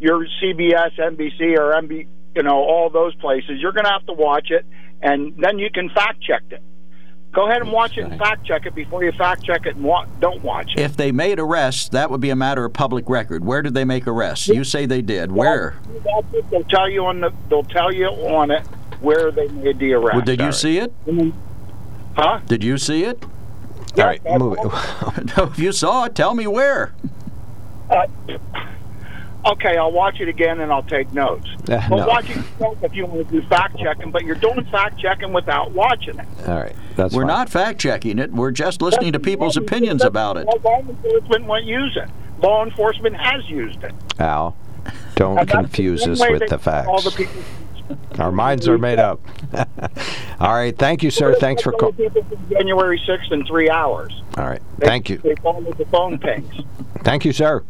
your 0.00 0.26
CBS, 0.42 0.98
NBC, 0.98 1.58
or 1.58 1.72
MB, 1.82 2.06
you 2.36 2.42
know, 2.42 2.56
all 2.56 2.90
those 2.90 3.14
places. 3.16 3.60
You're 3.60 3.72
going 3.72 3.84
to 3.84 3.90
have 3.90 4.06
to 4.06 4.12
watch 4.12 4.50
it, 4.50 4.64
and 5.02 5.36
then 5.36 5.58
you 5.58 5.70
can 5.70 5.90
fact 5.90 6.22
check 6.22 6.42
it. 6.50 6.62
Go 7.32 7.46
ahead 7.46 7.60
and 7.60 7.70
watch 7.70 7.98
it 7.98 8.04
and 8.04 8.18
fact 8.18 8.46
check 8.46 8.64
it 8.64 8.74
before 8.74 9.04
you 9.04 9.12
fact 9.12 9.44
check 9.44 9.66
it 9.66 9.76
and 9.76 9.84
wa- 9.84 10.06
don't 10.18 10.42
watch 10.42 10.72
it. 10.74 10.80
If 10.80 10.96
they 10.96 11.12
made 11.12 11.38
arrests, 11.38 11.90
that 11.90 12.10
would 12.10 12.22
be 12.22 12.30
a 12.30 12.36
matter 12.36 12.64
of 12.64 12.72
public 12.72 13.08
record. 13.10 13.44
Where 13.44 13.60
did 13.60 13.74
they 13.74 13.84
make 13.84 14.06
arrests? 14.06 14.48
You 14.48 14.64
say 14.64 14.86
they 14.86 15.02
did. 15.02 15.30
Where? 15.30 15.76
They'll 16.50 16.64
tell 16.64 16.88
you 16.88 17.04
on 17.04 17.20
the. 17.20 17.30
They'll 17.50 17.64
tell 17.64 17.92
you 17.92 18.06
on 18.06 18.50
it 18.50 18.66
where 19.00 19.30
they 19.30 19.46
made 19.48 19.78
the 19.78 19.92
arrest. 19.92 20.14
Well, 20.16 20.24
did 20.24 20.40
you 20.40 20.52
see 20.52 20.78
it? 20.78 20.92
Huh? 22.16 22.40
Did 22.46 22.64
you 22.64 22.78
see 22.78 23.04
it? 23.04 23.22
All 23.96 24.04
right, 24.04 24.22
move 24.38 24.58
it. 24.58 25.38
if 25.38 25.58
you 25.58 25.72
saw 25.72 26.04
it, 26.04 26.14
tell 26.14 26.34
me 26.34 26.46
where. 26.46 26.94
Uh, 27.90 28.06
okay, 29.46 29.76
I'll 29.76 29.92
watch 29.92 30.20
it 30.20 30.28
again 30.28 30.60
and 30.60 30.70
I'll 30.70 30.82
take 30.82 31.12
notes. 31.12 31.48
Uh, 31.68 31.86
well, 31.90 32.00
no. 32.00 32.06
watch 32.06 32.28
it 32.30 32.38
if 32.82 32.94
you 32.94 33.06
want 33.06 33.28
to 33.28 33.40
do 33.40 33.46
fact 33.48 33.78
checking, 33.78 34.10
but 34.10 34.24
you're 34.24 34.36
doing 34.36 34.64
fact 34.66 34.98
checking 35.00 35.32
without 35.32 35.72
watching 35.72 36.18
it. 36.18 36.26
All 36.46 36.56
right, 36.56 36.76
that's 36.96 37.14
We're 37.14 37.22
fine. 37.22 37.28
not 37.28 37.48
fact 37.48 37.80
checking 37.80 38.18
it. 38.18 38.32
We're 38.32 38.50
just 38.50 38.82
listening 38.82 39.12
to 39.12 39.20
people's 39.20 39.56
opinions 39.56 40.04
about 40.04 40.36
it. 40.36 40.46
Law 40.62 40.80
enforcement 40.80 41.44
won't 41.46 41.64
use 41.64 41.96
it. 41.96 42.08
Law 42.42 42.64
enforcement 42.64 43.16
has 43.16 43.48
used 43.48 43.82
it. 43.82 43.92
Al, 44.18 44.56
don't 45.16 45.46
confuse 45.48 46.02
one 46.02 46.12
us 46.12 46.20
with 46.20 46.48
the 46.48 46.56
get 46.56 46.86
All 46.86 47.00
the 47.00 47.10
people, 47.10 47.42
Our 48.18 48.32
minds 48.32 48.68
are 48.68 48.78
made 48.78 48.98
up. 48.98 49.20
All 50.40 50.52
right, 50.54 50.76
thank 50.76 51.02
you, 51.02 51.10
sir. 51.10 51.34
Thanks 51.36 51.62
for 51.62 51.72
all 51.72 51.78
calling. 51.78 51.96
the 51.96 52.10
people 52.10 52.22
from 52.36 52.48
January 52.50 53.00
6th 53.06 53.32
in 53.32 53.44
three 53.46 53.68
hours. 53.70 54.22
All 54.36 54.44
right, 54.46 54.62
They- 54.78 54.86
thank 54.86 55.08
you. 55.10 55.18
They 55.18 55.34
followed 55.36 55.76
the 55.78 55.84
phone 55.86 56.18
pings. 56.18 56.52
Thank 57.02 57.24
you, 57.24 57.32
sir. 57.32 57.64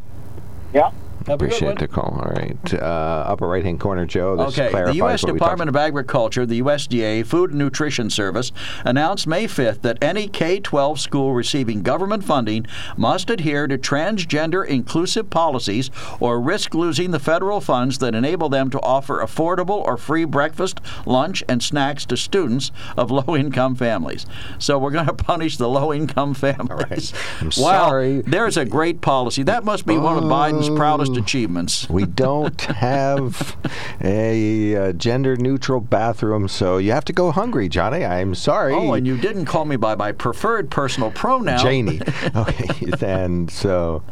Yeah. 0.75 0.91
Appreciate 1.31 1.79
the 1.79 1.89
call. 1.89 2.21
All 2.23 2.31
right, 2.31 2.75
uh, 2.75 3.25
upper 3.27 3.47
right 3.47 3.65
hand 3.65 3.81
corner, 3.81 4.07
Joe. 4.07 4.37
This 4.37 4.59
Okay, 4.59 4.73
the 4.73 4.95
U.S. 4.97 5.23
Department 5.23 5.69
of 5.69 5.77
Agriculture, 5.77 6.47
the 6.47 6.63
USDA 6.63 7.27
Food 7.27 7.51
and 7.51 7.59
Nutrition 7.59 8.11
Service, 8.11 8.53
announced 8.85 9.27
May 9.27 9.47
5th 9.47 9.83
that 9.83 10.03
any 10.03 10.29
K 10.29 10.61
12 10.61 11.01
school 11.01 11.35
receiving 11.35 11.83
government 11.83 12.25
funding 12.25 12.67
must 12.97 13.31
adhere 13.31 13.67
to 13.67 13.79
transgender 13.79 14.67
inclusive 14.67 15.31
policies 15.31 15.91
or 16.21 16.41
risk 16.41 16.75
losing 16.75 17.11
the 17.11 17.19
federal 17.19 17.61
funds 17.61 17.99
that 17.99 18.15
enable 18.15 18.49
them 18.49 18.71
to 18.71 18.81
offer 18.81 19.23
affordable 19.23 19.83
or 19.85 19.97
free 19.97 20.25
breakfast, 20.25 20.81
lunch, 21.07 21.43
and 21.49 21.63
snacks 21.63 22.05
to 22.07 22.17
students 22.17 22.71
of 22.97 23.11
low 23.19 23.37
income 23.37 23.75
families. 23.75 24.27
So 24.59 24.79
we're 24.79 24.91
going 24.91 25.07
to 25.09 25.15
punish 25.15 25.57
the 25.57 25.69
low 25.69 25.93
income 25.93 26.35
families. 26.35 27.13
I'm 27.41 27.47
wow, 27.47 27.89
sorry. 27.89 28.21
There's 28.23 28.57
a 28.57 28.65
great 28.65 29.01
policy. 29.01 29.43
That 29.43 29.65
must 29.65 29.87
be 29.87 29.99
one 29.99 30.17
of 30.17 30.25
Biden's 30.25 30.69
proudest 30.71 31.18
achievements. 31.19 31.89
We 31.91 32.05
don't 32.07 32.61
have 32.63 33.57
a 34.01 34.77
uh, 34.77 34.93
gender 34.93 35.37
neutral 35.37 35.81
bathroom, 35.81 36.49
so 36.49 36.79
you 36.79 36.93
have 36.93 37.05
to 37.07 37.13
go 37.13 37.31
hungry, 37.31 37.69
Johnny. 37.69 38.05
I'm 38.05 38.35
sorry. 38.35 38.73
Oh, 38.75 38.93
and 38.95 39.07
you 39.07 39.17
didn't 39.19 39.47
call 39.47 39.65
me 39.65 39.77
by 39.77 39.95
my 39.95 40.13
preferred 40.13 40.71
personal 40.71 41.11
pronoun. 41.11 41.59
Janie. 41.59 42.01
Okay, 42.35 42.93
and 43.01 43.51
so. 43.51 44.03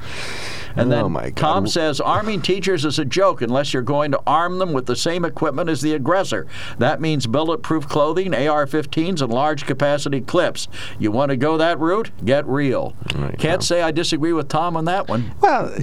And 0.77 0.93
then 0.93 1.05
oh 1.05 1.09
God. 1.09 1.37
Tom 1.37 1.67
says 1.67 2.01
arming 2.01 2.43
teachers 2.43 2.85
is 2.85 2.99
a 2.99 3.05
joke 3.05 3.43
unless 3.43 3.73
you're 3.73 3.83
going 3.83 4.13
to 4.13 4.21
arm 4.27 4.59
them 4.59 4.73
with 4.73 4.87
the 4.87 4.97
same 4.97 5.25
equipment 5.25 5.69
as 5.71 5.81
the 5.81 5.95
aggressor. 5.95 6.47
That 6.79 7.01
means 7.01 7.27
bulletproof 7.27 7.89
clothing, 7.89 8.35
AR 8.35 8.67
15s, 8.67 9.23
and 9.23 9.33
large 9.33 9.67
capacity 9.67 10.21
clips. 10.21 10.69
You 10.99 11.11
want 11.11 11.31
to 11.31 11.37
go 11.37 11.57
that 11.57 11.79
route? 11.79 12.11
Get 12.25 12.47
real. 12.47 12.95
Can't 13.39 13.63
say 13.63 13.83
I 13.83 13.91
disagree 13.91 14.33
with 14.33 14.49
Tom 14.49 14.77
on 14.77 14.85
that 14.87 15.09
one. 15.09 15.33
Well, 15.41 15.75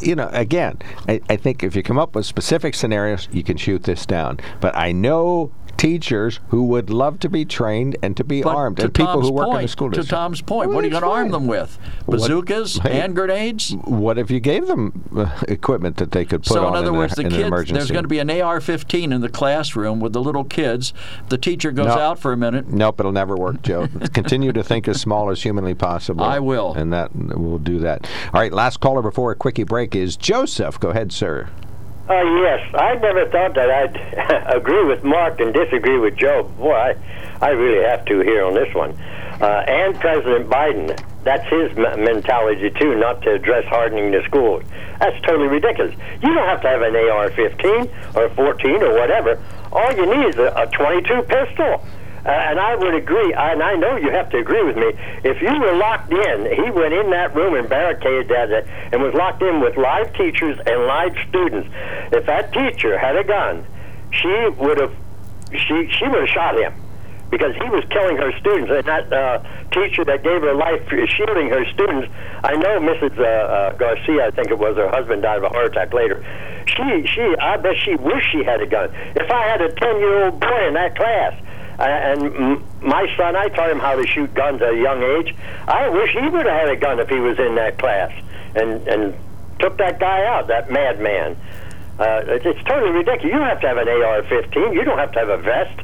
you 0.00 0.14
know, 0.14 0.28
again, 0.32 0.78
I, 1.08 1.20
I 1.28 1.36
think 1.36 1.62
if 1.62 1.76
you 1.76 1.82
come 1.82 1.98
up 1.98 2.14
with 2.14 2.26
specific 2.26 2.74
scenarios, 2.74 3.28
you 3.32 3.44
can 3.44 3.56
shoot 3.56 3.84
this 3.84 4.06
down. 4.06 4.40
But 4.60 4.76
I 4.76 4.92
know 4.92 5.52
teachers 5.76 6.40
who 6.48 6.64
would 6.64 6.90
love 6.90 7.20
to 7.20 7.28
be 7.28 7.44
trained 7.44 7.96
and 8.02 8.16
to 8.16 8.24
be 8.24 8.42
But 8.42 8.54
armed, 8.56 8.76
to 8.78 8.84
and 8.84 8.94
people 8.94 9.20
who 9.20 9.32
work 9.32 9.46
point, 9.46 9.58
in 9.60 9.64
the 9.64 9.68
school 9.68 9.88
district. 9.88 10.08
to. 10.10 10.14
Tom's 10.14 10.40
point, 10.40 10.68
Well, 10.68 10.76
what 10.76 10.84
are 10.84 10.86
you 10.86 10.92
going 10.92 11.02
to 11.02 11.08
arm 11.08 11.30
them 11.30 11.46
with? 11.46 11.78
Bazookas, 12.06 12.78
Hey, 12.82 12.94
hand 12.98 13.14
grenades? 13.14 13.72
What 13.84 14.18
if 14.18 14.30
you 14.30 14.40
gave 14.40 14.66
them 14.66 15.04
uh, 15.16 15.30
equipment 15.48 15.96
that 15.98 16.12
they 16.12 16.24
could 16.24 16.42
put 16.42 16.52
So 16.52 16.64
on 16.66 16.72
in 16.74 16.78
other 16.78 16.90
in, 16.90 16.96
words, 16.96 17.12
a, 17.18 17.22
the 17.22 17.28
kids, 17.28 17.70
there's 17.70 17.90
going 17.90 18.04
to 18.04 18.08
be 18.08 18.18
an 18.18 18.30
AR-15 18.30 19.12
in 19.12 19.20
the 19.20 19.28
classroom 19.28 20.00
with 20.00 20.12
the 20.12 20.22
little 20.22 20.44
kids. 20.44 20.92
The 21.28 21.38
teacher 21.38 21.72
goes 21.72 21.86
No. 21.86 21.92
out 21.98 22.18
for 22.18 22.32
a 22.32 22.36
minute. 22.36 22.68
Nope, 22.68 23.00
it'll 23.00 23.12
never 23.12 23.36
work, 23.36 23.62
Joe. 23.62 23.88
Continue 24.12 24.52
to 24.52 24.62
think 24.62 24.88
as 24.88 25.00
small 25.00 25.30
as 25.30 25.42
humanly 25.42 25.74
possible. 25.74 26.24
I 26.24 26.38
will. 26.38 26.74
And 26.74 26.92
that 26.92 27.14
will 27.14 27.58
do 27.58 27.78
that. 27.80 28.08
All 28.32 28.40
right, 28.40 28.52
last 28.52 28.80
caller 28.80 29.02
before 29.02 29.32
a 29.32 29.36
quickie 29.36 29.64
break 29.64 29.94
is 29.94 30.16
Joseph. 30.16 30.78
Go 30.80 30.90
ahead, 30.90 31.12
sir. 31.12 31.48
Uh, 32.08 32.22
yes, 32.42 32.74
I 32.74 32.94
never 32.96 33.24
thought 33.30 33.54
that 33.54 33.70
I'd 33.70 34.54
agree 34.54 34.84
with 34.84 35.02
Mark 35.04 35.40
and 35.40 35.54
disagree 35.54 35.98
with 35.98 36.16
Joe. 36.16 36.42
Boy, 36.58 36.74
I, 36.74 36.94
I 37.40 37.50
really 37.50 37.82
have 37.82 38.04
to 38.06 38.20
here 38.20 38.44
on 38.44 38.52
this 38.52 38.72
one. 38.74 38.92
Uh, 39.40 39.64
and 39.66 39.98
President 40.00 40.48
Biden, 40.48 41.00
that's 41.24 41.48
his 41.48 41.70
m- 41.78 42.04
mentality 42.04 42.70
too, 42.78 42.94
not 42.96 43.22
to 43.22 43.32
address 43.32 43.64
hardening 43.66 44.10
the 44.10 44.22
schools. 44.24 44.64
That's 45.00 45.18
totally 45.22 45.48
ridiculous. 45.48 45.94
You 46.22 46.34
don't 46.34 46.46
have 46.46 46.60
to 46.60 46.68
have 46.68 46.82
an 46.82 46.94
AR-15 46.94 48.16
or 48.16 48.28
14 48.34 48.82
or 48.82 48.92
whatever. 48.94 49.42
All 49.72 49.90
you 49.96 50.04
need 50.06 50.28
is 50.28 50.36
a, 50.36 50.52
a 50.56 50.66
22 50.66 51.22
pistol. 51.22 51.84
Uh, 52.24 52.30
and 52.30 52.58
I 52.58 52.74
would 52.74 52.94
agree, 52.94 53.34
and 53.34 53.62
I 53.62 53.74
know 53.74 53.96
you 53.96 54.10
have 54.10 54.30
to 54.30 54.38
agree 54.38 54.62
with 54.62 54.76
me. 54.76 54.92
If 55.24 55.42
you 55.42 55.60
were 55.60 55.76
locked 55.76 56.10
in, 56.10 56.46
he 56.54 56.70
went 56.70 56.94
in 56.94 57.10
that 57.10 57.34
room 57.34 57.54
and 57.54 57.68
barricaded 57.68 58.28
that 58.28 58.66
and 58.92 59.02
was 59.02 59.12
locked 59.12 59.42
in 59.42 59.60
with 59.60 59.76
live 59.76 60.14
teachers 60.14 60.58
and 60.66 60.86
live 60.86 61.14
students. 61.28 61.68
If 62.12 62.24
that 62.26 62.52
teacher 62.52 62.96
had 62.96 63.16
a 63.16 63.24
gun, 63.24 63.66
she 64.10 64.48
would 64.56 64.80
have 64.80 64.94
she 65.52 65.88
she 65.90 66.08
would 66.08 66.20
have 66.20 66.28
shot 66.28 66.58
him 66.58 66.72
because 67.30 67.54
he 67.56 67.68
was 67.68 67.84
killing 67.90 68.16
her 68.16 68.32
students. 68.38 68.70
And 68.70 68.84
that 68.84 69.12
uh, 69.12 69.42
teacher 69.72 70.04
that 70.04 70.22
gave 70.22 70.40
her 70.40 70.54
life 70.54 70.88
shielding 70.88 71.50
her 71.50 71.64
students, 71.72 72.08
I 72.44 72.54
know 72.54 72.78
Mrs. 72.78 73.18
Uh, 73.18 73.24
uh, 73.24 73.72
Garcia, 73.74 74.26
I 74.26 74.30
think 74.30 74.50
it 74.50 74.58
was, 74.58 74.76
her 74.76 74.88
husband 74.88 75.22
died 75.22 75.38
of 75.38 75.44
a 75.44 75.48
heart 75.48 75.66
attack 75.66 75.92
later. 75.92 76.24
She, 76.66 77.06
she, 77.06 77.22
I 77.40 77.56
bet 77.56 77.76
she 77.84 77.96
wished 77.96 78.30
she 78.30 78.44
had 78.44 78.62
a 78.62 78.66
gun. 78.66 78.90
If 79.16 79.30
I 79.30 79.48
had 79.48 79.60
a 79.60 79.72
10 79.72 79.98
year 79.98 80.24
old 80.24 80.40
boy 80.40 80.68
in 80.68 80.74
that 80.74 80.96
class, 80.96 81.34
and 81.78 82.62
my 82.82 83.06
son, 83.16 83.36
I 83.36 83.48
taught 83.48 83.70
him 83.70 83.78
how 83.78 83.96
to 83.96 84.06
shoot 84.06 84.32
guns 84.34 84.62
at 84.62 84.74
a 84.74 84.76
young 84.76 85.02
age. 85.02 85.34
I 85.66 85.88
wish 85.88 86.12
he 86.12 86.28
would 86.28 86.46
have 86.46 86.60
had 86.60 86.68
a 86.68 86.76
gun 86.76 87.00
if 87.00 87.08
he 87.08 87.18
was 87.18 87.38
in 87.38 87.54
that 87.56 87.78
class 87.78 88.12
and 88.54 88.86
and 88.86 89.14
took 89.58 89.78
that 89.78 89.98
guy 89.98 90.24
out, 90.26 90.48
that 90.48 90.70
madman. 90.70 91.36
Uh, 91.98 92.22
it's, 92.26 92.44
it's 92.44 92.62
totally 92.64 92.90
ridiculous. 92.90 93.32
You 93.32 93.40
have 93.40 93.60
to 93.60 93.68
have 93.68 93.76
an 93.76 93.88
AR-15. 93.88 94.74
You 94.74 94.84
don't 94.84 94.98
have 94.98 95.12
to 95.12 95.18
have 95.20 95.28
a 95.28 95.38
vest. 95.38 95.80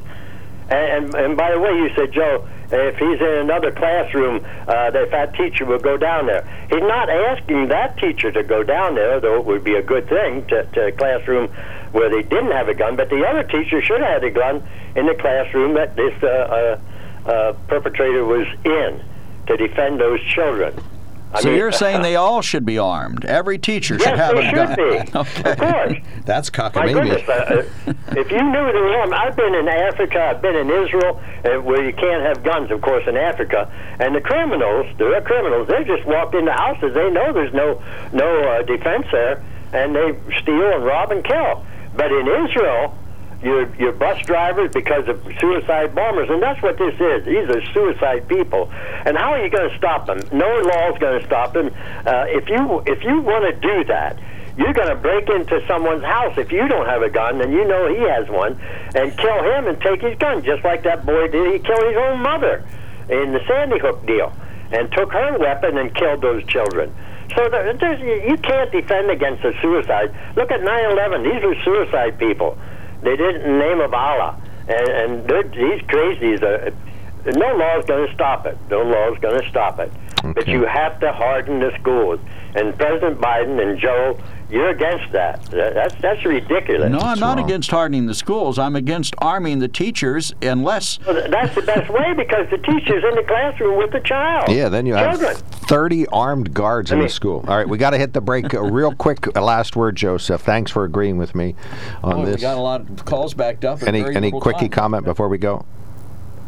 And, 0.69 1.05
and, 1.05 1.15
and 1.15 1.37
by 1.37 1.53
the 1.53 1.59
way, 1.61 1.71
you 1.71 1.91
said, 1.95 2.13
Joe, 2.13 2.49
if 2.73 2.97
he's 2.97 3.21
in 3.21 3.39
another 3.39 3.73
classroom, 3.73 4.45
uh, 4.67 4.91
that 4.91 5.11
that 5.11 5.35
teacher 5.35 5.65
will 5.65 5.79
go 5.79 5.97
down 5.97 6.27
there. 6.27 6.43
He's 6.71 6.83
not 6.83 7.09
asking 7.09 7.69
that 7.69 7.99
teacher 7.99 8.31
to 8.33 8.43
go 8.43 8.63
down 8.63 8.95
there, 8.95 9.21
though 9.21 9.39
it 9.39 9.45
would 9.45 9.65
be 9.65 9.75
a 9.75 9.83
good 9.83 10.09
thing 10.09 10.47
to, 10.47 10.65
to 10.65 10.87
a 10.87 10.93
classroom 10.93 11.49
where 11.93 12.09
they 12.09 12.23
didn't 12.23 12.53
have 12.53 12.69
a 12.69 12.75
gun. 12.75 12.97
But 12.97 13.09
the 13.09 13.27
other 13.27 13.43
teacher 13.43 13.83
should 13.83 14.01
have 14.01 14.23
had 14.23 14.25
a 14.25 14.31
gun 14.31 14.63
in 14.97 15.07
the 15.07 15.15
classroom 15.15 15.75
that 15.75 15.97
this 15.97 16.15
uh, 16.23 16.27
uh, 16.27 17.29
uh, 17.29 17.53
perpetrator 17.69 18.25
was 18.25 18.47
in 18.65 19.03
to 19.47 19.57
defend 19.57 20.01
those 20.01 20.21
children. 20.23 20.75
I 21.33 21.41
so 21.43 21.49
mean- 21.49 21.59
you're 21.59 21.73
saying 21.73 22.03
they 22.03 22.17
all 22.17 22.43
should 22.43 22.67
be 22.67 22.79
armed? 22.79 23.25
Every 23.25 23.59
teacher 23.59 23.99
should 23.99 24.17
have 24.17 24.37
a 24.37 24.53
gun. 24.53 24.77
should 24.77 25.13
be. 25.13 25.19
okay. 25.19 25.51
Of 25.53 25.59
course. 25.59 25.99
That's 26.25 26.51
cockamamie. 26.51 27.29
uh, 27.29 27.63
if 28.17 28.31
you 28.31 28.43
knew 28.43 28.67
the 28.67 28.73
norm, 28.73 29.13
I've 29.13 29.37
been 29.37 29.55
in 29.55 29.69
Africa, 29.69 30.21
I've 30.21 30.43
been 30.43 30.57
in 30.57 30.71
Israel, 30.71 31.23
uh, 31.45 31.61
where 31.63 31.85
you 31.85 31.93
can't 31.93 32.23
have 32.25 32.43
guns, 32.43 32.71
of 32.71 32.81
course, 32.83 33.05
in 33.07 33.17
Africa. 33.17 33.71
And 34.01 34.15
the 34.15 34.21
criminals, 34.21 34.87
they're 34.99 35.21
criminals, 35.23 35.69
they 35.69 35.85
just 35.85 36.05
walk 36.07 36.35
into 36.35 36.53
houses. 36.53 36.95
They 36.95 37.11
know 37.11 37.33
there's 37.33 37.55
no 37.55 37.83
no 38.13 38.49
uh, 38.51 38.63
defense 38.63 39.07
there, 39.13 39.43
and 39.73 39.95
they 39.95 40.19
steal 40.43 40.73
and 40.75 40.85
rob 40.85 41.13
and 41.13 41.25
kill. 41.25 41.65
But 41.95 42.13
in 42.13 42.27
Israel, 42.27 42.97
your 43.43 43.75
your 43.77 43.93
bus 43.93 44.21
drivers 44.27 44.71
because 44.73 45.09
of 45.09 45.23
suicide 45.41 45.95
bombers, 45.95 46.29
and 46.29 46.43
that's 46.43 46.61
what 46.63 46.79
this 46.79 46.95
is. 46.95 47.25
These 47.25 47.49
are 47.49 47.63
suicide 47.73 48.29
people. 48.29 48.71
And 49.07 49.17
how 49.17 49.33
are 49.33 49.43
you 49.43 49.51
going 49.51 49.71
to 49.71 49.77
stop 49.77 50.07
them? 50.07 50.21
No 50.33 50.47
law 50.47 50.93
is 50.93 50.99
going 50.99 51.21
to 51.21 51.27
stop 51.27 51.53
them. 51.53 51.69
Uh, 52.07 52.27
if 52.29 52.49
you 52.49 52.83
if 52.87 53.03
you 53.03 53.21
want 53.21 53.45
to 53.49 53.61
do 53.61 53.85
that, 53.85 54.19
you're 54.57 54.75
going 54.75 54.89
to 54.89 54.97
break 54.97 55.29
into 55.29 55.65
someone's 55.67 56.05
house 56.05 56.37
if 56.37 56.53
you 56.53 56.69
don't 56.69 56.87
have 56.87 57.03
a 57.03 57.11
gun, 57.11 57.41
and 57.41 57.53
you 57.53 57.65
know 57.65 57.89
he 57.89 58.01
has 58.03 58.29
one, 58.29 58.61
and 58.95 59.17
kill 59.17 59.43
him 59.43 59.69
and 59.69 59.81
take 59.81 60.03
his 60.03 60.17
gun, 60.19 60.45
just 60.45 60.63
like 60.65 60.83
that 60.83 61.07
boy 61.07 61.29
did. 61.29 61.53
He 61.53 61.59
killed 61.61 61.87
his 61.87 61.97
own 61.97 62.21
mother 62.21 62.65
in 63.09 63.33
the 63.33 63.41
Sandy 63.49 63.79
Hook 63.79 64.05
deal, 64.07 64.33
and 64.71 64.93
took 64.93 65.13
her 65.13 65.39
weapon 65.39 65.79
and 65.79 65.95
killed 65.95 66.21
those 66.21 66.45
children. 66.45 66.95
So 67.37 67.49
there, 67.49 68.27
you 68.29 68.37
can't 68.39 68.73
defend 68.73 69.11
against 69.11 69.45
a 69.45 69.53
suicide. 69.63 70.15
Look 70.37 70.51
at 70.51 70.61
9/11; 70.61 71.23
these 71.23 71.43
are 71.45 71.65
suicide 71.65 72.19
people. 72.19 72.59
They 73.03 73.17
did 73.17 73.37
it 73.37 73.43
in 73.43 73.53
the 73.53 73.59
name 73.59 73.81
of 73.81 73.95
Allah, 73.95 74.41
and, 74.69 74.89
and 74.89 75.53
these 75.53 75.83
crazies. 75.83 76.43
Are, 76.43 76.73
no 77.27 77.55
law 77.55 77.79
is 77.79 77.85
going 77.85 78.07
to 78.09 78.15
stop 78.15 78.47
it. 78.47 78.57
No 78.71 78.83
law 78.83 79.13
is 79.13 79.19
going 79.21 79.41
to 79.41 79.49
stop 79.49 79.79
it. 79.79 79.93
But 80.23 80.47
you 80.49 80.67
have 80.67 81.01
to 81.01 81.13
harden 81.13 81.61
the 81.61 81.73
schools. 81.81 82.21
And 82.55 82.77
President 82.77 83.21
Biden 83.21 83.63
and 83.63 83.79
Joe, 83.79 84.19
you're 84.51 84.71
against 84.71 85.13
that. 85.13 85.43
That- 85.47 85.75
That's 85.75 85.95
that's 86.03 86.25
ridiculous. 86.25 86.91
No, 86.91 86.99
I'm 86.99 87.21
not 87.21 87.39
against 87.39 87.71
hardening 87.71 88.07
the 88.07 88.15
schools. 88.15 88.59
I'm 88.59 88.75
against 88.77 89.15
arming 89.19 89.61
the 89.61 89.69
teachers 89.69 90.35
unless. 90.43 90.99
Well, 91.07 91.29
That's 91.31 91.55
the 91.55 91.63
best 91.63 91.89
way 91.91 92.13
because 92.15 92.51
the 92.51 92.59
teacher's 92.59 93.05
in 93.05 93.15
the 93.15 93.25
classroom 93.27 93.79
with 93.79 93.93
the 93.93 94.01
child. 94.01 94.51
Yeah, 94.51 94.69
then 94.69 94.85
you 94.85 94.95
have 94.95 95.13
children. 95.21 95.37
30 95.37 96.07
armed 96.09 96.53
guards 96.53 96.91
in 96.91 96.99
the 96.99 97.09
school. 97.09 97.45
All 97.47 97.57
right, 97.57 97.69
we 97.69 97.79
got 97.79 97.91
to 97.91 97.99
hit 97.99 98.13
the 98.13 98.21
break. 98.21 98.53
Real 98.53 98.93
quick 98.93 99.35
uh, 99.37 99.41
last 99.41 99.77
word, 99.77 99.95
Joseph. 99.97 100.41
Thanks 100.43 100.71
for 100.73 100.85
agreeing 100.85 101.17
with 101.19 101.35
me 101.37 101.55
on 102.03 102.15
Oh, 102.15 102.25
we 102.31 102.37
got 102.37 102.59
a 102.59 102.61
lot 102.61 102.81
of 102.81 103.05
calls 103.05 103.33
backed 103.35 103.65
up. 103.65 103.83
Any 103.85 104.05
any 104.17 104.33
quickie 104.33 104.69
time. 104.69 104.71
comment 104.71 105.05
before 105.05 105.29
we 105.29 105.39
go? 105.39 105.65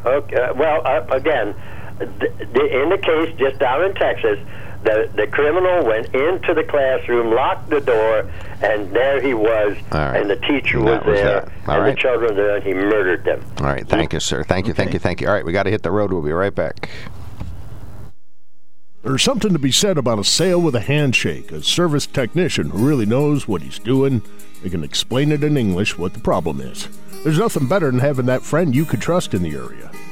Okay. 0.04 0.34
uh, 0.36 0.52
Well, 0.54 0.82
uh, 0.84 1.06
again, 1.12 1.54
th- 1.54 1.54
the, 1.54 1.71
in 2.00 2.88
the 2.88 2.98
case 3.02 3.36
just 3.38 3.58
down 3.58 3.84
in 3.84 3.94
Texas, 3.94 4.38
the 4.84 5.08
the 5.14 5.26
criminal 5.28 5.84
went 5.84 6.06
into 6.14 6.54
the 6.54 6.64
classroom, 6.64 7.34
locked 7.34 7.70
the 7.70 7.80
door, 7.80 8.28
and 8.62 8.90
there 8.90 9.20
he 9.20 9.34
was, 9.34 9.76
All 9.92 9.98
right. 10.00 10.20
and 10.20 10.28
the 10.30 10.36
teacher 10.36 10.78
And 10.78 10.86
was 10.86 11.04
was 11.04 11.18
there, 11.18 11.42
and 11.42 11.68
right. 11.68 11.90
the 11.94 11.96
children 12.00 12.34
there, 12.34 12.56
and 12.56 12.64
he 12.64 12.74
murdered 12.74 13.24
them. 13.24 13.44
All 13.58 13.66
right, 13.66 13.86
thank 13.86 14.12
you, 14.12 14.20
sir. 14.20 14.42
Thank 14.42 14.66
you, 14.66 14.74
thank 14.74 14.92
you, 14.92 14.98
thank 14.98 15.20
you. 15.20 15.28
All 15.28 15.34
right, 15.34 15.44
we 15.44 15.52
got 15.52 15.64
to 15.64 15.70
hit 15.70 15.82
the 15.82 15.90
road. 15.92 16.12
We'll 16.12 16.22
be 16.22 16.32
right 16.32 16.54
back. 16.54 16.88
There's 19.04 19.22
something 19.22 19.52
to 19.52 19.58
be 19.58 19.72
said 19.72 19.98
about 19.98 20.20
a 20.20 20.24
sale 20.24 20.60
with 20.62 20.76
a 20.76 20.80
handshake, 20.80 21.50
a 21.50 21.60
service 21.62 22.06
technician 22.06 22.70
who 22.70 22.86
really 22.86 23.06
knows 23.06 23.48
what 23.48 23.62
he's 23.62 23.80
doing. 23.80 24.22
They 24.62 24.70
can 24.70 24.84
explain 24.84 25.32
it 25.32 25.42
in 25.42 25.56
English 25.56 25.98
what 25.98 26.14
the 26.14 26.20
problem 26.20 26.60
is. 26.60 26.88
There's 27.24 27.38
nothing 27.38 27.66
better 27.66 27.90
than 27.90 27.98
having 27.98 28.26
that 28.26 28.42
friend 28.42 28.74
you 28.74 28.84
could 28.84 29.00
trust 29.00 29.34
in 29.34 29.42
the 29.42 29.54
area. 29.56 29.90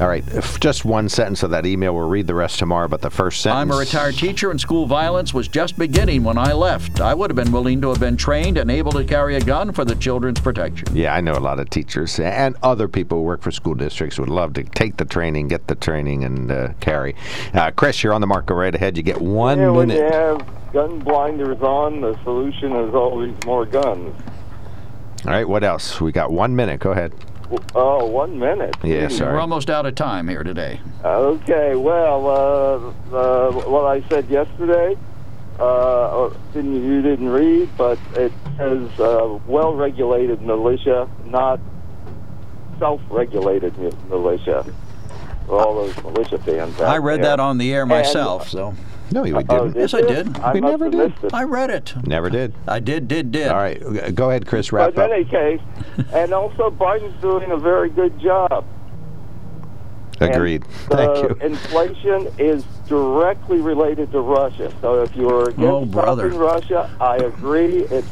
All 0.00 0.08
right, 0.08 0.24
if 0.32 0.58
just 0.58 0.84
one 0.84 1.08
sentence 1.08 1.44
of 1.44 1.50
that 1.50 1.66
email. 1.66 1.94
We'll 1.94 2.08
read 2.08 2.26
the 2.26 2.34
rest 2.34 2.58
tomorrow, 2.58 2.88
but 2.88 3.00
the 3.00 3.10
first 3.10 3.40
sentence. 3.42 3.60
I'm 3.60 3.70
a 3.70 3.78
retired 3.78 4.16
teacher, 4.16 4.50
and 4.50 4.60
school 4.60 4.86
violence 4.86 5.32
was 5.32 5.46
just 5.46 5.78
beginning 5.78 6.24
when 6.24 6.36
I 6.36 6.52
left. 6.52 7.00
I 7.00 7.14
would 7.14 7.30
have 7.30 7.36
been 7.36 7.52
willing 7.52 7.80
to 7.82 7.90
have 7.90 8.00
been 8.00 8.16
trained 8.16 8.58
and 8.58 8.70
able 8.72 8.90
to 8.92 9.04
carry 9.04 9.36
a 9.36 9.40
gun 9.40 9.72
for 9.72 9.84
the 9.84 9.94
children's 9.94 10.40
protection. 10.40 10.88
Yeah, 10.96 11.14
I 11.14 11.20
know 11.20 11.34
a 11.34 11.38
lot 11.38 11.60
of 11.60 11.70
teachers 11.70 12.18
and 12.18 12.56
other 12.62 12.88
people 12.88 13.18
who 13.18 13.24
work 13.24 13.42
for 13.42 13.52
school 13.52 13.74
districts 13.74 14.18
would 14.18 14.28
love 14.28 14.54
to 14.54 14.64
take 14.64 14.96
the 14.96 15.04
training, 15.04 15.48
get 15.48 15.68
the 15.68 15.76
training, 15.76 16.24
and 16.24 16.50
uh, 16.50 16.72
carry. 16.80 17.14
Uh, 17.52 17.70
Chris, 17.70 18.02
you're 18.02 18.12
on 18.12 18.20
the 18.20 18.26
mark. 18.26 18.46
Go 18.46 18.56
right 18.56 18.74
ahead. 18.74 18.96
You 18.96 19.04
get 19.04 19.20
one 19.20 19.58
yeah, 19.58 19.70
when 19.70 19.88
minute. 19.88 20.02
you 20.02 20.12
have 20.12 20.72
gun 20.72 20.98
blinders 20.98 21.62
on, 21.62 22.00
the 22.00 22.20
solution 22.24 22.72
is 22.72 22.94
always 22.94 23.32
more 23.44 23.64
guns. 23.64 24.12
All 25.24 25.30
right, 25.30 25.48
what 25.48 25.62
else? 25.62 26.00
We 26.00 26.10
got 26.10 26.32
one 26.32 26.56
minute. 26.56 26.80
Go 26.80 26.90
ahead. 26.90 27.14
Oh, 27.74 28.06
one 28.06 28.38
minute. 28.38 28.74
Yeah, 28.82 29.08
We're 29.20 29.38
almost 29.40 29.68
out 29.70 29.86
of 29.86 29.94
time 29.94 30.28
here 30.28 30.42
today. 30.42 30.80
Okay, 31.04 31.74
well, 31.76 32.26
uh, 33.12 33.16
uh, 33.16 33.52
what 33.68 33.84
I 33.86 34.06
said 34.08 34.28
yesterday, 34.28 34.96
uh, 35.58 36.30
didn't, 36.52 36.74
you 36.84 37.02
didn't 37.02 37.28
read, 37.28 37.68
but 37.76 37.98
it 38.14 38.32
says 38.56 38.88
uh, 39.00 39.38
well-regulated 39.46 40.42
militia, 40.42 41.08
not 41.26 41.60
self-regulated 42.78 43.76
militia. 44.08 44.64
All 45.48 45.74
those 45.86 45.96
militia 46.02 46.38
fans 46.38 46.80
I 46.80 46.96
read 46.98 47.18
there. 47.20 47.36
that 47.36 47.40
on 47.40 47.58
the 47.58 47.72
air 47.74 47.82
And- 47.82 47.90
myself, 47.90 48.48
so. 48.48 48.74
No, 49.14 49.24
you 49.24 49.36
Oh, 49.36 49.42
didn't. 49.42 49.72
did 49.74 49.80
Yes, 49.80 49.94
I 49.94 50.00
did. 50.00 50.36
I 50.40 50.52
We 50.52 50.60
never 50.60 50.90
did. 50.90 51.12
I 51.32 51.44
read 51.44 51.70
it. 51.70 51.94
Never 52.04 52.28
did. 52.30 52.52
I 52.66 52.80
did, 52.80 53.06
did, 53.06 53.30
did. 53.30 53.46
All 53.46 53.58
right, 53.58 54.12
go 54.12 54.28
ahead, 54.30 54.44
Chris. 54.44 54.72
Wrap 54.72 54.92
But 54.96 55.04
up. 55.04 55.10
in 55.10 55.16
any 55.18 55.24
case, 55.24 55.60
and 56.12 56.32
also 56.34 56.68
Biden's 56.68 57.18
doing 57.22 57.52
a 57.52 57.56
very 57.56 57.90
good 57.90 58.18
job. 58.18 58.64
Agreed. 60.20 60.64
The 60.90 60.96
Thank 60.96 61.16
you. 61.18 61.46
inflation 61.46 62.26
is 62.38 62.64
directly 62.88 63.58
related 63.60 64.10
to 64.10 64.20
Russia. 64.20 64.72
So 64.80 65.02
if 65.04 65.14
you're 65.14 65.50
against 65.50 65.60
Oh, 65.62 65.86
stopping 65.88 66.36
Russia, 66.36 66.90
I 67.00 67.16
agree 67.18 67.82
it's 67.84 68.08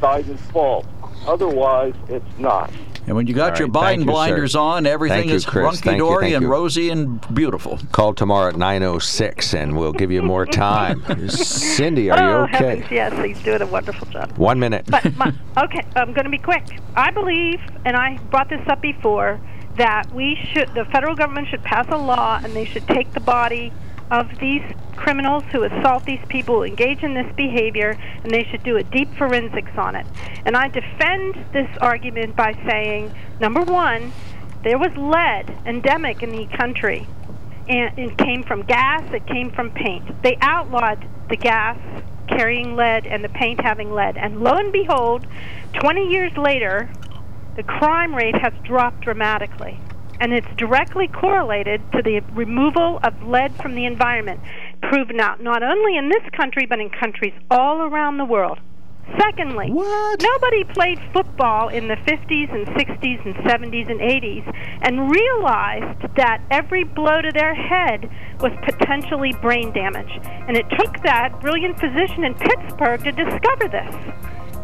Biden's 0.00 0.40
fault. 0.50 0.86
Otherwise, 1.26 1.92
it's 2.08 2.38
not. 2.38 2.70
And 3.08 3.16
when 3.16 3.26
you 3.26 3.32
got 3.32 3.52
All 3.52 3.58
your 3.58 3.68
right, 3.68 3.82
thank 3.82 4.00
Biden 4.02 4.04
you, 4.04 4.10
sir. 4.10 4.12
blinders 4.12 4.54
on, 4.54 4.86
everything 4.86 5.20
Thank 5.20 5.30
you, 5.30 5.36
is 5.36 5.46
Chris. 5.46 5.80
Thank 5.80 5.84
hunky 5.84 5.98
dory 5.98 6.34
and 6.34 6.42
you. 6.42 6.48
rosy 6.48 6.90
and 6.90 7.34
beautiful. 7.34 7.78
Call 7.90 8.12
tomorrow 8.12 8.50
at 8.50 8.56
9.06 8.56 9.54
and 9.54 9.78
we'll 9.78 9.94
give 9.94 10.12
you 10.12 10.20
more 10.20 10.44
time. 10.44 11.02
Cindy, 11.30 12.10
are 12.10 12.22
oh, 12.22 12.28
you 12.28 12.44
okay? 12.44 12.56
heavens, 12.66 12.90
yes, 12.90 13.24
he's 13.24 13.42
doing 13.42 13.62
a 13.62 13.66
wonderful 13.66 14.06
job. 14.08 14.36
One 14.36 14.58
minute. 14.58 14.84
But 14.90 15.16
my, 15.16 15.32
okay, 15.56 15.80
I'm 15.96 16.12
going 16.12 16.24
to 16.24 16.30
be 16.30 16.36
quick. 16.36 16.64
I 16.96 17.10
believe, 17.10 17.62
and 17.86 17.96
I 17.96 18.18
brought 18.30 18.50
this 18.50 18.60
up 18.68 18.82
before, 18.82 19.40
that 19.76 20.12
we 20.12 20.34
should, 20.52 20.74
the 20.74 20.84
federal 20.84 21.14
government 21.14 21.48
should 21.48 21.62
pass 21.62 21.86
a 21.88 21.96
law, 21.96 22.40
and 22.44 22.54
they 22.54 22.66
should 22.66 22.86
take 22.88 23.10
the 23.14 23.20
body 23.20 23.72
of 24.10 24.26
these 24.38 24.62
criminals 24.96 25.44
who 25.52 25.62
assault 25.64 26.04
these 26.04 26.24
people, 26.28 26.62
engage 26.62 27.02
in 27.02 27.14
this 27.14 27.30
behavior, 27.36 27.96
and 28.22 28.32
they 28.32 28.44
should 28.50 28.62
do 28.62 28.76
a 28.76 28.82
deep 28.82 29.12
forensics 29.16 29.72
on 29.76 29.94
it. 29.94 30.06
And 30.44 30.56
I 30.56 30.68
defend 30.68 31.34
this 31.52 31.68
argument 31.80 32.36
by 32.36 32.52
saying, 32.68 33.14
number 33.40 33.62
one, 33.62 34.12
there 34.64 34.78
was 34.78 34.94
lead 34.96 35.54
endemic 35.66 36.22
in 36.22 36.30
the 36.30 36.46
country 36.56 37.06
and 37.68 37.98
it 37.98 38.16
came 38.16 38.42
from 38.42 38.62
gas, 38.62 39.02
it 39.12 39.26
came 39.26 39.50
from 39.50 39.70
paint. 39.70 40.22
They 40.22 40.38
outlawed 40.40 41.06
the 41.28 41.36
gas 41.36 41.78
carrying 42.26 42.76
lead 42.76 43.06
and 43.06 43.22
the 43.22 43.28
paint 43.28 43.60
having 43.60 43.92
lead. 43.92 44.16
And 44.16 44.40
lo 44.40 44.54
and 44.54 44.72
behold, 44.72 45.26
20 45.74 46.08
years 46.08 46.36
later, 46.36 46.90
the 47.56 47.62
crime 47.62 48.14
rate 48.14 48.36
has 48.36 48.52
dropped 48.64 49.02
dramatically. 49.02 49.78
And 50.20 50.32
it's 50.32 50.48
directly 50.56 51.08
correlated 51.08 51.80
to 51.92 52.02
the 52.02 52.20
removal 52.32 52.98
of 53.02 53.22
lead 53.22 53.54
from 53.56 53.74
the 53.74 53.84
environment, 53.84 54.40
proven 54.82 55.20
out 55.20 55.40
not 55.40 55.62
only 55.62 55.96
in 55.96 56.08
this 56.08 56.22
country, 56.36 56.66
but 56.66 56.80
in 56.80 56.90
countries 56.90 57.34
all 57.50 57.82
around 57.82 58.18
the 58.18 58.24
world. 58.24 58.58
Secondly, 59.18 59.70
nobody 59.70 60.64
played 60.64 61.00
football 61.14 61.68
in 61.68 61.88
the 61.88 61.94
50s 61.94 62.52
and 62.52 62.66
60s 62.66 63.24
and 63.24 63.34
70s 63.36 63.90
and 63.90 64.00
80s 64.00 64.78
and 64.82 65.10
realized 65.10 66.14
that 66.16 66.42
every 66.50 66.84
blow 66.84 67.22
to 67.22 67.32
their 67.32 67.54
head 67.54 68.10
was 68.40 68.52
potentially 68.64 69.32
brain 69.40 69.72
damage. 69.72 70.10
And 70.46 70.56
it 70.56 70.66
took 70.78 71.02
that 71.04 71.40
brilliant 71.40 71.80
physician 71.80 72.24
in 72.24 72.34
Pittsburgh 72.34 73.02
to 73.04 73.12
discover 73.12 73.68
this. 73.68 73.94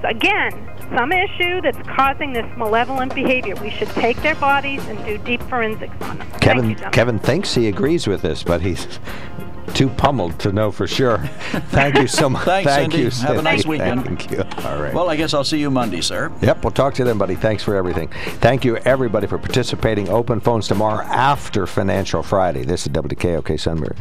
So 0.05 0.11
again, 0.11 0.53
some 0.95 1.13
issue 1.13 1.63
that's 1.63 1.79
causing 1.89 2.35
this 2.35 2.45
malevolent 2.59 3.15
behavior. 3.15 3.55
We 3.57 3.71
should 3.71 3.89
take 3.91 4.21
their 4.21 4.35
bodies 4.35 4.87
and 4.87 5.03
do 5.05 5.17
deep 5.17 5.43
forensics 5.45 5.95
on 6.03 6.19
them. 6.19 6.29
Thank 6.29 6.43
Kevin 6.43 6.71
you. 6.71 6.77
Kevin 6.77 7.19
thinks 7.19 7.55
he 7.55 7.69
agrees 7.69 8.07
with 8.07 8.21
this, 8.21 8.43
but 8.43 8.61
he's 8.61 8.99
too 9.73 9.89
pummeled 9.89 10.39
to 10.41 10.53
know 10.53 10.71
for 10.71 10.87
sure. 10.87 11.19
Thank 11.71 11.97
you 11.97 12.07
so 12.07 12.29
much. 12.29 12.45
Thanks, 12.45 12.71
Thank 12.71 12.93
Cindy. 12.93 13.05
you, 13.05 13.11
Have 13.27 13.39
a 13.39 13.43
nice 13.43 13.65
weekend. 13.65 14.05
Thank 14.05 14.31
you. 14.31 14.43
All 14.43 14.83
right. 14.83 14.93
Well, 14.93 15.09
I 15.09 15.17
guess 15.17 15.33
I'll 15.33 15.43
see 15.43 15.59
you 15.59 15.71
Monday, 15.71 16.03
sir. 16.03 16.31
Yep, 16.43 16.65
we'll 16.65 16.71
talk 16.71 16.93
to 16.95 16.99
you 16.99 17.07
then, 17.07 17.17
buddy. 17.17 17.35
Thanks 17.35 17.63
for 17.63 17.75
everything. 17.75 18.09
Thank 18.41 18.67
you, 18.67 18.77
everybody, 18.77 19.27
for 19.27 19.39
participating. 19.39 20.11
Open 20.11 20.39
phones 20.39 20.69
tomorrow 20.69 21.03
after 21.07 21.67
Financial 21.67 22.23
Friday. 22.23 22.65
This 22.65 22.87
is 22.87 22.93
WKOK 22.93 23.59
Sunbury. 23.59 23.97